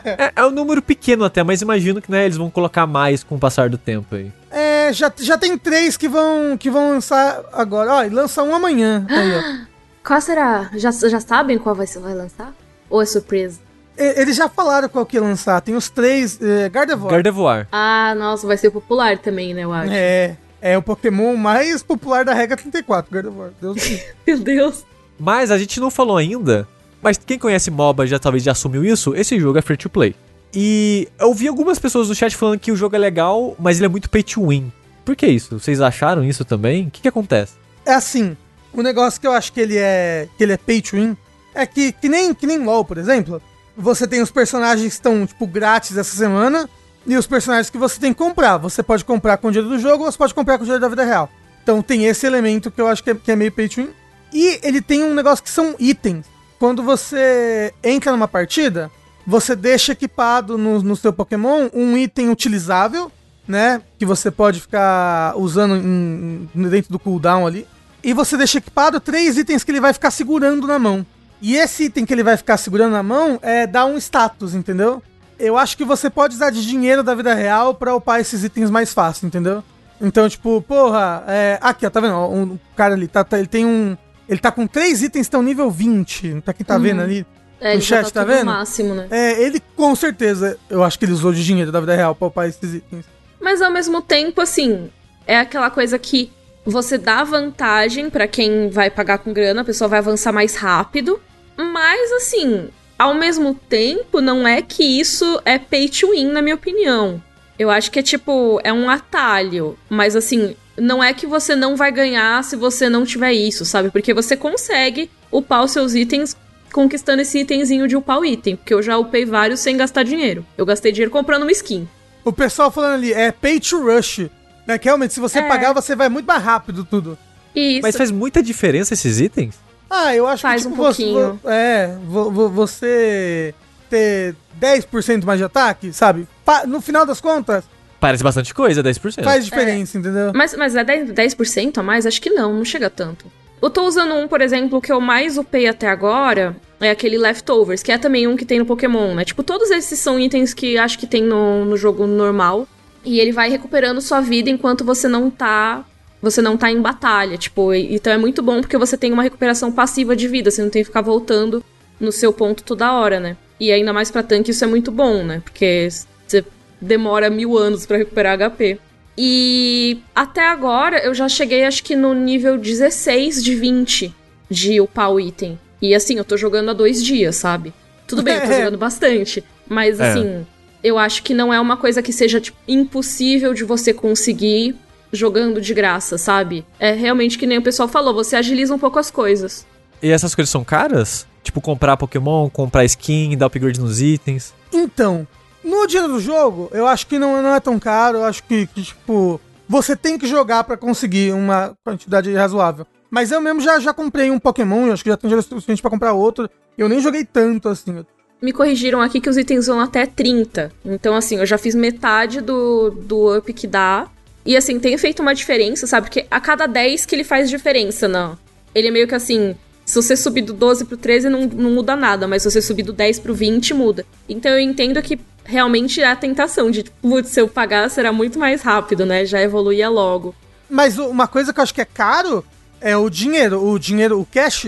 É, 0.06 0.32
é 0.36 0.46
um 0.46 0.52
número 0.52 0.82
pequeno 0.82 1.26
até, 1.26 1.44
mas 1.44 1.62
imagino 1.62 2.02
que 2.02 2.12
né, 2.12 2.26
eles 2.26 2.38
vão 2.38 2.50
colocar 2.50 2.86
mais 2.86 3.24
com 3.24 3.36
o 3.36 3.40
passar 3.40 3.70
do 3.70 3.78
tempo 3.78 4.16
aí. 4.16 4.32
É, 4.52 4.94
já, 4.94 5.12
já 5.18 5.38
tem 5.38 5.58
três 5.58 5.98
que 5.98 6.08
vão, 6.08 6.58
que 6.58 6.70
vão 6.70 6.92
lançar 6.92 7.44
agora. 7.52 7.94
Ó, 7.96 8.04
e 8.04 8.10
lança 8.10 8.44
um 8.44 8.54
amanhã. 8.54 9.06
Aí, 9.10 9.32
ó. 9.36 9.74
Qual 10.06 10.20
será? 10.20 10.70
Já, 10.76 10.92
já 10.92 11.20
sabem 11.22 11.58
qual 11.58 11.74
vai, 11.74 11.88
vai 11.88 12.14
lançar? 12.14 12.54
Ou 12.90 13.02
é 13.02 13.06
surpresa? 13.06 13.60
E- 13.98 14.22
Eles 14.22 14.36
já 14.36 14.48
falaram 14.50 14.90
qual 14.90 15.06
que 15.06 15.18
ia 15.18 15.22
lançar. 15.22 15.62
Tem 15.62 15.76
os 15.76 15.90
três. 15.90 16.40
É, 16.42 16.70
Gardevoir. 16.70 17.12
Gardevoir. 17.12 17.68
Ah, 17.72 18.14
nossa, 18.18 18.48
vai 18.48 18.58
ser 18.58 18.70
popular 18.72 19.18
também, 19.18 19.54
né, 19.54 19.64
eu 19.64 19.74
acho. 19.74 19.92
É, 19.94 20.36
é 20.62 20.78
o 20.78 20.82
Pokémon 20.82 21.36
mais 21.36 21.84
popular 21.84 22.24
da 22.26 22.34
regra 22.34 22.58
34, 22.58 23.12
Gardevoir. 23.12 23.52
Deus. 23.62 23.78
Meu 24.26 24.40
Deus. 24.40 24.86
Mas 25.20 25.52
a 25.52 25.58
gente 25.58 25.80
não 25.80 25.92
falou 25.92 26.18
ainda, 26.18 26.68
mas 27.02 27.18
quem 27.18 27.38
conhece 27.38 27.70
MOBA 27.70 28.08
já 28.08 28.18
talvez 28.18 28.44
já 28.44 28.52
assumiu 28.52 28.84
isso, 28.84 29.16
esse 29.16 29.40
jogo 29.40 29.58
é 29.60 29.62
free 29.62 29.78
to 29.78 29.90
play. 29.90 30.16
E 30.54 31.08
eu 31.20 31.34
vi 31.34 31.48
algumas 31.48 31.80
pessoas 31.80 32.10
no 32.10 32.16
chat 32.16 32.36
falando 32.36 32.60
que 32.60 32.72
o 32.72 32.76
jogo 32.76 32.96
é 32.96 33.00
legal, 33.00 33.56
mas 33.60 33.78
ele 33.78 33.86
é 33.86 33.90
muito 33.90 34.10
pay 34.10 34.22
to 34.24 34.48
win. 34.48 34.72
Por 35.06 35.16
que 35.16 35.26
isso? 35.28 35.60
Vocês 35.60 35.82
acharam 35.82 36.24
isso 36.24 36.44
também? 36.46 36.88
O 36.88 36.92
que, 36.92 37.02
que 37.02 37.08
acontece? 37.08 37.54
É 37.86 37.94
assim, 37.94 38.36
o 38.74 38.82
negócio 38.82 39.20
que 39.20 39.28
eu 39.28 39.34
acho 39.34 39.52
que 39.52 39.60
ele 39.60 39.78
é 39.78 40.28
que 40.38 40.44
ele 40.44 40.54
é 40.54 40.58
pay 40.58 40.82
to 40.82 40.96
win 40.96 41.18
é 41.56 41.66
que, 41.66 41.92
que, 41.92 42.08
nem, 42.10 42.34
que 42.34 42.48
nem 42.48 42.58
LoL, 42.64 42.86
por 42.86 42.98
exemplo, 42.98 43.42
você 43.78 44.08
tem 44.08 44.22
os 44.22 44.32
personagens 44.32 44.88
que 44.88 44.94
estão, 44.94 45.26
tipo, 45.26 45.46
grátis 45.48 45.98
essa 45.98 46.16
semana 46.16 46.70
e 47.06 47.18
os 47.18 47.28
personagens 47.28 47.70
que 47.70 47.78
você 47.78 48.00
tem 48.00 48.14
que 48.14 48.20
comprar. 48.20 48.58
Você 48.58 48.82
pode 48.84 49.04
comprar 49.04 49.38
com 49.38 49.48
o 49.48 49.52
dinheiro 49.52 49.70
do 49.76 49.80
jogo 49.80 50.04
ou 50.06 50.12
você 50.12 50.18
pode 50.18 50.34
comprar 50.34 50.58
com 50.58 50.64
o 50.64 50.66
dinheiro 50.66 50.82
da 50.82 50.88
vida 50.90 51.04
real. 51.04 51.30
Então 51.62 51.82
tem 51.82 52.06
esse 52.06 52.26
elemento 52.26 52.70
que 52.70 52.80
eu 52.82 52.88
acho 52.88 53.04
que 53.04 53.12
é, 53.12 53.16
que 53.16 53.32
é 53.32 53.36
meio 53.36 53.52
pay 53.52 53.70
to 53.70 53.82
win. 53.82 53.90
E 54.32 54.60
ele 54.64 54.82
tem 54.82 55.04
um 55.04 55.14
negócio 55.14 55.44
que 55.44 55.50
são 55.50 55.76
itens. 55.80 56.26
Quando 56.60 56.82
você 56.84 57.74
entra 57.84 58.12
numa 58.12 58.28
partida, 58.28 58.90
você 59.26 59.56
deixa 59.56 59.92
equipado 59.94 60.58
no, 60.58 60.82
no 60.82 60.96
seu 60.96 61.12
Pokémon 61.14 61.70
um 61.74 61.98
item 61.98 62.30
utilizável, 62.30 63.12
né? 63.48 63.82
Que 64.00 64.06
você 64.06 64.32
pode 64.32 64.60
ficar 64.62 65.34
usando 65.38 65.76
em- 65.76 66.50
dentro 66.70 66.92
do 66.92 67.00
cooldown 67.00 67.46
ali. 67.46 67.68
E 68.04 68.14
você 68.14 68.36
deixa 68.36 68.58
equipado 68.58 69.00
três 69.00 69.38
itens 69.38 69.64
que 69.64 69.72
ele 69.72 69.80
vai 69.82 69.94
ficar 69.94 70.12
segurando 70.12 70.68
na 70.68 70.78
mão. 70.80 71.06
E 71.44 71.58
esse 71.58 71.84
item 71.84 72.06
que 72.06 72.14
ele 72.14 72.24
vai 72.24 72.38
ficar 72.38 72.56
segurando 72.56 72.94
na 72.94 73.04
mão 73.04 73.38
é 73.42 73.68
dar 73.68 73.86
um 73.86 73.98
status, 73.98 74.56
entendeu? 74.56 75.04
Eu 75.38 75.58
acho 75.58 75.76
que 75.76 75.84
você 75.84 76.10
pode 76.10 76.36
usar 76.36 76.52
de 76.52 76.66
dinheiro 76.66 77.04
da 77.04 77.14
vida 77.14 77.34
real 77.34 77.76
pra 77.76 77.94
upar 77.94 78.22
esses 78.22 78.46
itens 78.46 78.70
mais 78.70 78.94
fácil, 78.94 79.28
entendeu? 79.28 79.62
Então, 80.00 80.30
tipo, 80.30 80.62
porra, 80.62 81.22
é... 81.28 81.60
aqui, 81.62 81.86
ó, 81.86 81.90
tá 81.90 82.00
vendo? 82.00 82.16
Um 82.16 82.58
cara 82.78 82.94
ali, 82.94 83.10
tá, 83.10 83.26
tá- 83.26 83.38
ele 83.38 83.48
tem 83.50 83.66
um. 83.66 83.98
Ele 84.30 84.40
tá 84.40 84.52
com 84.54 84.66
três 84.66 85.04
itens 85.04 85.26
estão 85.26 85.44
nível 85.44 85.70
20, 85.70 86.42
pra 86.46 86.54
quem 86.54 86.66
tá 86.66 86.78
vendo 86.78 87.02
ali. 87.02 87.26
É, 87.60 87.76
No 87.76 87.82
chat, 87.82 88.10
tá 88.12 88.22
no 88.22 88.28
vendo? 88.28 88.46
máximo, 88.46 88.96
né? 88.96 89.08
É, 89.12 89.42
ele 89.44 89.62
com 89.76 89.94
certeza, 89.96 90.58
eu 90.70 90.82
acho 90.82 90.98
que 90.98 91.04
ele 91.04 91.12
usou 91.12 91.34
de 91.34 91.44
dinheiro 91.44 91.74
da 91.74 91.82
vida 91.82 91.94
real 91.94 92.16
pra 92.16 92.30
upar 92.30 92.48
esses 92.48 92.74
itens. 92.74 93.06
Mas 93.42 93.62
ao 93.62 93.70
mesmo 93.70 94.02
tempo, 94.02 94.40
assim, 94.40 94.90
é 95.28 95.40
aquela 95.40 95.70
coisa 95.70 96.00
que 96.00 96.32
você 96.66 96.98
dá 96.98 97.22
vantagem 97.26 98.10
pra 98.10 98.30
quem 98.30 98.70
vai 98.70 98.90
pagar 98.90 99.18
com 99.18 99.34
grana, 99.34 99.62
a 99.62 99.66
pessoa 99.66 99.90
vai 99.90 100.00
avançar 100.00 100.32
mais 100.32 100.56
rápido. 100.56 101.20
Mas, 101.58 102.12
assim, 102.14 102.70
ao 102.98 103.14
mesmo 103.14 103.54
tempo, 103.54 104.22
não 104.22 104.48
é 104.48 104.62
que 104.62 104.84
isso 104.84 105.42
é 105.46 105.58
pay 105.58 105.90
to 105.90 106.12
win, 106.12 106.28
na 106.28 106.42
minha 106.42 106.56
opinião. 106.56 107.22
Eu 107.58 107.70
acho 107.70 107.92
que 107.92 108.00
é 108.00 108.04
tipo, 108.04 108.60
é 108.64 108.74
um 108.74 108.90
atalho, 108.90 109.78
mas 109.90 110.16
assim, 110.16 110.56
não 110.76 111.04
é 111.04 111.14
que 111.14 111.28
você 111.28 111.56
não 111.56 111.76
vai 111.76 111.92
ganhar 111.92 112.44
se 112.44 112.56
você 112.56 112.90
não 112.90 113.06
tiver 113.06 113.32
isso, 113.34 113.64
sabe? 113.64 113.92
Porque 113.92 114.14
você 114.14 114.36
consegue 114.36 115.10
upar 115.32 115.64
os 115.64 115.72
seus 115.72 115.94
itens 115.94 116.36
conquistando 116.72 117.22
esse 117.22 117.40
itemzinho 117.40 117.88
de 117.88 117.96
upar 117.96 118.20
o 118.20 118.26
item, 118.26 118.56
porque 118.56 118.74
eu 118.74 118.82
já 118.82 118.98
upei 118.98 119.26
vários 119.26 119.60
sem 119.60 119.78
gastar 119.78 120.04
dinheiro. 120.04 120.44
Eu 120.58 120.66
gastei 120.66 120.92
dinheiro 120.92 121.12
comprando 121.12 121.44
uma 121.44 121.52
skin. 121.52 121.88
O 122.26 122.34
pessoal 122.34 122.72
falando 122.72 122.96
ali, 122.96 123.14
é 123.14 123.32
pay 123.32 123.60
to 123.60 123.84
rush. 123.84 124.28
Né? 124.66 124.78
Que 124.80 124.86
realmente, 124.86 125.14
se 125.14 125.20
você 125.20 125.40
É. 125.40 125.48
pagar, 125.48 125.74
você 125.74 125.96
vai 125.96 126.10
muito 126.10 126.26
mais 126.26 126.42
rápido 126.42 126.84
tudo. 126.84 127.18
Isso. 127.56 127.82
Mas 127.84 127.96
faz 127.96 128.10
muita 128.10 128.42
diferença 128.42 128.94
esses 128.96 129.20
itens? 129.20 129.56
Ah, 129.96 130.16
eu 130.16 130.26
acho 130.26 130.42
Faz 130.42 130.62
que 130.64 130.68
um 130.68 130.72
tipo, 130.72 130.84
você- 130.84 131.04
pouquinho. 131.04 131.40
vo- 131.44 131.50
é, 131.50 131.96
vo- 132.08 132.32
vo- 132.32 132.50
você 132.50 133.54
ter 133.90 134.36
10% 134.60 135.24
mais 135.26 135.38
de 135.40 135.44
ataque, 135.46 135.94
sabe? 135.94 136.28
No 136.68 136.82
final 136.82 137.06
das 137.06 137.22
contas, 137.22 137.64
Parece 138.00 138.24
bastante 138.24 138.54
coisa, 138.54 138.82
10%. 138.84 139.24
faz 139.24 139.46
diferença, 139.46 139.98
entendeu? 139.98 140.32
Mas, 140.34 140.56
mas 140.56 140.76
é 140.76 140.84
10%, 140.84 141.14
10% 141.14 141.78
a 141.80 141.84
mais? 141.84 142.06
Acho 142.06 142.22
que 142.22 142.30
não, 142.32 142.54
não 142.54 142.66
chega 142.66 142.90
tanto. 142.90 143.26
Eu 143.62 143.70
tô 143.70 143.84
usando 143.88 144.14
um, 144.16 144.28
por 144.28 144.42
exemplo, 144.42 144.82
que 144.82 144.92
eu 144.92 145.00
mais 145.00 145.38
upei 145.38 145.68
até 145.70 145.88
agora, 145.88 146.54
é 146.82 146.90
aquele 146.90 147.18
Leftovers, 147.18 147.82
que 147.82 147.92
é 147.94 147.98
também 147.98 148.28
um 148.28 148.36
que 148.36 148.44
tem 148.44 148.60
no 148.60 148.66
Pokémon, 148.66 149.14
né? 149.16 149.24
Tipo, 149.24 149.42
todos 149.42 149.72
esses 149.72 149.98
são 150.00 150.20
itens 150.20 150.54
que 150.54 150.78
acho 150.78 151.00
que 151.00 151.08
tem 151.08 151.24
no, 151.24 151.64
no 151.64 151.78
jogo 151.78 152.06
normal. 152.06 152.68
E 153.06 153.20
ele 153.20 153.32
vai 153.32 153.50
recuperando 153.50 154.02
sua 154.02 154.20
vida 154.22 154.50
enquanto 154.50 154.84
você 154.84 155.08
não 155.08 155.30
tá. 155.30 155.86
Você 156.24 156.42
não 156.42 156.58
tá 156.58 156.72
em 156.72 156.82
batalha. 156.82 157.38
Tipo, 157.38 157.72
e- 157.74 157.94
então 157.94 158.12
é 158.12 158.18
muito 158.18 158.42
bom 158.42 158.62
porque 158.62 158.78
você 158.78 158.98
tem 158.98 159.12
uma 159.14 159.22
recuperação 159.22 159.72
passiva 159.72 160.16
de 160.16 160.28
vida. 160.28 160.50
Você 160.50 160.64
não 160.64 160.70
tem 160.72 160.82
que 160.82 160.88
ficar 160.88 161.02
voltando 161.02 161.64
no 162.00 162.12
seu 162.12 162.34
ponto 162.34 162.64
toda 162.64 162.92
hora, 162.94 163.20
né? 163.20 163.38
E 163.60 163.72
ainda 163.72 163.94
mais 163.94 164.10
pra 164.10 164.24
tanque 164.24 164.50
isso 164.52 164.64
é 164.64 164.68
muito 164.68 164.90
bom, 164.92 165.24
né? 165.24 165.42
Porque 165.44 165.88
você 166.26 166.44
demora 166.82 167.30
mil 167.30 167.58
anos 167.58 167.86
pra 167.86 167.98
recuperar 167.98 168.38
HP. 168.40 168.80
E 169.18 170.00
até 170.16 170.48
agora 170.48 170.98
eu 171.04 171.14
já 171.14 171.30
cheguei, 171.30 171.64
acho 171.66 171.84
que 171.84 171.96
no 171.96 172.14
nível 172.14 172.58
16 172.58 173.44
de 173.44 173.54
20 173.54 174.14
de 174.50 174.82
upar 174.82 175.12
o 175.12 175.20
item. 175.20 175.60
E 175.82 175.94
assim, 175.94 176.18
eu 176.18 176.24
tô 176.26 176.36
jogando 176.38 176.70
há 176.72 176.74
dois 176.74 177.04
dias, 177.04 177.36
sabe? 177.36 177.74
Tudo 178.08 178.24
bem, 178.24 178.36
eu 178.36 178.42
tô 178.42 178.48
jogando 178.54 178.78
bastante. 178.78 179.44
Mas 179.68 180.00
É. 180.00 180.10
assim, 180.12 180.46
eu 180.84 180.98
acho 180.98 181.22
que 181.22 181.34
não 181.34 181.54
é 181.54 181.60
uma 181.60 181.78
coisa 181.78 182.02
que 182.02 182.12
seja 182.12 182.42
tipo, 182.42 182.58
impossível 182.68 183.54
de 183.54 183.64
você 183.64 183.94
conseguir 183.94 184.76
jogando 185.14 185.62
de 185.62 185.74
graça, 185.74 186.18
sabe? 186.18 186.66
É 186.80 186.92
realmente 186.92 187.38
que 187.38 187.46
nem 187.46 187.60
o 187.60 187.64
pessoal 187.64 187.88
falou, 187.88 188.14
você 188.14 188.36
agiliza 188.36 188.74
um 188.74 188.80
pouco 188.80 189.00
as 189.00 189.10
coisas. 189.10 189.66
E 190.02 190.10
essas 190.10 190.36
coisas 190.36 190.50
são 190.50 190.64
caras? 190.64 191.26
Tipo, 191.44 191.62
comprar 191.62 191.96
Pokémon, 191.96 192.50
comprar 192.50 192.84
skin, 192.86 193.38
dar 193.38 193.46
upgrade 193.46 193.80
nos 193.80 194.02
itens. 194.02 194.54
Então, 194.72 195.28
no 195.64 195.88
dia 195.88 196.08
do 196.08 196.20
jogo, 196.20 196.70
eu 196.74 196.88
acho 196.88 197.08
que 197.08 197.18
não, 197.18 197.42
não 197.42 197.56
é 197.56 197.60
tão 197.60 197.80
caro. 197.80 198.18
Eu 198.18 198.26
acho 198.26 198.44
que, 198.44 198.68
que, 198.68 198.82
tipo, 198.82 199.40
você 199.68 199.96
tem 199.96 200.18
que 200.18 200.28
jogar 200.28 200.64
pra 200.64 200.76
conseguir 200.76 201.34
uma 201.34 201.74
quantidade 201.86 202.34
razoável. 202.34 202.86
Mas 203.10 203.32
eu 203.32 203.40
mesmo 203.40 203.62
já, 203.62 203.80
já 203.80 203.94
comprei 203.94 204.32
um 204.32 204.40
Pokémon, 204.40 204.88
eu 204.88 204.94
acho 204.94 205.04
que 205.04 205.10
já 205.10 205.16
tem 205.16 205.30
dinheiro 205.30 205.48
suficiente 205.48 205.82
pra 205.82 205.92
comprar 205.92 206.14
outro. 206.14 206.50
Eu 206.78 206.90
nem 206.90 207.00
joguei 207.00 207.24
tanto 207.24 207.70
assim. 207.70 208.04
Me 208.42 208.52
corrigiram 208.52 209.02
aqui 209.02 209.22
que 209.22 209.30
os 209.30 209.38
itens 209.38 209.68
vão 209.68 209.80
até 209.80 210.06
30. 210.06 210.72
Então, 210.84 211.16
assim, 211.16 211.38
eu 211.38 211.46
já 211.46 211.58
fiz 211.58 211.76
metade 211.76 212.42
do, 212.42 212.90
do 212.90 213.38
up 213.38 213.54
que 213.54 213.68
dá. 213.68 214.08
E, 214.46 214.58
assim, 214.58 214.80
tem 214.80 214.98
feito 214.98 215.22
uma 215.22 215.34
diferença, 215.34 215.88
sabe? 215.88 216.08
Porque 216.08 216.26
a 216.30 216.40
cada 216.40 216.66
10 216.68 217.06
que 217.06 217.16
ele 217.16 217.24
faz 217.24 217.50
diferença, 217.50 218.08
não. 218.08 218.38
Ele 218.76 218.88
é 218.90 218.92
meio 218.92 219.08
que 219.08 219.16
assim. 219.16 219.56
Se 219.86 219.96
você 220.02 220.16
subir 220.16 220.42
do 220.44 220.54
12 220.54 220.86
pro 220.86 220.96
13, 220.98 221.30
não, 221.30 221.46
não 221.46 221.72
muda 221.72 221.96
nada. 221.96 222.28
Mas 222.28 222.42
se 222.44 222.52
você 222.52 222.62
subir 222.62 222.84
do 222.84 222.94
10 222.94 223.20
pro 223.20 223.34
20, 223.34 223.74
muda. 223.74 224.06
Então 224.28 224.52
eu 224.52 224.60
entendo 224.60 225.02
que 225.02 225.20
realmente 225.46 226.02
é 226.02 226.08
a 226.08 226.16
tentação 226.16 226.72
de, 226.72 226.84
putz, 227.02 227.30
se 227.32 227.42
eu 227.42 227.48
pagar, 227.48 227.90
será 227.90 228.12
muito 228.14 228.40
mais 228.40 228.62
rápido, 228.62 229.06
né? 229.06 229.26
Já 229.26 229.42
evoluía 229.42 229.90
logo. 229.90 230.34
Mas 230.70 230.98
uma 230.98 231.28
coisa 231.28 231.54
que 231.54 231.60
eu 231.60 231.64
acho 231.64 231.74
que 231.74 231.82
é 231.82 231.86
caro 231.86 232.44
é 232.80 232.96
o 232.98 233.10
dinheiro, 233.10 233.62
o 233.64 233.78
dinheiro, 233.78 234.20
o 234.20 234.26
cash. 234.26 234.68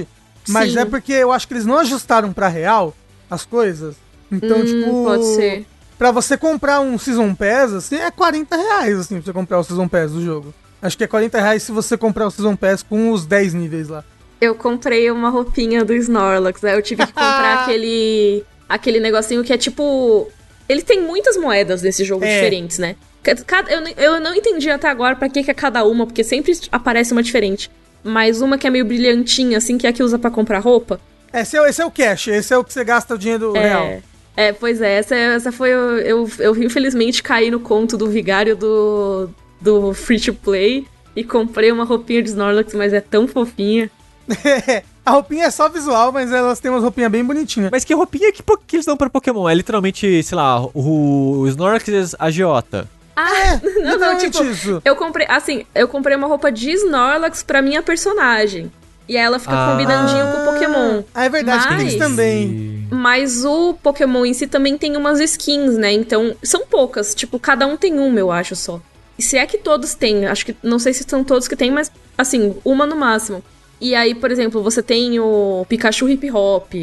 Mas 0.50 0.74
Sim. 0.74 0.80
é 0.80 0.86
porque 0.86 1.14
eu 1.14 1.32
acho 1.32 1.48
que 1.48 1.54
eles 1.54 1.66
não 1.66 1.78
ajustaram 1.80 2.32
pra 2.34 2.48
real 2.50 2.94
as 3.30 3.46
coisas. 3.46 3.96
Então, 4.32 4.60
Hum, 4.60 4.66
tipo. 4.66 5.04
pode 5.06 5.26
ser. 5.36 5.66
Pra 5.98 6.12
você 6.12 6.38
comprar 6.38 6.82
um 6.82 6.98
Season 6.98 7.34
Pass, 7.34 7.72
assim, 7.74 7.96
é 7.96 8.12
40 8.12 8.56
reais, 8.56 9.00
assim, 9.00 9.16
pra 9.16 9.26
você 9.26 9.34
comprar 9.34 9.60
o 9.60 9.64
Season 9.64 9.88
Pass 9.88 10.12
do 10.12 10.24
jogo. 10.24 10.54
Acho 10.82 10.98
que 10.98 11.04
é 11.04 11.08
40 11.08 11.40
reais 11.40 11.64
se 11.64 11.72
você 11.72 11.98
comprar 11.98 12.28
o 12.28 12.32
Season 12.32 12.56
Pass 12.56 12.84
com 12.84 13.12
os 13.12 13.26
10 13.26 13.54
níveis 13.54 13.88
lá. 13.88 14.04
Eu 14.42 14.54
comprei 14.56 15.10
uma 15.10 15.30
roupinha 15.30 15.86
do 15.86 15.94
Snorlax, 15.94 16.64
aí 16.64 16.76
eu 16.76 16.82
tive 16.82 17.06
que 17.06 17.14
comprar 17.14 17.64
aquele 17.64 18.44
aquele 18.68 19.00
negocinho 19.00 19.44
que 19.44 19.54
é 19.54 19.58
tipo, 19.58 20.28
ele 20.68 20.82
tem 20.82 21.02
muitas 21.02 21.38
moedas 21.38 21.82
desse 21.82 22.04
jogo 22.04 22.26
É. 22.26 22.34
diferentes, 22.36 22.78
né? 22.80 22.96
Ca- 23.24 23.36
Cada, 23.46 23.72
eu, 23.72 23.82
eu 23.96 24.20
não 24.20 24.36
entendi 24.36 24.70
até 24.70 24.90
agora 24.90 25.16
pra 25.16 25.30
que 25.30 25.44
que 25.44 25.52
é 25.52 25.54
cada 25.54 25.86
uma, 25.86 26.06
porque 26.06 26.24
sempre 26.24 26.52
aparece 26.72 27.14
uma 27.14 27.24
diferente. 27.24 27.72
Mas 28.04 28.42
uma 28.42 28.58
que 28.58 28.68
é 28.68 28.70
meio 28.70 28.84
brilhantinha, 28.86 29.58
assim, 29.58 29.78
que 29.78 29.88
é 29.88 29.90
a 29.92 29.94
que 29.94 30.04
usa 30.04 30.20
pra 30.20 30.30
comprar 30.30 30.60
roupa. 30.60 31.00
Esse 31.34 31.58
é, 31.58 31.70
esse 31.70 31.82
é 31.82 31.86
o 31.86 31.90
cash, 31.92 32.28
esse 32.28 32.54
é 32.54 32.58
o 32.58 32.64
que 32.64 32.72
você 32.74 32.84
gasta 32.84 33.16
o 33.16 33.18
dinheiro 33.18 33.54
real. 33.54 34.00
É, 34.36 34.48
é, 34.48 34.54
pois 34.54 34.82
é, 34.82 34.98
essa, 34.98 35.16
essa 35.16 35.52
foi. 35.52 35.70
Eu, 35.70 35.98
eu, 36.00 36.30
eu 36.40 36.64
infelizmente 36.64 37.24
caí 37.24 37.50
no 37.50 37.60
conto 37.60 37.98
do 37.98 38.08
vigário 38.08 38.56
do, 38.56 39.30
do 39.60 39.94
Free 39.94 40.20
to 40.20 40.34
Play 40.34 40.88
e 41.16 41.24
comprei 41.24 41.72
uma 41.72 41.86
roupinha 41.86 42.22
de 42.22 42.30
Snorlax, 42.30 42.74
mas 42.74 42.94
é 42.94 43.02
tão 43.02 43.28
fofinha. 43.28 43.90
a 45.06 45.12
roupinha 45.12 45.46
é 45.46 45.52
só 45.52 45.70
visual, 45.70 46.12
mas 46.12 46.32
elas 46.32 46.60
têm 46.60 46.70
umas 46.72 46.84
roupinhas 46.84 47.12
bem 47.12 47.24
bonitinhas. 47.24 47.70
Mas 47.72 47.86
que 47.86 47.94
roupinha 47.94 48.32
que, 48.32 48.44
que 48.68 48.76
eles 48.76 48.86
dão 48.86 48.98
pra 48.98 49.10
Pokémon? 49.10 49.48
É 49.48 49.54
literalmente, 49.54 50.22
sei 50.24 50.36
lá, 50.36 50.62
o, 50.74 51.40
o 51.42 51.48
Snorlax 51.48 52.16
agiota. 52.20 52.90
Ah, 53.16 53.60
não, 53.64 53.72
não, 53.72 53.92
Literalmente 53.94 54.32
tipo, 54.32 54.44
isso. 54.44 54.82
eu 54.84 54.96
comprei, 54.96 55.26
assim, 55.30 55.66
eu 55.74 55.88
comprei 55.88 56.18
uma 56.18 56.28
roupa 56.28 56.52
de 56.52 56.72
Snorlax 56.72 57.44
pra 57.44 57.62
minha 57.62 57.82
personagem. 57.82 58.70
E 59.08 59.16
aí 59.18 59.24
ela 59.24 59.38
fica 59.40 59.54
Ah. 59.54 59.72
combinandinho 59.72 60.26
com 60.32 60.42
o 60.42 60.54
Pokémon. 60.54 61.04
Ah, 61.14 61.26
é 61.26 61.30
verdade, 61.30 61.68
tem 61.68 61.88
isso 61.88 61.98
Mas- 62.00 62.08
também. 62.10 62.88
Mas 62.90 63.46
o 63.46 63.74
Pokémon 63.76 64.26
em 64.26 64.34
si 64.34 64.48
também 64.48 64.78
tem 64.78 64.96
umas 64.98 65.20
skins, 65.20 65.76
né? 65.78 65.92
Então, 65.92 66.36
são 66.44 66.66
poucas. 66.66 67.14
Tipo, 67.14 67.38
cada 67.40 67.68
um 67.68 67.78
tem 67.78 68.00
uma, 68.00 68.20
eu 68.20 68.32
acho 68.32 68.56
só. 68.56 68.80
E 69.18 69.22
se 69.24 69.38
é 69.38 69.46
que 69.46 69.58
todos 69.58 69.94
têm, 69.94 70.26
acho 70.26 70.46
que. 70.46 70.56
Não 70.64 70.80
sei 70.80 70.94
se 70.94 71.04
são 71.08 71.24
todos 71.24 71.48
que 71.48 71.56
tem, 71.56 71.72
mas 71.72 71.92
assim, 72.18 72.56
uma 72.66 72.86
no 72.86 72.96
máximo. 72.96 73.44
E 73.80 73.94
aí, 73.94 74.16
por 74.16 74.32
exemplo, 74.32 74.62
você 74.64 74.82
tem 74.82 75.20
o 75.20 75.66
Pikachu 75.70 76.10
Hip 76.10 76.32
Hop. 76.32 76.74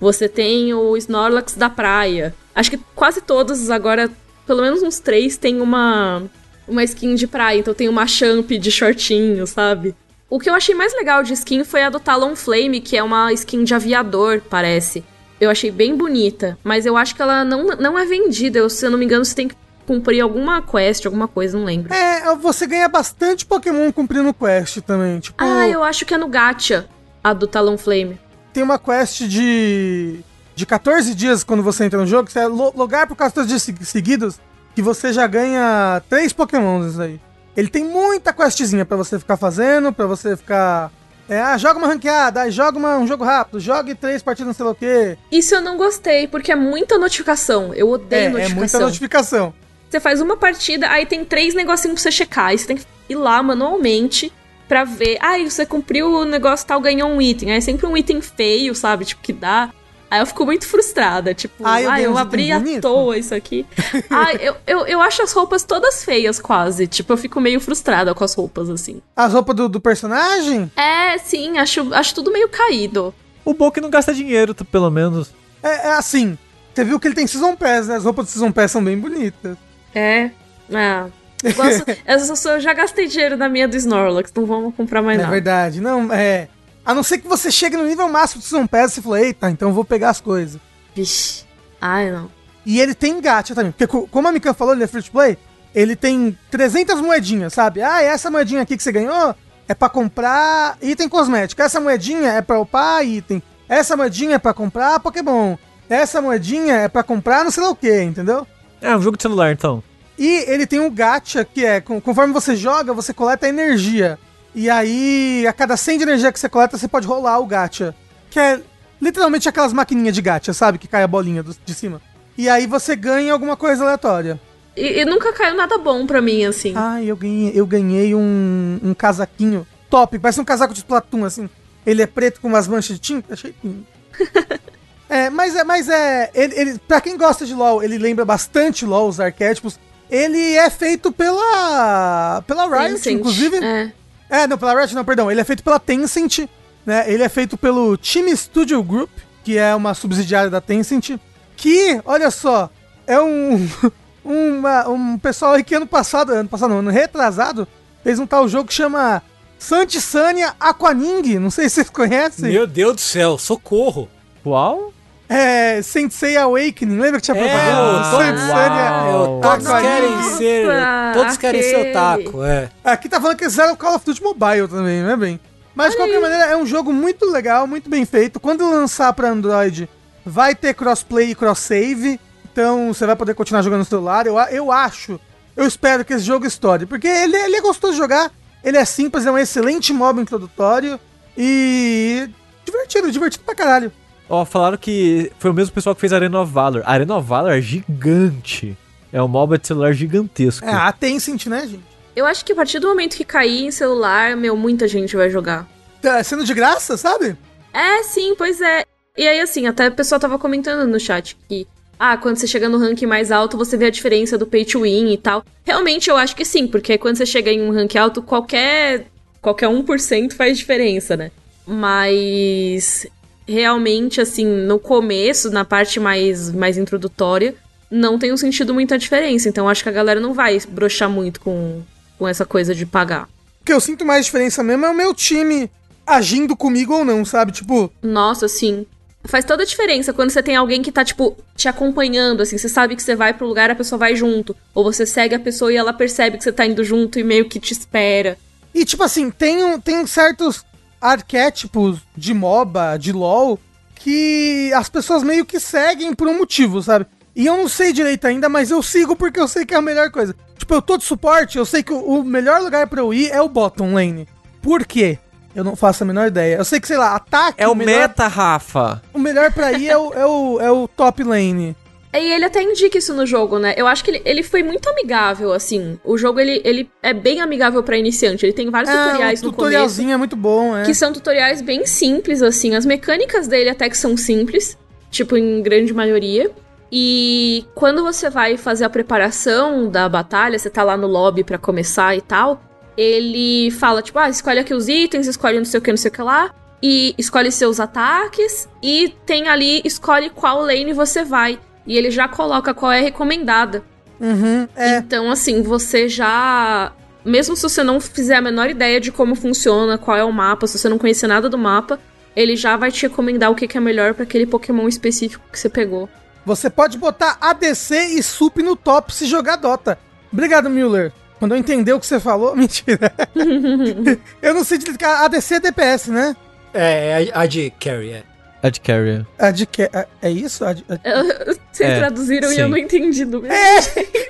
Você 0.00 0.28
tem 0.28 0.72
o 0.74 0.96
Snorlax 0.96 1.54
da 1.54 1.70
praia. 1.70 2.34
Acho 2.54 2.70
que 2.70 2.80
quase 2.94 3.20
todos 3.20 3.70
agora, 3.70 4.10
pelo 4.46 4.62
menos 4.62 4.82
uns 4.82 4.98
três, 5.00 5.36
tem 5.36 5.60
uma. 5.60 6.22
Uma 6.68 6.84
skin 6.84 7.14
de 7.16 7.26
praia. 7.26 7.58
Então 7.58 7.74
tem 7.74 7.88
uma 7.88 8.06
Champ 8.06 8.48
de 8.50 8.70
shortinho, 8.70 9.46
sabe? 9.46 9.94
O 10.32 10.38
que 10.38 10.48
eu 10.48 10.54
achei 10.54 10.74
mais 10.74 10.94
legal 10.94 11.22
de 11.22 11.34
skin 11.34 11.62
foi 11.62 11.82
a 11.82 11.90
do 11.90 12.00
Talonflame, 12.00 12.80
que 12.80 12.96
é 12.96 13.02
uma 13.02 13.30
skin 13.34 13.64
de 13.64 13.74
aviador, 13.74 14.40
parece. 14.48 15.04
Eu 15.38 15.50
achei 15.50 15.70
bem 15.70 15.94
bonita, 15.94 16.56
mas 16.64 16.86
eu 16.86 16.96
acho 16.96 17.14
que 17.14 17.20
ela 17.20 17.44
não, 17.44 17.66
não 17.76 17.98
é 17.98 18.06
vendida. 18.06 18.58
Eu, 18.60 18.70
se 18.70 18.86
eu 18.86 18.90
não 18.90 18.98
me 18.98 19.04
engano, 19.04 19.26
você 19.26 19.34
tem 19.34 19.46
que 19.48 19.54
cumprir 19.86 20.22
alguma 20.22 20.62
quest, 20.62 21.04
alguma 21.04 21.28
coisa, 21.28 21.58
não 21.58 21.66
lembro. 21.66 21.92
É, 21.92 22.34
você 22.36 22.66
ganha 22.66 22.88
bastante 22.88 23.44
Pokémon 23.44 23.92
cumprindo 23.92 24.32
quest 24.32 24.78
também. 24.80 25.20
Tipo, 25.20 25.36
Ah, 25.44 25.68
eu 25.68 25.84
acho 25.84 26.06
que 26.06 26.14
é 26.14 26.16
no 26.16 26.28
Gacha, 26.28 26.88
a 27.22 27.34
do 27.34 27.46
Talonflame. 27.46 28.18
tem 28.54 28.62
uma 28.62 28.78
quest 28.78 29.24
de. 29.28 30.20
de 30.56 30.64
14 30.64 31.14
dias 31.14 31.44
quando 31.44 31.62
você 31.62 31.84
entra 31.84 31.98
no 32.00 32.06
jogo, 32.06 32.24
que 32.26 32.32
você 32.32 32.38
é 32.40 32.46
lo- 32.46 32.72
logar 32.74 33.06
por 33.06 33.16
14 33.16 33.46
dias 33.48 33.62
segui- 33.62 33.84
seguidos, 33.84 34.40
que 34.74 34.80
você 34.80 35.12
já 35.12 35.26
ganha 35.26 36.00
3 36.08 36.32
Pokémons 36.32 36.98
aí. 36.98 37.20
Ele 37.56 37.68
tem 37.68 37.84
muita 37.84 38.32
questzinha 38.32 38.84
pra 38.84 38.96
você 38.96 39.18
ficar 39.18 39.36
fazendo, 39.36 39.92
pra 39.92 40.06
você 40.06 40.36
ficar. 40.36 40.90
É, 41.28 41.40
ah, 41.40 41.56
joga 41.56 41.78
uma 41.78 41.86
ranqueada, 41.86 42.42
aí 42.42 42.50
joga 42.50 42.76
uma- 42.78 42.98
um 42.98 43.06
jogo 43.06 43.24
rápido, 43.24 43.60
jogue 43.60 43.94
três 43.94 44.22
partidas 44.22 44.48
não 44.48 44.54
sei 44.54 44.64
lá 44.64 44.70
o 44.72 44.74
quê. 44.74 45.16
Isso 45.30 45.54
eu 45.54 45.60
não 45.62 45.76
gostei, 45.76 46.26
porque 46.26 46.50
é 46.50 46.56
muita 46.56 46.98
notificação. 46.98 47.72
Eu 47.74 47.90
odeio 47.90 48.22
É, 48.22 48.24
é 48.24 48.28
notificação. 48.30 48.58
muita 48.58 48.80
notificação. 48.80 49.54
Você 49.88 50.00
faz 50.00 50.20
uma 50.20 50.36
partida, 50.36 50.88
aí 50.90 51.06
tem 51.06 51.24
três 51.24 51.54
negocinhos 51.54 51.94
pra 52.00 52.02
você 52.02 52.10
checar. 52.10 52.46
Aí 52.46 52.58
você 52.58 52.66
tem 52.66 52.76
que 52.76 52.84
ir 53.08 53.14
lá 53.14 53.42
manualmente 53.42 54.32
pra 54.68 54.84
ver. 54.84 55.18
Ah, 55.20 55.38
você 55.38 55.64
cumpriu 55.66 56.10
o 56.12 56.24
negócio 56.24 56.66
tal, 56.66 56.80
ganhou 56.80 57.08
um 57.10 57.20
item. 57.20 57.50
Aí 57.52 57.58
é 57.58 57.60
sempre 57.60 57.86
um 57.86 57.96
item 57.96 58.20
feio, 58.20 58.74
sabe? 58.74 59.04
Tipo, 59.04 59.22
que 59.22 59.32
dá. 59.32 59.70
Aí 60.12 60.20
eu 60.20 60.26
fico 60.26 60.44
muito 60.44 60.66
frustrada. 60.68 61.32
Tipo, 61.32 61.66
Ah, 61.66 61.80
eu 61.80 61.90
ah, 61.90 61.98
eu 62.02 62.12
uns 62.12 62.18
abri 62.18 62.52
à 62.52 62.60
toa 62.82 63.16
isso 63.16 63.34
aqui. 63.34 63.64
ah, 64.10 64.34
eu, 64.34 64.54
eu, 64.66 64.86
eu 64.86 65.00
acho 65.00 65.22
as 65.22 65.32
roupas 65.32 65.64
todas 65.64 66.04
feias, 66.04 66.38
quase. 66.38 66.86
Tipo, 66.86 67.14
eu 67.14 67.16
fico 67.16 67.40
meio 67.40 67.58
frustrada 67.58 68.14
com 68.14 68.22
as 68.22 68.34
roupas, 68.34 68.68
assim. 68.68 69.00
As 69.16 69.32
roupas 69.32 69.56
do, 69.56 69.70
do 69.70 69.80
personagem? 69.80 70.70
É, 70.76 71.16
sim, 71.16 71.56
acho, 71.56 71.94
acho 71.94 72.14
tudo 72.14 72.30
meio 72.30 72.46
caído. 72.50 73.14
O 73.42 73.54
bom 73.54 73.68
é 73.68 73.70
que 73.70 73.80
não 73.80 73.88
gasta 73.88 74.12
dinheiro, 74.12 74.54
pelo 74.54 74.90
menos. 74.90 75.32
É, 75.62 75.88
é 75.88 75.92
assim. 75.94 76.36
Você 76.74 76.84
viu 76.84 77.00
que 77.00 77.08
ele 77.08 77.14
tem 77.14 77.26
Season 77.26 77.56
Pass, 77.56 77.88
né? 77.88 77.96
As 77.96 78.04
roupas 78.04 78.26
do 78.26 78.30
Season 78.32 78.52
Pass 78.52 78.70
são 78.70 78.84
bem 78.84 78.98
bonitas. 78.98 79.56
É. 79.94 80.30
Ah. 80.74 81.06
Eu, 81.42 81.54
gosto, 81.54 81.84
eu, 82.06 82.36
só- 82.36 82.50
eu 82.56 82.60
já 82.60 82.74
gastei 82.74 83.06
dinheiro 83.08 83.38
na 83.38 83.48
minha 83.48 83.66
do 83.66 83.76
Snorlax, 83.78 84.30
não 84.36 84.44
vamos 84.44 84.74
comprar 84.74 85.00
mais 85.00 85.18
É 85.18 85.22
nada. 85.22 85.32
verdade. 85.32 85.80
Não, 85.80 86.12
é. 86.12 86.48
A 86.84 86.94
não 86.94 87.02
ser 87.02 87.18
que 87.18 87.28
você 87.28 87.50
chegue 87.50 87.76
no 87.76 87.84
nível 87.84 88.08
máximo 88.08 88.40
do 88.42 88.46
Season 88.46 88.66
Pass 88.66 88.92
e 88.92 88.94
você 88.96 89.02
falou, 89.02 89.18
eita, 89.18 89.50
então 89.50 89.68
eu 89.68 89.74
vou 89.74 89.84
pegar 89.84 90.10
as 90.10 90.20
coisas. 90.20 90.60
Vixe. 90.94 91.44
Ai, 91.80 92.10
não. 92.10 92.30
E 92.66 92.80
ele 92.80 92.94
tem 92.94 93.20
gacha 93.20 93.54
também. 93.54 93.72
Porque 93.72 93.86
co- 93.86 94.06
como 94.08 94.28
a 94.28 94.32
Mikan 94.32 94.52
falou, 94.54 94.74
ele 94.74 94.84
é 94.84 94.86
free 94.86 95.02
to 95.02 95.10
play. 95.12 95.38
ele 95.74 95.96
tem 95.96 96.36
300 96.50 97.00
moedinhas, 97.00 97.52
sabe? 97.54 97.82
Ah, 97.82 98.02
essa 98.02 98.30
moedinha 98.30 98.60
aqui 98.62 98.76
que 98.76 98.82
você 98.82 98.92
ganhou 98.92 99.34
é 99.66 99.74
pra 99.74 99.88
comprar 99.88 100.76
item 100.82 101.08
cosmético. 101.08 101.62
Essa 101.62 101.80
moedinha 101.80 102.28
é 102.32 102.42
pra 102.42 102.60
upar 102.60 103.04
item. 103.06 103.42
Essa 103.68 103.96
moedinha 103.96 104.34
é 104.34 104.38
pra 104.38 104.52
comprar 104.52 105.00
Pokémon. 105.00 105.56
Essa 105.88 106.20
moedinha 106.20 106.74
é 106.74 106.88
pra 106.88 107.02
comprar 107.02 107.42
não 107.44 107.50
sei 107.50 107.62
lá 107.62 107.70
o 107.70 107.76
que, 107.76 108.02
entendeu? 108.02 108.46
É 108.80 108.94
um 108.94 109.00
jogo 109.00 109.16
de 109.16 109.22
celular, 109.22 109.50
então. 109.52 109.82
E 110.18 110.44
ele 110.50 110.66
tem 110.66 110.78
um 110.78 110.90
gacha, 110.90 111.42
que 111.44 111.64
é, 111.64 111.80
conforme 111.80 112.32
você 112.34 112.54
joga, 112.54 112.92
você 112.92 113.14
coleta 113.14 113.48
energia. 113.48 114.18
E 114.54 114.68
aí, 114.68 115.46
a 115.46 115.52
cada 115.52 115.76
100 115.76 115.98
de 115.98 116.02
energia 116.04 116.30
que 116.32 116.38
você 116.38 116.48
coleta, 116.48 116.76
você 116.76 116.86
pode 116.88 117.06
rolar 117.06 117.38
o 117.38 117.46
gacha. 117.46 117.94
Que 118.30 118.38
é 118.38 118.60
literalmente 119.00 119.48
aquelas 119.48 119.72
maquininhas 119.72 120.14
de 120.14 120.22
gacha, 120.22 120.52
sabe? 120.52 120.78
Que 120.78 120.86
cai 120.88 121.02
a 121.02 121.08
bolinha 121.08 121.42
do- 121.42 121.56
de 121.64 121.74
cima. 121.74 122.00
E 122.36 122.48
aí 122.48 122.66
você 122.66 122.94
ganha 122.96 123.32
alguma 123.32 123.56
coisa 123.56 123.82
aleatória. 123.82 124.40
E, 124.76 125.00
e 125.00 125.04
nunca 125.04 125.32
caiu 125.32 125.54
nada 125.54 125.76
bom 125.78 126.06
pra 126.06 126.20
mim, 126.22 126.44
assim. 126.44 126.72
Ah, 126.76 127.02
eu 127.02 127.16
ganhei, 127.16 127.52
eu 127.54 127.66
ganhei 127.66 128.14
um, 128.14 128.78
um 128.82 128.94
casaquinho 128.94 129.66
top, 129.90 130.18
parece 130.18 130.40
um 130.40 130.44
casaco 130.44 130.72
de 130.72 130.80
Splatoon, 130.80 131.24
assim. 131.24 131.48
Ele 131.84 132.00
é 132.02 132.06
preto 132.06 132.40
com 132.40 132.48
umas 132.48 132.66
manchas 132.68 132.96
de 132.96 133.02
tinta, 133.02 133.34
achei 133.34 133.54
lindo. 133.62 133.86
é, 135.08 135.28
mas 135.30 135.54
é, 135.56 135.64
mas 135.64 135.88
é, 135.88 136.30
ele, 136.34 136.54
ele, 136.58 136.78
pra 136.86 137.00
quem 137.00 137.16
gosta 137.18 137.44
de 137.44 137.54
LoL, 137.54 137.82
ele 137.82 137.98
lembra 137.98 138.24
bastante 138.24 138.86
LoL, 138.86 139.08
os 139.08 139.20
arquétipos. 139.20 139.78
Ele 140.10 140.54
é 140.56 140.68
feito 140.70 141.10
pela, 141.10 142.42
pela 142.46 142.64
Riot, 142.66 143.10
inclusive. 143.10 143.56
É. 143.64 143.92
É, 144.32 144.46
não, 144.46 144.56
pela 144.56 144.74
Riot 144.74 144.94
não, 144.94 145.04
perdão. 145.04 145.30
Ele 145.30 145.40
é 145.40 145.44
feito 145.44 145.62
pela 145.62 145.78
Tencent, 145.78 146.48
né? 146.86 147.04
Ele 147.06 147.22
é 147.22 147.28
feito 147.28 147.56
pelo 147.58 147.96
Team 147.98 148.34
Studio 148.34 148.82
Group, 148.82 149.10
que 149.44 149.58
é 149.58 149.74
uma 149.74 149.92
subsidiária 149.94 150.48
da 150.50 150.60
Tencent, 150.60 151.18
que, 151.56 152.00
olha 152.04 152.30
só, 152.30 152.70
é 153.06 153.20
um 153.20 153.68
uma- 154.24 154.88
um 154.88 155.18
pessoal 155.18 155.52
aí 155.52 155.62
que 155.62 155.74
ano 155.74 155.86
passado, 155.86 156.32
ano 156.32 156.48
passado 156.48 156.70
não, 156.70 156.78
ano 156.78 156.90
retrasado, 156.90 157.68
fez 158.02 158.18
um 158.18 158.26
tal 158.26 158.48
jogo 158.48 158.68
que 158.68 158.74
chama 158.74 159.22
Santisania 159.58 160.54
Aquaning, 160.58 161.38
não 161.38 161.50
sei 161.50 161.68
se 161.68 161.76
vocês 161.76 161.90
conhecem. 161.90 162.50
Meu 162.52 162.66
Deus 162.66 162.94
do 162.96 163.00
céu, 163.00 163.36
socorro. 163.38 164.08
Qual? 164.42 164.92
É, 165.32 165.82
Sensei 165.82 166.36
Awakening, 166.36 166.98
lembra 166.98 167.20
que 167.20 167.24
tinha 167.24 167.36
É, 167.36 167.40
propaganda? 167.40 168.00
o 168.00 168.04
Santisania 168.10 168.92
Uau. 168.92 169.40
Todos 169.40 169.66
querem 169.68 170.22
ser. 170.36 170.66
Todos 171.14 171.36
querem 171.36 171.62
ser 171.62 171.90
otaku, 171.90 172.42
é. 172.44 172.68
Aqui 172.84 173.08
tá 173.08 173.20
falando 173.20 173.36
que 173.36 173.44
eles 173.44 173.54
fizeram 173.54 173.72
o 173.72 173.76
Call 173.76 173.94
of 173.96 174.04
Duty 174.04 174.22
Mobile 174.22 174.68
também, 174.68 175.02
não 175.02 175.10
é 175.10 175.16
bem? 175.16 175.40
Mas 175.74 175.92
de 175.92 175.96
qualquer 175.96 176.20
maneira, 176.20 176.44
é 176.44 176.56
um 176.56 176.66
jogo 176.66 176.92
muito 176.92 177.24
legal, 177.30 177.66
muito 177.66 177.88
bem 177.88 178.04
feito. 178.04 178.38
Quando 178.38 178.68
lançar 178.68 179.10
pra 179.14 179.28
Android, 179.30 179.88
vai 180.24 180.54
ter 180.54 180.74
crossplay 180.74 181.30
e 181.30 181.34
cross-save. 181.34 182.20
Então 182.52 182.92
você 182.92 183.06
vai 183.06 183.16
poder 183.16 183.34
continuar 183.34 183.62
jogando 183.62 183.78
no 183.78 183.84
celular. 183.86 184.26
Eu, 184.26 184.38
eu 184.38 184.70
acho, 184.70 185.18
eu 185.56 185.66
espero 185.66 186.04
que 186.04 186.12
esse 186.12 186.24
jogo 186.24 186.44
estoure. 186.44 186.84
Porque 186.84 187.08
ele, 187.08 187.34
ele 187.36 187.56
é 187.56 187.60
gostoso 187.62 187.94
de 187.94 187.98
jogar, 187.98 188.30
ele 188.62 188.76
é 188.76 188.84
simples, 188.84 189.24
é 189.24 189.30
um 189.30 189.38
excelente 189.38 189.94
mob 189.94 190.20
introdutório. 190.20 191.00
E. 191.38 192.28
divertido, 192.66 193.10
divertido 193.10 193.44
pra 193.44 193.54
caralho. 193.54 193.90
Ó, 194.32 194.46
falaram 194.46 194.78
que 194.78 195.30
foi 195.38 195.50
o 195.50 195.54
mesmo 195.54 195.74
pessoal 195.74 195.94
que 195.94 196.00
fez 196.00 196.10
Arena 196.10 196.40
of 196.40 196.50
Valor. 196.50 196.82
A 196.86 196.92
Arena 196.92 197.18
of 197.18 197.28
Valor 197.28 197.52
é 197.52 197.60
gigante. 197.60 198.74
É 199.12 199.22
um 199.22 199.28
MOBA 199.28 199.58
de 199.58 199.66
celular 199.66 199.92
gigantesco. 199.92 200.66
É, 200.66 200.72
a 200.72 200.90
Tencent, 200.90 201.48
né, 201.48 201.66
gente? 201.66 201.84
Eu 202.16 202.24
acho 202.24 202.42
que 202.42 202.52
a 202.52 202.54
partir 202.56 202.78
do 202.78 202.88
momento 202.88 203.14
que 203.14 203.26
cair 203.26 203.66
em 203.66 203.70
celular, 203.70 204.34
meu, 204.34 204.56
muita 204.56 204.88
gente 204.88 205.14
vai 205.14 205.28
jogar. 205.28 205.68
Tá 206.00 206.24
sendo 206.24 206.44
de 206.44 206.54
graça, 206.54 206.96
sabe? 206.96 207.36
É, 207.74 208.02
sim, 208.04 208.34
pois 208.34 208.58
é. 208.62 208.86
E 209.18 209.28
aí, 209.28 209.38
assim, 209.38 209.66
até 209.66 209.88
o 209.88 209.92
pessoal 209.92 210.18
tava 210.18 210.38
comentando 210.38 210.88
no 210.88 210.98
chat 210.98 211.36
que, 211.46 211.66
ah, 211.98 212.16
quando 212.16 212.36
você 212.36 212.46
chega 212.46 212.70
no 212.70 212.78
ranking 212.78 213.04
mais 213.04 213.30
alto, 213.30 213.58
você 213.58 213.76
vê 213.76 213.84
a 213.84 213.90
diferença 213.90 214.38
do 214.38 214.46
pay 214.46 214.64
to 214.64 214.80
win 214.80 215.12
e 215.12 215.18
tal. 215.18 215.44
Realmente, 215.62 216.08
eu 216.08 216.16
acho 216.16 216.34
que 216.34 216.46
sim, 216.46 216.66
porque 216.66 216.96
quando 216.96 217.16
você 217.16 217.26
chega 217.26 217.52
em 217.52 217.60
um 217.60 217.70
ranking 217.70 217.98
alto, 217.98 218.22
qualquer, 218.22 219.08
qualquer 219.42 219.68
1% 219.68 220.32
faz 220.32 220.56
diferença, 220.56 221.18
né? 221.18 221.30
Mas, 221.66 223.06
realmente, 223.46 224.20
assim, 224.20 224.46
no 224.46 224.78
começo, 224.78 225.50
na 225.50 225.64
parte 225.64 225.98
mais, 225.98 226.50
mais 226.50 226.76
introdutória, 226.76 227.54
não 227.90 228.18
tem 228.18 228.32
um 228.32 228.36
sentido 228.36 228.72
muita 228.72 228.98
diferença. 228.98 229.48
Então, 229.48 229.68
acho 229.68 229.82
que 229.82 229.88
a 229.88 229.92
galera 229.92 230.20
não 230.20 230.32
vai 230.32 230.58
broxar 230.68 231.10
muito 231.10 231.40
com, 231.40 231.82
com 232.18 232.26
essa 232.26 232.44
coisa 232.44 232.74
de 232.74 232.86
pagar. 232.86 233.28
O 233.60 233.64
que 233.64 233.72
eu 233.72 233.80
sinto 233.80 234.04
mais 234.04 234.24
diferença 234.24 234.62
mesmo 234.62 234.86
é 234.86 234.90
o 234.90 234.94
meu 234.94 235.14
time 235.14 235.70
agindo 236.06 236.56
comigo 236.56 236.94
ou 236.94 237.04
não, 237.04 237.24
sabe? 237.24 237.52
Tipo, 237.52 237.92
Nossa, 238.02 238.48
sim. 238.48 238.86
Faz 239.24 239.44
toda 239.44 239.62
a 239.62 239.66
diferença 239.66 240.12
quando 240.12 240.30
você 240.30 240.42
tem 240.42 240.56
alguém 240.56 240.82
que 240.82 240.90
tá, 240.90 241.04
tipo, 241.04 241.36
te 241.54 241.68
acompanhando, 241.68 242.40
assim. 242.40 242.58
Você 242.58 242.68
sabe 242.68 242.96
que 242.96 243.02
você 243.02 243.14
vai 243.14 243.32
pro 243.32 243.46
lugar, 243.46 243.70
a 243.70 243.74
pessoa 243.74 243.98
vai 243.98 244.16
junto. 244.16 244.56
Ou 244.74 244.82
você 244.82 245.06
segue 245.06 245.34
a 245.34 245.40
pessoa 245.40 245.72
e 245.72 245.76
ela 245.76 245.92
percebe 245.92 246.38
que 246.38 246.44
você 246.44 246.50
tá 246.50 246.66
indo 246.66 246.82
junto 246.82 247.20
e 247.20 247.22
meio 247.22 247.48
que 247.48 247.60
te 247.60 247.72
espera. 247.72 248.36
E, 248.74 248.84
tipo 248.84 249.02
assim, 249.02 249.30
tem, 249.30 249.78
tem 249.80 250.04
certos 250.06 250.64
arquétipos 251.02 251.98
de 252.16 252.32
MOBA, 252.32 252.96
de 252.96 253.12
LoL, 253.12 253.58
que 253.96 254.72
as 254.74 254.88
pessoas 254.88 255.22
meio 255.22 255.44
que 255.44 255.58
seguem 255.58 256.14
por 256.14 256.28
um 256.28 256.38
motivo, 256.38 256.80
sabe? 256.80 257.06
E 257.34 257.46
eu 257.46 257.56
não 257.56 257.68
sei 257.68 257.92
direito 257.92 258.26
ainda, 258.26 258.48
mas 258.48 258.70
eu 258.70 258.82
sigo 258.82 259.16
porque 259.16 259.40
eu 259.40 259.48
sei 259.48 259.66
que 259.66 259.74
é 259.74 259.76
a 259.76 259.82
melhor 259.82 260.10
coisa. 260.10 260.34
Tipo, 260.56 260.74
eu 260.74 260.82
tô 260.82 260.96
de 260.96 261.04
suporte, 261.04 261.58
eu 261.58 261.64
sei 261.64 261.82
que 261.82 261.92
o, 261.92 262.22
melhor 262.22 262.60
lugar 262.60 262.86
pra 262.86 263.00
eu 263.00 263.12
ir 263.12 263.30
é 263.30 263.40
o 263.40 263.48
bottom 263.48 263.94
lane. 263.94 264.28
Por 264.60 264.86
quê? 264.86 265.18
Eu 265.54 265.64
não 265.64 265.74
faço 265.74 266.04
a 266.04 266.06
menor 266.06 266.28
ideia. 266.28 266.56
Eu 266.56 266.64
sei 266.64 266.80
que, 266.80 266.86
sei 266.86 266.96
lá, 266.96 267.14
ataque... 267.14 267.62
É 267.62 267.68
o 267.68 267.74
melhor, 267.74 268.00
meta, 268.00 268.26
Rafa. 268.26 269.02
O 269.12 269.18
melhor 269.18 269.52
pra 269.52 269.72
ir 269.72 269.88
é 269.88 269.96
o, 269.96 270.12
é, 270.12 270.26
o, 270.26 270.60
é 270.60 270.70
o 270.70 270.88
top 270.88 271.22
lane. 271.24 271.76
E 272.14 272.30
ele 272.30 272.44
até 272.44 272.62
indica 272.62 272.98
isso 272.98 273.14
no 273.14 273.24
jogo, 273.24 273.58
né? 273.58 273.74
Eu 273.76 273.86
acho 273.86 274.04
que 274.04 274.10
ele, 274.10 274.22
ele 274.24 274.42
foi 274.42 274.62
muito 274.62 274.88
amigável, 274.88 275.52
assim. 275.52 275.98
O 276.04 276.18
jogo, 276.18 276.40
ele, 276.40 276.60
ele 276.62 276.90
é 277.02 277.14
bem 277.14 277.40
amigável 277.40 277.82
pra 277.82 277.96
iniciante. 277.96 278.44
Ele 278.44 278.52
tem 278.52 278.68
vários 278.68 278.92
tutoriais 278.92 279.40
o 279.40 279.46
no 279.46 279.52
começo. 279.52 279.70
tutorialzinho 279.70 280.12
é 280.12 280.16
muito 280.16 280.36
bom, 280.36 280.76
é. 280.76 280.84
Que 280.84 280.94
são 280.94 281.12
tutoriais 281.12 281.62
bem 281.62 281.86
simples, 281.86 282.42
assim. 282.42 282.74
As 282.74 282.84
mecânicas 282.84 283.48
dele 283.48 283.70
até 283.70 283.88
que 283.88 283.96
são 283.96 284.14
simples, 284.16 284.76
tipo, 285.10 285.38
em 285.38 285.62
grande 285.62 285.94
maioria. 285.94 286.50
E 286.94 287.64
quando 287.74 288.02
você 288.02 288.28
vai 288.28 288.58
fazer 288.58 288.84
a 288.84 288.90
preparação 288.90 289.88
da 289.88 290.06
batalha, 290.06 290.58
você 290.58 290.68
tá 290.68 290.82
lá 290.82 290.94
no 290.94 291.06
lobby 291.06 291.42
pra 291.42 291.56
começar 291.56 292.14
e 292.14 292.20
tal, 292.20 292.62
ele 292.94 293.70
fala, 293.70 294.02
tipo, 294.02 294.18
ah, 294.18 294.28
escolhe 294.28 294.58
aqui 294.58 294.74
os 294.74 294.88
itens, 294.88 295.26
escolhe 295.26 295.56
não 295.56 295.64
sei 295.64 295.78
o 295.78 295.82
que, 295.82 295.90
não 295.90 295.96
sei 295.96 296.10
o 296.10 296.12
que 296.12 296.20
lá, 296.20 296.54
e 296.82 297.14
escolhe 297.16 297.50
seus 297.50 297.80
ataques, 297.80 298.68
e 298.82 299.14
tem 299.24 299.48
ali, 299.48 299.80
escolhe 299.86 300.28
qual 300.28 300.60
lane 300.60 300.92
você 300.92 301.24
vai. 301.24 301.58
E 301.86 301.96
ele 301.96 302.10
já 302.10 302.28
coloca 302.28 302.72
qual 302.74 302.92
é 302.92 303.00
a 303.00 303.02
recomendada. 303.02 303.82
Uhum, 304.20 304.68
é. 304.76 304.98
Então, 304.98 305.30
assim, 305.30 305.62
você 305.62 306.08
já. 306.08 306.92
Mesmo 307.24 307.56
se 307.56 307.62
você 307.62 307.82
não 307.82 308.00
fizer 308.00 308.36
a 308.36 308.40
menor 308.40 308.70
ideia 308.70 309.00
de 309.00 309.12
como 309.12 309.34
funciona, 309.34 309.98
qual 309.98 310.16
é 310.16 310.24
o 310.24 310.32
mapa, 310.32 310.66
se 310.66 310.78
você 310.78 310.88
não 310.88 310.98
conhecer 310.98 311.26
nada 311.26 311.48
do 311.48 311.58
mapa, 311.58 311.98
ele 312.34 312.56
já 312.56 312.76
vai 312.76 312.90
te 312.90 313.02
recomendar 313.02 313.50
o 313.50 313.54
que 313.54 313.68
que 313.68 313.76
é 313.76 313.80
melhor 313.80 314.14
pra 314.14 314.24
aquele 314.24 314.46
Pokémon 314.46 314.88
específico 314.88 315.44
que 315.50 315.58
você 315.58 315.68
pegou. 315.68 316.08
Você 316.44 316.68
pode 316.68 316.98
botar 316.98 317.38
ADC 317.40 317.96
e 318.16 318.22
SUP 318.22 318.62
no 318.62 318.74
top 318.74 319.14
se 319.14 319.26
jogar 319.26 319.56
Dota. 319.56 319.98
Obrigado, 320.32 320.68
Müller. 320.68 321.12
Quando 321.38 321.52
eu 321.52 321.58
entender 321.58 321.92
o 321.92 322.00
que 322.00 322.06
você 322.06 322.18
falou, 322.18 322.54
mentira. 322.56 323.12
eu 324.42 324.54
não 324.54 324.64
sei 324.64 324.78
de 324.78 325.04
ADC 325.04 325.54
é 325.54 325.60
DPS, 325.60 326.10
né? 326.10 326.36
É, 326.74 327.24
é 327.24 327.32
a, 327.32 327.40
a 327.42 327.46
de 327.46 327.70
Carrie, 327.78 328.12
é. 328.12 328.31
Ed 328.62 328.80
Carrier. 328.80 329.26
A 329.38 329.50
de 329.50 329.66
que 329.66 329.82
é, 329.82 330.06
é 330.22 330.30
isso? 330.30 330.64
A 330.64 330.72
de- 330.72 330.84
a- 330.88 331.54
Vocês 331.72 331.90
É, 331.90 331.98
traduziram 331.98 332.50
e 332.52 332.54
sim. 332.54 332.60
eu 332.60 332.68
não 332.68 332.76
entendi 332.76 333.24
do 333.24 333.42
mesmo. 333.42 333.52
É, 333.56 333.80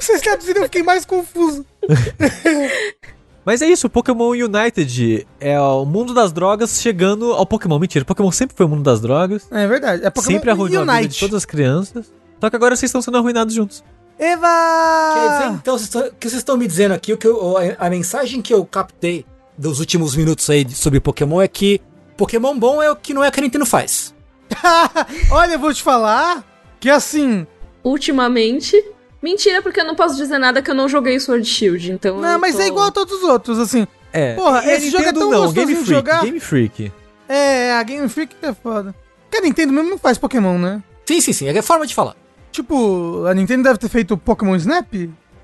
vocês 0.01 0.21
traduziram, 0.23 0.61
eu 0.61 0.65
fiquei 0.65 0.83
mais 0.83 1.05
confuso. 1.05 1.67
Mas 3.45 3.61
é 3.61 3.67
isso, 3.67 3.89
o 3.89 3.91
Pokémon 3.91 4.31
United 4.31 5.27
é 5.41 5.59
o 5.61 5.85
mundo 5.85 6.15
das 6.15 6.33
drogas 6.33 6.81
chegando 6.81 7.33
ao 7.33 7.45
Pokémon. 7.45 7.79
Mentira, 7.79 8.05
Pokémon 8.05 8.31
sempre 8.31 8.57
foi 8.57 8.67
o 8.67 8.69
mundo 8.69 8.85
das 8.85 9.01
drogas. 9.01 9.49
É 9.51 9.67
verdade. 9.67 10.05
É 10.07 10.11
Pokémon 10.11 10.35
sempre 10.37 10.51
arruinou 10.51 10.83
a 10.89 10.97
vida 10.99 11.09
de 11.09 11.19
todas 11.19 11.35
as 11.37 11.45
crianças. 11.45 12.13
Só 12.41 12.49
que 12.49 12.55
agora 12.57 12.77
vocês 12.77 12.89
estão 12.89 13.03
sendo 13.03 13.17
arruinados 13.19 13.53
juntos. 13.55 13.83
Eva! 14.17 14.47
Quer 15.15 15.29
dizer, 15.33 15.55
então, 15.57 15.75
o 15.75 16.13
que 16.15 16.29
vocês 16.29 16.35
estão 16.41 16.57
me 16.57 16.69
dizendo 16.69 16.93
aqui, 16.93 17.13
o 17.13 17.19
que 17.19 17.27
eu- 17.27 17.57
a, 17.59 17.87
a 17.87 17.91
mensagem 17.91 18.41
que 18.41 18.55
eu 18.55 18.65
captei 18.65 19.27
dos 19.59 19.81
últimos 19.81 20.15
minutos 20.15 20.49
aí 20.49 20.65
sobre 20.71 21.01
Pokémon 21.01 21.41
é 21.43 21.49
que 21.49 21.81
Pokémon 22.17 22.57
bom 22.57 22.81
é 22.81 22.91
o 22.93 22.95
que 22.97 23.13
não 23.13 23.25
é 23.25 23.31
que 23.31 23.41
a 23.41 23.43
Nintendo 23.43 23.67
faz. 23.67 24.15
Olha, 25.31 25.55
eu 25.55 25.59
vou 25.59 25.73
te 25.73 25.83
falar 25.83 26.45
que 26.81 26.91
assim. 26.91 27.47
Ultimamente. 27.85 28.77
Mentira, 29.23 29.63
porque 29.63 29.81
eu 29.81 29.85
não 29.85 29.95
posso 29.95 30.17
dizer 30.17 30.39
nada 30.39 30.61
que 30.61 30.71
eu 30.71 30.75
não 30.75 30.89
joguei 30.89 31.19
Sword 31.21 31.45
Shield, 31.45 31.93
então. 31.93 32.21
Não, 32.21 32.39
mas 32.41 32.57
tô- 32.57 32.63
é 32.63 32.67
igual 32.67 32.87
a 32.87 32.91
todos 32.91 33.15
os 33.15 33.23
outros, 33.23 33.59
assim. 33.59 33.87
É. 34.13 34.35
Porra, 34.35 34.65
E 34.65 34.71
a 34.71 34.75
esse 34.75 34.91
jogo 34.91 35.05
é 35.05 35.13
tão 35.13 35.31
não, 35.31 35.47
gostosinho 35.47 35.67
Game 35.67 35.79
de 35.79 35.85
Freak, 35.85 35.95
jogar. 35.95 36.23
Game 36.25 36.41
Freak. 36.41 36.93
É, 37.29 37.73
a 37.73 37.83
Game 37.83 38.09
Freak 38.09 38.35
é 38.43 38.53
foda. 38.53 38.95
Porque 39.23 39.39
a 39.39 39.41
Nintendo 39.41 39.73
mesmo 39.73 39.91
não 39.91 39.99
faz 39.99 40.19
Pokémon, 40.19 40.59
né? 40.59 40.83
Sim, 41.07 41.21
sim, 41.21 41.33
sim, 41.33 41.47
é 41.49 41.57
a 41.59 41.63
forma 41.63 41.87
de 41.87 41.95
falar. 41.95 42.17
Tipo, 42.51 43.25
a 43.27 43.33
Nintendo 43.33 43.63
deve 43.63 43.79
ter 43.79 43.89
feito 43.89 44.17
Pokémon 44.17 44.55
Snap? 44.57 44.93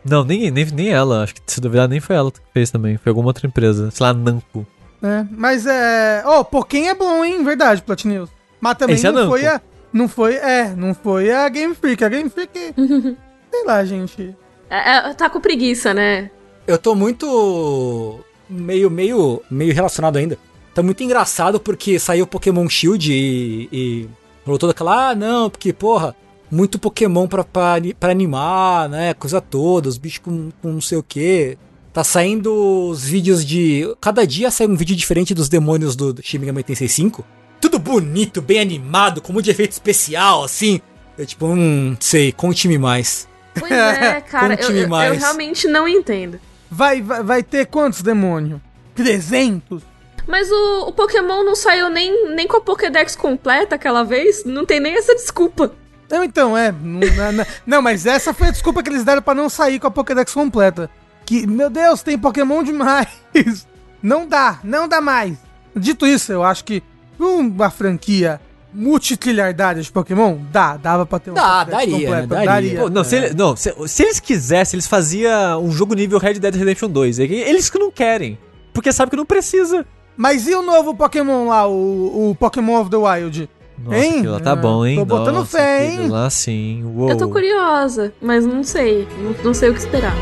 Não, 0.05 0.25
nem, 0.25 0.51
nem, 0.51 0.67
nem 0.67 0.89
ela. 0.91 1.23
Acho 1.23 1.35
que 1.35 1.41
se 1.47 1.61
duvidar, 1.61 1.89
nem 1.89 2.01
foi 2.01 2.17
ela 2.17 2.31
que 2.31 2.41
fez 2.53 2.71
também. 2.71 2.97
Foi 2.99 3.11
alguma 3.11 3.29
outra 3.29 3.47
empresa. 3.47 3.91
Sei 3.91 4.05
lá, 4.05 4.13
Namco. 4.13 4.67
É, 5.03 5.25
mas 5.31 5.65
é. 5.67 6.23
Ó, 6.27 6.41
oh, 6.41 6.45
Pokémon 6.45 6.87
é 6.87 6.95
bom, 6.95 7.25
hein? 7.25 7.43
Verdade, 7.45 7.81
Platinils. 7.83 8.29
Mas 8.61 8.77
também 8.77 8.97
Esse 8.97 9.07
é 9.07 9.13
não 9.13 9.21
Namco. 9.21 9.37
foi 9.37 9.47
a. 9.47 9.61
Não 9.93 10.09
foi. 10.09 10.35
É, 10.37 10.75
não 10.77 10.95
foi 10.95 11.31
a 11.31 11.49
Game 11.49 11.75
Freak. 11.75 12.05
A 12.05 12.09
Game 12.09 12.29
Freak. 12.31 12.75
sei 13.51 13.65
lá, 13.65 13.85
gente. 13.85 14.37
É, 14.69 14.97
é, 14.97 15.15
tá 15.15 15.31
com 15.31 15.41
preguiça, 15.41 15.95
né? 15.95 16.31
Eu 16.67 16.79
tô 16.79 16.95
muito. 16.95 18.21
meio, 18.49 18.91
meio, 18.91 19.43
meio 19.51 19.75
relacionado 19.75 20.17
ainda. 20.17 20.39
Tá 20.75 20.83
muito 20.83 21.03
engraçado 21.03 21.59
porque 21.59 21.99
saiu 21.99 22.27
Pokémon 22.27 22.69
Shield 22.69 23.13
e. 23.13 23.69
e 23.73 24.09
falou 24.45 24.59
toda 24.59 24.73
aquela. 24.73 25.11
Ah, 25.11 25.15
não, 25.15 25.49
porque, 25.49 25.73
porra, 25.73 26.15
muito 26.51 26.79
Pokémon 26.79 27.27
pra, 27.27 27.45
pra, 27.45 27.77
pra 27.99 28.11
animar, 28.11 28.89
né? 28.89 29.15
Coisa 29.15 29.41
toda, 29.41 29.89
os 29.89 29.99
bichos 29.99 30.19
com, 30.19 30.51
com 30.61 30.73
não 30.73 30.81
sei 30.81 30.99
o 30.99 31.03
que. 31.03 31.57
Tá 31.93 32.05
saindo 32.05 32.53
os 32.91 33.05
vídeos 33.05 33.45
de. 33.45 33.85
Cada 34.01 34.27
dia 34.27 34.51
sai 34.51 34.67
um 34.67 34.77
vídeo 34.77 34.95
diferente 34.95 35.35
dos 35.35 35.49
demônios 35.49 35.97
do, 35.97 36.13
do 36.13 36.23
Shin 36.23 36.39
Megami 36.39 36.63
Tensei 36.63 36.89
5. 36.89 37.25
Tudo 37.61 37.79
bonito, 37.79 38.41
bem 38.41 38.61
animado, 38.61 39.21
com 39.21 39.33
muito 39.33 39.47
de 39.47 39.51
efeito 39.51 39.73
especial, 39.73 40.45
assim. 40.45 40.81
Eu 41.17 41.27
tipo, 41.27 41.47
hum, 41.47 41.97
sei, 41.99 42.31
conte-me 42.33 42.79
mais. 42.79 43.29
Pois 43.59 43.73
é, 43.73 44.21
cara, 44.29 44.55
eu, 44.55 44.71
eu, 44.71 44.89
eu 44.89 45.19
realmente 45.19 45.67
não 45.67 45.89
entendo. 45.89 46.39
Vai, 46.71 47.03
vai, 47.03 47.23
vai 47.23 47.43
ter 47.43 47.67
quantos 47.67 48.03
demônios? 48.03 48.61
300? 48.95 49.83
Mas 50.27 50.51
o, 50.51 50.89
o 50.89 50.93
Pokémon 50.93 51.43
não 51.43 51.57
saiu 51.57 51.89
nem, 51.89 52.35
nem 52.35 52.47
com 52.47 52.59
a 52.59 52.61
Pokédex 52.61 53.17
completa 53.17 53.75
aquela 53.75 54.05
vez, 54.05 54.45
não 54.45 54.67
tem 54.67 54.79
nem 54.79 54.95
essa 54.97 55.15
desculpa. 55.15 55.73
Não, 56.11 56.23
então, 56.23 56.57
é. 56.57 56.71
Não, 56.71 57.33
não, 57.33 57.47
não, 57.67 57.83
mas 57.83 58.07
essa 58.07 58.33
foi 58.33 58.49
a 58.49 58.51
desculpa 58.51 58.83
que 58.83 58.91
eles 58.91 59.05
deram 59.05 59.23
pra 59.23 59.35
não 59.35 59.49
sair 59.49 59.79
com 59.79 59.87
a 59.87 59.91
Pokédex 59.91 60.33
completa. 60.33 60.91
Que, 61.25 61.47
meu 61.47 61.69
Deus, 61.69 62.03
tem 62.03 62.19
Pokémon 62.19 62.63
demais. 62.63 63.09
Não 64.01 64.29
dá, 64.29 64.61
não 64.63 64.87
dá 64.87 65.01
mais. 65.01 65.37
Dito 65.75 66.07
isso, 66.07 66.31
eu 66.31 66.45
acho 66.45 66.65
que 66.65 66.85
uma 67.19 67.71
franquia 67.71 68.41
multitrilhardária 68.73 69.83
de 69.83 69.91
Pokémon, 69.91 70.37
dá, 70.53 70.77
dava 70.77 71.07
pra 71.07 71.19
ter 71.19 71.31
uma 71.31 71.41
Dá, 71.41 71.65
daria, 71.65 72.11
né? 72.21 72.27
Daria. 72.27 72.81
Pô, 72.81 72.91
não, 72.91 73.03
se, 73.03 73.17
ele- 73.17 73.35
não 73.35 73.57
se, 73.57 73.75
se 73.87 74.03
eles 74.03 74.21
quisessem, 74.21 74.77
eles 74.77 74.87
faziam 74.87 75.63
um 75.65 75.71
jogo 75.71 75.95
nível 75.95 76.19
Red 76.19 76.35
Dead 76.35 76.55
Redemption 76.55 76.89
2. 76.91 77.19
É 77.21 77.27
que 77.27 77.35
Eles 77.35 77.71
que 77.71 77.79
não 77.79 77.91
querem. 77.91 78.39
Porque 78.73 78.93
sabe 78.93 79.11
que 79.11 79.17
não 79.17 79.25
precisa. 79.27 79.85
Mas 80.17 80.47
e 80.47 80.55
o 80.55 80.63
novo 80.63 80.95
Pokémon 80.95 81.49
lá, 81.49 81.67
o, 81.67 82.31
o 82.31 82.35
Pokémon 82.35 82.81
of 82.81 82.91
the 82.91 82.97
Wild? 82.97 83.49
Nossa, 83.79 83.97
Hein? 83.97 84.19
aquilo 84.19 84.33
lá 84.33 84.41
tá 84.41 84.53
Ah, 84.53 84.57
bom, 84.57 84.85
hein? 84.85 84.97
tô 84.99 85.05
botando 85.05 85.35
Nossa, 85.37 85.59
fé, 85.59 85.87
hein? 85.93 86.09
lá 86.09 86.29
sim. 86.29 86.83
Uou. 86.85 87.09
Eu 87.11 87.17
tô 87.17 87.29
curiosa, 87.29 88.13
mas 88.21 88.45
não 88.45 88.63
sei. 88.65 89.07
Não, 89.23 89.35
não 89.45 89.55
sei 89.55 89.71
o 89.71 89.73
que 89.75 89.79
esperar. 89.81 90.15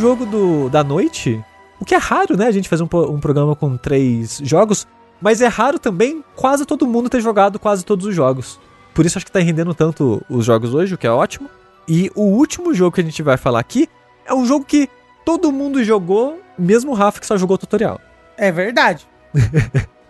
Jogo 0.00 0.24
do, 0.24 0.68
da 0.70 0.82
noite, 0.82 1.42
o 1.78 1.84
que 1.84 1.94
é 1.94 1.98
raro, 1.98 2.36
né? 2.36 2.46
A 2.46 2.50
gente 2.50 2.68
fazer 2.68 2.82
um, 2.82 2.88
um 3.08 3.20
programa 3.20 3.54
com 3.54 3.76
três 3.76 4.40
jogos, 4.42 4.86
mas 5.20 5.40
é 5.40 5.46
raro 5.46 5.78
também 5.78 6.24
quase 6.34 6.64
todo 6.64 6.86
mundo 6.86 7.10
ter 7.10 7.20
jogado 7.20 7.58
quase 7.58 7.84
todos 7.84 8.06
os 8.06 8.14
jogos. 8.14 8.58
Por 8.94 9.04
isso 9.06 9.18
acho 9.18 9.26
que 9.26 9.32
tá 9.32 9.38
rendendo 9.38 9.74
tanto 9.74 10.22
os 10.28 10.44
jogos 10.44 10.74
hoje, 10.74 10.94
o 10.94 10.98
que 10.98 11.06
é 11.06 11.10
ótimo. 11.10 11.48
E 11.86 12.10
o 12.14 12.22
último 12.22 12.72
jogo 12.72 12.94
que 12.94 13.00
a 13.00 13.04
gente 13.04 13.22
vai 13.22 13.36
falar 13.36 13.60
aqui 13.60 13.88
é 14.24 14.34
um 14.34 14.46
jogo 14.46 14.64
que 14.64 14.88
todo 15.24 15.52
mundo 15.52 15.84
jogou, 15.84 16.40
mesmo 16.58 16.92
o 16.92 16.94
Rafa 16.94 17.20
que 17.20 17.26
só 17.26 17.36
jogou 17.36 17.54
o 17.54 17.58
tutorial. 17.58 18.00
É 18.36 18.50
verdade. 18.50 19.06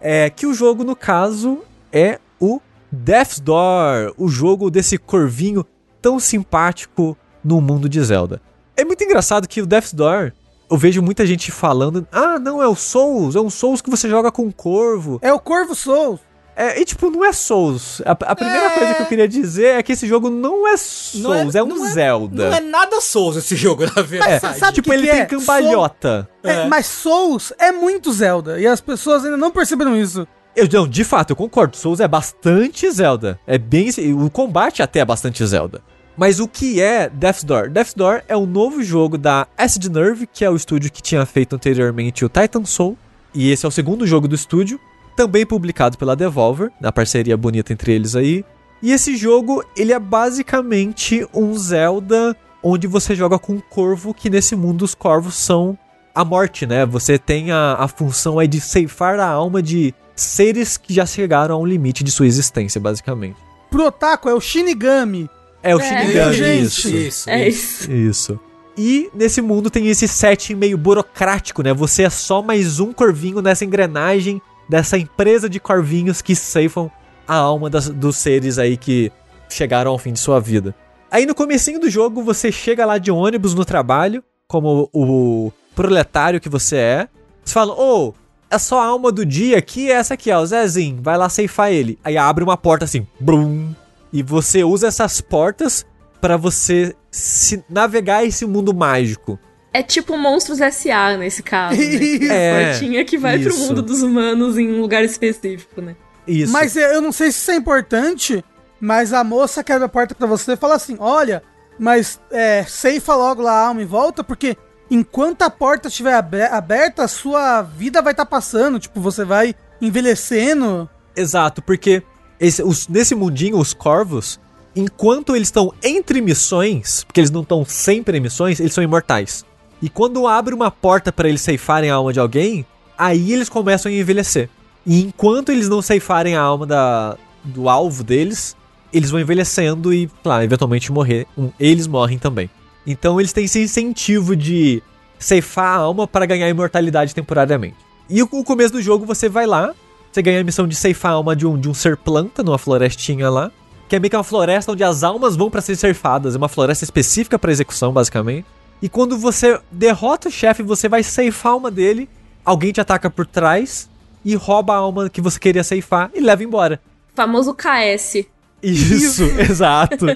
É 0.00 0.30
que 0.30 0.46
o 0.46 0.54
jogo, 0.54 0.84
no 0.84 0.94
caso, 0.94 1.62
é 1.92 2.20
o 2.38 2.60
Death's 2.92 3.40
Door, 3.40 4.14
o 4.16 4.28
jogo 4.28 4.70
desse 4.70 4.96
corvinho 4.96 5.64
tão 6.00 6.20
simpático 6.20 7.16
no 7.42 7.60
mundo 7.60 7.88
de 7.88 8.00
Zelda. 8.02 8.40
É 8.78 8.84
muito 8.84 9.02
engraçado 9.02 9.48
que 9.48 9.60
o 9.60 9.66
Death's 9.66 9.92
Door, 9.92 10.32
eu 10.70 10.76
vejo 10.76 11.02
muita 11.02 11.26
gente 11.26 11.50
falando, 11.50 12.06
ah, 12.12 12.38
não, 12.38 12.62
é 12.62 12.68
o 12.68 12.76
Souls, 12.76 13.34
é 13.34 13.40
um 13.40 13.50
Souls 13.50 13.80
que 13.82 13.90
você 13.90 14.08
joga 14.08 14.30
com 14.30 14.42
um 14.42 14.50
corvo. 14.52 15.18
É 15.20 15.32
o 15.32 15.40
Corvo 15.40 15.74
Souls. 15.74 16.20
É, 16.54 16.80
e 16.80 16.84
tipo, 16.84 17.08
não 17.08 17.24
é 17.24 17.32
Souls. 17.32 18.00
A, 18.04 18.12
a 18.12 18.34
primeira 18.36 18.66
É. 18.66 18.70
coisa 18.78 18.94
que 18.94 19.02
eu 19.02 19.06
queria 19.06 19.28
dizer 19.28 19.78
é 19.78 19.82
que 19.82 19.92
esse 19.92 20.06
jogo 20.08 20.28
não 20.30 20.66
é 20.66 20.76
Souls, 20.76 21.54
é, 21.54 21.62
um 21.62 21.66
não 21.68 21.86
Zelda. 21.88 22.50
Não 22.50 22.56
é 22.56 22.60
nada 22.60 23.00
Souls 23.00 23.36
esse 23.36 23.54
jogo, 23.56 23.84
na 23.86 23.92
É, 23.96 24.02
verdade. 24.02 24.58
sabe 24.58 24.74
tipo, 24.74 24.88
que 24.90 24.94
ele 24.94 25.06
que 25.06 25.12
tem 25.12 25.20
é? 25.20 25.26
cambalhota. 25.26 26.28
É, 26.42 26.52
É. 26.52 26.64
mas 26.68 26.86
Souls 26.86 27.52
é 27.58 27.70
muito 27.72 28.12
Zelda. 28.12 28.60
E 28.60 28.66
as 28.66 28.80
pessoas 28.80 29.24
ainda 29.24 29.36
não 29.36 29.50
perceberam 29.52 29.96
isso. 29.96 30.26
Eu, 30.56 30.68
não, 30.72 30.88
de 30.88 31.04
fato, 31.04 31.30
eu 31.30 31.36
concordo. 31.36 31.76
Souls 31.76 32.00
é 32.00 32.08
bastante 32.08 32.90
Zelda. 32.90 33.38
É 33.46 33.56
bem. 33.56 33.90
O 34.20 34.28
combate 34.28 34.82
até 34.82 34.98
é 34.98 35.04
bastante 35.04 35.44
Zelda. 35.46 35.80
Mas 36.18 36.40
o 36.40 36.48
que 36.48 36.80
é 36.80 37.08
Death's 37.08 37.44
Door? 37.44 37.70
Death's 37.70 37.94
Door 37.94 38.22
é 38.26 38.36
um 38.36 38.44
novo 38.44 38.82
jogo 38.82 39.16
da 39.16 39.46
Acid 39.56 39.88
Nerve, 39.88 40.26
que 40.26 40.44
é 40.44 40.50
o 40.50 40.56
estúdio 40.56 40.90
que 40.90 41.00
tinha 41.00 41.24
feito 41.24 41.54
anteriormente 41.54 42.24
o 42.24 42.28
Titan 42.28 42.64
Soul. 42.64 42.98
E 43.32 43.52
esse 43.52 43.64
é 43.64 43.68
o 43.68 43.70
segundo 43.70 44.04
jogo 44.04 44.26
do 44.26 44.34
estúdio. 44.34 44.80
Também 45.16 45.46
publicado 45.46 45.96
pela 45.96 46.16
Devolver, 46.16 46.72
na 46.80 46.90
parceria 46.90 47.36
bonita 47.36 47.72
entre 47.72 47.92
eles 47.92 48.16
aí. 48.16 48.44
E 48.82 48.90
esse 48.90 49.16
jogo, 49.16 49.64
ele 49.76 49.92
é 49.92 49.98
basicamente 49.98 51.24
um 51.32 51.56
Zelda 51.56 52.36
onde 52.64 52.88
você 52.88 53.14
joga 53.14 53.38
com 53.38 53.52
um 53.52 53.60
corvo, 53.60 54.12
que 54.12 54.28
nesse 54.28 54.56
mundo 54.56 54.82
os 54.82 54.96
corvos 54.96 55.36
são 55.36 55.78
a 56.12 56.24
morte, 56.24 56.66
né? 56.66 56.84
Você 56.84 57.16
tem 57.16 57.52
a, 57.52 57.76
a 57.78 57.86
função 57.86 58.40
aí 58.40 58.48
de 58.48 58.60
ceifar 58.60 59.20
a 59.20 59.26
alma 59.28 59.62
de 59.62 59.94
seres 60.16 60.76
que 60.76 60.92
já 60.92 61.06
chegaram 61.06 61.54
a 61.54 61.58
um 61.58 61.64
limite 61.64 62.02
de 62.02 62.10
sua 62.10 62.26
existência, 62.26 62.80
basicamente. 62.80 63.36
Pro 63.70 63.86
Otaku 63.86 64.28
é 64.28 64.34
o 64.34 64.40
Shinigami. 64.40 65.30
É 65.62 65.74
o 65.74 65.80
É. 65.80 65.82
Shinigami, 65.82 66.34
Gente. 66.34 66.62
isso. 66.62 66.88
Isso, 66.96 67.30
É 67.30 67.48
isso. 67.48 67.92
isso. 67.92 68.40
E 68.76 69.10
nesse 69.12 69.42
mundo 69.42 69.68
tem 69.70 69.88
esse 69.88 70.06
setting 70.06 70.54
meio 70.54 70.78
burocrático, 70.78 71.62
né? 71.62 71.74
Você 71.74 72.04
é 72.04 72.10
só 72.10 72.40
mais 72.40 72.78
um 72.78 72.92
corvinho 72.92 73.42
nessa 73.42 73.64
engrenagem 73.64 74.40
dessa 74.68 74.96
empresa 74.96 75.48
de 75.48 75.58
corvinhos 75.58 76.22
que 76.22 76.34
ceifam 76.36 76.90
a 77.26 77.34
alma 77.34 77.68
das- 77.68 77.88
dos 77.88 78.16
seres 78.16 78.58
aí 78.58 78.76
que 78.76 79.10
chegaram 79.48 79.90
ao 79.90 79.98
fim 79.98 80.12
de 80.12 80.20
sua 80.20 80.38
vida. 80.40 80.74
Aí 81.10 81.26
no 81.26 81.34
comecinho 81.34 81.80
do 81.80 81.90
jogo 81.90 82.22
você 82.22 82.52
chega 82.52 82.84
lá 82.86 82.98
de 82.98 83.10
ônibus 83.10 83.54
no 83.54 83.64
trabalho, 83.64 84.22
como 84.46 84.88
o 84.92 85.50
proletário 85.74 86.40
que 86.40 86.48
você 86.48 86.76
é. 86.76 87.08
Você 87.44 87.54
fala, 87.54 87.72
ô, 87.72 88.14
é 88.50 88.58
só 88.58 88.80
a 88.80 88.86
alma 88.86 89.10
do 89.10 89.24
dia 89.26 89.58
aqui, 89.58 89.90
é 89.90 89.94
essa 89.94 90.14
aqui, 90.14 90.30
ó, 90.30 90.40
o 90.40 90.46
Zezinho, 90.46 91.00
vai 91.02 91.16
lá 91.16 91.28
ceifar 91.28 91.72
ele. 91.72 91.98
Aí 92.04 92.16
abre 92.16 92.44
uma 92.44 92.56
porta 92.58 92.84
assim, 92.84 93.06
brum, 93.18 93.74
e 94.12 94.22
você 94.22 94.64
usa 94.64 94.88
essas 94.88 95.20
portas 95.20 95.84
pra 96.20 96.36
você 96.36 96.94
se 97.10 97.64
navegar 97.68 98.24
esse 98.24 98.44
mundo 98.46 98.74
mágico. 98.74 99.38
É 99.72 99.82
tipo 99.82 100.16
Monstros 100.16 100.60
S.A. 100.60 101.16
nesse 101.16 101.42
caso. 101.42 101.76
Né? 101.78 101.84
Isso. 101.84 102.32
É, 102.32 102.70
Portinha 102.72 103.04
que 103.04 103.18
vai 103.18 103.38
pro 103.38 103.50
isso. 103.50 103.58
mundo 103.60 103.82
dos 103.82 104.02
humanos 104.02 104.56
em 104.58 104.68
um 104.72 104.80
lugar 104.80 105.04
específico, 105.04 105.80
né? 105.80 105.94
Isso. 106.26 106.52
Mas 106.52 106.76
é, 106.76 106.94
eu 106.96 107.00
não 107.00 107.12
sei 107.12 107.30
se 107.30 107.38
isso 107.38 107.50
é 107.50 107.56
importante, 107.56 108.44
mas 108.80 109.12
a 109.12 109.22
moça 109.22 109.62
quebra 109.62 109.86
a 109.86 109.88
porta 109.88 110.14
pra 110.14 110.26
você 110.26 110.52
e 110.52 110.56
fala 110.56 110.74
assim: 110.74 110.96
olha, 110.98 111.42
mas 111.78 112.18
é, 112.30 112.64
ceifa 112.64 113.14
logo 113.14 113.42
lá 113.42 113.52
a 113.52 113.66
alma 113.68 113.80
e 113.82 113.84
volta, 113.84 114.24
porque 114.24 114.56
enquanto 114.90 115.42
a 115.42 115.50
porta 115.50 115.88
estiver 115.88 116.14
abe- 116.14 116.42
aberta, 116.42 117.04
a 117.04 117.08
sua 117.08 117.62
vida 117.62 118.02
vai 118.02 118.12
estar 118.12 118.26
passando. 118.26 118.78
Tipo, 118.80 119.00
você 119.00 119.24
vai 119.24 119.54
envelhecendo. 119.80 120.88
Exato, 121.16 121.60
porque 121.62 122.02
esse- 122.40 122.62
os- 122.62 122.88
nesse 122.88 123.14
mundinho, 123.14 123.58
os 123.58 123.72
corvos, 123.74 124.38
enquanto 124.74 125.34
eles 125.34 125.48
estão 125.48 125.72
entre 125.82 126.20
missões, 126.20 127.04
porque 127.04 127.20
eles 127.20 127.30
não 127.30 127.42
estão 127.42 127.64
sempre 127.64 128.16
em 128.18 128.20
missões, 128.20 128.60
eles 128.60 128.72
são 128.72 128.84
imortais. 128.84 129.44
E 129.80 129.88
quando 129.88 130.26
abre 130.26 130.54
uma 130.54 130.70
porta 130.70 131.12
pra 131.12 131.28
eles 131.28 131.40
ceifarem 131.40 131.90
a 131.90 131.94
alma 131.94 132.12
de 132.12 132.20
alguém, 132.20 132.64
aí 132.96 133.32
eles 133.32 133.48
começam 133.48 133.90
a 133.90 133.94
envelhecer. 133.94 134.48
E 134.86 135.02
enquanto 135.02 135.50
eles 135.50 135.68
não 135.68 135.80
ceifarem 135.82 136.34
a 136.36 136.40
alma 136.40 136.66
da, 136.66 137.16
do 137.44 137.68
alvo 137.68 138.02
deles, 138.02 138.56
eles 138.92 139.10
vão 139.10 139.20
envelhecendo 139.20 139.92
e, 139.92 140.08
claro, 140.22 140.42
eventualmente 140.44 140.90
morrer. 140.90 141.26
Eles 141.60 141.86
morrem 141.86 142.18
também. 142.18 142.48
Então 142.86 143.20
eles 143.20 143.32
têm 143.32 143.44
esse 143.44 143.60
incentivo 143.62 144.34
de 144.34 144.82
ceifar 145.18 145.66
a 145.78 145.82
alma 145.82 146.06
para 146.08 146.24
ganhar 146.26 146.48
imortalidade 146.48 147.14
temporariamente. 147.14 147.76
E 148.08 148.22
o 148.22 148.28
começo 148.44 148.72
do 148.72 148.80
jogo 148.82 149.04
você 149.04 149.28
vai 149.28 149.46
lá, 149.46 149.74
você 150.10 150.22
ganha 150.22 150.40
a 150.40 150.44
missão 150.44 150.66
de 150.66 150.74
ceifar 150.74 151.12
a 151.12 151.14
alma 151.14 151.36
de 151.36 151.46
um, 151.46 151.58
de 151.58 151.68
um 151.68 151.74
ser 151.74 151.96
planta 151.96 152.42
numa 152.42 152.58
florestinha 152.58 153.28
lá. 153.30 153.50
Que 153.88 153.96
é 153.96 153.98
meio 153.98 154.10
que 154.10 154.16
uma 154.16 154.24
floresta 154.24 154.72
onde 154.72 154.84
as 154.84 155.02
almas 155.02 155.36
vão 155.36 155.50
para 155.50 155.60
ser 155.60 155.76
ceifadas. 155.76 156.34
É 156.34 156.38
uma 156.38 156.48
floresta 156.48 156.84
específica 156.84 157.38
para 157.38 157.50
execução, 157.50 157.92
basicamente. 157.92 158.46
E 158.80 158.88
quando 158.88 159.18
você 159.18 159.60
derrota 159.70 160.28
o 160.28 160.32
chefe, 160.32 160.62
você 160.62 160.88
vai 160.88 161.02
ceifar 161.02 161.56
uma 161.56 161.70
dele, 161.70 162.08
alguém 162.44 162.72
te 162.72 162.80
ataca 162.80 163.10
por 163.10 163.26
trás 163.26 163.88
e 164.24 164.34
rouba 164.34 164.74
a 164.74 164.76
alma 164.76 165.08
que 165.08 165.20
você 165.20 165.38
queria 165.38 165.64
ceifar 165.64 166.10
e 166.14 166.20
leva 166.20 166.44
embora. 166.44 166.80
Famoso 167.14 167.54
KS. 167.54 168.26
Isso, 168.62 169.24
exato. 169.38 170.06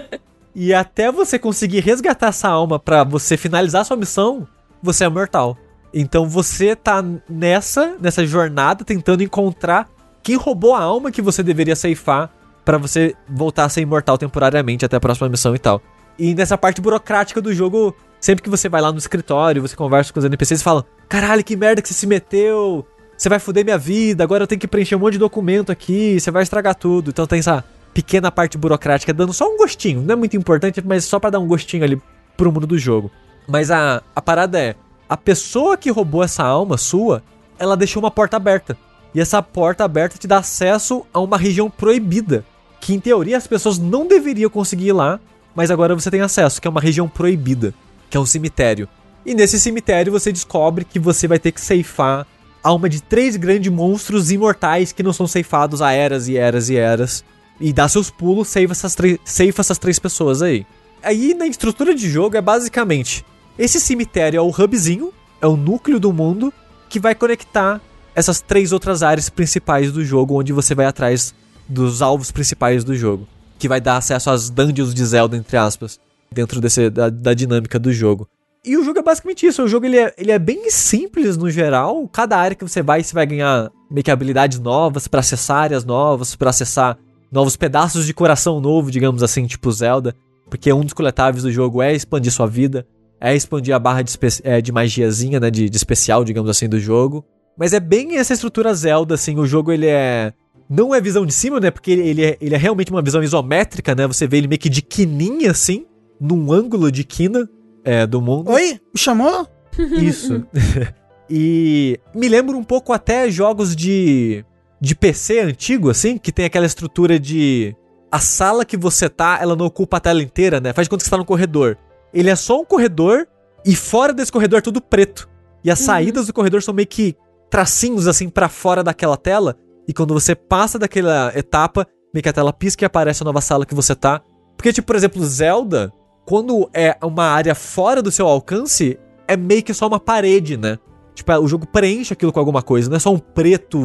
E 0.54 0.74
até 0.74 1.10
você 1.10 1.38
conseguir 1.38 1.80
resgatar 1.80 2.28
essa 2.28 2.48
alma 2.48 2.78
para 2.78 3.04
você 3.04 3.36
finalizar 3.36 3.84
sua 3.84 3.96
missão, 3.96 4.46
você 4.82 5.04
é 5.04 5.08
mortal. 5.08 5.56
Então 5.92 6.28
você 6.28 6.74
tá 6.74 7.04
nessa, 7.28 7.96
nessa 8.00 8.26
jornada 8.26 8.84
tentando 8.84 9.22
encontrar 9.22 9.88
quem 10.22 10.36
roubou 10.36 10.74
a 10.74 10.82
alma 10.82 11.10
que 11.10 11.20
você 11.20 11.42
deveria 11.42 11.76
ceifar 11.76 12.30
para 12.64 12.78
você 12.78 13.14
voltar 13.28 13.64
a 13.64 13.68
ser 13.68 13.80
imortal 13.80 14.16
temporariamente 14.16 14.84
até 14.84 14.96
a 14.96 15.00
próxima 15.00 15.28
missão 15.28 15.54
e 15.54 15.58
tal. 15.58 15.82
E 16.18 16.34
nessa 16.34 16.56
parte 16.56 16.80
burocrática 16.80 17.40
do 17.40 17.52
jogo, 17.52 17.94
sempre 18.20 18.42
que 18.42 18.50
você 18.50 18.68
vai 18.68 18.80
lá 18.80 18.92
no 18.92 18.98
escritório, 18.98 19.62
você 19.62 19.74
conversa 19.74 20.12
com 20.12 20.18
os 20.18 20.24
NPCs 20.24 20.60
e 20.60 20.64
fala: 20.64 20.86
"Caralho, 21.08 21.42
que 21.42 21.56
merda 21.56 21.82
que 21.82 21.88
você 21.88 21.94
se 21.94 22.06
meteu! 22.06 22.86
Você 23.16 23.28
vai 23.28 23.38
foder 23.38 23.64
minha 23.64 23.78
vida, 23.78 24.24
agora 24.24 24.42
eu 24.42 24.46
tenho 24.46 24.60
que 24.60 24.66
preencher 24.66 24.96
um 24.96 24.98
monte 24.98 25.14
de 25.14 25.18
documento 25.18 25.70
aqui, 25.70 26.18
você 26.18 26.30
vai 26.30 26.42
estragar 26.42 26.74
tudo". 26.74 27.10
Então 27.10 27.26
tem 27.26 27.40
essa 27.40 27.64
pequena 27.92 28.30
parte 28.30 28.56
burocrática 28.56 29.12
dando 29.12 29.32
só 29.32 29.46
um 29.52 29.56
gostinho, 29.56 30.00
não 30.02 30.14
é 30.14 30.16
muito 30.16 30.36
importante, 30.36 30.82
mas 30.84 31.04
só 31.04 31.18
para 31.18 31.30
dar 31.30 31.38
um 31.38 31.46
gostinho 31.46 31.84
ali 31.84 32.00
pro 32.36 32.52
mundo 32.52 32.66
do 32.66 32.78
jogo. 32.78 33.10
Mas 33.46 33.70
a, 33.70 34.02
a 34.14 34.22
parada 34.22 34.58
é, 34.58 34.76
a 35.12 35.16
pessoa 35.18 35.76
que 35.76 35.90
roubou 35.90 36.22
essa 36.22 36.42
alma 36.42 36.78
sua, 36.78 37.22
ela 37.58 37.76
deixou 37.76 38.02
uma 38.02 38.10
porta 38.10 38.38
aberta. 38.38 38.78
E 39.14 39.20
essa 39.20 39.42
porta 39.42 39.84
aberta 39.84 40.16
te 40.16 40.26
dá 40.26 40.38
acesso 40.38 41.04
a 41.12 41.20
uma 41.20 41.36
região 41.36 41.68
proibida, 41.68 42.46
que 42.80 42.94
em 42.94 42.98
teoria 42.98 43.36
as 43.36 43.46
pessoas 43.46 43.76
não 43.76 44.06
deveriam 44.06 44.48
conseguir 44.48 44.86
ir 44.86 44.92
lá, 44.92 45.20
mas 45.54 45.70
agora 45.70 45.94
você 45.94 46.10
tem 46.10 46.22
acesso, 46.22 46.62
que 46.62 46.66
é 46.66 46.70
uma 46.70 46.80
região 46.80 47.06
proibida, 47.06 47.74
que 48.08 48.16
é 48.16 48.20
um 48.20 48.24
cemitério. 48.24 48.88
E 49.26 49.34
nesse 49.34 49.60
cemitério 49.60 50.10
você 50.10 50.32
descobre 50.32 50.82
que 50.82 50.98
você 50.98 51.28
vai 51.28 51.38
ter 51.38 51.52
que 51.52 51.60
ceifar 51.60 52.26
a 52.64 52.68
alma 52.70 52.88
de 52.88 53.02
três 53.02 53.36
grandes 53.36 53.70
monstros 53.70 54.32
imortais 54.32 54.92
que 54.92 55.02
não 55.02 55.12
são 55.12 55.26
ceifados 55.26 55.82
há 55.82 55.92
eras 55.92 56.26
e 56.26 56.38
eras 56.38 56.70
e 56.70 56.76
eras 56.76 57.22
e 57.60 57.70
dá 57.70 57.86
seus 57.86 58.08
pulos, 58.08 58.48
save 58.48 58.72
essas, 58.72 58.96
save 59.26 59.54
essas 59.58 59.76
três 59.76 59.98
pessoas 59.98 60.40
aí. 60.40 60.64
Aí 61.02 61.34
na 61.34 61.46
estrutura 61.46 61.94
de 61.94 62.08
jogo 62.08 62.34
é 62.34 62.40
basicamente: 62.40 63.22
esse 63.58 63.78
cemitério 63.80 64.38
é 64.38 64.40
o 64.40 64.48
hubzinho, 64.50 65.12
é 65.40 65.46
o 65.46 65.56
núcleo 65.56 66.00
do 66.00 66.12
mundo 66.12 66.52
que 66.88 67.00
vai 67.00 67.14
conectar 67.14 67.80
essas 68.14 68.40
três 68.40 68.72
outras 68.72 69.02
áreas 69.02 69.30
principais 69.30 69.90
do 69.90 70.04
jogo, 70.04 70.38
onde 70.38 70.52
você 70.52 70.74
vai 70.74 70.86
atrás 70.86 71.34
dos 71.68 72.02
alvos 72.02 72.30
principais 72.30 72.84
do 72.84 72.94
jogo, 72.94 73.26
que 73.58 73.68
vai 73.68 73.80
dar 73.80 73.96
acesso 73.96 74.30
às 74.30 74.50
dungeons 74.50 74.94
de 74.94 75.04
Zelda, 75.04 75.36
entre 75.36 75.56
aspas, 75.56 75.98
dentro 76.30 76.60
desse, 76.60 76.90
da, 76.90 77.08
da 77.08 77.34
dinâmica 77.34 77.78
do 77.78 77.92
jogo. 77.92 78.28
E 78.64 78.76
o 78.76 78.84
jogo 78.84 79.00
é 79.00 79.02
basicamente 79.02 79.44
isso. 79.44 79.62
O 79.62 79.68
jogo 79.68 79.86
ele 79.86 79.98
é, 79.98 80.14
ele 80.16 80.30
é 80.30 80.38
bem 80.38 80.70
simples 80.70 81.36
no 81.36 81.50
geral. 81.50 82.08
Cada 82.12 82.36
área 82.36 82.54
que 82.54 82.62
você 82.62 82.80
vai, 82.80 83.02
você 83.02 83.12
vai 83.12 83.26
ganhar 83.26 83.70
meio 83.90 84.04
que 84.04 84.10
habilidades 84.10 84.60
novas 84.60 85.08
para 85.08 85.20
acessar 85.20 85.64
áreas 85.64 85.84
novas, 85.84 86.36
para 86.36 86.50
acessar 86.50 86.96
novos 87.30 87.56
pedaços 87.56 88.06
de 88.06 88.14
coração 88.14 88.60
novo, 88.60 88.90
digamos 88.90 89.22
assim, 89.22 89.46
tipo 89.46 89.72
Zelda, 89.72 90.14
porque 90.48 90.72
um 90.72 90.82
dos 90.82 90.92
coletáveis 90.92 91.42
do 91.42 91.50
jogo 91.50 91.82
é 91.82 91.92
expandir 91.92 92.30
sua 92.30 92.46
vida, 92.46 92.86
é 93.22 93.34
expandir 93.34 93.74
a 93.74 93.78
barra 93.78 94.02
de, 94.02 94.18
é, 94.42 94.60
de 94.60 94.72
magiazinha, 94.72 95.38
né, 95.38 95.50
de, 95.50 95.70
de 95.70 95.76
especial, 95.76 96.24
digamos 96.24 96.50
assim, 96.50 96.68
do 96.68 96.80
jogo. 96.80 97.24
Mas 97.56 97.72
é 97.72 97.80
bem 97.80 98.16
essa 98.16 98.32
estrutura 98.32 98.74
Zelda, 98.74 99.14
assim, 99.14 99.38
o 99.38 99.46
jogo 99.46 99.70
ele 99.70 99.86
é... 99.86 100.32
Não 100.68 100.94
é 100.94 101.00
visão 101.00 101.26
de 101.26 101.32
cima, 101.32 101.60
né, 101.60 101.70
porque 101.70 101.90
ele, 101.90 102.08
ele, 102.08 102.24
é, 102.24 102.38
ele 102.40 102.54
é 102.54 102.58
realmente 102.58 102.90
uma 102.90 103.02
visão 103.02 103.22
isométrica, 103.22 103.94
né, 103.94 104.06
você 104.06 104.26
vê 104.26 104.38
ele 104.38 104.48
meio 104.48 104.58
que 104.58 104.68
de 104.68 104.82
quininha, 104.82 105.50
assim, 105.50 105.86
num 106.20 106.52
ângulo 106.52 106.90
de 106.90 107.04
quina 107.04 107.48
é, 107.84 108.06
do 108.06 108.20
mundo. 108.20 108.50
Oi? 108.50 108.80
Me 108.94 108.98
chamou? 108.98 109.46
Isso. 109.78 110.44
e 111.30 111.98
me 112.14 112.28
lembra 112.28 112.56
um 112.56 112.64
pouco 112.64 112.92
até 112.92 113.30
jogos 113.30 113.76
de 113.76 114.44
de 114.82 114.96
PC 114.96 115.38
antigo, 115.38 115.88
assim, 115.88 116.18
que 116.18 116.32
tem 116.32 116.44
aquela 116.44 116.66
estrutura 116.66 117.16
de. 117.16 117.72
A 118.10 118.18
sala 118.18 118.64
que 118.64 118.76
você 118.76 119.08
tá, 119.08 119.38
ela 119.40 119.54
não 119.54 119.66
ocupa 119.66 119.96
a 119.96 120.00
tela 120.00 120.20
inteira, 120.20 120.60
né? 120.60 120.72
Faz 120.72 120.86
de 120.86 120.90
conta 120.90 121.02
que 121.02 121.04
você 121.04 121.10
tá 121.10 121.16
no 121.16 121.24
corredor. 121.24 121.78
Ele 122.12 122.30
é 122.30 122.36
só 122.36 122.60
um 122.60 122.64
corredor 122.64 123.26
e 123.64 123.74
fora 123.74 124.12
desse 124.12 124.32
corredor 124.32 124.58
é 124.58 124.62
tudo 124.62 124.80
preto. 124.80 125.28
E 125.64 125.70
as 125.70 125.80
uhum. 125.80 125.86
saídas 125.86 126.26
do 126.26 126.32
corredor 126.32 126.62
são 126.62 126.74
meio 126.74 126.88
que 126.88 127.16
tracinhos, 127.48 128.08
assim, 128.08 128.28
para 128.28 128.48
fora 128.48 128.82
daquela 128.82 129.16
tela. 129.16 129.56
E 129.86 129.92
quando 129.92 130.14
você 130.14 130.34
passa 130.34 130.78
daquela 130.78 131.32
etapa, 131.36 131.86
meio 132.12 132.22
que 132.22 132.28
a 132.28 132.32
tela 132.32 132.52
pisca 132.52 132.84
e 132.84 132.86
aparece 132.86 133.22
a 133.22 133.24
nova 133.24 133.40
sala 133.40 133.66
que 133.66 133.74
você 133.74 133.94
tá. 133.94 134.22
Porque, 134.56 134.72
tipo, 134.72 134.86
por 134.86 134.96
exemplo, 134.96 135.24
Zelda, 135.24 135.92
quando 136.24 136.68
é 136.72 136.96
uma 137.02 137.24
área 137.24 137.54
fora 137.54 138.02
do 138.02 138.10
seu 138.10 138.26
alcance, 138.26 138.98
é 139.26 139.36
meio 139.36 139.62
que 139.62 139.74
só 139.74 139.86
uma 139.86 140.00
parede, 140.00 140.56
né? 140.56 140.78
Tipo, 141.14 141.32
o 141.38 141.48
jogo 141.48 141.66
preenche 141.66 142.12
aquilo 142.12 142.32
com 142.32 142.38
alguma 142.38 142.62
coisa, 142.62 142.88
não 142.88 142.96
é 142.96 143.00
só 143.00 143.12
um 143.12 143.18
preto 143.18 143.82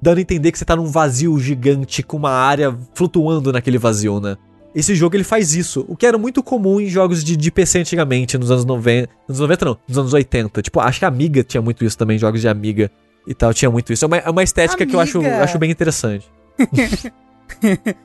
dando 0.00 0.18
a 0.18 0.20
entender 0.20 0.52
que 0.52 0.58
você 0.58 0.64
tá 0.64 0.76
num 0.76 0.86
vazio 0.86 1.38
gigante 1.38 2.02
com 2.02 2.16
uma 2.16 2.30
área 2.30 2.76
flutuando 2.94 3.52
naquele 3.52 3.76
vazio, 3.76 4.20
né? 4.20 4.36
Esse 4.74 4.94
jogo 4.94 5.16
ele 5.16 5.24
faz 5.24 5.54
isso, 5.54 5.84
o 5.88 5.96
que 5.96 6.06
era 6.06 6.16
muito 6.16 6.42
comum 6.42 6.80
em 6.80 6.86
jogos 6.86 7.24
de, 7.24 7.36
de 7.36 7.50
PC 7.50 7.80
antigamente, 7.80 8.38
nos 8.38 8.50
anos 8.50 8.64
90. 8.64 9.08
Nos 9.28 9.40
90 9.40 9.64
não, 9.64 9.78
nos 9.88 9.98
anos 9.98 10.12
80. 10.12 10.62
Tipo, 10.62 10.80
acho 10.80 11.00
que 11.00 11.04
a 11.04 11.08
Amiga 11.08 11.42
tinha 11.42 11.60
muito 11.60 11.84
isso 11.84 11.98
também, 11.98 12.18
jogos 12.18 12.40
de 12.40 12.48
Amiga 12.48 12.90
e 13.26 13.34
tal, 13.34 13.52
tinha 13.52 13.70
muito 13.70 13.92
isso. 13.92 14.04
É 14.04 14.06
uma, 14.06 14.16
é 14.18 14.30
uma 14.30 14.42
estética 14.42 14.84
amiga. 14.84 14.90
que 14.90 14.96
eu 14.96 15.00
acho, 15.00 15.42
acho 15.42 15.58
bem 15.58 15.70
interessante. 15.70 16.30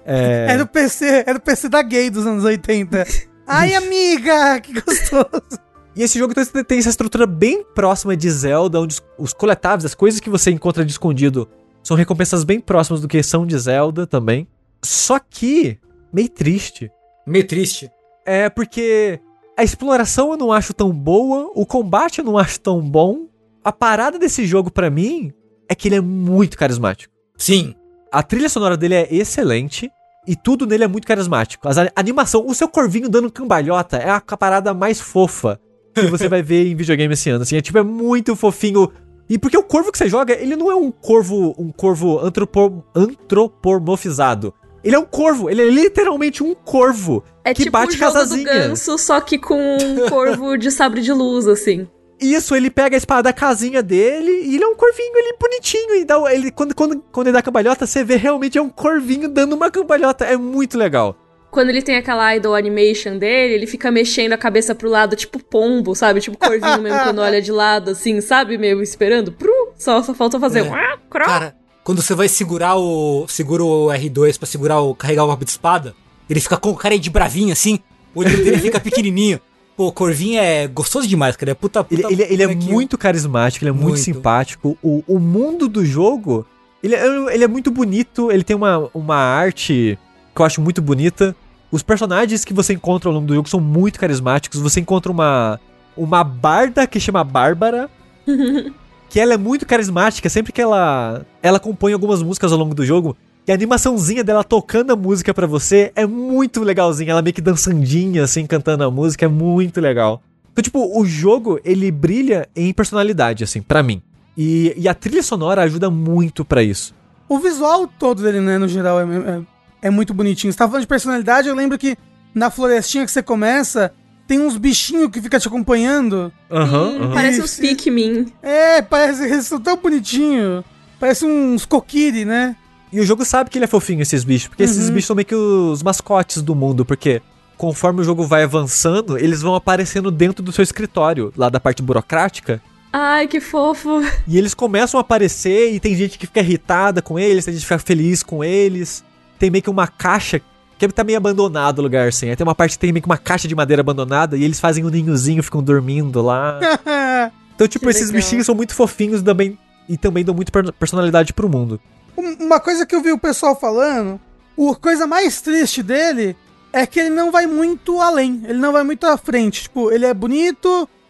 é... 0.06 0.58
do 0.58 0.68
PC, 0.68 1.24
é 1.28 1.34
do 1.34 1.40
PC 1.40 1.70
da 1.70 1.82
gay 1.84 2.10
dos 2.10 2.26
anos 2.26 2.44
80. 2.44 3.06
Ai, 3.48 3.74
amiga, 3.76 4.60
que 4.60 4.74
gostoso. 4.74 5.60
E 5.96 6.04
esse 6.04 6.20
jogo 6.20 6.34
tem 6.34 6.80
essa 6.80 6.90
estrutura 6.90 7.26
bem 7.26 7.64
próxima 7.74 8.18
de 8.18 8.30
Zelda, 8.30 8.82
onde 8.82 9.00
os 9.18 9.34
coletáveis, 9.34 9.86
as 9.86 9.96
coisas 9.96 10.20
que 10.20 10.30
você 10.30 10.52
encontra 10.52 10.84
de 10.84 10.92
escondido, 10.92 11.48
são 11.82 11.96
recompensas 11.96 12.44
bem 12.44 12.60
próximas 12.60 13.00
do 13.00 13.08
que 13.08 13.24
são 13.24 13.46
de 13.46 13.58
Zelda 13.58 14.06
também. 14.06 14.46
Só 14.84 15.20
que, 15.20 15.80
meio 16.16 16.30
triste. 16.30 16.90
Meio 17.28 17.46
triste. 17.46 17.92
É 18.26 18.50
porque 18.50 19.20
a 19.58 19.64
exploração 19.64 20.32
eu 20.32 20.38
não 20.38 20.52
acho 20.52 20.74
tão 20.74 20.92
boa, 20.92 21.52
o 21.54 21.66
combate 21.66 22.20
eu 22.20 22.26
não 22.26 22.38
acho 22.38 22.60
tão 22.62 22.80
bom. 22.82 23.28
A 23.62 23.72
parada 23.72 24.18
desse 24.18 24.46
jogo 24.46 24.72
para 24.72 24.90
mim 24.90 25.34
é 25.68 25.76
que 25.76 25.90
ele 25.90 25.96
é 25.96 26.02
muito 26.02 26.58
carismático. 26.58 27.14
Sim. 27.38 27.76
A 28.12 28.24
trilha 28.24 28.48
sonora 28.48 28.78
dele 28.78 28.96
é 28.96 29.14
excelente 29.14 29.92
e 30.26 30.38
tudo 30.38 30.66
nele 30.66 30.86
é 30.86 30.88
muito 30.88 31.06
carismático. 31.06 31.68
A 31.68 31.72
animação, 31.96 32.46
o 32.48 32.56
seu 32.56 32.70
corvinho 32.70 33.10
dando 33.10 33.30
cambalhota 33.30 33.98
é 33.98 34.10
a 34.10 34.22
parada 34.22 34.74
mais 34.74 35.02
fofa 35.02 35.60
que 35.94 36.08
você 36.08 36.30
vai 36.30 36.42
ver 36.42 36.68
em 36.68 36.76
videogame 36.76 37.14
esse 37.14 37.30
ano. 37.30 37.44
Assim, 37.44 37.58
é 37.58 37.62
tipo, 37.62 37.78
é 37.78 37.84
muito 37.84 38.36
fofinho 38.38 38.90
e 39.28 39.38
porque 39.38 39.58
o 39.58 39.64
corvo 39.64 39.92
que 39.92 39.98
você 39.98 40.08
joga, 40.08 40.34
ele 40.34 40.56
não 40.56 40.72
é 40.72 40.76
um 40.76 40.92
corvo, 40.92 41.54
um 41.58 41.72
corvo 41.72 42.20
antropor, 42.20 42.84
antropomorfizado. 42.96 44.54
Ele 44.86 44.96
é 44.96 45.00
um 45.00 45.06
corvo, 45.06 45.50
ele 45.50 45.64
é 45.64 45.66
literalmente 45.66 46.44
um 46.44 46.54
corvo 46.54 47.24
é 47.44 47.54
que 47.54 47.64
tipo 47.64 47.72
bate 47.72 47.96
o 47.96 47.98
jogo 47.98 48.14
casazinha. 48.14 48.44
do 48.44 48.60
ganso, 48.68 48.98
só 48.98 49.20
que 49.20 49.38
com 49.38 49.78
um 49.78 50.06
corvo 50.10 50.56
de 50.58 50.70
sabre 50.72 51.02
de 51.02 51.12
luz, 51.12 51.48
assim. 51.48 51.88
Isso, 52.22 52.56
ele 52.56 52.70
pega 52.70 52.96
a 52.96 52.98
espada 52.98 53.24
da 53.24 53.34
casinha 53.34 53.84
dele 53.84 54.32
e 54.46 54.56
ele 54.56 54.64
é 54.64 54.68
um 54.68 54.76
corvinho, 54.76 55.18
ele 55.18 55.36
bonitinho. 55.40 55.96
E 55.96 56.06
dá, 56.06 56.34
ele, 56.34 56.52
quando, 56.52 56.74
quando, 56.74 57.04
quando 57.12 57.28
ele 57.28 57.34
dá 57.34 57.42
cambalhota, 57.42 57.86
você 57.86 58.04
vê 58.04 58.16
realmente 58.16 58.58
é 58.58 58.62
um 58.62 58.70
corvinho 58.70 59.28
dando 59.28 59.54
uma 59.54 59.70
cambalhota. 59.70 60.24
É 60.24 60.38
muito 60.38 60.78
legal 60.78 61.18
quando 61.56 61.70
ele 61.70 61.82
tem 61.82 61.96
aquela 61.96 62.36
idol 62.36 62.54
animation 62.54 63.18
dele, 63.18 63.54
ele 63.54 63.66
fica 63.66 63.90
mexendo 63.90 64.34
a 64.34 64.38
cabeça 64.38 64.76
pro 64.76 64.90
lado, 64.90 65.16
tipo 65.16 65.42
pombo, 65.42 65.96
sabe? 65.96 66.20
Tipo 66.20 66.38
corvinho 66.38 66.82
mesmo 66.82 67.00
quando 67.00 67.20
olha 67.24 67.42
de 67.42 67.50
lado, 67.50 67.92
assim, 67.92 68.20
sabe? 68.20 68.58
Meio 68.58 68.82
esperando. 68.82 69.32
Pru, 69.32 69.72
só, 69.78 70.04
só 70.04 70.14
falta 70.14 70.38
fazer 70.38 70.60
é. 70.60 70.64
um. 70.68 70.72
Cara, 71.10 71.56
quando 71.86 72.02
você 72.02 72.16
vai 72.16 72.28
segurar 72.28 72.76
o. 72.76 73.28
Segura 73.30 73.64
o 73.64 73.86
R2 73.88 74.40
pra 74.40 74.48
segurar 74.48 74.82
o. 74.82 74.96
carregar 74.96 75.24
o 75.24 75.28
golpe 75.28 75.46
de 75.46 75.52
espada, 75.52 75.96
ele 76.28 76.42
fica 76.42 76.58
com 76.58 76.72
o 76.72 76.76
cara 76.76 76.98
de 76.98 77.10
bravinho 77.12 77.54
assim, 77.54 77.80
o 78.14 78.22
olho 78.22 78.44
dele 78.44 78.58
fica 78.58 78.80
pequenininho. 78.80 79.40
Pô, 79.78 79.88
o 79.88 79.92
Corvinho 79.92 80.40
é 80.40 80.68
gostoso 80.68 81.08
demais, 81.08 81.36
cara. 81.36 81.52
É 81.52 81.54
puta, 81.54 81.84
puta 81.84 81.94
Ele, 81.94 82.24
ele, 82.24 82.34
ele 82.34 82.44
é 82.44 82.48
muito 82.48 82.98
carismático, 82.98 83.64
ele 83.64 83.70
é 83.70 83.74
muito, 83.74 83.88
muito 83.90 84.00
simpático. 84.00 84.78
O, 84.82 85.04
o 85.06 85.20
mundo 85.20 85.68
do 85.68 85.86
jogo, 85.86 86.46
ele, 86.82 86.96
é, 86.96 87.34
ele 87.34 87.44
é 87.44 87.48
muito 87.48 87.70
bonito, 87.70 88.32
ele 88.32 88.44
tem 88.44 88.56
uma, 88.56 88.90
uma 88.94 89.18
arte 89.18 90.00
que 90.34 90.42
eu 90.42 90.46
acho 90.46 90.62
muito 90.62 90.82
bonita. 90.82 91.36
Os 91.70 91.84
personagens 91.84 92.44
que 92.44 92.54
você 92.54 92.74
encontra 92.74 93.10
ao 93.10 93.14
longo 93.14 93.28
do 93.28 93.36
jogo 93.36 93.50
são 93.50 93.60
muito 93.60 94.00
carismáticos. 94.00 94.60
Você 94.60 94.80
encontra 94.80 95.12
uma 95.12 95.60
uma 95.96 96.24
barda 96.24 96.86
que 96.88 97.00
chama 97.00 97.24
Bárbara, 97.24 97.90
que 99.10 99.20
ela 99.20 99.34
é 99.34 99.38
muito 99.38 99.66
carismática, 99.66 100.30
sempre 100.30 100.52
que 100.52 100.62
ela 100.62 101.26
ela 101.42 101.60
compõe 101.60 101.94
algumas 101.94 102.22
músicas 102.22 102.52
ao 102.52 102.58
longo 102.58 102.76
do 102.76 102.86
jogo. 102.86 103.16
E 103.48 103.52
a 103.52 103.56
animaçãozinha 103.56 104.24
dela 104.24 104.44
tocando 104.44 104.92
a 104.92 104.96
música 104.96 105.32
para 105.32 105.46
você 105.46 105.92
é 105.96 106.06
muito 106.08 106.64
legalzinha. 106.64 107.12
Ela 107.12 107.22
meio 107.22 107.34
que 107.34 107.42
dançandinha, 107.42 108.24
assim, 108.24 108.46
cantando 108.48 108.84
a 108.84 108.90
música, 108.90 109.26
é 109.26 109.28
muito 109.28 109.80
legal. 109.80 110.24
Então, 110.52 110.64
tipo, 110.64 111.00
o 111.00 111.06
jogo, 111.06 111.60
ele 111.64 111.92
brilha 111.92 112.50
em 112.56 112.74
personalidade, 112.74 113.44
assim, 113.44 113.62
para 113.62 113.84
mim. 113.84 114.02
E, 114.38 114.74
e, 114.76 114.88
a 114.88 114.94
trilha 114.94 115.22
sonora 115.22 115.62
ajuda 115.62 115.90
muito 115.90 116.44
para 116.44 116.64
isso. 116.64 116.96
O 117.30 117.38
visual 117.38 117.88
todo 117.88 118.24
dele, 118.24 118.42
né, 118.42 118.58
no 118.58 118.68
geral, 118.68 119.00
é, 119.00 119.04
é, 119.04 119.42
é 119.88 119.90
muito 119.90 120.14
bonitinho. 120.14 120.52
Você 120.52 120.58
tava 120.58 120.72
falando 120.72 120.84
de 120.84 120.88
personalidade, 120.88 121.48
eu 121.48 121.56
lembro 121.56 121.78
que 121.78 121.98
na 122.34 122.50
florestinha 122.50 123.06
que 123.06 123.12
você 123.12 123.22
começa, 123.22 123.94
tem 124.28 124.40
uns 124.40 124.58
bichinhos 124.58 125.10
que 125.12 125.22
ficam 125.22 125.40
te 125.40 125.48
acompanhando. 125.48 126.32
Aham, 126.52 126.92
Sim, 126.92 126.98
aham. 127.00 127.14
Parece 127.14 127.42
uns 127.42 127.58
Pikmin. 127.58 128.28
É, 128.42 128.82
parece 128.82 129.24
eles 129.26 129.46
são 129.48 129.60
tão 129.60 129.78
bonitinhos. 129.78 130.64
Parece 131.00 131.26
uns 131.26 131.66
coquiri, 131.66 132.26
né? 132.26 132.56
E 132.92 133.00
o 133.00 133.06
jogo 133.06 133.26
sabe 133.26 133.50
que 133.50 133.58
ele 133.58 133.66
é 133.66 133.68
fofinho, 133.68 134.02
esses 134.02 134.24
bichos, 134.24 134.48
porque 134.48 134.64
esses 134.64 134.88
Uhum. 134.88 134.94
bichos 134.94 135.06
são 135.08 135.16
meio 135.16 135.26
que 135.26 135.36
os 135.36 135.84
mascotes 135.84 136.42
do 136.42 136.56
mundo, 136.56 136.86
porque 136.86 137.22
conforme 137.58 138.02
o 138.02 138.04
jogo 138.04 138.24
vai 138.26 138.44
avançando, 138.44 139.18
eles 139.18 139.42
vão 139.42 139.54
aparecendo 139.56 140.10
dentro 140.10 140.42
do 140.44 140.52
seu 140.52 140.64
escritório, 140.64 141.34
lá 141.36 141.50
da 141.50 141.60
parte 141.60 141.82
burocrática, 141.82 142.62
Ai, 142.94 143.28
que 143.28 143.42
fofo. 143.42 144.02
e 144.26 144.38
eles 144.38 144.54
começam 144.54 144.98
a 144.98 145.02
aparecer 145.02 145.74
e 145.74 145.80
tem 145.80 145.94
gente 145.96 146.18
que 146.18 146.26
fica 146.28 146.40
irritada 146.40 147.02
com 147.02 147.20
eles, 147.20 147.44
tem 147.44 147.54
gente 147.54 147.62
que 147.64 147.68
fica 147.68 147.80
feliz 147.80 148.24
com 148.24 148.42
eles. 148.44 149.04
Tem 149.38 149.50
meio 149.50 149.62
que 149.62 149.70
uma 149.70 149.88
caixa 149.88 150.42
que 150.78 150.88
tá 150.90 151.04
meio 151.04 151.18
abandonado 151.18 151.80
o 151.80 151.82
lugar, 151.82 152.08
assim. 152.10 152.30
Aí 152.30 152.36
tem 152.36 152.46
uma 152.46 152.54
parte 152.56 152.74
que 152.74 152.80
tem 152.80 152.92
meio 152.92 153.02
que 153.02 153.08
uma 153.10 153.18
caixa 153.18 153.48
de 153.48 153.56
madeira 153.56 153.82
abandonada 153.82 154.36
e 154.38 154.44
eles 154.44 154.60
fazem 154.60 154.84
um 154.86 154.90
ninhozinho, 154.90 155.42
ficam 155.44 155.64
dormindo 155.64 156.22
lá. 156.22 156.60
Então, 157.56 157.70
tipo, 157.70 157.86
Que 157.86 157.92
esses 157.92 158.08
legal. 158.10 158.22
bichinhos 158.22 158.46
são 158.46 158.54
muito 158.54 158.76
fofinhos 158.76 159.22
também, 159.22 159.58
e 159.88 159.96
também 159.98 160.26
dão 160.26 160.36
muito 160.36 160.52
per- 160.52 160.74
personalidade 160.74 161.32
pro 161.32 161.48
mundo. 161.48 161.80
Um- 162.18 162.46
Uma 162.48 162.60
coisa 162.60 162.86
que 162.86 162.94
eu 162.94 163.02
vi 163.02 163.14
o 163.14 163.18
pessoal 163.18 163.58
falando, 163.58 164.20
a 164.60 164.76
coisa 164.76 165.08
mais 165.08 165.40
triste 165.40 165.82
dele 165.82 166.36
é 166.74 166.86
que 166.86 167.00
ele 167.00 167.12
não 167.12 167.32
vai 167.32 167.48
muito 167.48 168.02
além, 168.02 168.42
ele 168.44 168.60
não 168.60 168.74
vai 168.74 168.84
muito 168.84 169.08
à 169.08 169.16
frente. 169.18 169.64
Tipo, 169.64 169.90
ele 169.90 170.06
é 170.06 170.14
bonito, 170.14 170.68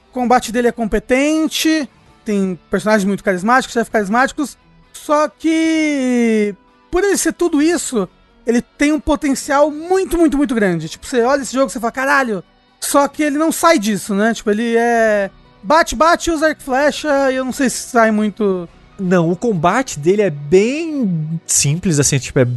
o 0.10 0.14
combate 0.14 0.52
dele 0.52 0.68
é 0.68 0.72
competente, 0.72 1.90
tem 2.24 2.60
personagens 2.70 3.06
muito 3.06 3.24
carismáticos, 3.24 3.74
chefes 3.74 3.90
carismáticos, 3.92 4.56
só 4.94 5.28
que 5.28 6.54
por 6.92 7.04
ele 7.04 7.18
ser 7.18 7.34
tudo 7.34 7.60
isso, 7.60 8.08
ele 8.46 8.62
tem 8.62 8.92
um 8.92 9.00
potencial 9.00 9.72
muito, 9.72 10.18
muito, 10.18 10.38
muito 10.38 10.56
grande. 10.56 10.90
Tipo, 10.90 11.06
você 11.06 11.22
olha 11.22 11.42
esse 11.42 11.54
jogo 11.54 11.70
e 11.70 11.72
você 11.72 11.80
fala, 11.80 11.92
caralho, 11.92 12.44
só 12.80 13.08
que 13.08 13.24
ele 13.24 13.38
não 13.38 13.52
sai 13.52 13.80
disso, 13.80 14.14
né? 14.14 14.34
Tipo, 14.34 14.52
ele 14.52 14.76
é 14.76 15.30
bate, 15.64 15.96
bate, 15.96 16.30
usa 16.30 16.48
arco 16.48 16.62
flecha, 16.62 17.32
e 17.32 17.36
eu 17.36 17.44
não 17.44 17.52
sei 17.52 17.70
se 17.70 17.90
sai 17.90 18.12
muito... 18.12 18.70
Não, 19.00 19.32
o 19.32 19.36
combate 19.36 20.00
dele 20.00 20.22
é 20.22 20.30
bem 20.30 21.40
simples, 21.46 22.00
assim, 22.00 22.18
tipo, 22.20 22.40
é 22.40 22.48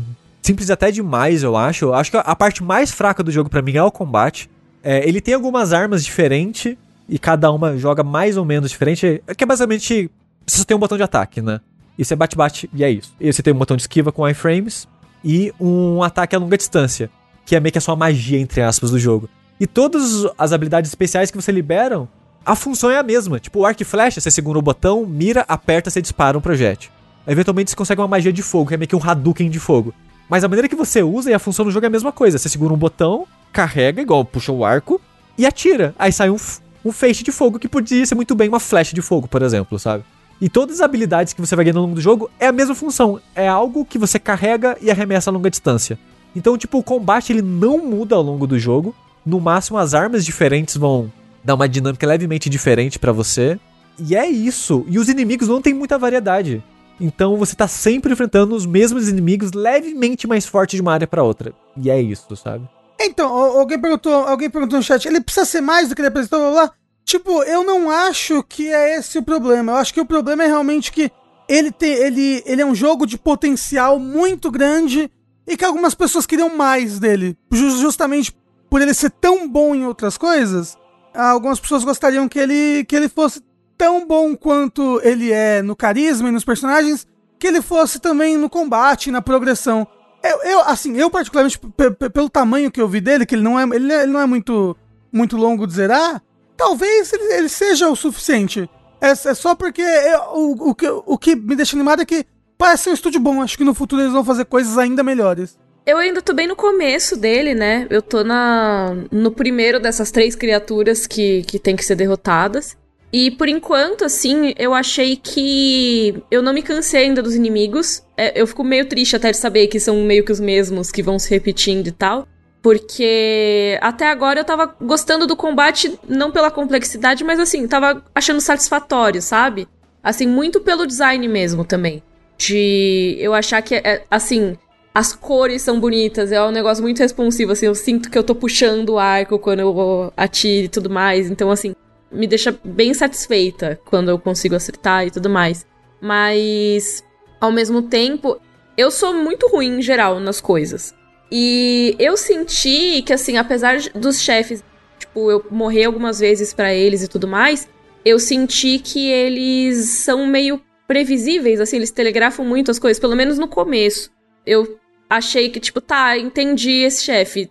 simples 0.42 0.70
até 0.70 0.90
demais, 0.90 1.42
eu 1.42 1.56
acho. 1.56 1.92
Acho 1.92 2.10
que 2.12 2.16
a 2.16 2.36
parte 2.36 2.62
mais 2.62 2.90
fraca 2.90 3.22
do 3.22 3.30
jogo 3.30 3.50
pra 3.50 3.62
mim 3.62 3.76
é 3.76 3.82
o 3.82 3.90
combate. 3.90 4.48
É, 4.82 5.06
ele 5.08 5.20
tem 5.20 5.34
algumas 5.34 5.72
armas 5.72 6.04
diferentes 6.04 6.76
e 7.08 7.18
cada 7.18 7.50
uma 7.50 7.76
joga 7.76 8.04
mais 8.04 8.36
ou 8.36 8.44
menos 8.44 8.70
diferente. 8.70 9.22
Que 9.36 9.44
é 9.44 9.46
basicamente. 9.46 10.10
Você 10.46 10.58
só 10.58 10.64
tem 10.64 10.76
um 10.76 10.80
botão 10.80 10.96
de 10.96 11.02
ataque, 11.02 11.42
né? 11.42 11.60
E 11.98 12.04
você 12.04 12.14
bate-bate 12.14 12.70
e 12.72 12.84
é 12.84 12.90
isso. 12.90 13.12
E 13.20 13.32
você 13.32 13.42
tem 13.42 13.52
um 13.52 13.58
botão 13.58 13.76
de 13.76 13.82
esquiva 13.82 14.12
com 14.12 14.26
iframes 14.28 14.86
e 15.24 15.52
um 15.60 16.02
ataque 16.02 16.34
a 16.34 16.38
longa 16.38 16.56
distância, 16.56 17.10
que 17.44 17.56
é 17.56 17.60
meio 17.60 17.72
que 17.72 17.78
a 17.78 17.80
sua 17.80 17.96
magia, 17.96 18.38
entre 18.38 18.62
aspas, 18.62 18.90
do 18.90 18.98
jogo. 18.98 19.28
E 19.60 19.66
todas 19.66 20.26
as 20.36 20.52
habilidades 20.52 20.90
especiais 20.90 21.30
que 21.30 21.36
você 21.36 21.50
liberam, 21.50 22.08
a 22.44 22.54
função 22.54 22.90
é 22.90 22.98
a 22.98 23.02
mesma. 23.02 23.40
Tipo, 23.40 23.60
o 23.60 23.66
arco 23.66 23.82
e 23.82 23.84
flecha, 23.84 24.20
você 24.20 24.30
segura 24.30 24.58
o 24.58 24.62
botão, 24.62 25.04
mira, 25.04 25.44
aperta, 25.48 25.90
você 25.90 26.00
dispara 26.00 26.38
um 26.38 26.40
projétil. 26.40 26.90
Eventualmente 27.26 27.70
você 27.70 27.76
consegue 27.76 28.00
uma 28.00 28.08
magia 28.08 28.32
de 28.32 28.42
fogo, 28.42 28.68
que 28.68 28.74
é 28.74 28.76
meio 28.76 28.88
que 28.88 28.96
um 28.96 29.02
Hadouken 29.02 29.50
de 29.50 29.60
fogo. 29.60 29.92
Mas 30.28 30.44
a 30.44 30.48
maneira 30.48 30.68
que 30.68 30.76
você 30.76 31.02
usa 31.02 31.30
e 31.30 31.34
a 31.34 31.38
função 31.38 31.64
do 31.64 31.70
jogo 31.70 31.86
é 31.86 31.88
a 31.88 31.90
mesma 31.90 32.12
coisa. 32.12 32.38
Você 32.38 32.48
segura 32.48 32.72
um 32.72 32.76
botão, 32.76 33.26
carrega, 33.52 34.00
igual 34.00 34.24
puxa 34.24 34.52
o 34.52 34.64
arco, 34.64 35.00
e 35.36 35.44
atira. 35.44 35.94
Aí 35.98 36.12
sai 36.12 36.30
um, 36.30 36.36
um 36.84 36.92
feixe 36.92 37.22
de 37.22 37.32
fogo, 37.32 37.58
que 37.58 37.68
podia 37.68 38.04
ser 38.06 38.14
muito 38.14 38.34
bem 38.34 38.48
uma 38.48 38.60
flecha 38.60 38.94
de 38.94 39.02
fogo, 39.02 39.26
por 39.28 39.42
exemplo, 39.42 39.78
sabe? 39.78 40.04
E 40.40 40.48
todas 40.48 40.76
as 40.76 40.80
habilidades 40.82 41.32
que 41.32 41.40
você 41.40 41.56
vai 41.56 41.64
ganhando 41.64 41.78
ao 41.78 41.82
longo 41.84 41.94
do 41.96 42.00
jogo 42.00 42.30
é 42.38 42.46
a 42.46 42.52
mesma 42.52 42.74
função. 42.74 43.20
É 43.34 43.48
algo 43.48 43.84
que 43.84 43.98
você 43.98 44.18
carrega 44.18 44.76
e 44.80 44.90
arremessa 44.90 45.30
a 45.30 45.32
longa 45.32 45.50
distância. 45.50 45.98
Então, 46.34 46.56
tipo, 46.56 46.78
o 46.78 46.82
combate 46.82 47.32
ele 47.32 47.42
não 47.42 47.78
muda 47.78 48.14
ao 48.14 48.22
longo 48.22 48.46
do 48.46 48.58
jogo. 48.58 48.94
No 49.26 49.40
máximo, 49.40 49.78
as 49.78 49.94
armas 49.94 50.24
diferentes 50.24 50.76
vão 50.76 51.12
dar 51.42 51.54
uma 51.54 51.68
dinâmica 51.68 52.06
levemente 52.06 52.48
diferente 52.48 52.98
pra 52.98 53.10
você. 53.10 53.58
E 53.98 54.14
é 54.14 54.28
isso. 54.28 54.84
E 54.88 54.98
os 54.98 55.08
inimigos 55.08 55.48
não 55.48 55.60
tem 55.60 55.74
muita 55.74 55.98
variedade. 55.98 56.62
Então 57.00 57.36
você 57.36 57.54
tá 57.56 57.66
sempre 57.66 58.12
enfrentando 58.12 58.54
os 58.54 58.64
mesmos 58.66 59.08
inimigos 59.08 59.52
levemente 59.52 60.26
mais 60.26 60.46
fortes 60.46 60.76
de 60.76 60.82
uma 60.82 60.92
área 60.92 61.06
pra 61.06 61.22
outra. 61.22 61.52
E 61.76 61.90
é 61.90 62.00
isso, 62.00 62.34
sabe? 62.36 62.68
Então, 63.00 63.28
al- 63.32 63.58
alguém 63.58 63.80
perguntou, 63.80 64.12
alguém 64.12 64.50
perguntou 64.50 64.78
no 64.78 64.84
chat, 64.84 65.06
ele 65.06 65.20
precisa 65.20 65.46
ser 65.46 65.60
mais 65.60 65.88
do 65.88 65.94
que 65.94 66.00
ele 66.00 66.08
apresentou, 66.08 66.40
blá, 66.40 66.50
blá. 66.50 66.72
Tipo, 67.08 67.42
eu 67.44 67.64
não 67.64 67.88
acho 67.90 68.42
que 68.42 68.68
é 68.70 68.98
esse 68.98 69.16
o 69.16 69.22
problema. 69.22 69.72
Eu 69.72 69.76
acho 69.76 69.94
que 69.94 70.00
o 70.00 70.04
problema 70.04 70.44
é 70.44 70.46
realmente 70.46 70.92
que 70.92 71.10
ele, 71.48 71.72
tem, 71.72 71.90
ele, 71.94 72.42
ele 72.44 72.60
é 72.60 72.66
um 72.66 72.74
jogo 72.74 73.06
de 73.06 73.16
potencial 73.16 73.98
muito 73.98 74.50
grande 74.50 75.10
e 75.46 75.56
que 75.56 75.64
algumas 75.64 75.94
pessoas 75.94 76.26
queriam 76.26 76.54
mais 76.54 76.98
dele. 76.98 77.34
Ju- 77.50 77.78
justamente 77.80 78.36
por 78.68 78.82
ele 78.82 78.92
ser 78.92 79.08
tão 79.08 79.48
bom 79.48 79.74
em 79.74 79.86
outras 79.86 80.18
coisas, 80.18 80.76
algumas 81.14 81.58
pessoas 81.58 81.82
gostariam 81.82 82.28
que 82.28 82.38
ele, 82.38 82.84
que 82.84 82.94
ele 82.94 83.08
fosse 83.08 83.40
tão 83.78 84.06
bom 84.06 84.36
quanto 84.36 85.00
ele 85.02 85.32
é 85.32 85.62
no 85.62 85.74
carisma 85.74 86.28
e 86.28 86.32
nos 86.32 86.44
personagens, 86.44 87.06
que 87.38 87.46
ele 87.46 87.62
fosse 87.62 87.98
também 87.98 88.36
no 88.36 88.50
combate, 88.50 89.10
na 89.10 89.22
progressão. 89.22 89.86
Eu, 90.22 90.42
eu, 90.42 90.60
assim, 90.60 90.94
eu 90.98 91.08
particularmente, 91.10 91.58
pe- 91.58 91.90
pe- 91.92 92.10
pelo 92.10 92.28
tamanho 92.28 92.70
que 92.70 92.82
eu 92.82 92.86
vi 92.88 93.00
dele, 93.00 93.24
que 93.24 93.34
ele 93.34 93.42
não 93.42 93.58
é, 93.58 93.62
ele, 93.74 94.04
não 94.08 94.20
é 94.20 94.26
muito, 94.26 94.76
muito 95.10 95.38
longo 95.38 95.66
de 95.66 95.72
zerar, 95.72 96.22
talvez 96.58 97.10
ele, 97.12 97.32
ele 97.32 97.48
seja 97.48 97.88
o 97.88 97.96
suficiente. 97.96 98.68
É, 99.00 99.10
é 99.12 99.34
só 99.34 99.54
porque 99.54 99.80
eu- 99.80 100.20
o, 100.34 100.70
o, 100.70 100.74
que, 100.74 100.88
o 100.88 101.16
que 101.16 101.34
me 101.34 101.56
deixa 101.56 101.74
animado 101.76 102.02
é 102.02 102.04
que 102.04 102.26
parece 102.58 102.82
ser 102.84 102.90
um 102.90 102.94
estúdio 102.94 103.20
bom. 103.20 103.40
Acho 103.40 103.56
que 103.56 103.64
no 103.64 103.72
futuro 103.72 104.02
eles 104.02 104.12
vão 104.12 104.24
fazer 104.24 104.44
coisas 104.44 104.76
ainda 104.76 105.02
melhores. 105.02 105.56
Eu 105.86 105.96
ainda 105.96 106.20
tô 106.20 106.34
bem 106.34 106.46
no 106.46 106.56
começo 106.56 107.16
dele, 107.16 107.54
né? 107.54 107.86
Eu 107.88 108.02
tô 108.02 108.22
na 108.22 108.94
no 109.10 109.30
primeiro 109.30 109.80
dessas 109.80 110.10
três 110.10 110.34
criaturas 110.34 111.06
que, 111.06 111.42
que 111.44 111.58
tem 111.58 111.74
que 111.76 111.84
ser 111.84 111.94
derrotadas. 111.94 112.76
E 113.10 113.30
por 113.30 113.48
enquanto, 113.48 114.04
assim, 114.04 114.52
eu 114.58 114.74
achei 114.74 115.16
que 115.16 116.22
eu 116.30 116.42
não 116.42 116.52
me 116.52 116.60
cansei 116.60 117.04
ainda 117.04 117.22
dos 117.22 117.34
inimigos. 117.34 118.02
É, 118.18 118.38
eu 118.38 118.46
fico 118.46 118.62
meio 118.62 118.86
triste 118.86 119.16
até 119.16 119.30
de 119.30 119.38
saber 119.38 119.68
que 119.68 119.80
são 119.80 120.02
meio 120.02 120.22
que 120.24 120.32
os 120.32 120.40
mesmos 120.40 120.90
que 120.90 121.02
vão 121.02 121.18
se 121.18 121.30
repetindo 121.30 121.86
e 121.86 121.92
tal. 121.92 122.28
Porque 122.62 123.78
até 123.80 124.10
agora 124.10 124.40
eu 124.40 124.44
tava 124.44 124.74
gostando 124.80 125.26
do 125.26 125.36
combate, 125.36 125.98
não 126.08 126.30
pela 126.30 126.50
complexidade, 126.50 127.22
mas 127.22 127.38
assim, 127.38 127.66
tava 127.68 128.02
achando 128.14 128.40
satisfatório, 128.40 129.22
sabe? 129.22 129.68
Assim, 130.02 130.26
muito 130.26 130.60
pelo 130.60 130.86
design 130.86 131.26
mesmo 131.28 131.64
também. 131.64 132.02
De 132.36 133.16
eu 133.18 133.34
achar 133.34 133.62
que, 133.62 133.76
é, 133.76 134.04
assim, 134.10 134.56
as 134.94 135.14
cores 135.14 135.62
são 135.62 135.78
bonitas, 135.78 136.32
é 136.32 136.42
um 136.42 136.50
negócio 136.50 136.82
muito 136.82 136.98
responsivo, 136.98 137.52
assim, 137.52 137.66
eu 137.66 137.74
sinto 137.74 138.10
que 138.10 138.18
eu 138.18 138.22
tô 138.24 138.34
puxando 138.34 138.90
o 138.90 138.98
arco 138.98 139.38
quando 139.38 139.60
eu 139.60 140.12
atiro 140.16 140.66
e 140.66 140.68
tudo 140.68 140.90
mais, 140.90 141.30
então, 141.30 141.50
assim, 141.50 141.74
me 142.10 142.26
deixa 142.26 142.56
bem 142.64 142.92
satisfeita 142.94 143.78
quando 143.84 144.08
eu 144.08 144.18
consigo 144.18 144.54
acertar 144.54 145.06
e 145.06 145.10
tudo 145.10 145.28
mais. 145.28 145.66
Mas, 146.00 147.04
ao 147.40 147.52
mesmo 147.52 147.82
tempo, 147.82 148.40
eu 148.76 148.90
sou 148.90 149.12
muito 149.12 149.48
ruim 149.48 149.78
em 149.78 149.82
geral 149.82 150.18
nas 150.20 150.40
coisas. 150.40 150.94
E 151.30 151.94
eu 151.98 152.16
senti 152.16 153.02
que, 153.02 153.12
assim, 153.12 153.36
apesar 153.36 153.78
dos 153.94 154.20
chefes, 154.20 154.62
tipo, 154.98 155.30
eu 155.30 155.44
morrer 155.50 155.84
algumas 155.84 156.18
vezes 156.18 156.54
pra 156.54 156.74
eles 156.74 157.02
e 157.02 157.08
tudo 157.08 157.28
mais, 157.28 157.68
eu 158.04 158.18
senti 158.18 158.78
que 158.78 159.10
eles 159.10 159.90
são 159.90 160.26
meio 160.26 160.60
previsíveis, 160.86 161.60
assim, 161.60 161.76
eles 161.76 161.90
telegrafam 161.90 162.44
muito 162.44 162.70
as 162.70 162.78
coisas, 162.78 162.98
pelo 162.98 163.14
menos 163.14 163.38
no 163.38 163.46
começo. 163.46 164.10
Eu 164.46 164.78
achei 165.08 165.50
que, 165.50 165.60
tipo, 165.60 165.80
tá, 165.80 166.16
entendi 166.16 166.82
esse 166.82 167.04
chefe. 167.04 167.50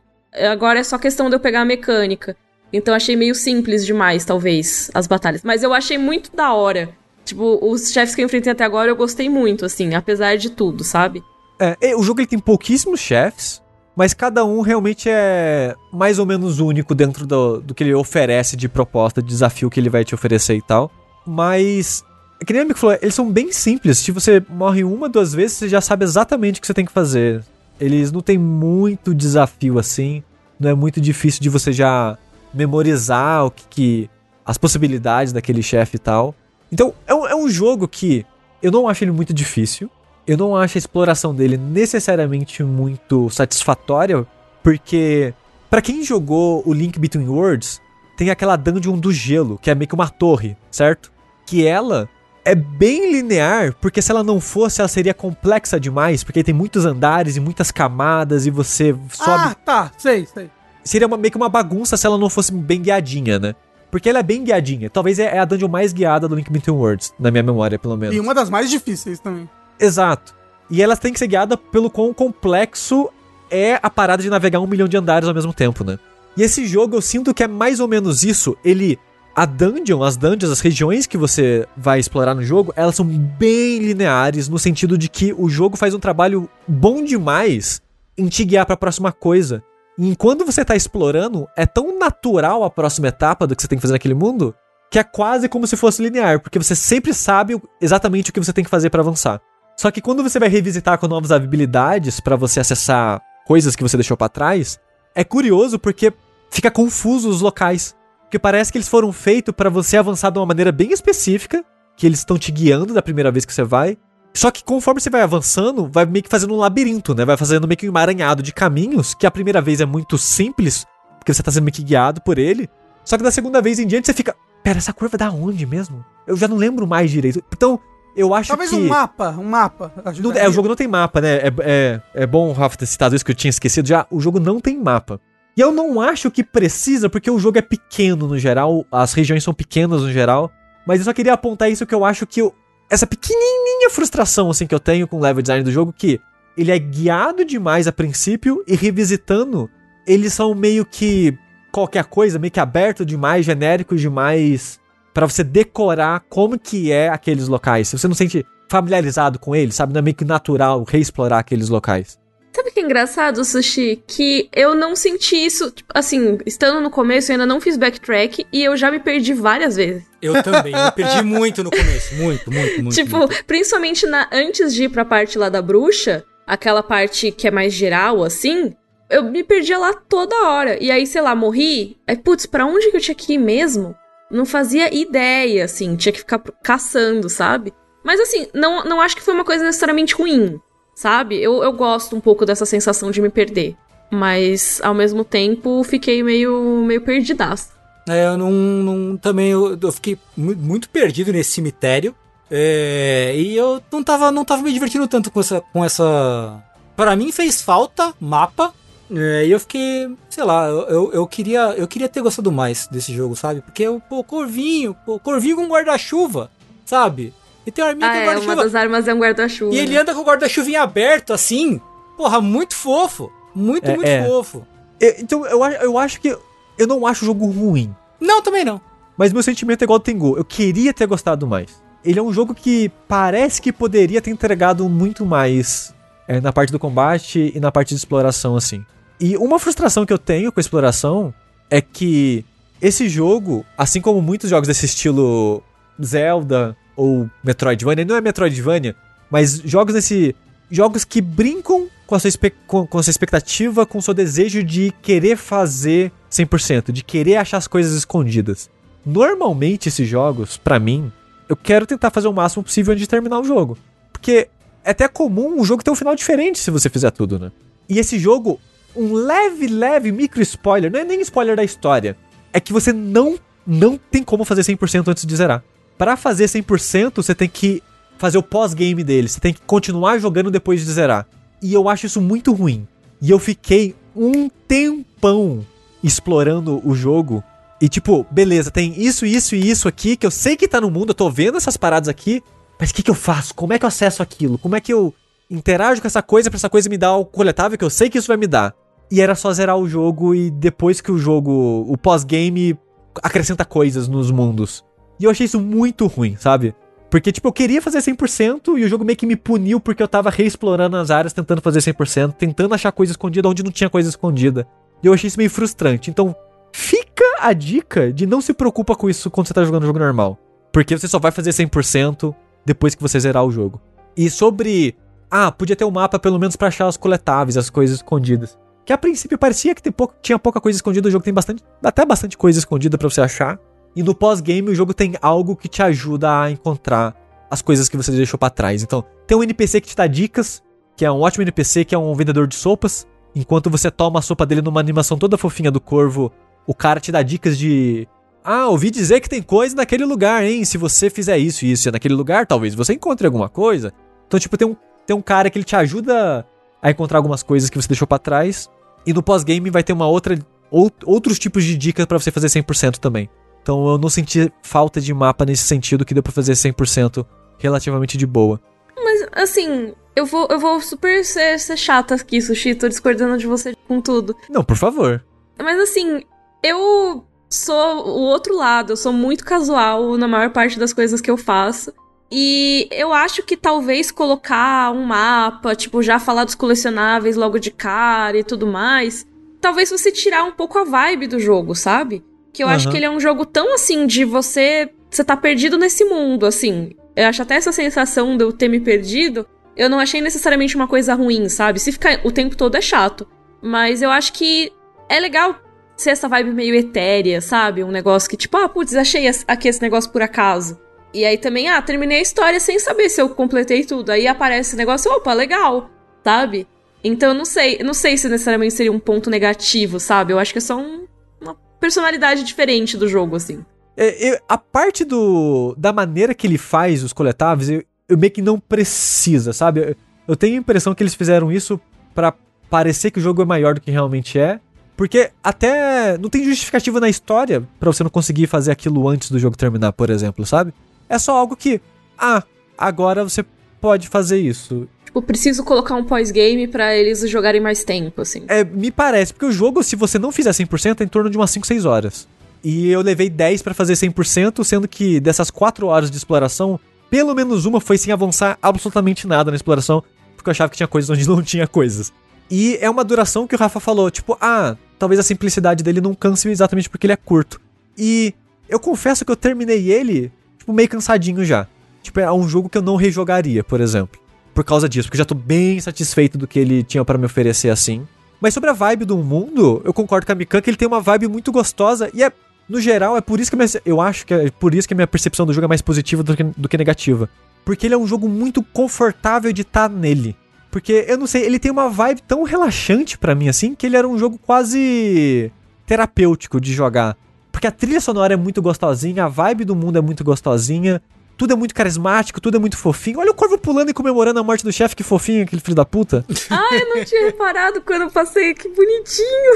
Agora 0.51 0.79
é 0.79 0.83
só 0.83 0.97
questão 0.97 1.29
de 1.29 1.35
eu 1.35 1.39
pegar 1.39 1.61
a 1.61 1.65
mecânica. 1.65 2.35
Então 2.73 2.93
achei 2.93 3.15
meio 3.15 3.35
simples 3.35 3.85
demais, 3.85 4.25
talvez, 4.25 4.89
as 4.93 5.07
batalhas. 5.07 5.43
Mas 5.43 5.63
eu 5.63 5.73
achei 5.73 5.97
muito 5.97 6.35
da 6.35 6.53
hora. 6.53 6.89
Tipo, 7.23 7.59
os 7.61 7.91
chefes 7.91 8.15
que 8.15 8.21
eu 8.21 8.25
enfrentei 8.25 8.51
até 8.51 8.63
agora 8.63 8.89
eu 8.89 8.95
gostei 8.95 9.29
muito, 9.29 9.65
assim, 9.65 9.93
apesar 9.93 10.37
de 10.37 10.49
tudo, 10.49 10.83
sabe? 10.83 11.21
É, 11.59 11.95
o 11.95 12.03
jogo 12.03 12.21
ele 12.21 12.27
tem 12.27 12.39
pouquíssimos 12.39 12.99
chefes, 12.99 13.61
mas 13.97 14.13
cada 14.13 14.45
um 14.45 14.61
realmente 14.61 15.09
é 15.09 15.75
mais 15.91 16.19
ou 16.19 16.25
menos 16.25 16.59
único 16.59 16.93
dentro 16.93 17.25
do, 17.25 17.59
do 17.59 17.73
que 17.73 17.83
ele 17.83 17.95
oferece 17.95 18.55
de 18.55 18.69
proposta, 18.69 19.23
de 19.23 19.27
desafio 19.27 19.71
que 19.71 19.79
ele 19.79 19.89
vai 19.89 20.05
te 20.05 20.13
oferecer 20.13 20.55
e 20.55 20.61
tal. 20.61 20.91
Mas, 21.25 22.05
que 22.45 22.53
nem 22.53 22.61
o 22.61 22.65
amigo 22.65 22.77
falou, 22.77 22.95
eles 23.01 23.15
são 23.15 23.27
bem 23.31 23.51
simples. 23.51 23.97
Se 23.97 24.11
você 24.11 24.39
morre 24.47 24.83
uma, 24.83 25.09
duas 25.09 25.33
vezes, 25.33 25.57
você 25.57 25.67
já 25.67 25.81
sabe 25.81 26.05
exatamente 26.05 26.59
o 26.59 26.61
que 26.61 26.67
você 26.67 26.75
tem 26.75 26.85
que 26.85 26.91
fazer. 26.91 27.43
Eles 27.81 28.11
não 28.11 28.21
têm 28.21 28.37
muito 28.37 29.15
desafio 29.15 29.79
assim. 29.79 30.21
Não 30.59 30.69
é 30.69 30.75
muito 30.75 31.01
difícil 31.01 31.41
de 31.41 31.49
você 31.49 31.73
já 31.73 32.19
memorizar 32.53 33.47
o 33.47 33.51
que, 33.51 33.63
que 33.67 34.09
as 34.45 34.59
possibilidades 34.59 35.33
daquele 35.33 35.63
chefe 35.63 35.95
e 35.95 35.99
tal. 35.99 36.35
Então, 36.71 36.93
é 37.07 37.15
um, 37.15 37.27
é 37.27 37.35
um 37.35 37.49
jogo 37.49 37.87
que 37.87 38.23
eu 38.61 38.71
não 38.71 38.87
acho 38.87 39.03
ele 39.03 39.11
muito 39.11 39.33
difícil. 39.33 39.89
Eu 40.27 40.37
não 40.37 40.55
acho 40.55 40.77
a 40.77 40.79
exploração 40.79 41.33
dele 41.33 41.57
necessariamente 41.57 42.61
muito 42.63 43.29
satisfatória, 43.29 44.25
porque 44.61 45.33
pra 45.69 45.81
quem 45.81 46.03
jogou 46.03 46.61
o 46.65 46.73
Link 46.73 46.99
Between 46.99 47.27
Worlds, 47.29 47.81
tem 48.17 48.29
aquela 48.29 48.55
dungeon 48.55 48.97
do 48.97 49.11
gelo, 49.11 49.57
que 49.61 49.69
é 49.69 49.75
meio 49.75 49.87
que 49.87 49.95
uma 49.95 50.09
torre, 50.09 50.57
certo? 50.69 51.11
Que 51.45 51.65
ela 51.65 52.09
é 52.43 52.55
bem 52.55 53.11
linear, 53.11 53.73
porque 53.79 54.01
se 54.01 54.11
ela 54.11 54.23
não 54.23 54.39
fosse, 54.41 54.81
ela 54.81 54.87
seria 54.87 55.13
complexa 55.13 55.79
demais, 55.79 56.23
porque 56.23 56.43
tem 56.43 56.53
muitos 56.53 56.85
andares 56.85 57.37
e 57.37 57.39
muitas 57.39 57.71
camadas 57.71 58.45
e 58.45 58.49
você 58.49 58.93
sobe 59.11 59.31
Ah, 59.31 59.55
tá, 59.63 59.91
sei, 59.97 60.25
sei. 60.25 60.49
seria 60.83 61.07
uma, 61.07 61.17
meio 61.17 61.31
que 61.31 61.37
uma 61.37 61.49
bagunça 61.49 61.95
se 61.95 62.05
ela 62.05 62.17
não 62.17 62.29
fosse 62.29 62.53
bem 62.53 62.81
guiadinha, 62.81 63.39
né? 63.39 63.55
Porque 63.89 64.09
ela 64.09 64.19
é 64.19 64.23
bem 64.23 64.43
guiadinha. 64.43 64.89
Talvez 64.89 65.19
é 65.19 65.35
é 65.35 65.39
a 65.39 65.45
dungeon 65.45 65.69
mais 65.69 65.93
guiada 65.93 66.27
do 66.27 66.35
Link 66.35 66.51
Between 66.51 66.75
Worlds, 66.75 67.13
na 67.17 67.31
minha 67.31 67.43
memória, 67.43 67.79
pelo 67.79 67.95
menos. 67.95 68.13
E 68.15 68.19
uma 68.19 68.33
das 68.33 68.49
mais 68.49 68.69
difíceis 68.69 69.19
também. 69.19 69.49
Exato. 69.79 70.35
E 70.69 70.81
elas 70.81 70.99
têm 70.99 71.13
que 71.13 71.19
ser 71.19 71.27
guiadas 71.27 71.57
pelo 71.71 71.89
quão 71.89 72.13
complexo 72.13 73.09
é 73.49 73.79
a 73.81 73.89
parada 73.89 74.21
de 74.21 74.29
navegar 74.29 74.59
um 74.59 74.67
milhão 74.67 74.87
de 74.87 74.97
andares 74.97 75.27
ao 75.27 75.33
mesmo 75.33 75.53
tempo, 75.53 75.83
né? 75.83 75.97
E 76.35 76.43
esse 76.43 76.67
jogo 76.67 76.95
eu 76.95 77.01
sinto 77.01 77.33
que 77.33 77.43
é 77.43 77.47
mais 77.47 77.79
ou 77.79 77.87
menos 77.87 78.23
isso. 78.23 78.55
Ele. 78.63 78.99
A 79.35 79.45
dungeon, 79.45 80.01
as 80.01 80.17
dungeons, 80.17 80.51
as 80.51 80.61
regiões 80.61 81.05
que 81.05 81.15
você 81.15 81.67
vai 81.77 81.99
explorar 81.99 82.33
no 82.33 82.41
jogo, 82.41 82.73
elas 82.75 82.95
são 82.95 83.05
bem 83.05 83.77
lineares, 83.77 84.49
no 84.49 84.57
sentido 84.57 84.97
de 84.97 85.07
que 85.07 85.31
o 85.31 85.47
jogo 85.47 85.77
faz 85.77 85.93
um 85.93 85.99
trabalho 85.99 86.49
bom 86.67 87.03
demais 87.03 87.79
em 88.17 88.27
te 88.27 88.43
guiar 88.43 88.65
pra 88.65 88.75
próxima 88.75 89.11
coisa. 89.11 89.63
E 89.95 90.07
enquanto 90.07 90.43
você 90.43 90.65
tá 90.65 90.75
explorando, 90.75 91.47
é 91.55 91.67
tão 91.67 91.99
natural 91.99 92.63
a 92.63 92.69
próxima 92.69 93.09
etapa 93.09 93.45
do 93.45 93.55
que 93.55 93.61
você 93.61 93.67
tem 93.67 93.77
que 93.77 93.81
fazer 93.83 93.93
naquele 93.93 94.15
mundo, 94.15 94.55
que 94.89 94.97
é 94.97 95.03
quase 95.03 95.47
como 95.47 95.67
se 95.67 95.77
fosse 95.77 96.01
linear, 96.01 96.39
porque 96.39 96.57
você 96.57 96.75
sempre 96.75 97.13
sabe 97.13 97.61
exatamente 97.79 98.31
o 98.31 98.33
que 98.33 98.39
você 98.39 98.53
tem 98.53 98.63
que 98.63 98.69
fazer 98.69 98.89
pra 98.89 99.01
avançar. 99.01 99.39
Só 99.79 99.91
que 99.91 100.01
quando 100.01 100.23
você 100.23 100.39
vai 100.39 100.49
revisitar 100.49 100.97
com 100.97 101.07
novas 101.07 101.31
habilidades 101.31 102.19
pra 102.19 102.35
você 102.35 102.59
acessar 102.59 103.21
coisas 103.45 103.75
que 103.75 103.83
você 103.83 103.95
deixou 103.95 104.17
pra 104.17 104.27
trás, 104.27 104.79
é 105.13 105.23
curioso 105.23 105.77
porque 105.77 106.11
fica 106.49 106.71
confuso 106.71 107.29
os 107.29 107.41
locais. 107.41 107.95
Porque 108.23 108.39
parece 108.39 108.71
que 108.71 108.77
eles 108.77 108.87
foram 108.89 109.13
feitos 109.13 109.53
pra 109.55 109.69
você 109.69 109.95
avançar 109.95 110.31
de 110.31 110.39
uma 110.39 110.45
maneira 110.47 110.71
bem 110.71 110.91
específica, 110.91 111.63
que 111.95 112.05
eles 112.05 112.19
estão 112.19 112.37
te 112.37 112.51
guiando 112.51 112.93
da 112.93 113.01
primeira 113.01 113.31
vez 113.31 113.45
que 113.45 113.53
você 113.53 113.63
vai. 113.63 113.97
Só 114.33 114.51
que 114.51 114.63
conforme 114.63 114.99
você 114.99 115.09
vai 115.09 115.21
avançando, 115.21 115.89
vai 115.91 116.05
meio 116.05 116.23
que 116.23 116.29
fazendo 116.29 116.53
um 116.53 116.57
labirinto, 116.57 117.15
né? 117.15 117.23
Vai 117.23 117.37
fazendo 117.37 117.67
meio 117.67 117.77
que 117.77 117.87
um 117.87 117.89
emaranhado 117.89 118.43
de 118.43 118.51
caminhos, 118.51 119.13
que 119.13 119.25
a 119.25 119.31
primeira 119.31 119.61
vez 119.61 119.79
é 119.79 119.85
muito 119.85 120.17
simples, 120.17 120.85
porque 121.19 121.33
você 121.33 121.41
tá 121.41 121.51
sendo 121.51 121.63
meio 121.63 121.73
que 121.73 121.83
guiado 121.83 122.21
por 122.21 122.37
ele. 122.37 122.69
Só 123.05 123.17
que 123.17 123.23
da 123.23 123.31
segunda 123.31 123.61
vez 123.61 123.79
em 123.79 123.87
diante 123.87 124.07
você 124.07 124.13
fica, 124.13 124.35
pera, 124.63 124.77
essa 124.77 124.91
curva 124.91 125.15
é 125.15 125.19
da 125.19 125.31
onde 125.31 125.65
mesmo? 125.65 126.03
Eu 126.27 126.35
já 126.35 126.47
não 126.47 126.57
lembro 126.57 126.85
mais 126.85 127.09
direito. 127.09 127.41
Então, 127.51 127.79
eu 128.17 128.33
acho 128.33 128.49
Talvez 128.49 128.69
que... 128.71 128.75
um 128.75 128.87
mapa, 128.87 129.29
um 129.37 129.43
mapa. 129.43 129.91
Não- 130.19 130.31
é, 130.33 130.49
o 130.49 130.51
jogo 130.51 130.67
não 130.67 130.75
tem 130.75 130.87
mapa, 130.87 131.21
né? 131.21 131.35
É, 131.37 131.53
é, 131.59 132.01
é 132.15 132.25
bom 132.27 132.49
o 132.49 132.53
Rafa 132.53 132.75
ter 132.77 132.85
citado 132.87 133.15
isso 133.15 133.23
que 133.23 133.31
eu 133.31 133.35
tinha 133.35 133.49
esquecido 133.49 133.87
já. 133.87 134.05
O 134.09 134.19
jogo 134.19 134.39
não 134.39 134.59
tem 134.59 134.77
mapa. 134.77 135.21
E 135.55 135.61
eu 135.61 135.71
não 135.71 136.01
acho 136.01 136.29
que 136.29 136.43
precisa, 136.43 137.09
porque 137.09 137.31
o 137.31 137.39
jogo 137.39 137.57
é 137.57 137.61
pequeno 137.61 138.27
no 138.27 138.37
geral, 138.37 138.85
as 138.91 139.13
regiões 139.13 139.43
são 139.43 139.53
pequenas 139.53 140.01
no 140.01 140.11
geral. 140.11 140.51
Mas 140.85 140.99
eu 140.99 141.05
só 141.05 141.13
queria 141.13 141.33
apontar 141.33 141.69
isso 141.71 141.85
que 141.85 141.95
eu 141.95 142.03
acho 142.05 142.25
que 142.27 142.41
eu- 142.41 142.53
essa 142.89 143.05
pequenininha 143.07 143.89
frustração 143.89 144.49
assim 144.49 144.65
que 144.67 144.73
eu 144.75 144.79
tenho 144.79 145.07
com 145.07 145.17
o 145.17 145.21
level 145.21 145.41
design 145.41 145.63
do 145.63 145.71
jogo, 145.71 145.91
que 145.93 146.19
ele 146.57 146.71
é 146.71 146.79
guiado 146.79 147.43
demais 147.45 147.87
a 147.87 147.91
princípio 147.91 148.63
e 148.67 148.75
revisitando, 148.75 149.69
eles 150.07 150.33
são 150.33 150.55
meio 150.55 150.85
que 150.85 151.37
qualquer 151.71 152.05
coisa, 152.05 152.39
meio 152.39 152.49
que 152.51 152.59
aberto 152.59 153.05
demais, 153.05 153.45
genérico 153.45 153.95
demais, 153.95 154.79
Pra 155.17 155.27
você 155.27 155.43
decorar 155.43 156.23
como 156.29 156.59
que 156.59 156.91
é 156.91 157.09
aqueles 157.09 157.47
locais. 157.47 157.87
Se 157.87 157.97
você 157.97 158.07
não 158.07 158.13
se 158.13 158.19
sente 158.19 158.45
familiarizado 158.69 159.39
com 159.39 159.55
eles, 159.55 159.73
sabe? 159.73 159.91
Não 159.91 159.97
é 159.97 160.01
meio 160.03 160.15
que 160.15 160.23
natural 160.23 160.85
reexplorar 160.87 161.39
aqueles 161.39 161.69
locais. 161.69 162.19
Sabe 162.55 162.69
o 162.69 162.71
que 162.71 162.79
é 162.79 162.83
engraçado, 162.83 163.43
Sushi? 163.43 164.03
Que 164.05 164.47
eu 164.53 164.75
não 164.75 164.95
senti 164.95 165.35
isso, 165.35 165.71
tipo, 165.71 165.91
assim, 165.91 166.37
estando 166.45 166.79
no 166.79 166.91
começo, 166.91 167.31
eu 167.31 167.33
ainda 167.33 167.47
não 167.47 167.59
fiz 167.59 167.77
backtrack 167.77 168.45
e 168.53 168.63
eu 168.63 168.77
já 168.77 168.91
me 168.91 168.99
perdi 168.99 169.33
várias 169.33 169.75
vezes. 169.75 170.03
Eu 170.21 170.43
também, 170.43 170.75
eu 170.75 170.85
me 170.85 170.91
perdi 170.91 171.23
muito 171.25 171.63
no 171.63 171.71
começo. 171.71 172.13
Muito, 172.13 172.51
muito, 172.51 172.83
muito. 172.83 172.95
tipo, 172.95 173.17
muito. 173.17 173.43
principalmente 173.45 174.05
na, 174.05 174.29
antes 174.31 174.71
de 174.71 174.83
ir 174.83 174.89
pra 174.89 175.03
parte 175.03 175.35
lá 175.39 175.49
da 175.49 175.63
bruxa, 175.63 176.23
aquela 176.45 176.83
parte 176.83 177.31
que 177.31 177.47
é 177.47 177.51
mais 177.51 177.73
geral, 177.73 178.23
assim, 178.23 178.75
eu 179.09 179.23
me 179.23 179.43
perdia 179.43 179.79
lá 179.79 179.95
toda 179.95 180.47
hora. 180.47 180.77
E 180.79 180.91
aí, 180.91 181.07
sei 181.07 181.21
lá, 181.21 181.33
morri. 181.33 181.97
Aí, 182.05 182.15
putz, 182.15 182.45
pra 182.45 182.67
onde 182.67 182.91
que 182.91 182.97
eu 182.97 183.01
tinha 183.01 183.15
que 183.15 183.33
ir 183.33 183.39
mesmo? 183.39 183.95
Não 184.29 184.45
fazia 184.45 184.93
ideia, 184.93 185.65
assim, 185.65 185.95
tinha 185.95 186.11
que 186.11 186.19
ficar 186.19 186.39
caçando, 186.63 187.29
sabe? 187.29 187.73
Mas 188.03 188.19
assim, 188.19 188.47
não, 188.53 188.83
não 188.83 188.99
acho 189.01 189.15
que 189.15 189.21
foi 189.21 189.33
uma 189.33 189.43
coisa 189.45 189.63
necessariamente 189.63 190.13
ruim, 190.15 190.59
sabe? 190.95 191.41
Eu, 191.41 191.63
eu 191.63 191.71
gosto 191.73 192.15
um 192.15 192.19
pouco 192.21 192.45
dessa 192.45 192.65
sensação 192.65 193.11
de 193.11 193.21
me 193.21 193.29
perder. 193.29 193.75
Mas, 194.11 194.79
ao 194.83 194.93
mesmo 194.93 195.23
tempo, 195.25 195.83
fiquei 195.83 196.23
meio, 196.23 196.81
meio 196.85 197.01
perdidaço. 197.01 197.69
É, 198.07 198.25
eu 198.27 198.37
não, 198.37 198.51
não- 198.51 199.17
também 199.17 199.49
eu, 199.49 199.77
eu 199.81 199.91
fiquei 199.91 200.17
mu- 200.35 200.55
muito 200.55 200.89
perdido 200.89 201.33
nesse 201.33 201.51
cemitério. 201.51 202.15
É, 202.49 203.33
e 203.35 203.55
eu 203.57 203.81
não 203.91 204.01
tava, 204.01 204.31
não 204.31 204.45
tava 204.45 204.61
me 204.61 204.71
divertindo 204.71 205.05
tanto 205.07 205.29
com 205.29 205.41
essa, 205.41 205.61
com 205.73 205.83
essa. 205.83 206.63
Para 206.95 207.15
mim 207.17 207.31
fez 207.33 207.61
falta 207.61 208.13
mapa. 208.19 208.73
É, 209.15 209.45
e 209.45 209.51
eu 209.51 209.59
fiquei, 209.59 210.09
sei 210.29 210.43
lá, 210.43 210.67
eu, 210.67 210.81
eu, 210.89 211.11
eu 211.13 211.27
queria, 211.27 211.73
eu 211.77 211.87
queria 211.87 212.09
ter 212.09 212.21
gostado 212.21 212.51
mais 212.51 212.87
desse 212.87 213.13
jogo, 213.13 213.35
sabe? 213.35 213.61
Porque 213.61 213.87
o 213.87 213.99
pô, 213.99 214.23
Corvinho, 214.23 214.95
pô, 215.05 215.19
Corvinho 215.19 215.55
com 215.55 215.67
guarda-chuva, 215.67 216.49
sabe? 216.85 217.33
E 217.65 217.71
tem 217.71 217.83
uma 217.83 217.89
arminha 217.91 218.07
Ah, 218.07 218.11
com 218.11 218.17
é, 218.17 218.21
uma 218.21 218.27
guarda-chuva. 218.31 218.63
das 218.63 218.75
armas 218.75 219.07
é 219.07 219.13
um 219.13 219.19
guarda-chuva. 219.19 219.73
E 219.75 219.77
ele 219.79 219.97
anda 219.97 220.13
com 220.13 220.21
o 220.21 220.25
guarda-chuvinha 220.25 220.81
aberto, 220.81 221.33
assim. 221.33 221.81
Porra, 222.15 222.39
muito 222.41 222.75
fofo. 222.75 223.31
Muito, 223.53 223.85
É, 223.89 223.95
muito 223.95 224.07
é. 224.07 224.25
fofo. 224.25 224.65
Eu- 224.99 225.15
então, 225.19 225.45
eu, 225.45 225.63
eu 225.63 225.97
acho 225.97 226.19
que. 226.21 226.35
Eu 226.77 226.87
não 226.87 227.05
acho 227.07 227.23
o 227.23 227.27
jogo 227.27 227.45
ruim. 227.47 227.93
Não, 228.19 228.41
também 228.41 228.63
não. 228.63 228.79
Mas 229.17 229.33
meu 229.33 229.41
sentimento 229.43 229.81
é 229.81 229.85
igual 229.85 229.97
ao 229.97 229.99
Tengu. 229.99 230.37
Eu 230.37 230.45
queria 230.45 230.93
ter 230.93 231.05
gostado 231.07 231.45
mais. 231.47 231.81
Ele 232.05 232.19
é 232.19 232.21
um 232.23 232.31
jogo 232.31 232.53
que 232.53 232.89
parece 233.07 233.61
que 233.61 233.73
poderia 233.73 234.21
ter 234.21 234.29
entregado 234.31 234.87
muito 234.87 235.25
mais 235.25 235.93
é, 236.27 236.39
na 236.39 236.53
parte 236.53 236.71
do 236.71 236.79
combate 236.79 237.51
e 237.53 237.59
na 237.59 237.71
parte 237.71 237.89
de 237.89 237.95
exploração, 237.95 238.55
assim. 238.55 238.85
E 239.19 239.35
uma 239.37 239.59
frustração 239.59 240.05
que 240.05 240.13
eu 240.13 240.17
tenho 240.17 240.51
com 240.51 240.59
a 240.59 240.61
exploração 240.61 241.33
é 241.69 241.81
que 241.81 242.45
esse 242.81 243.09
jogo, 243.09 243.65
assim 243.77 243.99
como 243.99 244.21
muitos 244.21 244.49
jogos 244.49 244.67
desse 244.67 244.85
estilo 244.85 245.63
Zelda 246.03 246.77
ou 246.95 247.29
Metroidvania, 247.43 248.05
não 248.05 248.15
é 248.15 248.21
Metroidvania, 248.21 248.95
mas 249.29 249.61
jogos 249.63 249.95
nesse. 249.95 250.35
Jogos 250.69 251.05
que 251.05 251.21
brincam 251.21 251.87
com 252.05 252.13
a 252.13 252.19
sua, 252.19 252.29
com, 252.67 252.85
com 252.85 252.97
a 252.97 253.03
sua 253.03 253.11
expectativa, 253.11 253.85
com 253.85 253.99
o 253.99 254.01
seu 254.01 254.13
desejo 254.13 254.61
de 254.61 254.93
querer 255.01 255.37
fazer 255.37 256.11
100%, 256.29 256.91
de 256.91 257.05
querer 257.05 257.37
achar 257.37 257.57
as 257.57 257.67
coisas 257.67 257.95
escondidas. 257.95 258.69
Normalmente 259.05 259.87
esses 259.87 260.05
jogos, 260.05 260.57
pra 260.57 260.77
mim, 260.77 261.09
eu 261.47 261.55
quero 261.55 261.85
tentar 261.85 262.11
fazer 262.11 262.27
o 262.27 262.33
máximo 262.33 262.63
possível 262.63 262.91
antes 262.91 263.01
de 263.01 263.07
terminar 263.07 263.39
o 263.39 263.45
jogo. 263.45 263.77
Porque 264.11 264.49
é 264.83 264.91
até 264.91 265.07
comum 265.07 265.59
o 265.59 265.63
jogo 265.63 265.83
ter 265.83 265.91
um 265.91 265.95
final 265.95 266.15
diferente 266.15 266.59
se 266.59 266.69
você 266.69 266.89
fizer 266.89 267.11
tudo, 267.11 267.39
né? 267.39 267.51
E 267.87 267.99
esse 267.99 268.19
jogo, 268.19 268.59
um 268.97 269.13
leve, 269.13 269.67
leve 269.67 270.11
micro 270.11 270.41
spoiler, 270.41 270.91
não 270.91 270.99
é 270.99 271.03
nem 271.03 271.21
spoiler 271.21 271.55
da 271.55 271.63
história, 271.63 272.17
é 272.51 272.59
que 272.59 272.73
você 272.73 272.91
não 272.91 273.37
não 273.65 273.97
tem 273.97 274.23
como 274.23 274.45
fazer 274.45 274.61
100% 274.61 275.09
antes 275.09 275.25
de 275.25 275.35
zerar. 275.35 275.61
Pra 275.97 276.15
fazer 276.15 276.45
100%, 276.45 277.17
você 277.17 277.35
tem 277.35 277.49
que 277.49 277.83
fazer 278.17 278.37
o 278.37 278.43
pós-game 278.43 279.03
dele, 279.03 279.27
você 279.27 279.41
tem 279.41 279.53
que 279.53 279.61
continuar 279.61 280.17
jogando 280.19 280.49
depois 280.49 280.85
de 280.85 280.91
zerar. 280.91 281.27
E 281.61 281.73
eu 281.73 281.89
acho 281.89 282.05
isso 282.05 282.21
muito 282.21 282.53
ruim. 282.53 282.87
E 283.21 283.29
eu 283.29 283.37
fiquei 283.39 283.93
um 284.15 284.49
tempão 284.49 285.65
explorando 286.03 286.81
o 286.87 286.95
jogo 286.95 287.43
e 287.81 287.89
tipo, 287.89 288.25
beleza, 288.31 288.71
tem 288.71 288.99
isso, 288.99 289.25
isso 289.25 289.55
e 289.55 289.69
isso 289.69 289.87
aqui 289.87 290.15
que 290.15 290.25
eu 290.25 290.31
sei 290.31 290.55
que 290.55 290.67
tá 290.67 290.79
no 290.79 290.89
mundo, 290.89 291.09
eu 291.09 291.15
tô 291.15 291.29
vendo 291.29 291.57
essas 291.57 291.77
paradas 291.77 292.09
aqui, 292.09 292.41
mas 292.79 292.89
o 292.89 292.93
que 292.93 293.03
que 293.03 293.11
eu 293.11 293.15
faço? 293.15 293.53
Como 293.53 293.73
é 293.73 293.79
que 293.79 293.85
eu 293.85 293.87
acesso 293.87 294.23
aquilo? 294.23 294.57
Como 294.57 294.75
é 294.75 294.81
que 294.81 294.93
eu 294.93 295.13
interajo 295.49 296.01
com 296.01 296.07
essa 296.07 296.21
coisa 296.21 296.49
pra 296.49 296.57
essa 296.57 296.69
coisa 296.69 296.89
me 296.89 296.97
dar 296.97 297.15
o 297.15 297.25
coletável 297.25 297.77
que 297.77 297.83
eu 297.83 297.89
sei 297.89 298.09
que 298.09 298.17
isso 298.17 298.27
vai 298.27 298.37
me 298.37 298.47
dar? 298.47 298.73
E 299.09 299.21
era 299.21 299.35
só 299.35 299.51
zerar 299.53 299.77
o 299.77 299.87
jogo 299.87 300.35
e 300.35 300.51
depois 300.51 300.99
que 300.99 301.11
o 301.11 301.17
jogo, 301.17 301.85
o 301.87 301.97
pós-game 301.97 302.77
acrescenta 303.23 303.63
coisas 303.63 304.07
nos 304.07 304.31
mundos. 304.31 304.83
E 305.19 305.23
eu 305.23 305.31
achei 305.31 305.45
isso 305.45 305.59
muito 305.59 306.05
ruim, 306.07 306.35
sabe? 306.35 306.75
Porque, 307.09 307.31
tipo, 307.31 307.47
eu 307.47 307.53
queria 307.53 307.81
fazer 307.81 307.99
100% 307.99 308.77
e 308.77 308.83
o 308.83 308.87
jogo 308.87 309.05
meio 309.05 309.17
que 309.17 309.25
me 309.25 309.35
puniu 309.35 309.79
porque 309.79 310.03
eu 310.03 310.07
tava 310.07 310.29
reexplorando 310.29 310.97
as 310.97 311.09
áreas, 311.09 311.31
tentando 311.31 311.61
fazer 311.61 311.79
100%, 311.79 312.33
tentando 312.33 312.73
achar 312.73 312.91
coisa 312.91 313.13
escondida 313.13 313.47
onde 313.47 313.63
não 313.63 313.71
tinha 313.71 313.89
coisa 313.89 314.09
escondida. 314.09 314.67
E 315.01 315.07
eu 315.07 315.13
achei 315.13 315.27
isso 315.27 315.37
meio 315.37 315.49
frustrante. 315.49 316.09
Então, 316.09 316.35
fica 316.73 317.23
a 317.39 317.53
dica 317.53 318.11
de 318.11 318.25
não 318.25 318.41
se 318.41 318.53
preocupa 318.53 318.95
com 318.95 319.09
isso 319.09 319.31
quando 319.31 319.47
você 319.47 319.53
tá 319.53 319.63
jogando 319.63 319.83
um 319.83 319.87
jogo 319.87 319.99
normal. 319.99 320.37
Porque 320.71 320.97
você 320.97 321.07
só 321.07 321.17
vai 321.17 321.31
fazer 321.31 321.51
100% 321.51 322.35
depois 322.65 322.93
que 322.93 323.01
você 323.01 323.19
zerar 323.19 323.45
o 323.45 323.51
jogo. 323.51 323.81
E 324.15 324.29
sobre. 324.29 324.95
Ah, 325.31 325.51
podia 325.51 325.75
ter 325.75 325.85
um 325.85 325.91
mapa 325.91 326.19
pelo 326.19 326.39
menos 326.39 326.55
pra 326.55 326.67
achar 326.67 326.87
os 326.87 326.97
coletáveis, 326.97 327.57
as 327.57 327.69
coisas 327.69 327.97
escondidas. 327.97 328.57
Que 328.87 328.93
a 328.93 328.97
princípio 328.97 329.37
parecia 329.37 329.75
que 329.75 329.91
pouco, 329.91 330.15
tinha 330.21 330.39
pouca 330.39 330.61
coisa 330.61 330.77
escondida, 330.77 331.09
o 331.09 331.11
jogo 331.11 331.21
tem 331.21 331.33
bastante. 331.33 331.61
Até 331.83 332.05
bastante 332.05 332.37
coisa 332.37 332.57
escondida 332.57 332.97
pra 332.97 333.09
você 333.09 333.19
achar. 333.19 333.59
E 333.93 334.01
no 334.01 334.15
pós-game 334.15 334.69
o 334.69 334.73
jogo 334.73 334.93
tem 334.93 335.15
algo 335.21 335.57
que 335.57 335.67
te 335.67 335.83
ajuda 335.83 336.43
a 336.43 336.49
encontrar 336.49 337.13
as 337.51 337.61
coisas 337.61 337.89
que 337.89 337.97
você 337.97 338.13
deixou 338.13 338.39
pra 338.39 338.49
trás. 338.49 338.81
Então, 338.81 339.03
tem 339.27 339.37
um 339.37 339.43
NPC 339.43 339.81
que 339.81 339.89
te 339.89 339.95
dá 339.95 340.07
dicas, 340.07 340.63
que 340.95 341.03
é 341.03 341.11
um 341.11 341.19
ótimo 341.19 341.41
NPC, 341.41 341.83
que 341.83 341.93
é 341.93 341.97
um 341.97 342.15
vendedor 342.15 342.47
de 342.47 342.55
sopas. 342.55 343.05
Enquanto 343.35 343.69
você 343.69 343.91
toma 343.91 344.19
a 344.19 344.21
sopa 344.21 344.45
dele 344.45 344.61
numa 344.61 344.79
animação 344.79 345.17
toda 345.17 345.37
fofinha 345.37 345.69
do 345.69 345.81
corvo, 345.81 346.31
o 346.65 346.73
cara 346.73 347.01
te 347.01 347.11
dá 347.11 347.21
dicas 347.21 347.57
de. 347.57 348.07
Ah, 348.41 348.69
ouvi 348.69 348.89
dizer 348.89 349.19
que 349.19 349.27
tem 349.27 349.41
coisa 349.41 349.75
naquele 349.75 350.05
lugar, 350.05 350.45
hein? 350.45 350.63
Se 350.63 350.77
você 350.77 351.09
fizer 351.09 351.37
isso 351.37 351.65
e 351.65 351.73
isso 351.73 351.89
e 351.89 351.91
naquele 351.91 352.13
lugar, 352.13 352.47
talvez 352.47 352.73
você 352.73 352.93
encontre 352.93 353.27
alguma 353.27 353.49
coisa. 353.49 353.91
Então, 354.25 354.39
tipo, 354.39 354.55
tem 354.55 354.65
um, 354.65 354.77
tem 355.05 355.13
um 355.13 355.21
cara 355.21 355.49
que 355.49 355.57
ele 355.57 355.65
te 355.65 355.75
ajuda 355.75 356.47
a 356.81 356.89
encontrar 356.89 357.17
algumas 357.17 357.43
coisas 357.43 357.69
que 357.69 357.75
você 357.75 357.89
deixou 357.89 358.07
pra 358.07 358.17
trás. 358.17 358.69
E 359.07 359.13
no 359.13 359.23
pós-game 359.23 359.69
vai 359.69 359.83
ter 359.83 359.93
uma 359.93 360.07
outra 360.07 360.37
ou, 360.69 360.91
outros 361.05 361.39
tipos 361.39 361.63
de 361.63 361.77
dicas 361.77 362.05
pra 362.05 362.19
você 362.19 362.29
fazer 362.29 362.47
100% 362.47 362.97
também. 362.97 363.29
Então 363.63 363.87
eu 363.87 363.97
não 363.97 364.09
senti 364.09 364.51
falta 364.61 365.01
de 365.01 365.13
mapa 365.13 365.45
nesse 365.45 365.63
sentido 365.63 366.05
que 366.05 366.13
deu 366.13 366.21
pra 366.21 366.31
fazer 366.31 366.53
100% 366.53 367.25
relativamente 367.57 368.17
de 368.17 368.27
boa. 368.27 368.61
Mas, 368.95 369.27
assim, 369.31 369.93
eu 370.15 370.25
vou, 370.25 370.47
eu 370.49 370.59
vou 370.59 370.81
super 370.81 371.23
ser, 371.23 371.59
ser 371.59 371.77
chata 371.77 372.15
aqui, 372.15 372.41
Sushi. 372.41 372.75
Tô 372.75 372.87
discordando 372.89 373.37
de 373.37 373.47
você 373.47 373.73
com 373.87 374.01
tudo. 374.01 374.35
Não, 374.49 374.63
por 374.63 374.75
favor. 374.75 375.23
Mas, 375.57 375.79
assim, 375.79 376.21
eu 376.63 377.25
sou 377.49 378.07
o 378.07 378.21
outro 378.21 378.57
lado. 378.57 378.93
Eu 378.93 378.97
sou 378.97 379.13
muito 379.13 379.45
casual 379.45 380.17
na 380.17 380.27
maior 380.27 380.51
parte 380.51 380.77
das 380.77 380.91
coisas 380.91 381.21
que 381.21 381.31
eu 381.31 381.37
faço. 381.37 381.93
E 382.31 382.87
eu 382.91 383.13
acho 383.13 383.43
que 383.43 383.55
talvez 383.55 384.11
colocar 384.11 384.91
um 384.91 385.03
mapa, 385.03 385.75
tipo, 385.75 386.03
já 386.03 386.19
falar 386.19 386.43
dos 386.43 386.55
colecionáveis 386.55 387.35
logo 387.35 387.57
de 387.57 387.71
cara 387.71 388.37
e 388.37 388.43
tudo 388.43 388.67
mais, 388.67 389.25
talvez 389.61 389.89
você 389.89 390.11
tirar 390.11 390.43
um 390.43 390.51
pouco 390.51 390.77
a 390.77 390.83
vibe 390.83 391.27
do 391.27 391.39
jogo, 391.39 391.73
sabe? 391.73 392.23
Que 392.51 392.63
eu 392.63 392.67
acho 392.67 392.85
Aham. 392.85 392.91
que 392.91 392.97
ele 392.97 393.05
é 393.05 393.09
um 393.09 393.19
jogo 393.19 393.45
tão 393.45 393.73
assim 393.73 394.05
de 394.05 394.25
você. 394.25 394.89
Você 395.09 395.23
tá 395.23 395.37
perdido 395.37 395.77
nesse 395.77 396.03
mundo, 396.03 396.45
assim. 396.45 396.91
Eu 397.15 397.27
acho 397.27 397.41
até 397.41 397.55
essa 397.55 397.71
sensação 397.71 398.35
de 398.35 398.43
eu 398.43 398.51
ter 398.51 398.67
me 398.67 398.79
perdido. 398.79 399.47
Eu 399.75 399.89
não 399.89 399.99
achei 399.99 400.19
necessariamente 400.19 400.75
uma 400.75 400.87
coisa 400.87 401.13
ruim, 401.13 401.47
sabe? 401.47 401.79
Se 401.79 401.91
ficar 401.91 402.19
o 402.25 402.31
tempo 402.31 402.57
todo 402.57 402.75
é 402.75 402.81
chato. 402.81 403.27
Mas 403.61 404.01
eu 404.01 404.09
acho 404.09 404.33
que 404.33 404.71
é 405.07 405.19
legal 405.19 405.55
ser 405.95 406.11
essa 406.11 406.27
vibe 406.27 406.51
meio 406.51 406.75
etérea, 406.75 407.41
sabe? 407.41 407.83
Um 407.83 407.91
negócio 407.91 408.29
que, 408.29 408.37
tipo, 408.37 408.57
ah, 408.57 408.67
putz, 408.67 408.95
achei 408.95 409.27
aqui 409.47 409.67
esse 409.67 409.81
negócio 409.81 410.11
por 410.11 410.21
acaso. 410.21 410.77
E 411.13 411.25
aí 411.25 411.37
também, 411.37 411.69
ah, 411.69 411.81
terminei 411.81 412.19
a 412.19 412.21
história 412.21 412.59
sem 412.59 412.77
saber 412.79 413.09
se 413.09 413.21
eu 413.21 413.29
completei 413.29 413.83
tudo. 413.85 414.11
Aí 414.11 414.27
aparece 414.27 414.69
esse 414.69 414.75
negócio, 414.77 415.11
opa, 415.11 415.33
legal, 415.33 415.89
sabe? 416.23 416.67
Então 417.03 417.33
não 417.33 417.45
sei, 417.45 417.79
não 417.79 417.93
sei 417.93 418.17
se 418.17 418.27
necessariamente 418.27 418.73
seria 418.73 418.91
um 418.91 418.99
ponto 418.99 419.29
negativo, 419.29 419.99
sabe? 419.99 420.33
Eu 420.33 420.39
acho 420.39 420.51
que 420.51 420.57
é 420.57 420.61
só 420.61 420.77
um- 420.77 421.05
uma 421.41 421.55
personalidade 421.79 422.43
diferente 422.43 422.97
do 422.97 423.07
jogo, 423.07 423.35
assim. 423.35 423.63
É, 423.95 424.31
eu- 424.33 424.39
a 424.47 424.57
parte 424.57 425.03
do 425.05 425.73
da 425.77 425.91
maneira 425.93 426.33
que 426.33 426.45
ele 426.45 426.57
faz 426.57 427.03
os 427.03 427.13
coletáveis, 427.13 427.69
eu, 427.69 427.83
eu 428.09 428.17
meio 428.17 428.31
que 428.31 428.41
não 428.41 428.59
precisa, 428.59 429.53
sabe? 429.53 429.79
Eu, 429.81 429.95
eu 430.27 430.35
tenho 430.35 430.55
a 430.55 430.59
impressão 430.59 430.93
que 430.93 431.01
eles 431.01 431.15
fizeram 431.15 431.51
isso 431.51 431.79
pra 432.13 432.33
parecer 432.69 433.11
que 433.11 433.19
o 433.19 433.21
jogo 433.21 433.41
é 433.41 433.45
maior 433.45 433.73
do 433.75 433.81
que 433.81 433.89
realmente 433.89 434.37
é. 434.37 434.59
Porque 434.95 435.29
até 435.43 436.17
não 436.17 436.27
tem 436.29 436.43
justificativa 436.43 436.99
na 436.99 437.07
história 437.07 437.63
pra 437.79 437.91
você 437.91 438.03
não 438.03 438.09
conseguir 438.09 438.47
fazer 438.47 438.71
aquilo 438.71 439.07
antes 439.07 439.29
do 439.29 439.37
jogo 439.37 439.55
terminar, 439.55 439.93
por 439.93 440.09
exemplo, 440.09 440.43
sabe? 440.45 440.73
É 441.09 441.17
só 441.19 441.35
algo 441.35 441.55
que, 441.55 441.81
ah, 442.17 442.43
agora 442.77 443.23
você 443.23 443.45
pode 443.79 444.07
fazer 444.07 444.39
isso. 444.39 444.87
Tipo, 445.05 445.21
preciso 445.21 445.63
colocar 445.63 445.95
um 445.95 446.03
pós-game 446.03 446.67
pra 446.67 446.95
eles 446.95 447.27
jogarem 447.29 447.61
mais 447.61 447.83
tempo, 447.83 448.21
assim. 448.21 448.43
É, 448.47 448.63
me 448.63 448.91
parece, 448.91 449.33
porque 449.33 449.45
o 449.45 449.51
jogo, 449.51 449.83
se 449.83 449.95
você 449.95 450.19
não 450.19 450.31
fizer 450.31 450.51
100%, 450.51 451.01
é 451.01 451.03
em 451.03 451.07
torno 451.07 451.29
de 451.29 451.37
umas 451.37 451.49
5, 451.51 451.65
6 451.65 451.85
horas. 451.85 452.27
E 452.63 452.89
eu 452.89 453.01
levei 453.01 453.29
10 453.29 453.61
pra 453.61 453.73
fazer 453.73 453.93
100%, 453.93 454.63
sendo 454.63 454.87
que 454.87 455.19
dessas 455.19 455.49
4 455.49 455.87
horas 455.87 456.11
de 456.11 456.17
exploração, 456.17 456.79
pelo 457.09 457.33
menos 457.33 457.65
uma 457.65 457.79
foi 457.79 457.97
sem 457.97 458.11
avançar 458.11 458.57
absolutamente 458.61 459.25
nada 459.27 459.51
na 459.51 459.55
exploração, 459.55 460.03
porque 460.35 460.49
eu 460.49 460.51
achava 460.51 460.69
que 460.69 460.77
tinha 460.77 460.87
coisas 460.87 461.09
onde 461.09 461.25
não 461.29 461.41
tinha 461.41 461.67
coisas. 461.67 462.11
E 462.49 462.77
é 462.81 462.89
uma 462.89 463.03
duração 463.03 463.47
que 463.47 463.55
o 463.55 463.57
Rafa 463.57 463.79
falou, 463.79 464.09
tipo, 464.09 464.37
ah, 464.39 464.75
talvez 464.97 465.19
a 465.19 465.23
simplicidade 465.23 465.83
dele 465.83 466.01
não 466.01 466.13
canse 466.13 466.49
exatamente 466.49 466.89
porque 466.89 467.05
ele 467.05 467.13
é 467.13 467.17
curto. 467.17 467.59
E 467.97 468.33
eu 468.69 468.79
confesso 468.79 469.25
que 469.25 469.31
eu 469.31 469.35
terminei 469.35 469.91
ele, 469.91 470.31
tipo, 470.67 470.73
meio 470.73 470.89
cansadinho 470.89 471.43
já. 471.45 471.65
Tipo, 472.03 472.19
é 472.19 472.31
um 472.31 472.47
jogo 472.47 472.67
que 472.69 472.77
eu 472.77 472.81
não 472.81 472.95
rejogaria, 472.95 473.63
por 473.63 473.79
exemplo. 473.81 474.19
Por 474.53 474.63
causa 474.63 474.89
disso, 474.89 475.07
porque 475.07 475.15
eu 475.17 475.19
já 475.19 475.25
tô 475.25 475.35
bem 475.35 475.79
satisfeito 475.79 476.37
do 476.37 476.47
que 476.47 476.59
ele 476.59 476.83
tinha 476.83 477.03
pra 477.05 477.17
me 477.17 477.25
oferecer 477.25 477.69
assim. 477.69 478.05
Mas 478.41 478.53
sobre 478.53 478.69
a 478.69 478.73
vibe 478.73 479.05
do 479.05 479.17
mundo, 479.17 479.81
eu 479.85 479.93
concordo 479.93 480.25
com 480.25 480.31
a 480.31 480.35
Mikan 480.35 480.61
que 480.61 480.69
ele 480.69 480.77
tem 480.77 480.87
uma 480.87 480.99
vibe 481.01 481.27
muito 481.27 481.51
gostosa 481.51 482.09
e 482.13 482.23
é, 482.23 482.31
no 482.67 482.79
geral, 482.81 483.15
é 483.17 483.21
por 483.21 483.39
isso 483.39 483.49
que 483.49 483.55
minha- 483.57 483.67
eu 483.85 484.01
acho 484.01 484.25
que 484.25 484.33
é 484.33 484.49
por 484.51 484.73
isso 484.75 484.87
que 484.87 484.93
a 484.93 484.97
minha 484.97 485.07
percepção 485.07 485.45
do 485.45 485.53
jogo 485.53 485.65
é 485.65 485.67
mais 485.67 485.81
positiva 485.81 486.21
do 486.23 486.35
que, 486.35 486.43
do 486.43 486.67
que 486.69 486.77
negativa. 486.77 487.29
Porque 487.63 487.87
ele 487.87 487.93
é 487.93 487.97
um 487.97 488.07
jogo 488.07 488.27
muito 488.29 488.61
confortável 488.63 489.51
de 489.53 489.61
estar 489.61 489.89
nele. 489.89 490.35
Porque, 490.71 491.05
eu 491.07 491.17
não 491.17 491.25
sei, 491.27 491.43
ele 491.43 491.59
tem 491.59 491.71
uma 491.71 491.89
vibe 491.89 492.21
tão 492.27 492.43
relaxante 492.43 493.17
pra 493.17 493.33
mim 493.35 493.47
assim, 493.49 493.73
que 493.73 493.85
ele 493.85 493.95
era 493.97 494.07
um 494.07 494.17
jogo 494.17 494.37
quase 494.37 495.51
terapêutico 495.85 496.59
de 496.61 496.73
jogar. 496.73 497.15
Porque 497.57 497.65
a 497.65 497.71
trilha 497.71 497.99
sonora 497.99 498.35
é 498.35 498.37
muito 498.37 498.61
gostosinha, 498.61 499.25
a 499.25 499.27
vibe 499.27 499.65
do 499.65 499.75
mundo 499.75 499.97
é 499.97 500.01
muito 500.01 500.23
gostosinha, 500.23 501.01
tudo 501.35 501.53
é 501.53 501.55
muito 501.55 501.73
carismático, 501.73 502.39
tudo 502.39 502.57
é 502.57 502.59
muito 502.59 502.77
fofinho. 502.77 503.17
Olha 503.17 503.31
o 503.31 503.33
corvo 503.33 503.57
pulando 503.57 503.89
e 503.89 503.95
comemorando 503.95 504.39
a 504.39 504.43
morte 504.43 504.63
do 504.63 504.71
chefe, 504.71 504.95
que 504.95 505.01
fofinho, 505.01 505.41
aquele 505.41 505.59
filho 505.59 505.73
da 505.73 505.83
puta. 505.83 506.23
Ah, 506.51 506.69
eu 506.71 506.95
não 506.95 507.03
tinha 507.03 507.25
reparado 507.25 507.81
quando 507.81 508.03
eu 508.03 508.11
passei, 508.11 508.53
que 508.53 508.69
bonitinho. 508.69 509.53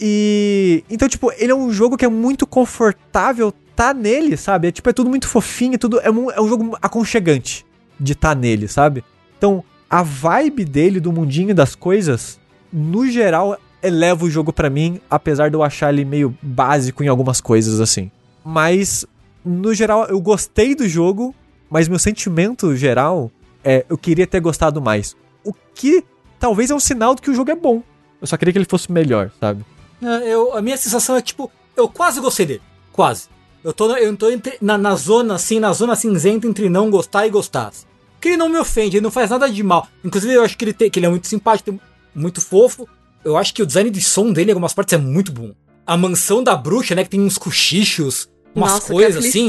E. 0.00 0.84
Então, 0.88 1.08
tipo, 1.08 1.32
ele 1.32 1.50
é 1.50 1.54
um 1.54 1.72
jogo 1.72 1.96
que 1.96 2.04
é 2.04 2.08
muito 2.08 2.46
confortável 2.46 3.52
tá 3.74 3.92
nele, 3.92 4.36
sabe? 4.36 4.68
É 4.68 4.70
tipo, 4.70 4.88
é 4.88 4.92
tudo 4.92 5.10
muito 5.10 5.26
fofinho, 5.26 5.76
tudo. 5.76 5.98
É 5.98 6.12
um, 6.12 6.30
é 6.30 6.40
um 6.40 6.48
jogo 6.48 6.78
aconchegante 6.80 7.66
de 7.98 8.14
tá 8.14 8.36
nele, 8.36 8.68
sabe? 8.68 9.02
Então, 9.36 9.64
a 9.90 10.04
vibe 10.04 10.64
dele, 10.64 11.00
do 11.00 11.10
mundinho 11.10 11.52
das 11.52 11.74
coisas, 11.74 12.38
no 12.72 13.10
geral, 13.10 13.58
eleva 13.82 14.24
o 14.24 14.30
jogo 14.30 14.52
pra 14.52 14.70
mim, 14.70 15.00
apesar 15.10 15.48
de 15.50 15.56
eu 15.56 15.62
achar 15.62 15.92
ele 15.92 16.04
meio 16.04 16.36
básico 16.42 17.02
em 17.02 17.08
algumas 17.08 17.40
coisas, 17.40 17.80
assim. 17.80 18.10
Mas, 18.44 19.04
no 19.44 19.72
geral, 19.74 20.06
eu 20.06 20.20
gostei 20.20 20.74
do 20.74 20.88
jogo, 20.88 21.34
mas 21.70 21.88
meu 21.88 21.98
sentimento 21.98 22.74
geral 22.76 23.30
é 23.64 23.84
eu 23.88 23.96
queria 23.98 24.26
ter 24.26 24.40
gostado 24.40 24.80
mais. 24.80 25.16
O 25.44 25.52
que 25.74 26.04
talvez 26.38 26.70
é 26.70 26.74
um 26.74 26.80
sinal 26.80 27.14
de 27.14 27.22
que 27.22 27.30
o 27.30 27.34
jogo 27.34 27.50
é 27.50 27.56
bom. 27.56 27.82
Eu 28.20 28.26
só 28.26 28.36
queria 28.36 28.52
que 28.52 28.58
ele 28.58 28.66
fosse 28.68 28.90
melhor, 28.90 29.30
sabe? 29.40 29.64
É, 30.02 30.32
Eu, 30.32 30.56
a 30.56 30.62
minha 30.62 30.76
sensação 30.76 31.16
é 31.16 31.20
tipo, 31.22 31.50
eu 31.76 31.88
quase 31.88 32.20
gostei 32.20 32.46
dele. 32.46 32.62
Quase. 32.92 33.28
Eu 33.64 33.72
tô, 33.72 33.94
eu 33.96 34.16
tô 34.16 34.30
entre- 34.30 34.58
na, 34.60 34.76
na 34.76 34.94
zona, 34.96 35.34
assim, 35.36 35.60
na 35.60 35.72
zona 35.72 35.94
cinzenta 35.94 36.46
entre 36.46 36.68
não 36.68 36.90
gostar 36.90 37.26
e 37.26 37.30
gostar. 37.30 37.70
Porque 38.14 38.28
ele 38.28 38.36
não 38.36 38.48
me 38.48 38.58
ofende, 38.58 38.96
ele 38.96 39.04
não 39.04 39.10
faz 39.10 39.30
nada 39.30 39.48
de 39.50 39.62
mal. 39.62 39.88
Inclusive, 40.04 40.34
eu 40.34 40.44
acho 40.44 40.56
que 40.56 40.64
ele, 40.64 40.72
tem, 40.72 40.90
que 40.90 40.98
ele 40.98 41.06
é 41.06 41.08
muito 41.08 41.26
simpático, 41.26 41.78
muito 42.14 42.40
fofo. 42.40 42.88
Eu 43.24 43.36
acho 43.36 43.54
que 43.54 43.62
o 43.62 43.66
design 43.66 43.90
de 43.90 44.00
som 44.00 44.32
dele 44.32 44.50
em 44.50 44.52
algumas 44.54 44.74
partes 44.74 44.94
é 44.94 44.98
muito 44.98 45.30
bom. 45.32 45.52
A 45.86 45.96
mansão 45.96 46.42
da 46.42 46.56
bruxa, 46.56 46.94
né, 46.94 47.04
que 47.04 47.10
tem 47.10 47.20
uns 47.20 47.38
cochichos, 47.38 48.28
umas 48.54 48.72
Nossa, 48.74 48.92
coisas 48.92 49.24
assim. 49.24 49.48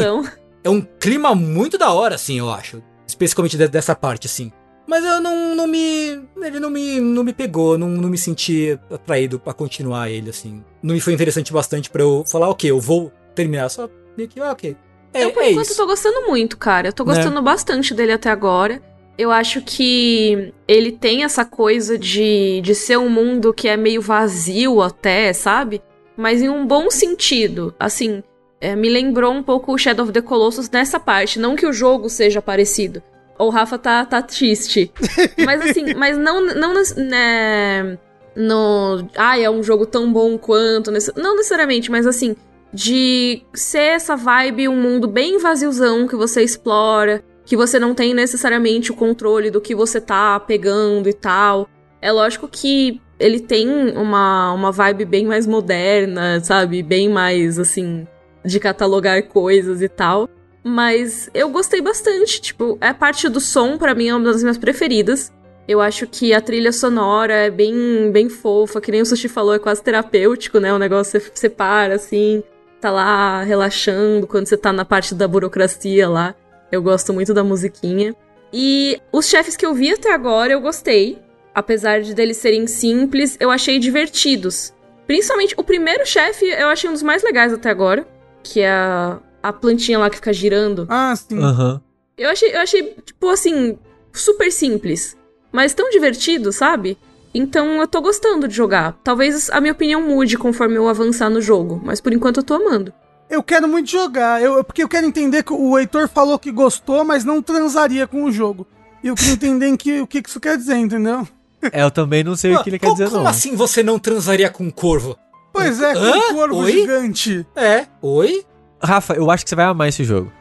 É 0.63 0.69
um 0.69 0.81
clima 0.81 1.33
muito 1.35 1.77
da 1.77 1.91
hora, 1.91 2.15
assim, 2.15 2.37
eu 2.39 2.49
acho. 2.49 2.81
Especificamente 3.07 3.57
de- 3.57 3.67
dessa 3.67 3.95
parte, 3.95 4.27
assim. 4.27 4.51
Mas 4.87 5.03
eu 5.05 5.21
não, 5.21 5.55
não 5.55 5.67
me. 5.67 6.19
Ele 6.41 6.59
não 6.59 6.69
me, 6.69 6.99
não 6.99 7.23
me 7.23 7.33
pegou, 7.33 7.77
não, 7.77 7.87
não 7.87 8.09
me 8.09 8.17
senti 8.17 8.77
atraído 8.91 9.39
pra 9.39 9.53
continuar 9.53 10.09
ele, 10.09 10.29
assim. 10.29 10.63
Não 10.81 10.93
me 10.93 10.99
foi 11.01 11.13
interessante 11.13 11.53
bastante 11.53 11.89
pra 11.89 12.01
eu 12.01 12.23
falar, 12.27 12.49
ok, 12.49 12.69
eu 12.69 12.79
vou 12.79 13.11
terminar. 13.33 13.69
Só 13.69 13.89
meio 14.17 14.27
que, 14.29 14.39
ah, 14.41 14.51
ok. 14.51 14.75
É, 15.13 15.23
eu, 15.25 15.31
por 15.31 15.43
é 15.43 15.51
enquanto, 15.51 15.67
isso. 15.67 15.77
tô 15.77 15.85
gostando 15.85 16.27
muito, 16.27 16.57
cara. 16.57 16.87
Eu 16.89 16.93
tô 16.93 17.05
Né? 17.05 17.13
gostando 17.15 17.41
bastante 17.41 17.93
dele 17.93 18.11
até 18.13 18.29
agora. 18.29 18.81
Eu 19.17 19.31
acho 19.31 19.61
que 19.61 20.53
ele 20.67 20.91
tem 20.91 21.23
essa 21.23 21.45
coisa 21.45 21.97
de, 21.97 22.61
de 22.61 22.73
ser 22.73 22.97
um 22.97 23.09
mundo 23.09 23.53
que 23.53 23.67
é 23.67 23.77
meio 23.77 24.01
vazio 24.01 24.81
até, 24.81 25.31
sabe? 25.33 25.81
Mas 26.17 26.41
em 26.41 26.49
um 26.49 26.65
bom 26.65 26.89
sentido. 26.89 27.75
Assim, 27.79 28.23
é, 28.59 28.75
me 28.75 28.89
lembrou 28.89 29.33
um 29.33 29.43
pouco 29.43 29.73
o 29.73 29.77
Shadow 29.77 30.05
of 30.05 30.13
the 30.13 30.21
Colossus 30.21 30.69
nessa 30.69 30.99
parte. 30.99 31.39
Não 31.39 31.55
que 31.55 31.65
o 31.65 31.73
jogo 31.73 32.09
seja 32.09 32.41
parecido. 32.41 33.03
O 33.37 33.49
Rafa 33.49 33.77
tá, 33.77 34.05
tá 34.05 34.21
triste. 34.21 34.91
Mas 35.45 35.61
assim, 35.61 35.93
mas 35.95 36.17
não, 36.17 36.41
não 36.41 36.73
né, 36.95 37.97
no. 38.35 39.07
Ah, 39.17 39.37
é 39.39 39.49
um 39.49 39.63
jogo 39.63 39.85
tão 39.85 40.11
bom 40.11 40.37
quanto. 40.37 40.91
Não 41.15 41.35
necessariamente, 41.35 41.91
mas 41.91 42.05
assim, 42.07 42.35
de 42.73 43.43
ser 43.53 43.95
essa 43.95 44.15
vibe, 44.15 44.67
um 44.67 44.79
mundo 44.79 45.07
bem 45.07 45.37
vaziozão 45.39 46.07
que 46.07 46.15
você 46.15 46.41
explora, 46.41 47.23
que 47.45 47.57
você 47.57 47.79
não 47.79 47.93
tem 47.93 48.13
necessariamente 48.13 48.91
o 48.91 48.95
controle 48.95 49.51
do 49.51 49.61
que 49.61 49.75
você 49.75 49.99
tá 49.99 50.39
pegando 50.39 51.09
e 51.09 51.13
tal. 51.13 51.67
É 52.01 52.11
lógico 52.11 52.47
que 52.47 53.01
ele 53.19 53.39
tem 53.39 53.69
uma, 53.95 54.51
uma 54.53 54.71
vibe 54.71 55.05
bem 55.05 55.25
mais 55.25 55.47
moderna, 55.47 56.39
sabe? 56.41 56.83
Bem 56.83 57.09
mais, 57.09 57.59
assim, 57.59 58.07
de 58.43 58.59
catalogar 58.59 59.21
coisas 59.23 59.81
e 59.81 59.89
tal. 59.89 60.29
Mas 60.63 61.29
eu 61.33 61.49
gostei 61.49 61.81
bastante. 61.81 62.41
Tipo, 62.41 62.77
a 62.79 62.93
parte 62.93 63.27
do 63.29 63.39
som, 63.39 63.77
pra 63.77 63.93
mim, 63.93 64.07
é 64.07 64.15
uma 64.15 64.31
das 64.31 64.41
minhas 64.41 64.57
preferidas. 64.57 65.31
Eu 65.67 65.79
acho 65.79 66.07
que 66.07 66.33
a 66.33 66.41
trilha 66.41 66.71
sonora 66.71 67.33
é 67.33 67.49
bem, 67.49 68.11
bem 68.11 68.27
fofa, 68.27 68.81
que 68.81 68.91
nem 68.91 69.01
o 69.01 69.05
Sushi 69.05 69.29
falou, 69.29 69.53
é 69.53 69.59
quase 69.59 69.81
terapêutico, 69.81 70.59
né? 70.59 70.73
O 70.73 70.79
negócio 70.79 71.19
você, 71.19 71.31
você 71.33 71.49
para, 71.49 71.95
assim, 71.95 72.43
tá 72.81 72.91
lá 72.91 73.43
relaxando 73.43 74.27
quando 74.27 74.47
você 74.47 74.57
tá 74.57 74.73
na 74.73 74.83
parte 74.83 75.15
da 75.15 75.25
burocracia 75.27 76.09
lá. 76.09 76.35
Eu 76.73 76.81
gosto 76.81 77.13
muito 77.13 77.35
da 77.35 77.43
musiquinha. 77.43 78.15
E 78.51 78.99
os 79.11 79.27
chefes 79.27 79.55
que 79.55 79.63
eu 79.63 79.75
vi 79.75 79.93
até 79.93 80.11
agora 80.11 80.53
eu 80.53 80.59
gostei. 80.59 81.19
Apesar 81.53 82.01
de 82.01 82.15
deles 82.15 82.37
serem 82.37 82.65
simples, 82.65 83.37
eu 83.39 83.51
achei 83.51 83.77
divertidos. 83.77 84.73
Principalmente 85.05 85.53
o 85.55 85.63
primeiro 85.63 86.03
chefe 86.03 86.45
eu 86.45 86.69
achei 86.69 86.89
um 86.89 86.93
dos 86.93 87.03
mais 87.03 87.21
legais 87.21 87.53
até 87.53 87.69
agora. 87.69 88.07
Que 88.41 88.61
é 88.61 88.71
a, 88.71 89.19
a 89.43 89.53
plantinha 89.53 89.99
lá 89.99 90.09
que 90.09 90.15
fica 90.15 90.33
girando. 90.33 90.87
Ah, 90.89 91.15
sim. 91.15 91.37
Aham. 91.37 91.79
Eu 92.17 92.31
achei, 92.31 92.55
eu 92.55 92.61
achei, 92.61 92.95
tipo 93.05 93.29
assim, 93.29 93.77
super 94.11 94.51
simples. 94.51 95.15
Mas 95.51 95.75
tão 95.75 95.91
divertido, 95.91 96.51
sabe? 96.51 96.97
Então 97.35 97.79
eu 97.81 97.87
tô 97.87 98.01
gostando 98.01 98.47
de 98.47 98.55
jogar. 98.55 98.99
Talvez 99.03 99.47
a 99.51 99.61
minha 99.61 99.73
opinião 99.73 100.01
mude 100.01 100.39
conforme 100.39 100.77
eu 100.77 100.87
avançar 100.87 101.29
no 101.29 101.39
jogo, 101.39 101.79
mas 101.83 102.01
por 102.01 102.11
enquanto 102.11 102.37
eu 102.37 102.43
tô 102.43 102.55
amando. 102.55 102.91
Eu 103.29 103.41
quero 103.41 103.67
muito 103.67 103.89
jogar, 103.89 104.41
eu, 104.41 104.63
porque 104.63 104.83
eu 104.83 104.87
quero 104.89 105.05
entender 105.07 105.43
que 105.43 105.53
o 105.53 105.77
Heitor 105.77 106.07
falou 106.07 106.37
que 106.37 106.51
gostou, 106.51 107.03
mas 107.03 107.23
não 107.23 107.41
transaria 107.41 108.05
com 108.05 108.23
o 108.25 108.31
jogo. 108.31 108.67
E 109.03 109.07
eu 109.07 109.15
queria 109.15 109.33
entender 109.33 109.67
em 109.67 109.75
que, 109.75 110.01
o 110.01 110.07
que 110.07 110.21
isso 110.25 110.39
quer 110.39 110.57
dizer, 110.57 110.75
entendeu? 110.77 111.27
É, 111.71 111.81
eu 111.83 111.89
também 111.91 112.23
não 112.23 112.35
sei 112.35 112.53
o 112.55 112.63
que 112.63 112.69
ele 112.69 112.77
quer 112.79 112.87
como, 112.87 112.97
dizer, 112.97 113.09
como 113.09 113.23
não. 113.23 113.29
assim 113.29 113.55
você 113.55 113.81
não 113.81 113.97
transaria 113.97 114.49
com 114.49 114.65
um 114.65 114.71
corvo? 114.71 115.17
Pois 115.51 115.81
é, 115.81 115.93
com 115.93 115.99
Hã? 115.99 116.17
um 116.17 116.33
corvo 116.33 116.55
Oi? 116.57 116.71
gigante. 116.71 117.47
É, 117.55 117.85
oi? 118.01 118.45
Rafa, 118.81 119.13
eu 119.13 119.29
acho 119.31 119.43
que 119.43 119.49
você 119.49 119.55
vai 119.55 119.65
amar 119.65 119.87
esse 119.87 120.03
jogo. 120.03 120.31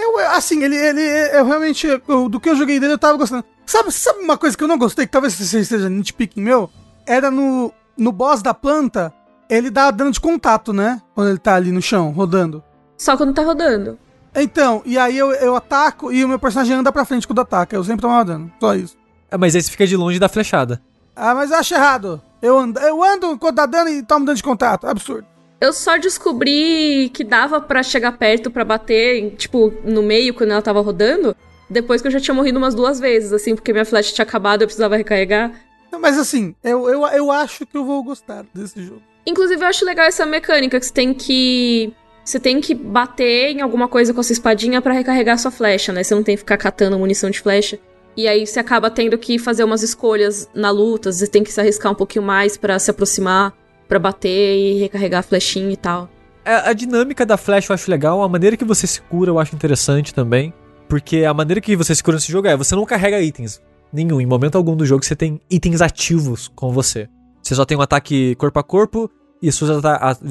Eu, 0.00 0.18
assim, 0.30 0.62
ele, 0.62 0.76
ele, 0.76 1.00
eu 1.32 1.44
realmente, 1.46 1.86
eu- 1.86 2.28
do 2.28 2.38
que 2.38 2.48
eu 2.50 2.56
joguei 2.56 2.78
dele, 2.78 2.92
eu 2.94 2.98
tava 2.98 3.16
gostando. 3.16 3.44
Sabe, 3.64 3.90
sabe 3.92 4.20
uma 4.20 4.36
coisa 4.36 4.56
que 4.56 4.62
eu 4.62 4.68
não 4.68 4.76
gostei, 4.76 5.06
que 5.06 5.12
talvez 5.12 5.32
você 5.34 5.60
esteja 5.60 5.88
nitpicking 5.88 6.42
meu? 6.42 6.68
Era 7.06 7.30
no, 7.30 7.72
no 7.96 8.12
boss 8.12 8.42
da 8.42 8.52
planta, 8.52 9.12
ele 9.52 9.70
dá 9.70 9.90
dano 9.90 10.10
de 10.10 10.20
contato, 10.20 10.72
né? 10.72 11.00
Quando 11.14 11.28
ele 11.28 11.38
tá 11.38 11.54
ali 11.54 11.70
no 11.70 11.82
chão, 11.82 12.10
rodando. 12.10 12.62
Só 12.96 13.16
quando 13.16 13.34
tá 13.34 13.42
rodando. 13.42 13.98
Então, 14.34 14.82
e 14.86 14.96
aí 14.96 15.18
eu, 15.18 15.30
eu 15.32 15.54
ataco 15.54 16.10
e 16.10 16.24
o 16.24 16.28
meu 16.28 16.38
personagem 16.38 16.74
anda 16.74 16.90
pra 16.90 17.04
frente 17.04 17.26
quando 17.26 17.42
ataca. 17.42 17.76
Eu 17.76 17.84
sempre 17.84 18.00
tomava 18.00 18.24
dano. 18.24 18.50
Só 18.58 18.74
isso. 18.74 18.96
É, 19.30 19.36
mas 19.36 19.54
aí 19.54 19.62
você 19.62 19.70
fica 19.70 19.86
de 19.86 19.96
longe 19.96 20.18
da 20.18 20.28
flechada. 20.28 20.80
Ah, 21.14 21.34
mas 21.34 21.50
eu 21.50 21.58
acho 21.58 21.74
errado. 21.74 22.22
Eu 22.40 22.58
ando, 22.58 22.80
eu 22.80 23.02
ando 23.02 23.38
quando 23.38 23.56
dá 23.56 23.66
dano 23.66 23.90
e 23.90 24.02
tomo 24.02 24.24
dano 24.24 24.36
de 24.36 24.42
contato. 24.42 24.86
Absurdo. 24.86 25.26
Eu 25.60 25.72
só 25.72 25.96
descobri 25.98 27.10
que 27.12 27.22
dava 27.22 27.60
pra 27.60 27.82
chegar 27.82 28.12
perto 28.12 28.50
pra 28.50 28.64
bater, 28.64 29.36
tipo, 29.36 29.72
no 29.84 30.02
meio 30.02 30.34
quando 30.34 30.50
ela 30.50 30.62
tava 30.62 30.80
rodando, 30.80 31.36
depois 31.70 32.00
que 32.00 32.08
eu 32.08 32.12
já 32.12 32.18
tinha 32.18 32.34
morrido 32.34 32.58
umas 32.58 32.74
duas 32.74 32.98
vezes, 32.98 33.32
assim, 33.32 33.54
porque 33.54 33.72
minha 33.72 33.84
flecha 33.84 34.12
tinha 34.12 34.24
acabado, 34.24 34.62
eu 34.62 34.66
precisava 34.66 34.96
recarregar. 34.96 35.52
Mas 36.00 36.18
assim, 36.18 36.54
eu, 36.64 36.88
eu, 36.88 37.06
eu 37.06 37.30
acho 37.30 37.64
que 37.66 37.76
eu 37.76 37.84
vou 37.84 38.02
gostar 38.02 38.44
desse 38.52 38.82
jogo. 38.82 39.02
Inclusive, 39.26 39.62
eu 39.62 39.68
acho 39.68 39.84
legal 39.84 40.06
essa 40.06 40.26
mecânica 40.26 40.78
que 40.78 40.86
você 40.86 40.92
tem 40.92 41.14
que. 41.14 41.92
Você 42.24 42.38
tem 42.38 42.60
que 42.60 42.74
bater 42.74 43.50
em 43.50 43.60
alguma 43.60 43.88
coisa 43.88 44.14
com 44.14 44.20
a 44.20 44.22
sua 44.22 44.32
espadinha 44.32 44.80
pra 44.80 44.92
recarregar 44.92 45.38
sua 45.38 45.50
flecha, 45.50 45.92
né? 45.92 46.04
Você 46.04 46.14
não 46.14 46.22
tem 46.22 46.36
que 46.36 46.40
ficar 46.40 46.56
catando 46.56 46.98
munição 46.98 47.28
de 47.30 47.40
flecha. 47.40 47.78
E 48.16 48.28
aí 48.28 48.46
você 48.46 48.60
acaba 48.60 48.90
tendo 48.90 49.16
que 49.18 49.38
fazer 49.38 49.64
umas 49.64 49.82
escolhas 49.82 50.48
na 50.54 50.70
luta, 50.70 51.10
você 51.10 51.26
tem 51.26 51.42
que 51.42 51.50
se 51.50 51.60
arriscar 51.60 51.90
um 51.90 51.94
pouquinho 51.94 52.24
mais 52.24 52.56
pra 52.56 52.78
se 52.78 52.90
aproximar, 52.90 53.52
pra 53.88 53.98
bater 53.98 54.56
e 54.56 54.78
recarregar 54.78 55.20
a 55.20 55.22
flechinha 55.22 55.72
e 55.72 55.76
tal. 55.76 56.08
É, 56.44 56.54
A 56.68 56.72
dinâmica 56.72 57.24
da 57.24 57.36
flecha 57.36 57.72
eu 57.72 57.74
acho 57.74 57.90
legal, 57.90 58.22
a 58.22 58.28
maneira 58.28 58.56
que 58.56 58.64
você 58.64 58.86
se 58.86 59.00
cura 59.00 59.30
eu 59.30 59.38
acho 59.38 59.54
interessante 59.54 60.14
também. 60.14 60.52
Porque 60.88 61.24
a 61.24 61.32
maneira 61.32 61.60
que 61.60 61.74
você 61.74 61.94
se 61.94 62.02
cura 62.02 62.16
nesse 62.16 62.30
jogo 62.30 62.46
é, 62.46 62.56
você 62.56 62.76
não 62.76 62.84
carrega 62.84 63.20
itens 63.20 63.62
nenhum. 63.92 64.20
Em 64.20 64.26
momento 64.26 64.56
algum 64.56 64.76
do 64.76 64.84
jogo 64.84 65.04
você 65.04 65.16
tem 65.16 65.40
itens 65.50 65.80
ativos 65.80 66.48
com 66.54 66.70
você. 66.70 67.08
Você 67.42 67.54
só 67.54 67.64
tem 67.64 67.76
um 67.76 67.82
ataque 67.82 68.34
corpo 68.36 68.58
a 68.58 68.62
corpo 68.62 69.10
e 69.40 69.48
os 69.48 69.54
seus, 69.56 69.70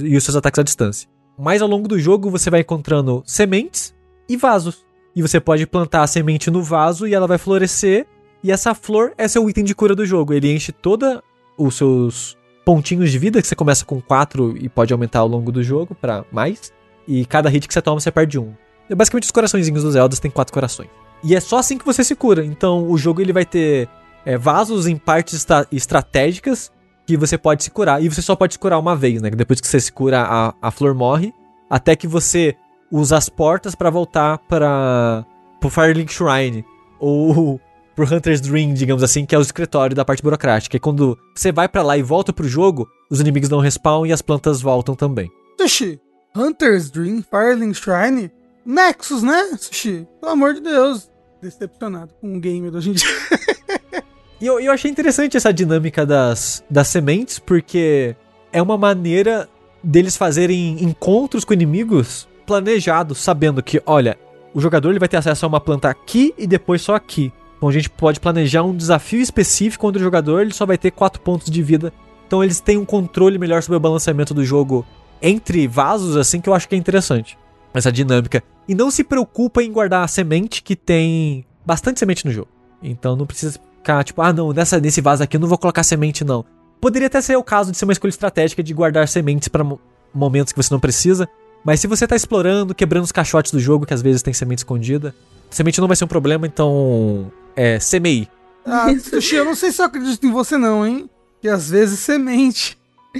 e 0.04 0.16
os 0.16 0.24
seus 0.24 0.36
ataques 0.36 0.60
à 0.60 0.64
distância. 0.64 1.10
Mas 1.38 1.62
ao 1.62 1.68
longo 1.68 1.88
do 1.88 2.00
jogo 2.00 2.30
você 2.30 2.50
vai 2.50 2.62
encontrando 2.62 3.22
sementes 3.26 3.94
e 4.30 4.38
vasos. 4.38 4.86
E 5.16 5.22
você 5.22 5.40
pode 5.40 5.68
plantar 5.68 6.04
a 6.04 6.08
semente 6.08 6.50
no 6.50 6.64
vaso 6.64 7.06
e 7.08 7.14
ela 7.14 7.28
vai 7.28 7.38
florescer. 7.38 8.06
E 8.44 8.52
essa 8.52 8.74
flor 8.74 9.12
é 9.18 9.28
seu 9.28 9.48
item 9.50 9.64
de 9.64 9.76
cura 9.76 9.94
do 9.94 10.06
jogo. 10.06 10.34
Ele 10.34 10.54
enche 10.54 10.72
toda 10.72 11.22
os 11.58 11.76
seus 11.76 12.38
pontinhos 12.64 13.12
de 13.12 13.20
vida, 13.20 13.42
que 13.42 13.48
você 13.48 13.56
começa 13.56 13.84
com 13.84 14.00
4 14.00 14.56
e 14.58 14.70
pode 14.70 14.94
aumentar 14.94 15.20
ao 15.20 15.28
longo 15.28 15.52
do 15.52 15.62
jogo 15.62 15.94
pra 15.96 16.24
mais. 16.32 16.72
E 17.08 17.26
cada 17.26 17.50
hit 17.50 17.68
que 17.68 17.74
você 17.74 17.82
toma, 17.82 18.00
você 18.00 18.12
perde 18.12 18.40
um. 18.40 18.54
É 18.90 18.96
basicamente 18.96 19.24
os 19.24 19.32
coraçõezinhos 19.32 19.84
dos 19.84 19.94
Zeldas 19.94 20.20
tem 20.20 20.32
quatro 20.32 20.54
corações. 20.54 20.90
E 21.24 21.36
é 21.36 21.40
só 21.40 21.58
assim 21.58 21.78
que 21.78 21.86
você 21.86 22.04
se 22.04 22.16
cura. 22.16 22.46
Então 22.46 22.90
o 22.90 22.98
jogo 22.98 23.20
ele 23.22 23.34
vai 23.34 23.46
ter 23.46 23.90
é, 24.26 24.38
vasos 24.38 24.88
em 24.88 24.96
partes 24.96 25.34
estra- 25.36 25.68
estratégicas 25.72 26.72
que 27.06 27.18
você 27.18 27.38
pode 27.38 27.64
se 27.64 27.72
curar. 27.72 28.04
E 28.04 28.10
você 28.10 28.22
só 28.22 28.36
pode 28.36 28.54
se 28.54 28.60
curar 28.60 28.80
uma 28.80 28.96
vez, 28.96 29.22
né? 29.22 29.30
Depois 29.30 29.60
que 29.60 29.68
você 29.68 29.80
se 29.80 29.92
cura, 29.92 30.22
a, 30.22 30.54
a 30.62 30.72
flor 30.72 30.94
morre. 30.94 31.34
Até 31.70 31.96
que 31.96 32.08
você 32.08 32.56
usa 32.92 33.18
as 33.18 33.30
portas 33.30 33.76
pra 33.76 33.90
voltar 33.90 34.38
para 34.40 35.26
pro 35.60 35.70
Firelink 35.70 36.12
Shrine. 36.12 36.66
Ou 37.00 37.60
pro 37.96 38.06
Hunter's 38.06 38.42
Dream, 38.42 38.74
digamos 38.74 39.04
assim, 39.04 39.26
que 39.26 39.36
é 39.36 39.38
o 39.38 39.42
escritório 39.42 39.96
da 39.96 40.06
parte 40.06 40.24
burocrática. 40.24 40.78
E 40.78 40.80
quando 40.80 41.18
você 41.36 41.52
vai 41.52 41.68
pra 41.68 41.84
lá 41.84 41.98
e 41.98 42.04
volta 42.04 42.34
pro 42.34 42.48
jogo, 42.48 42.88
os 43.10 43.20
inimigos 43.20 43.50
não 43.50 43.60
respawn 43.60 44.06
e 44.06 44.14
as 44.14 44.22
plantas 44.22 44.62
voltam 44.62 44.96
também. 44.96 45.30
Sushi, 45.60 46.00
Hunter's 46.36 46.90
Dream, 46.90 47.24
Firelink 47.24 47.76
Shrine, 47.76 48.32
Nexus, 48.66 49.22
né, 49.22 49.56
Sushi? 49.58 50.08
Pelo 50.20 50.32
amor 50.32 50.54
de 50.54 50.62
Deus. 50.62 51.10
Decepcionado 51.42 52.14
com 52.22 52.36
o 52.36 52.40
game 52.40 52.70
de 52.70 52.78
hoje 52.78 52.90
em 52.92 52.94
dia. 52.94 53.08
E 54.42 54.48
eu, 54.48 54.60
eu 54.60 54.72
achei 54.72 54.90
interessante 54.90 55.38
essa 55.38 55.54
dinâmica 55.54 56.04
das, 56.04 56.64
das 56.68 56.88
sementes, 56.88 57.38
porque 57.38 58.16
é 58.52 58.60
uma 58.60 58.76
maneira 58.76 59.48
deles 59.84 60.18
fazerem 60.18 60.84
encontros 60.84 61.46
com 61.46 61.54
inimigos 61.54 62.28
planejados, 62.46 63.20
sabendo 63.20 63.62
que, 63.62 63.82
olha, 63.86 64.18
o 64.52 64.60
jogador 64.60 64.90
ele 64.90 65.00
vai 65.00 65.08
ter 65.08 65.18
acesso 65.18 65.46
a 65.46 65.48
uma 65.48 65.62
planta 65.62 65.90
aqui 65.90 66.34
e 66.40 66.48
depois 66.48 66.82
só 66.82 66.96
aqui. 66.96 67.32
Então 67.56 67.70
a 67.70 67.72
gente 67.72 67.88
pode 67.88 68.20
planejar 68.20 68.64
um 68.64 68.76
desafio 68.76 69.22
específico 69.22 69.88
onde 69.88 70.00
o 70.00 70.02
jogador 70.02 70.42
ele 70.42 70.54
só 70.54 70.66
vai 70.66 70.78
ter 70.78 70.90
4 70.90 71.22
pontos 71.22 71.52
de 71.52 71.62
vida. 71.62 71.94
Então 72.26 72.44
eles 72.44 72.60
têm 72.60 72.78
um 72.78 72.86
controle 72.86 73.38
melhor 73.38 73.62
sobre 73.62 73.78
o 73.78 73.80
balanceamento 73.80 74.34
do 74.34 74.44
jogo 74.44 74.84
entre 75.22 75.68
vasos, 75.68 76.18
assim, 76.18 76.42
que 76.42 76.50
eu 76.50 76.56
acho 76.56 76.68
que 76.68 76.74
é 76.74 76.78
interessante. 76.80 77.38
Essa 77.72 77.92
dinâmica. 77.92 78.44
E 78.68 78.74
não 78.74 78.90
se 78.90 79.04
preocupa 79.04 79.62
em 79.62 79.72
guardar 79.72 80.04
a 80.04 80.08
semente, 80.08 80.64
que 80.64 80.76
tem 80.76 81.46
bastante 81.64 82.00
semente 82.00 82.26
no 82.26 82.32
jogo. 82.32 82.48
Então 82.82 83.16
não 83.16 83.28
precisa 83.28 83.60
ficar 83.82 84.04
tipo, 84.04 84.22
ah 84.22 84.32
não, 84.32 84.54
nessa, 84.54 84.80
nesse 84.80 85.02
vaso 85.02 85.24
aqui 85.24 85.36
eu 85.36 85.42
não 85.42 85.48
vou 85.48 85.58
colocar 85.58 85.82
semente 85.84 86.24
não. 86.24 86.46
Poderia 86.80 87.08
até 87.08 87.20
ser 87.22 87.36
o 87.36 87.44
caso 87.44 87.72
de 87.72 87.78
ser 87.78 87.86
uma 87.86 87.94
escolha 87.94 88.10
estratégica 88.10 88.64
de 88.64 88.74
guardar 88.74 89.08
sementes 89.08 89.48
para 89.48 89.66
momentos 90.14 90.54
que 90.54 90.62
você 90.62 90.74
não 90.74 90.80
precisa. 90.80 91.28
Mas 91.64 91.80
se 91.80 91.88
você 91.88 92.08
tá 92.08 92.16
explorando, 92.16 92.74
quebrando 92.74 93.04
os 93.04 93.12
caixotes 93.12 93.52
do 93.52 93.60
jogo, 93.60 93.86
que 93.86 93.94
às 93.94 94.02
vezes 94.02 94.24
tem 94.24 94.34
semente 94.34 94.60
escondida, 94.60 95.14
semente 95.50 95.80
não 95.80 95.88
vai 95.88 95.96
ser 95.96 96.06
um 96.06 96.08
problema, 96.08 96.48
então. 96.48 97.32
É, 97.56 97.80
semeie. 97.80 98.28
Ah, 98.66 98.88
Sushi, 99.00 99.36
eu 99.36 99.46
não 99.46 99.54
sei 99.54 99.72
se 99.72 99.80
eu 99.82 99.86
acredito 99.86 100.26
em 100.26 100.32
você 100.32 100.58
não, 100.58 100.86
hein? 100.86 101.08
Que 101.40 101.48
às 101.48 101.70
vezes 101.70 102.00
semente. 102.00 102.78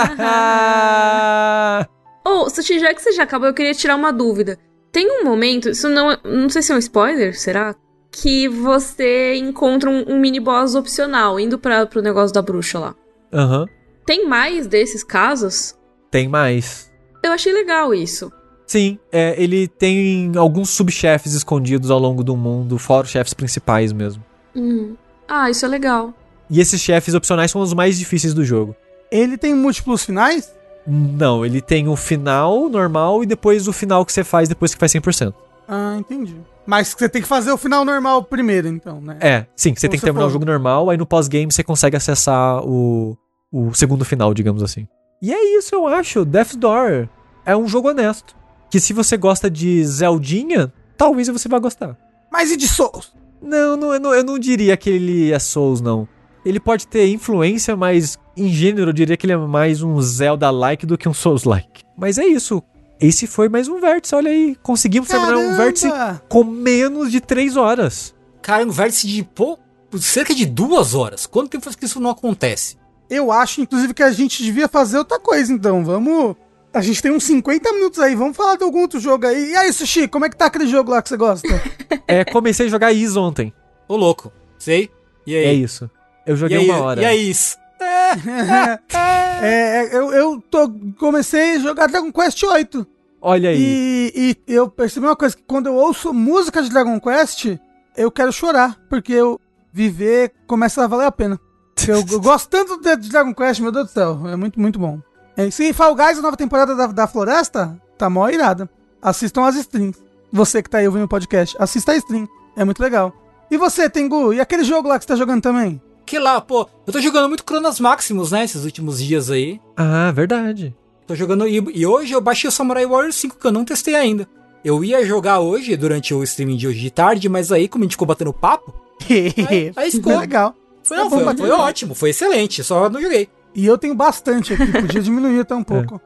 Ô, 2.25 2.49
Sushi, 2.49 2.79
já 2.79 2.93
que 2.93 3.01
você 3.01 3.11
já 3.11 3.23
acabou, 3.23 3.47
eu 3.47 3.53
queria 3.53 3.73
tirar 3.73 3.95
uma 3.95 4.13
dúvida. 4.13 4.57
Tem 4.91 5.09
um 5.11 5.23
momento, 5.25 5.69
isso 5.69 5.89
não, 5.89 6.11
é- 6.11 6.19
não 6.23 6.49
sei 6.49 6.61
se 6.61 6.71
é 6.71 6.75
um 6.75 6.79
spoiler, 6.79 7.37
será? 7.37 7.75
Que 8.11 8.47
você 8.47 9.35
encontra 9.35 9.89
um, 9.89 10.13
um 10.13 10.19
mini 10.19 10.39
boss 10.39 10.75
opcional, 10.75 11.39
indo 11.39 11.57
pra, 11.59 11.85
pro 11.85 12.01
negócio 12.01 12.33
da 12.33 12.41
bruxa 12.41 12.79
lá. 12.79 12.95
Aham. 13.31 13.65
Tem 14.05 14.27
mais 14.27 14.65
desses 14.65 15.03
casos? 15.03 15.75
Tem 16.09 16.27
mais. 16.27 16.91
Eu 17.23 17.31
achei 17.31 17.53
legal 17.53 17.93
isso. 17.93 18.31
Sim, 18.65 18.99
é, 19.11 19.35
ele 19.41 19.67
tem 19.67 20.31
alguns 20.35 20.69
subchefes 20.69 21.33
escondidos 21.33 21.89
ao 21.91 21.99
longo 21.99 22.23
do 22.23 22.35
mundo, 22.35 22.77
fora 22.77 23.05
os 23.05 23.11
chefes 23.11 23.33
principais 23.33 23.91
mesmo. 23.91 24.23
Hum. 24.55 24.95
Ah, 25.27 25.49
isso 25.49 25.65
é 25.65 25.67
legal. 25.67 26.13
E 26.49 26.59
esses 26.59 26.81
chefes 26.81 27.13
opcionais 27.13 27.51
são 27.51 27.61
os 27.61 27.73
mais 27.73 27.97
difíceis 27.97 28.33
do 28.33 28.43
jogo. 28.43 28.75
Ele 29.11 29.37
tem 29.37 29.53
múltiplos 29.53 30.03
finais? 30.03 30.51
Não, 30.87 31.45
ele 31.45 31.61
tem 31.61 31.87
o 31.87 31.95
final 31.95 32.69
normal 32.69 33.23
e 33.23 33.27
depois 33.27 33.67
o 33.67 33.73
final 33.73 34.05
que 34.05 34.13
você 34.13 34.23
faz 34.23 34.49
depois 34.49 34.73
que 34.73 34.79
faz 34.79 34.91
100%. 34.91 35.33
Ah, 35.71 35.95
entendi. 35.99 36.35
Mas 36.65 36.87
você 36.87 37.07
tem 37.07 37.21
que 37.21 37.27
fazer 37.27 37.51
o 37.51 37.57
final 37.57 37.85
normal 37.85 38.23
primeiro, 38.23 38.67
então, 38.67 38.99
né? 38.99 39.17
É, 39.21 39.45
sim, 39.55 39.75
você 39.75 39.87
tem 39.87 39.99
que 39.99 40.05
terminar 40.05 40.25
o 40.25 40.29
jogo 40.29 40.43
normal, 40.45 40.89
aí 40.89 40.97
no 40.97 41.05
pós-game 41.05 41.51
você 41.51 41.63
consegue 41.63 41.95
acessar 41.95 42.63
o, 42.65 43.15
o 43.51 43.71
segundo 43.75 44.03
final, 44.03 44.33
digamos 44.33 44.63
assim. 44.63 44.87
E 45.21 45.31
é 45.31 45.57
isso, 45.57 45.75
eu 45.75 45.87
acho. 45.87 46.25
Death's 46.25 46.55
Door 46.55 47.07
é 47.45 47.55
um 47.55 47.67
jogo 47.67 47.89
honesto. 47.89 48.35
Que 48.69 48.79
se 48.79 48.93
você 48.93 49.15
gosta 49.15 49.49
de 49.49 49.83
Zeldinha, 49.85 50.73
talvez 50.97 51.27
você 51.27 51.47
vá 51.47 51.59
gostar. 51.59 51.95
Mas 52.31 52.51
e 52.51 52.57
de 52.57 52.67
Souls? 52.67 53.13
Não, 53.41 53.77
não, 53.77 53.93
eu 53.93 53.99
não, 53.99 54.13
eu 54.13 54.23
não 54.23 54.39
diria 54.39 54.75
que 54.75 54.89
ele 54.89 55.31
é 55.31 55.39
Souls, 55.39 55.81
não. 55.81 56.07
Ele 56.43 56.59
pode 56.59 56.87
ter 56.87 57.07
influência, 57.09 57.75
mas 57.75 58.17
em 58.35 58.49
gênero 58.49 58.89
eu 58.89 58.93
diria 58.93 59.17
que 59.17 59.25
ele 59.25 59.33
é 59.33 59.37
mais 59.37 59.83
um 59.83 60.01
Zelda-like 60.01 60.85
do 60.85 60.97
que 60.97 61.07
um 61.07 61.13
Souls-like. 61.13 61.83
Mas 61.97 62.17
é 62.17 62.25
isso. 62.25 62.63
Esse 62.99 63.27
foi 63.27 63.47
mais 63.47 63.67
um 63.69 63.79
vértice, 63.79 64.13
olha 64.13 64.29
aí. 64.29 64.57
Conseguimos 64.61 65.07
terminar 65.07 65.37
um 65.37 65.55
vértice 65.55 65.89
Caramba! 65.89 66.21
com 66.27 66.43
menos 66.43 67.11
de 67.11 67.21
3 67.21 67.55
horas. 67.55 68.13
Cara, 68.41 68.65
um 68.65 68.71
vértice 68.71 69.07
de 69.07 69.23
pô, 69.23 69.57
cerca 69.99 70.35
de 70.35 70.45
duas 70.45 70.93
horas. 70.93 71.25
Quanto 71.25 71.49
tempo 71.49 71.63
faz 71.63 71.75
que 71.75 71.85
isso 71.85 71.99
não 71.99 72.09
acontece? 72.09 72.77
Eu 73.09 73.31
acho, 73.31 73.61
inclusive, 73.61 73.93
que 73.93 74.03
a 74.03 74.11
gente 74.11 74.43
devia 74.43 74.67
fazer 74.67 74.97
outra 74.97 75.19
coisa, 75.19 75.51
então. 75.51 75.83
Vamos. 75.83 76.35
A 76.73 76.81
gente 76.81 77.01
tem 77.01 77.11
uns 77.11 77.23
50 77.23 77.73
minutos 77.73 77.99
aí, 77.99 78.13
vamos 78.15 78.37
falar 78.37 78.55
de 78.55 78.63
algum 78.63 78.81
outro 78.81 78.99
jogo 78.99 79.25
aí. 79.25 79.51
E 79.51 79.55
aí, 79.55 79.73
Sushi, 79.73 80.07
como 80.07 80.25
é 80.25 80.29
que 80.29 80.37
tá 80.37 80.45
aquele 80.45 80.67
jogo 80.67 80.91
lá 80.91 81.01
que 81.01 81.09
você 81.09 81.17
gosta? 81.17 81.47
É, 82.07 82.25
comecei 82.25 82.65
a 82.65 82.69
jogar 82.69 82.91
Is 82.91 83.15
ontem. 83.15 83.53
Ô, 83.87 83.95
louco. 83.95 84.31
Sei. 84.57 84.89
E 85.27 85.35
aí? 85.35 85.45
É 85.45 85.53
isso. 85.53 85.89
Eu 86.25 86.35
joguei 86.35 86.57
aí, 86.57 86.65
uma 86.69 86.81
hora. 86.81 87.01
E 87.01 87.05
aí, 87.05 87.29
isso? 87.29 87.55
é, 89.41 89.95
eu, 89.95 90.11
eu 90.13 90.41
tô, 90.49 90.69
comecei 90.97 91.55
a 91.55 91.59
jogar 91.59 91.87
Dragon 91.87 92.11
Quest 92.11 92.43
8. 92.43 92.87
Olha 93.21 93.49
aí. 93.49 94.11
E, 94.15 94.37
e 94.47 94.53
eu 94.53 94.69
percebi 94.69 95.05
uma 95.05 95.15
coisa, 95.15 95.35
que 95.35 95.43
quando 95.43 95.67
eu 95.67 95.75
ouço 95.75 96.13
música 96.13 96.61
de 96.61 96.69
Dragon 96.69 96.99
Quest, 96.99 97.57
eu 97.97 98.11
quero 98.11 98.31
chorar, 98.31 98.79
porque 98.89 99.13
eu 99.13 99.39
viver 99.71 100.33
começa 100.47 100.83
a 100.83 100.87
valer 100.87 101.05
a 101.05 101.11
pena. 101.11 101.39
Eu, 101.87 102.03
eu 102.11 102.19
gosto 102.21 102.49
tanto 102.49 102.81
de 102.81 103.09
Dragon 103.09 103.33
Quest, 103.33 103.61
meu 103.61 103.71
Deus 103.71 103.87
do 103.87 103.91
céu. 103.91 104.21
É 104.27 104.35
muito, 104.35 104.59
muito 104.59 104.79
bom. 104.79 104.99
É 105.35 105.47
isso. 105.47 105.61
E 105.63 105.73
Fall 105.73 105.95
Guys, 105.95 106.17
a 106.17 106.21
nova 106.21 106.37
temporada 106.37 106.75
da, 106.75 106.87
da 106.87 107.07
Floresta, 107.07 107.79
tá 107.97 108.09
mó 108.09 108.29
irada. 108.29 108.69
Assistam 109.01 109.45
as 109.45 109.55
streams. 109.55 109.97
Você 110.31 110.61
que 110.61 110.69
tá 110.69 110.77
aí 110.77 110.87
ouvindo 110.87 111.05
o 111.05 111.09
podcast, 111.09 111.55
assista 111.59 111.91
a 111.91 111.95
stream. 111.97 112.27
É 112.55 112.63
muito 112.63 112.81
legal. 112.81 113.13
E 113.49 113.57
você, 113.57 113.89
Tengu? 113.89 114.33
E 114.33 114.39
aquele 114.39 114.63
jogo 114.63 114.87
lá 114.87 114.99
que 114.99 115.05
você 115.05 115.07
tá 115.07 115.15
jogando 115.15 115.41
também? 115.41 115.81
Que 116.09 116.17
lá, 116.17 116.41
pô, 116.41 116.67
eu 116.87 116.91
tô 116.91 116.99
jogando 116.99 117.27
muito 117.27 117.43
Cronos 117.43 117.79
Maximus, 117.79 118.31
né, 118.31 118.43
esses 118.43 118.65
últimos 118.65 118.97
dias 118.97 119.29
aí. 119.29 119.61
Ah, 119.77 120.11
verdade. 120.11 120.75
Tô 121.05 121.13
jogando. 121.13 121.47
E, 121.47 121.57
e 121.75 121.85
hoje 121.85 122.13
eu 122.13 122.19
baixei 122.19 122.47
o 122.47 122.51
Samurai 122.51 122.83
Warriors 122.83 123.15
5, 123.17 123.37
que 123.37 123.45
eu 123.45 123.51
não 123.51 123.63
testei 123.63 123.93
ainda. 123.93 124.27
Eu 124.65 124.83
ia 124.83 125.05
jogar 125.05 125.39
hoje, 125.39 125.77
durante 125.77 126.11
o 126.11 126.23
streaming 126.23 126.57
de 126.57 126.67
hoje 126.67 126.79
de 126.79 126.89
tarde, 126.89 127.29
mas 127.29 127.51
aí, 127.51 127.67
como 127.67 127.83
a 127.83 127.85
gente 127.85 127.91
ficou 127.91 128.07
batendo 128.07 128.33
papo, 128.33 128.73
aí, 129.07 129.71
aí 129.75 129.91
ficou. 129.91 130.13
Foi 130.13 130.21
legal. 130.21 130.55
Foi, 130.81 130.97
não, 130.97 131.11
foi, 131.11 131.37
foi 131.37 131.51
ótimo, 131.51 131.93
foi 131.93 132.09
excelente, 132.09 132.63
só 132.63 132.89
não 132.89 132.99
joguei. 132.99 133.29
E 133.53 133.67
eu 133.67 133.77
tenho 133.77 133.93
bastante 133.93 134.53
aqui, 134.53 134.65
podia 134.65 135.03
diminuir 135.03 135.41
até 135.41 135.53
um 135.53 135.61
pouco. 135.63 136.01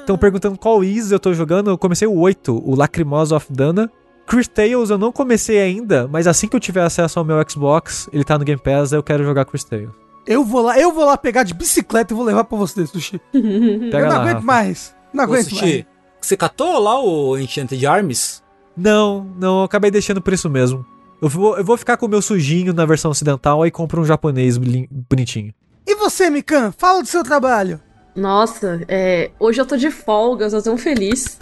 Estão 0.00 0.18
perguntando 0.18 0.58
qual 0.58 0.82
Is 0.82 1.12
eu 1.12 1.20
tô 1.20 1.32
jogando. 1.32 1.70
Eu 1.70 1.78
comecei 1.78 2.08
o 2.08 2.18
8, 2.18 2.52
o 2.52 2.74
Lacrimosa 2.74 3.36
of 3.36 3.46
Dana. 3.52 3.88
Chris 4.26 4.48
Tales 4.48 4.90
eu 4.90 4.98
não 4.98 5.12
comecei 5.12 5.60
ainda, 5.60 6.08
mas 6.08 6.26
assim 6.26 6.48
que 6.48 6.56
eu 6.56 6.60
tiver 6.60 6.82
acesso 6.82 7.18
ao 7.18 7.24
meu 7.24 7.36
Xbox, 7.48 8.08
ele 8.12 8.24
tá 8.24 8.38
no 8.38 8.44
Game 8.44 8.60
Pass, 8.60 8.92
eu 8.92 9.02
quero 9.02 9.24
jogar 9.24 9.44
Chris 9.44 9.64
Tales. 9.64 9.90
Eu 10.26 10.42
vou 10.44 10.62
lá, 10.62 10.78
eu 10.78 10.90
vou 10.92 11.04
lá 11.04 11.16
pegar 11.18 11.42
de 11.42 11.52
bicicleta 11.52 12.14
e 12.14 12.16
vou 12.16 12.24
levar 12.24 12.44
pra 12.44 12.56
você, 12.56 12.86
Sushi. 12.86 13.18
Pega 13.30 13.42
eu 13.42 13.90
não 14.06 14.08
lá, 14.08 14.22
aguento 14.22 14.34
Rafa. 14.36 14.46
mais. 14.46 14.94
Não 15.12 15.22
Ô, 15.24 15.26
aguento 15.26 15.50
Sushi, 15.50 15.60
mais. 15.62 15.84
você 16.20 16.36
catou 16.36 16.78
lá 16.78 16.98
o 17.02 17.36
Enchanted 17.36 17.84
Arms? 17.86 18.42
Não, 18.76 19.26
não, 19.38 19.58
eu 19.58 19.64
acabei 19.64 19.90
deixando 19.90 20.22
por 20.22 20.32
isso 20.32 20.48
mesmo. 20.48 20.84
Eu 21.20 21.28
vou, 21.28 21.56
eu 21.56 21.64
vou 21.64 21.76
ficar 21.76 21.96
com 21.96 22.06
o 22.06 22.08
meu 22.08 22.20
sujinho 22.22 22.72
na 22.72 22.84
versão 22.84 23.10
ocidental 23.10 23.62
aí 23.62 23.70
compro 23.70 24.00
um 24.00 24.04
japonês 24.04 24.58
bonitinho. 24.58 25.52
E 25.86 25.94
você, 25.96 26.30
Mikan? 26.30 26.72
Fala 26.72 27.02
do 27.02 27.08
seu 27.08 27.22
trabalho. 27.22 27.80
Nossa, 28.16 28.80
é, 28.88 29.30
hoje 29.38 29.60
eu 29.60 29.66
tô 29.66 29.76
de 29.76 29.90
folga, 29.90 30.46
eu 30.46 30.50
tô 30.50 30.62
tão 30.62 30.78
feliz. 30.78 31.38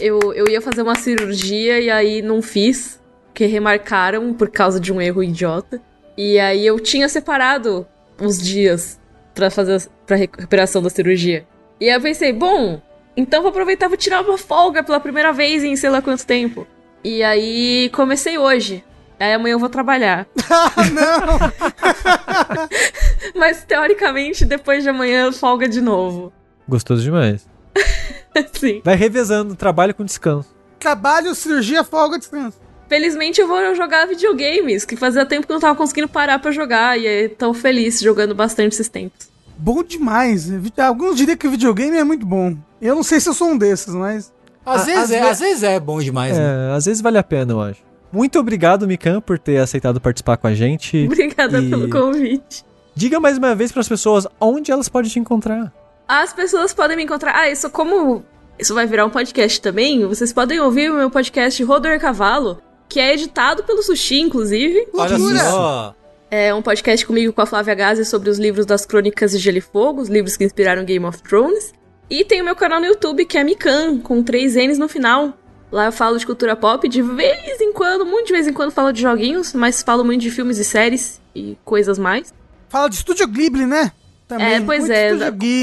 Eu, 0.00 0.32
eu 0.32 0.48
ia 0.48 0.60
fazer 0.60 0.82
uma 0.82 0.94
cirurgia 0.94 1.78
e 1.78 1.90
aí 1.90 2.22
não 2.22 2.40
fiz, 2.40 3.00
porque 3.26 3.46
remarcaram 3.46 4.32
por 4.32 4.48
causa 4.48 4.80
de 4.80 4.92
um 4.92 5.00
erro 5.00 5.22
idiota. 5.22 5.80
E 6.16 6.38
aí 6.38 6.66
eu 6.66 6.78
tinha 6.80 7.08
separado 7.08 7.86
os 8.20 8.40
dias 8.40 8.98
pra 9.34 9.50
fazer 9.50 9.88
pra 10.06 10.16
recuperação 10.16 10.82
da 10.82 10.90
cirurgia. 10.90 11.46
E 11.80 11.88
aí 11.88 11.94
eu 11.94 12.00
pensei, 12.00 12.32
bom, 12.32 12.80
então 13.16 13.42
vou 13.42 13.50
aproveitar 13.50 13.86
e 13.86 13.88
vou 13.88 13.96
tirar 13.96 14.22
uma 14.22 14.38
folga 14.38 14.82
pela 14.82 15.00
primeira 15.00 15.32
vez 15.32 15.62
em 15.62 15.76
sei 15.76 15.90
lá 15.90 16.02
quanto 16.02 16.26
tempo. 16.26 16.66
E 17.02 17.22
aí 17.22 17.88
comecei 17.90 18.38
hoje. 18.38 18.84
Aí 19.18 19.34
amanhã 19.34 19.52
eu 19.52 19.58
vou 19.58 19.68
trabalhar. 19.68 20.26
Mas 23.36 23.64
teoricamente, 23.64 24.46
depois 24.46 24.82
de 24.82 24.88
amanhã, 24.88 25.30
folga 25.30 25.68
de 25.68 25.80
novo. 25.80 26.32
Gostoso 26.66 27.02
demais. 27.02 27.46
Sim. 28.52 28.80
Vai 28.84 28.94
revezando 28.96 29.54
trabalho 29.54 29.94
com 29.94 30.04
descanso. 30.04 30.48
Trabalho, 30.78 31.34
cirurgia, 31.34 31.84
folga, 31.84 32.18
descanso. 32.18 32.58
Felizmente 32.88 33.40
eu 33.40 33.46
vou 33.46 33.74
jogar 33.74 34.06
videogames, 34.06 34.84
que 34.84 34.96
fazia 34.96 35.24
tempo 35.24 35.46
que 35.46 35.52
eu 35.52 35.54
não 35.54 35.60
tava 35.60 35.76
conseguindo 35.76 36.08
parar 36.08 36.38
pra 36.38 36.50
jogar, 36.50 36.98
e 36.98 37.06
aí 37.06 37.28
tô 37.28 37.52
feliz 37.54 38.00
jogando 38.00 38.34
bastante 38.34 38.72
esses 38.72 38.88
tempos. 38.88 39.28
Bom 39.56 39.82
demais. 39.84 40.48
Alguns 40.78 41.16
diriam 41.16 41.36
que 41.36 41.46
o 41.46 41.50
videogame 41.50 41.96
é 41.96 42.02
muito 42.04 42.24
bom. 42.26 42.56
Eu 42.80 42.94
não 42.94 43.02
sei 43.02 43.20
se 43.20 43.28
eu 43.28 43.34
sou 43.34 43.48
um 43.50 43.58
desses, 43.58 43.94
mas. 43.94 44.32
Às, 44.64 44.82
A- 44.82 44.84
vezes, 44.84 45.02
às 45.02 45.10
é, 45.12 45.20
ve- 45.20 45.28
às 45.28 45.38
vezes 45.40 45.62
é 45.62 45.78
bom 45.80 46.00
demais, 46.00 46.36
né? 46.36 46.70
É, 46.70 46.74
às 46.76 46.86
vezes 46.86 47.00
vale 47.02 47.18
a 47.18 47.22
pena, 47.22 47.52
eu 47.52 47.60
acho. 47.60 47.80
Muito 48.10 48.38
obrigado, 48.38 48.88
Mikan, 48.88 49.20
por 49.20 49.38
ter 49.38 49.58
aceitado 49.58 50.00
participar 50.00 50.36
com 50.38 50.46
a 50.46 50.54
gente. 50.54 51.04
Obrigada 51.06 51.60
E- 51.60 51.70
pelo 51.70 51.88
convite. 51.90 52.64
Diga 52.94 53.20
mais 53.20 53.38
uma 53.38 53.54
vez 53.54 53.70
para 53.70 53.80
as 53.82 53.88
pessoas 53.88 54.26
onde 54.40 54.72
elas 54.72 54.88
podem 54.88 55.10
te 55.10 55.18
encontrar. 55.20 55.72
As 56.10 56.32
pessoas 56.32 56.74
podem 56.74 56.96
me 56.96 57.04
encontrar. 57.04 57.36
Ah, 57.36 57.48
isso 57.48 57.70
como. 57.70 58.24
Isso 58.58 58.74
vai 58.74 58.84
virar 58.84 59.06
um 59.06 59.10
podcast 59.10 59.62
também. 59.62 60.04
Vocês 60.04 60.32
podem 60.32 60.58
ouvir 60.58 60.90
o 60.90 60.96
meu 60.96 61.08
podcast 61.08 61.62
Rodor 61.62 62.00
Cavalo, 62.00 62.60
que 62.88 62.98
é 62.98 63.14
editado 63.14 63.62
pelo 63.62 63.80
Sushi, 63.80 64.18
inclusive. 64.18 64.88
Olha 64.92 65.16
só. 65.38 65.94
É 66.28 66.52
um 66.52 66.62
podcast 66.62 67.06
comigo 67.06 67.32
com 67.32 67.40
a 67.40 67.46
Flávia 67.46 67.76
Gazi 67.76 68.04
sobre 68.04 68.28
os 68.28 68.40
livros 68.40 68.66
das 68.66 68.84
Crônicas 68.84 69.30
de 69.30 69.38
Gelo 69.38 69.58
e 69.58 69.60
Fogo, 69.60 70.00
os 70.00 70.08
livros 70.08 70.36
que 70.36 70.42
inspiraram 70.42 70.84
Game 70.84 71.06
of 71.06 71.22
Thrones. 71.22 71.72
E 72.10 72.24
tem 72.24 72.42
o 72.42 72.44
meu 72.44 72.56
canal 72.56 72.80
no 72.80 72.86
YouTube, 72.86 73.24
que 73.24 73.38
é 73.38 73.44
Mikan, 73.44 74.00
com 74.00 74.20
três 74.20 74.56
N's 74.56 74.78
no 74.78 74.88
final. 74.88 75.34
Lá 75.70 75.86
eu 75.86 75.92
falo 75.92 76.18
de 76.18 76.26
cultura 76.26 76.56
pop, 76.56 76.88
de 76.88 77.02
vez 77.02 77.60
em 77.60 77.72
quando, 77.72 78.04
muito 78.04 78.26
de 78.26 78.32
vez 78.32 78.48
em 78.48 78.52
quando 78.52 78.72
falo 78.72 78.90
de 78.90 79.00
joguinhos, 79.00 79.54
mas 79.54 79.80
falo 79.80 80.04
muito 80.04 80.22
de 80.22 80.30
filmes 80.32 80.58
e 80.58 80.64
séries 80.64 81.20
e 81.36 81.56
coisas 81.64 82.00
mais. 82.00 82.34
Fala 82.68 82.88
de 82.88 82.96
Estúdio 82.96 83.28
Ghibli, 83.28 83.64
né? 83.64 83.92
Também. 84.30 84.54
É, 84.54 84.60
pois 84.60 84.88
é. 84.88 85.10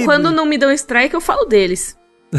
Quando 0.06 0.30
não 0.30 0.45
me 0.45 0.57
dão 0.57 0.72
strike, 0.73 1.14
eu 1.15 1.22
falo 1.22 1.45
deles. 1.45 1.98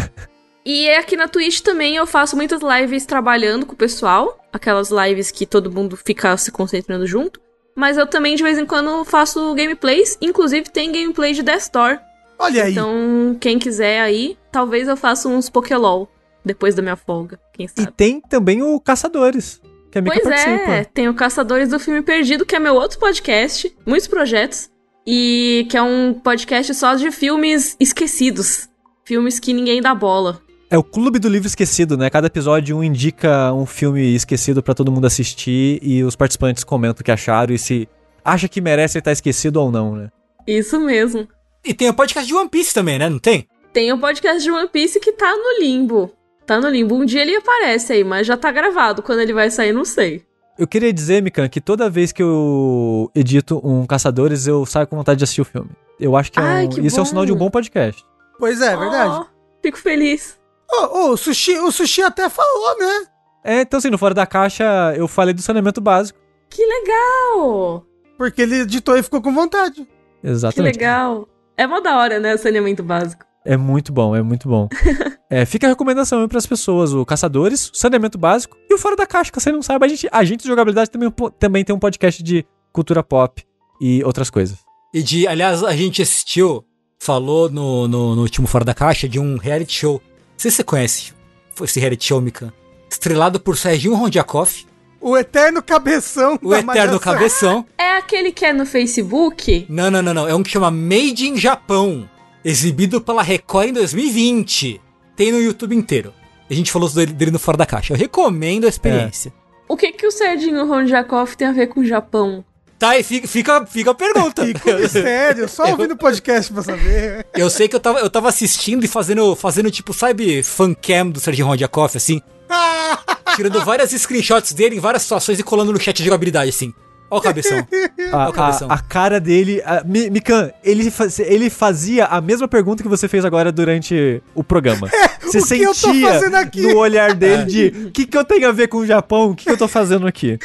e 0.64 0.90
aqui 0.90 1.16
na 1.16 1.26
Twitch 1.26 1.60
também 1.60 1.96
eu 1.96 2.06
faço 2.06 2.36
muitas 2.36 2.60
lives 2.60 3.06
trabalhando 3.06 3.64
com 3.64 3.72
o 3.72 3.76
pessoal. 3.76 4.38
Aquelas 4.52 4.90
lives 4.90 5.30
que 5.30 5.46
todo 5.46 5.72
mundo 5.72 5.96
fica 5.96 6.36
se 6.36 6.52
concentrando 6.52 7.06
junto. 7.06 7.40
Mas 7.74 7.96
eu 7.96 8.06
também, 8.06 8.34
de 8.36 8.42
vez 8.42 8.58
em 8.58 8.66
quando, 8.66 9.04
faço 9.04 9.54
gameplays. 9.54 10.18
Inclusive, 10.20 10.68
tem 10.68 10.92
gameplay 10.92 11.32
de 11.32 11.42
Death 11.42 11.60
Store. 11.62 11.98
Olha 12.38 12.64
aí. 12.64 12.72
Então, 12.72 13.36
quem 13.40 13.58
quiser 13.58 14.00
aí, 14.00 14.36
talvez 14.52 14.86
eu 14.86 14.96
faça 14.96 15.28
uns 15.28 15.48
Pokélol 15.48 16.08
depois 16.44 16.74
da 16.74 16.82
minha 16.82 16.96
folga. 16.96 17.38
Quem 17.54 17.66
E 17.66 17.68
sabe? 17.68 17.92
tem 17.96 18.20
também 18.20 18.62
o 18.62 18.78
Caçadores, 18.80 19.60
que 19.90 20.02
Pois 20.02 20.20
participa. 20.22 20.70
é, 20.72 20.84
tem 20.84 21.08
o 21.08 21.14
Caçadores 21.14 21.68
do 21.70 21.78
Filme 21.80 22.02
Perdido, 22.02 22.44
que 22.44 22.54
é 22.54 22.58
meu 22.58 22.74
outro 22.74 22.98
podcast, 22.98 23.74
muitos 23.86 24.06
projetos, 24.08 24.70
e 25.06 25.66
que 25.70 25.76
é 25.76 25.82
um 25.82 26.14
podcast 26.14 26.74
só 26.74 26.94
de 26.94 27.10
filmes 27.10 27.76
esquecidos. 27.80 28.68
Filmes 29.04 29.38
que 29.38 29.52
ninguém 29.52 29.80
dá 29.80 29.94
bola. 29.94 30.40
É 30.70 30.76
o 30.76 30.82
Clube 30.84 31.18
do 31.18 31.30
Livro 31.30 31.48
Esquecido, 31.48 31.96
né? 31.96 32.10
Cada 32.10 32.26
episódio 32.26 32.76
um 32.76 32.84
indica 32.84 33.52
um 33.54 33.64
filme 33.64 34.14
esquecido 34.14 34.62
pra 34.62 34.74
todo 34.74 34.92
mundo 34.92 35.06
assistir 35.06 35.78
e 35.82 36.04
os 36.04 36.14
participantes 36.14 36.62
comentam 36.62 37.00
o 37.00 37.04
que 37.04 37.10
acharam 37.10 37.54
e 37.54 37.58
se 37.58 37.88
acha 38.22 38.48
que 38.48 38.60
merece 38.60 38.98
estar 38.98 39.12
esquecido 39.12 39.56
ou 39.56 39.72
não, 39.72 39.96
né? 39.96 40.10
Isso 40.46 40.78
mesmo. 40.78 41.26
E 41.64 41.72
tem 41.72 41.88
o 41.88 41.94
podcast 41.94 42.26
de 42.28 42.34
One 42.34 42.50
Piece 42.50 42.74
também, 42.74 42.98
né? 42.98 43.08
Não 43.08 43.18
tem? 43.18 43.48
Tem 43.72 43.90
o 43.92 43.98
podcast 43.98 44.42
de 44.42 44.50
One 44.50 44.68
Piece 44.68 45.00
que 45.00 45.12
tá 45.12 45.34
no 45.34 45.58
limbo. 45.62 46.12
Tá 46.44 46.60
no 46.60 46.68
limbo. 46.68 46.94
Um 46.94 47.04
dia 47.04 47.22
ele 47.22 47.36
aparece 47.36 47.94
aí, 47.94 48.04
mas 48.04 48.26
já 48.26 48.36
tá 48.36 48.50
gravado. 48.50 49.02
Quando 49.02 49.20
ele 49.20 49.32
vai 49.32 49.50
sair, 49.50 49.72
não 49.72 49.84
sei. 49.84 50.22
Eu 50.58 50.66
queria 50.66 50.92
dizer, 50.92 51.22
Mikan, 51.22 51.48
que 51.48 51.60
toda 51.60 51.88
vez 51.88 52.10
que 52.10 52.22
eu 52.22 53.10
edito 53.14 53.60
um 53.64 53.86
Caçadores, 53.86 54.46
eu 54.46 54.66
saio 54.66 54.86
com 54.88 54.96
vontade 54.96 55.18
de 55.18 55.24
assistir 55.24 55.40
o 55.40 55.44
filme. 55.44 55.70
Eu 56.00 56.16
acho 56.16 56.32
que, 56.32 56.38
é 56.38 56.42
Ai, 56.42 56.66
um- 56.66 56.68
que 56.68 56.80
isso 56.80 56.96
é 56.98 57.00
um 57.00 57.04
bom. 57.04 57.08
sinal 57.08 57.26
de 57.26 57.32
um 57.32 57.36
bom 57.36 57.48
podcast. 57.50 58.04
Pois 58.38 58.60
é, 58.60 58.72
é 58.72 58.76
verdade. 58.76 59.20
Oh, 59.20 59.26
fico 59.62 59.78
feliz. 59.78 60.38
Ô, 60.70 60.84
ô, 60.98 61.10
o, 61.12 61.16
sushi, 61.16 61.58
o 61.58 61.70
Sushi 61.70 62.02
até 62.02 62.28
falou, 62.28 62.78
né? 62.78 63.06
É, 63.44 63.60
então 63.62 63.78
assim, 63.78 63.88
no 63.90 63.96
Fora 63.98 64.12
da 64.14 64.26
Caixa, 64.26 64.64
eu 64.96 65.06
falei 65.08 65.32
do 65.32 65.40
saneamento 65.42 65.80
básico. 65.80 66.18
Que 66.50 66.64
legal! 66.64 67.84
Porque 68.16 68.42
ele 68.42 68.56
editou 68.62 68.96
e 68.96 69.02
ficou 69.02 69.22
com 69.22 69.32
vontade. 69.32 69.86
Que 70.20 70.28
Exatamente. 70.28 70.74
legal. 70.76 71.28
É 71.56 71.66
mó 71.66 71.80
da 71.80 71.96
hora, 71.98 72.18
né? 72.18 72.34
O 72.34 72.38
saneamento 72.38 72.82
básico. 72.82 73.24
É 73.48 73.56
muito 73.56 73.94
bom, 73.94 74.14
é 74.14 74.22
muito 74.22 74.46
bom. 74.46 74.68
é, 75.30 75.46
fica 75.46 75.66
a 75.66 75.70
recomendação 75.70 76.20
aí 76.20 76.28
pras 76.28 76.44
pessoas: 76.44 76.92
o 76.92 77.02
Caçadores, 77.06 77.70
o 77.70 77.74
Saneamento 77.74 78.18
Básico 78.18 78.58
e 78.68 78.74
o 78.74 78.78
Fora 78.78 78.94
da 78.94 79.06
Caixa, 79.06 79.32
que 79.32 79.40
você 79.40 79.50
não 79.50 79.62
sabe. 79.62 79.86
A 79.86 79.88
gente, 79.88 80.06
a 80.12 80.22
gente 80.22 80.42
de 80.42 80.48
jogabilidade 80.48 80.90
também, 80.90 81.10
também 81.38 81.64
tem 81.64 81.74
um 81.74 81.78
podcast 81.78 82.22
de 82.22 82.44
cultura 82.70 83.02
pop 83.02 83.42
e 83.80 84.04
outras 84.04 84.28
coisas. 84.28 84.58
E 84.92 85.02
de, 85.02 85.26
aliás, 85.26 85.64
a 85.64 85.74
gente 85.74 86.02
assistiu, 86.02 86.62
falou 86.98 87.48
no, 87.48 87.88
no, 87.88 88.14
no 88.16 88.20
último 88.20 88.46
Fora 88.46 88.66
da 88.66 88.74
Caixa 88.74 89.08
de 89.08 89.18
um 89.18 89.38
reality 89.38 89.72
show. 89.72 89.94
Não 89.94 90.38
sei 90.38 90.50
se 90.50 90.58
você 90.58 90.64
conhece 90.64 91.14
esse 91.62 91.80
reality 91.80 92.04
show, 92.04 92.20
Mikan. 92.20 92.52
Estrelado 92.90 93.40
por 93.40 93.56
Serginho 93.56 93.94
Rondiakoff, 93.94 94.66
O 95.00 95.16
eterno 95.16 95.62
cabeção 95.62 96.38
o 96.42 96.50
da 96.50 96.58
eterno 96.58 96.66
Malhação. 96.66 96.98
cabeção. 96.98 97.66
É 97.78 97.96
aquele 97.96 98.30
que 98.30 98.44
é 98.44 98.52
no 98.52 98.66
Facebook? 98.66 99.64
Não, 99.70 99.90
não, 99.90 100.02
não, 100.02 100.12
não. 100.12 100.28
É 100.28 100.34
um 100.34 100.42
que 100.42 100.50
chama 100.50 100.70
Made 100.70 101.26
in 101.26 101.38
Japão. 101.38 102.06
Exibido 102.48 102.98
pela 102.98 103.22
Record 103.22 103.68
em 103.68 103.72
2020. 103.74 104.80
Tem 105.14 105.30
no 105.30 105.38
YouTube 105.38 105.76
inteiro. 105.76 106.14
A 106.48 106.54
gente 106.54 106.72
falou 106.72 106.88
dele, 106.88 107.30
no 107.30 107.38
Fora 107.38 107.58
da 107.58 107.66
Caixa. 107.66 107.92
Eu 107.92 107.98
recomendo 107.98 108.64
a 108.64 108.70
experiência. 108.70 109.30
O 109.68 109.76
que 109.76 109.92
que 109.92 110.06
o 110.06 110.10
Serginho 110.10 110.66
Ronjakov 110.66 111.36
tem 111.36 111.46
a 111.46 111.52
ver 111.52 111.66
com 111.66 111.80
o 111.80 111.84
Japão? 111.84 112.42
Tá, 112.78 112.98
e 112.98 113.02
fica, 113.02 113.28
fica, 113.28 113.66
fica 113.66 113.90
a 113.90 113.94
pergunta. 113.94 114.46
Mistério, 114.80 115.46
só 115.46 115.70
ouvindo 115.70 115.92
o 115.92 115.96
podcast 115.98 116.50
pra 116.50 116.62
saber. 116.62 117.26
Eu 117.36 117.50
sei 117.50 117.68
que 117.68 117.76
eu 117.76 117.80
tava, 117.80 117.98
eu 117.98 118.08
tava 118.08 118.30
assistindo 118.30 118.82
e 118.82 118.88
fazendo, 118.88 119.36
fazendo 119.36 119.70
tipo, 119.70 119.92
sabe, 119.92 120.42
fancam 120.42 121.10
do 121.10 121.20
Serginho 121.20 121.48
Rondiakoff, 121.48 121.98
assim. 121.98 122.22
Tirando 123.36 123.62
várias 123.62 123.90
screenshots 123.90 124.54
dele 124.54 124.76
em 124.76 124.80
várias 124.80 125.02
situações 125.02 125.38
e 125.38 125.42
colando 125.42 125.70
no 125.70 125.78
chat 125.78 125.98
de 125.98 126.04
jogabilidade, 126.04 126.48
assim. 126.48 126.72
Ó 127.10 127.18
o 127.18 127.20
cabeção. 127.20 127.58
A, 128.12 128.28
o 128.28 128.32
cabeção. 128.32 128.70
a, 128.70 128.74
a 128.74 128.78
cara 128.78 129.20
dele. 129.20 129.60
a- 129.64 129.82
Mikan, 129.84 130.50
ele, 130.64 130.90
faz- 130.90 131.18
ele 131.18 131.50
fazia 131.50 132.06
a 132.06 132.20
mesma 132.20 132.48
pergunta 132.48 132.82
que 132.82 132.88
você 132.88 133.06
fez 133.08 133.24
agora 133.24 133.50
durante 133.52 134.22
o 134.34 134.42
programa. 134.42 134.88
Você 135.28 135.56
o 135.56 135.58
que 135.58 135.62
eu 135.62 135.68
tô 135.68 135.74
sentia 135.74 136.08
fazendo 136.14 136.36
aqui? 136.36 136.62
no 136.62 136.78
olhar 136.78 137.12
dele 137.12 137.44
de 137.44 137.66
o 137.88 137.90
que, 137.90 138.06
que 138.06 138.16
eu 138.16 138.24
tenho 138.24 138.48
a 138.48 138.52
ver 138.52 138.66
com 138.68 138.78
o 138.78 138.86
Japão? 138.86 139.30
O 139.32 139.34
que, 139.36 139.44
que 139.44 139.50
eu 139.50 139.58
tô 139.58 139.68
fazendo 139.68 140.06
aqui? 140.06 140.38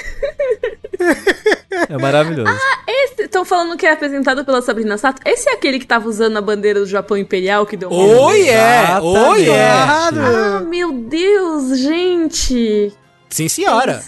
É 1.89 1.97
maravilhoso. 1.97 2.51
Estão 3.17 3.45
falando 3.45 3.77
que 3.77 3.85
é 3.85 3.93
apresentado 3.93 4.43
pela 4.43 4.61
Sabrina 4.61 4.97
Sato. 4.97 5.21
Esse 5.25 5.47
é 5.49 5.53
aquele 5.53 5.79
que 5.79 5.87
tava 5.87 6.07
usando 6.09 6.35
a 6.37 6.41
bandeira 6.41 6.79
do 6.81 6.85
Japão 6.85 7.15
Imperial 7.17 7.65
que 7.65 7.77
deu 7.77 7.89
um 7.89 7.93
Oi, 8.25 8.49
é! 8.49 8.99
Oi, 9.01 9.49
é! 9.49 9.71
Ah, 9.71 10.61
meu 10.67 10.91
Deus, 10.91 11.77
gente! 11.79 12.91
Sim, 13.29 13.47
senhora. 13.47 14.03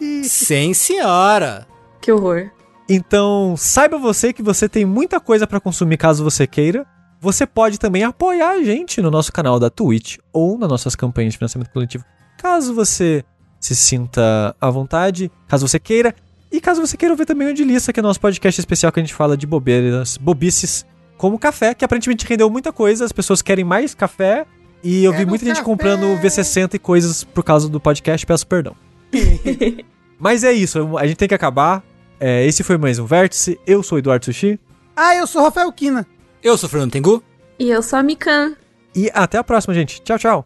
Isso. 0.00 0.28
Sim, 0.28 0.74
senhora. 0.74 1.66
Que 2.00 2.10
horror. 2.12 2.50
Então, 2.88 3.54
saiba 3.56 3.98
você 3.98 4.32
que 4.32 4.42
você 4.42 4.68
tem 4.68 4.84
muita 4.84 5.20
coisa 5.20 5.46
pra 5.46 5.60
consumir 5.60 5.96
caso 5.96 6.24
você 6.24 6.46
queira. 6.46 6.86
Você 7.20 7.46
pode 7.46 7.78
também 7.78 8.02
apoiar 8.02 8.52
a 8.52 8.62
gente 8.62 9.00
no 9.00 9.10
nosso 9.10 9.30
canal 9.30 9.60
da 9.60 9.68
Twitch 9.68 10.16
ou 10.32 10.58
nas 10.58 10.68
nossas 10.68 10.96
campanhas 10.96 11.34
de 11.34 11.38
financiamento 11.38 11.70
coletivo, 11.70 12.02
caso 12.38 12.74
você 12.74 13.22
se 13.60 13.76
sinta 13.76 14.56
à 14.58 14.70
vontade, 14.70 15.30
caso 15.46 15.68
você 15.68 15.78
queira. 15.78 16.14
E 16.50 16.60
caso 16.60 16.84
você 16.84 16.96
queira 16.96 17.12
ouvir 17.12 17.26
também 17.26 17.48
o 17.48 17.54
de 17.54 17.62
lista, 17.62 17.92
que 17.92 18.00
é 18.00 18.02
nosso 18.02 18.18
podcast 18.18 18.60
especial 18.60 18.90
que 18.90 18.98
a 18.98 19.02
gente 19.02 19.14
fala 19.14 19.36
de 19.36 19.46
bobeiras, 19.46 20.16
bobices, 20.16 20.84
como 21.16 21.38
café, 21.38 21.74
que 21.74 21.84
aparentemente 21.84 22.26
rendeu 22.26 22.50
muita 22.50 22.72
coisa, 22.72 23.04
as 23.04 23.12
pessoas 23.12 23.40
querem 23.40 23.64
mais 23.64 23.94
café. 23.94 24.46
E 24.82 25.04
eu 25.04 25.12
vi 25.12 25.26
muita 25.26 25.44
gente 25.44 25.56
café. 25.56 25.66
comprando 25.66 26.06
V60 26.20 26.74
e 26.74 26.78
coisas 26.78 27.22
por 27.22 27.44
causa 27.44 27.68
do 27.68 27.78
podcast, 27.78 28.26
peço 28.26 28.46
perdão. 28.46 28.74
Mas 30.18 30.42
é 30.42 30.52
isso, 30.52 30.96
a 30.98 31.06
gente 31.06 31.18
tem 31.18 31.28
que 31.28 31.34
acabar. 31.34 31.84
É, 32.20 32.44
esse 32.46 32.62
foi 32.62 32.76
mais 32.76 32.98
um 32.98 33.06
Vértice. 33.06 33.58
Eu 33.66 33.82
sou 33.82 33.96
o 33.96 33.98
Eduardo 33.98 34.26
Sushi. 34.26 34.60
Ah, 34.94 35.16
eu 35.16 35.26
sou 35.26 35.42
Rafael 35.42 35.72
Kina. 35.72 36.06
Eu 36.42 36.58
sou 36.58 36.66
o 36.66 36.70
Fernando 36.70 36.92
Tengu. 36.92 37.22
E 37.58 37.70
eu 37.70 37.82
sou 37.82 37.98
a 37.98 38.02
Mikan. 38.02 38.54
E 38.94 39.10
até 39.14 39.38
a 39.38 39.44
próxima, 39.44 39.72
gente. 39.72 40.02
Tchau, 40.02 40.18
tchau. 40.18 40.44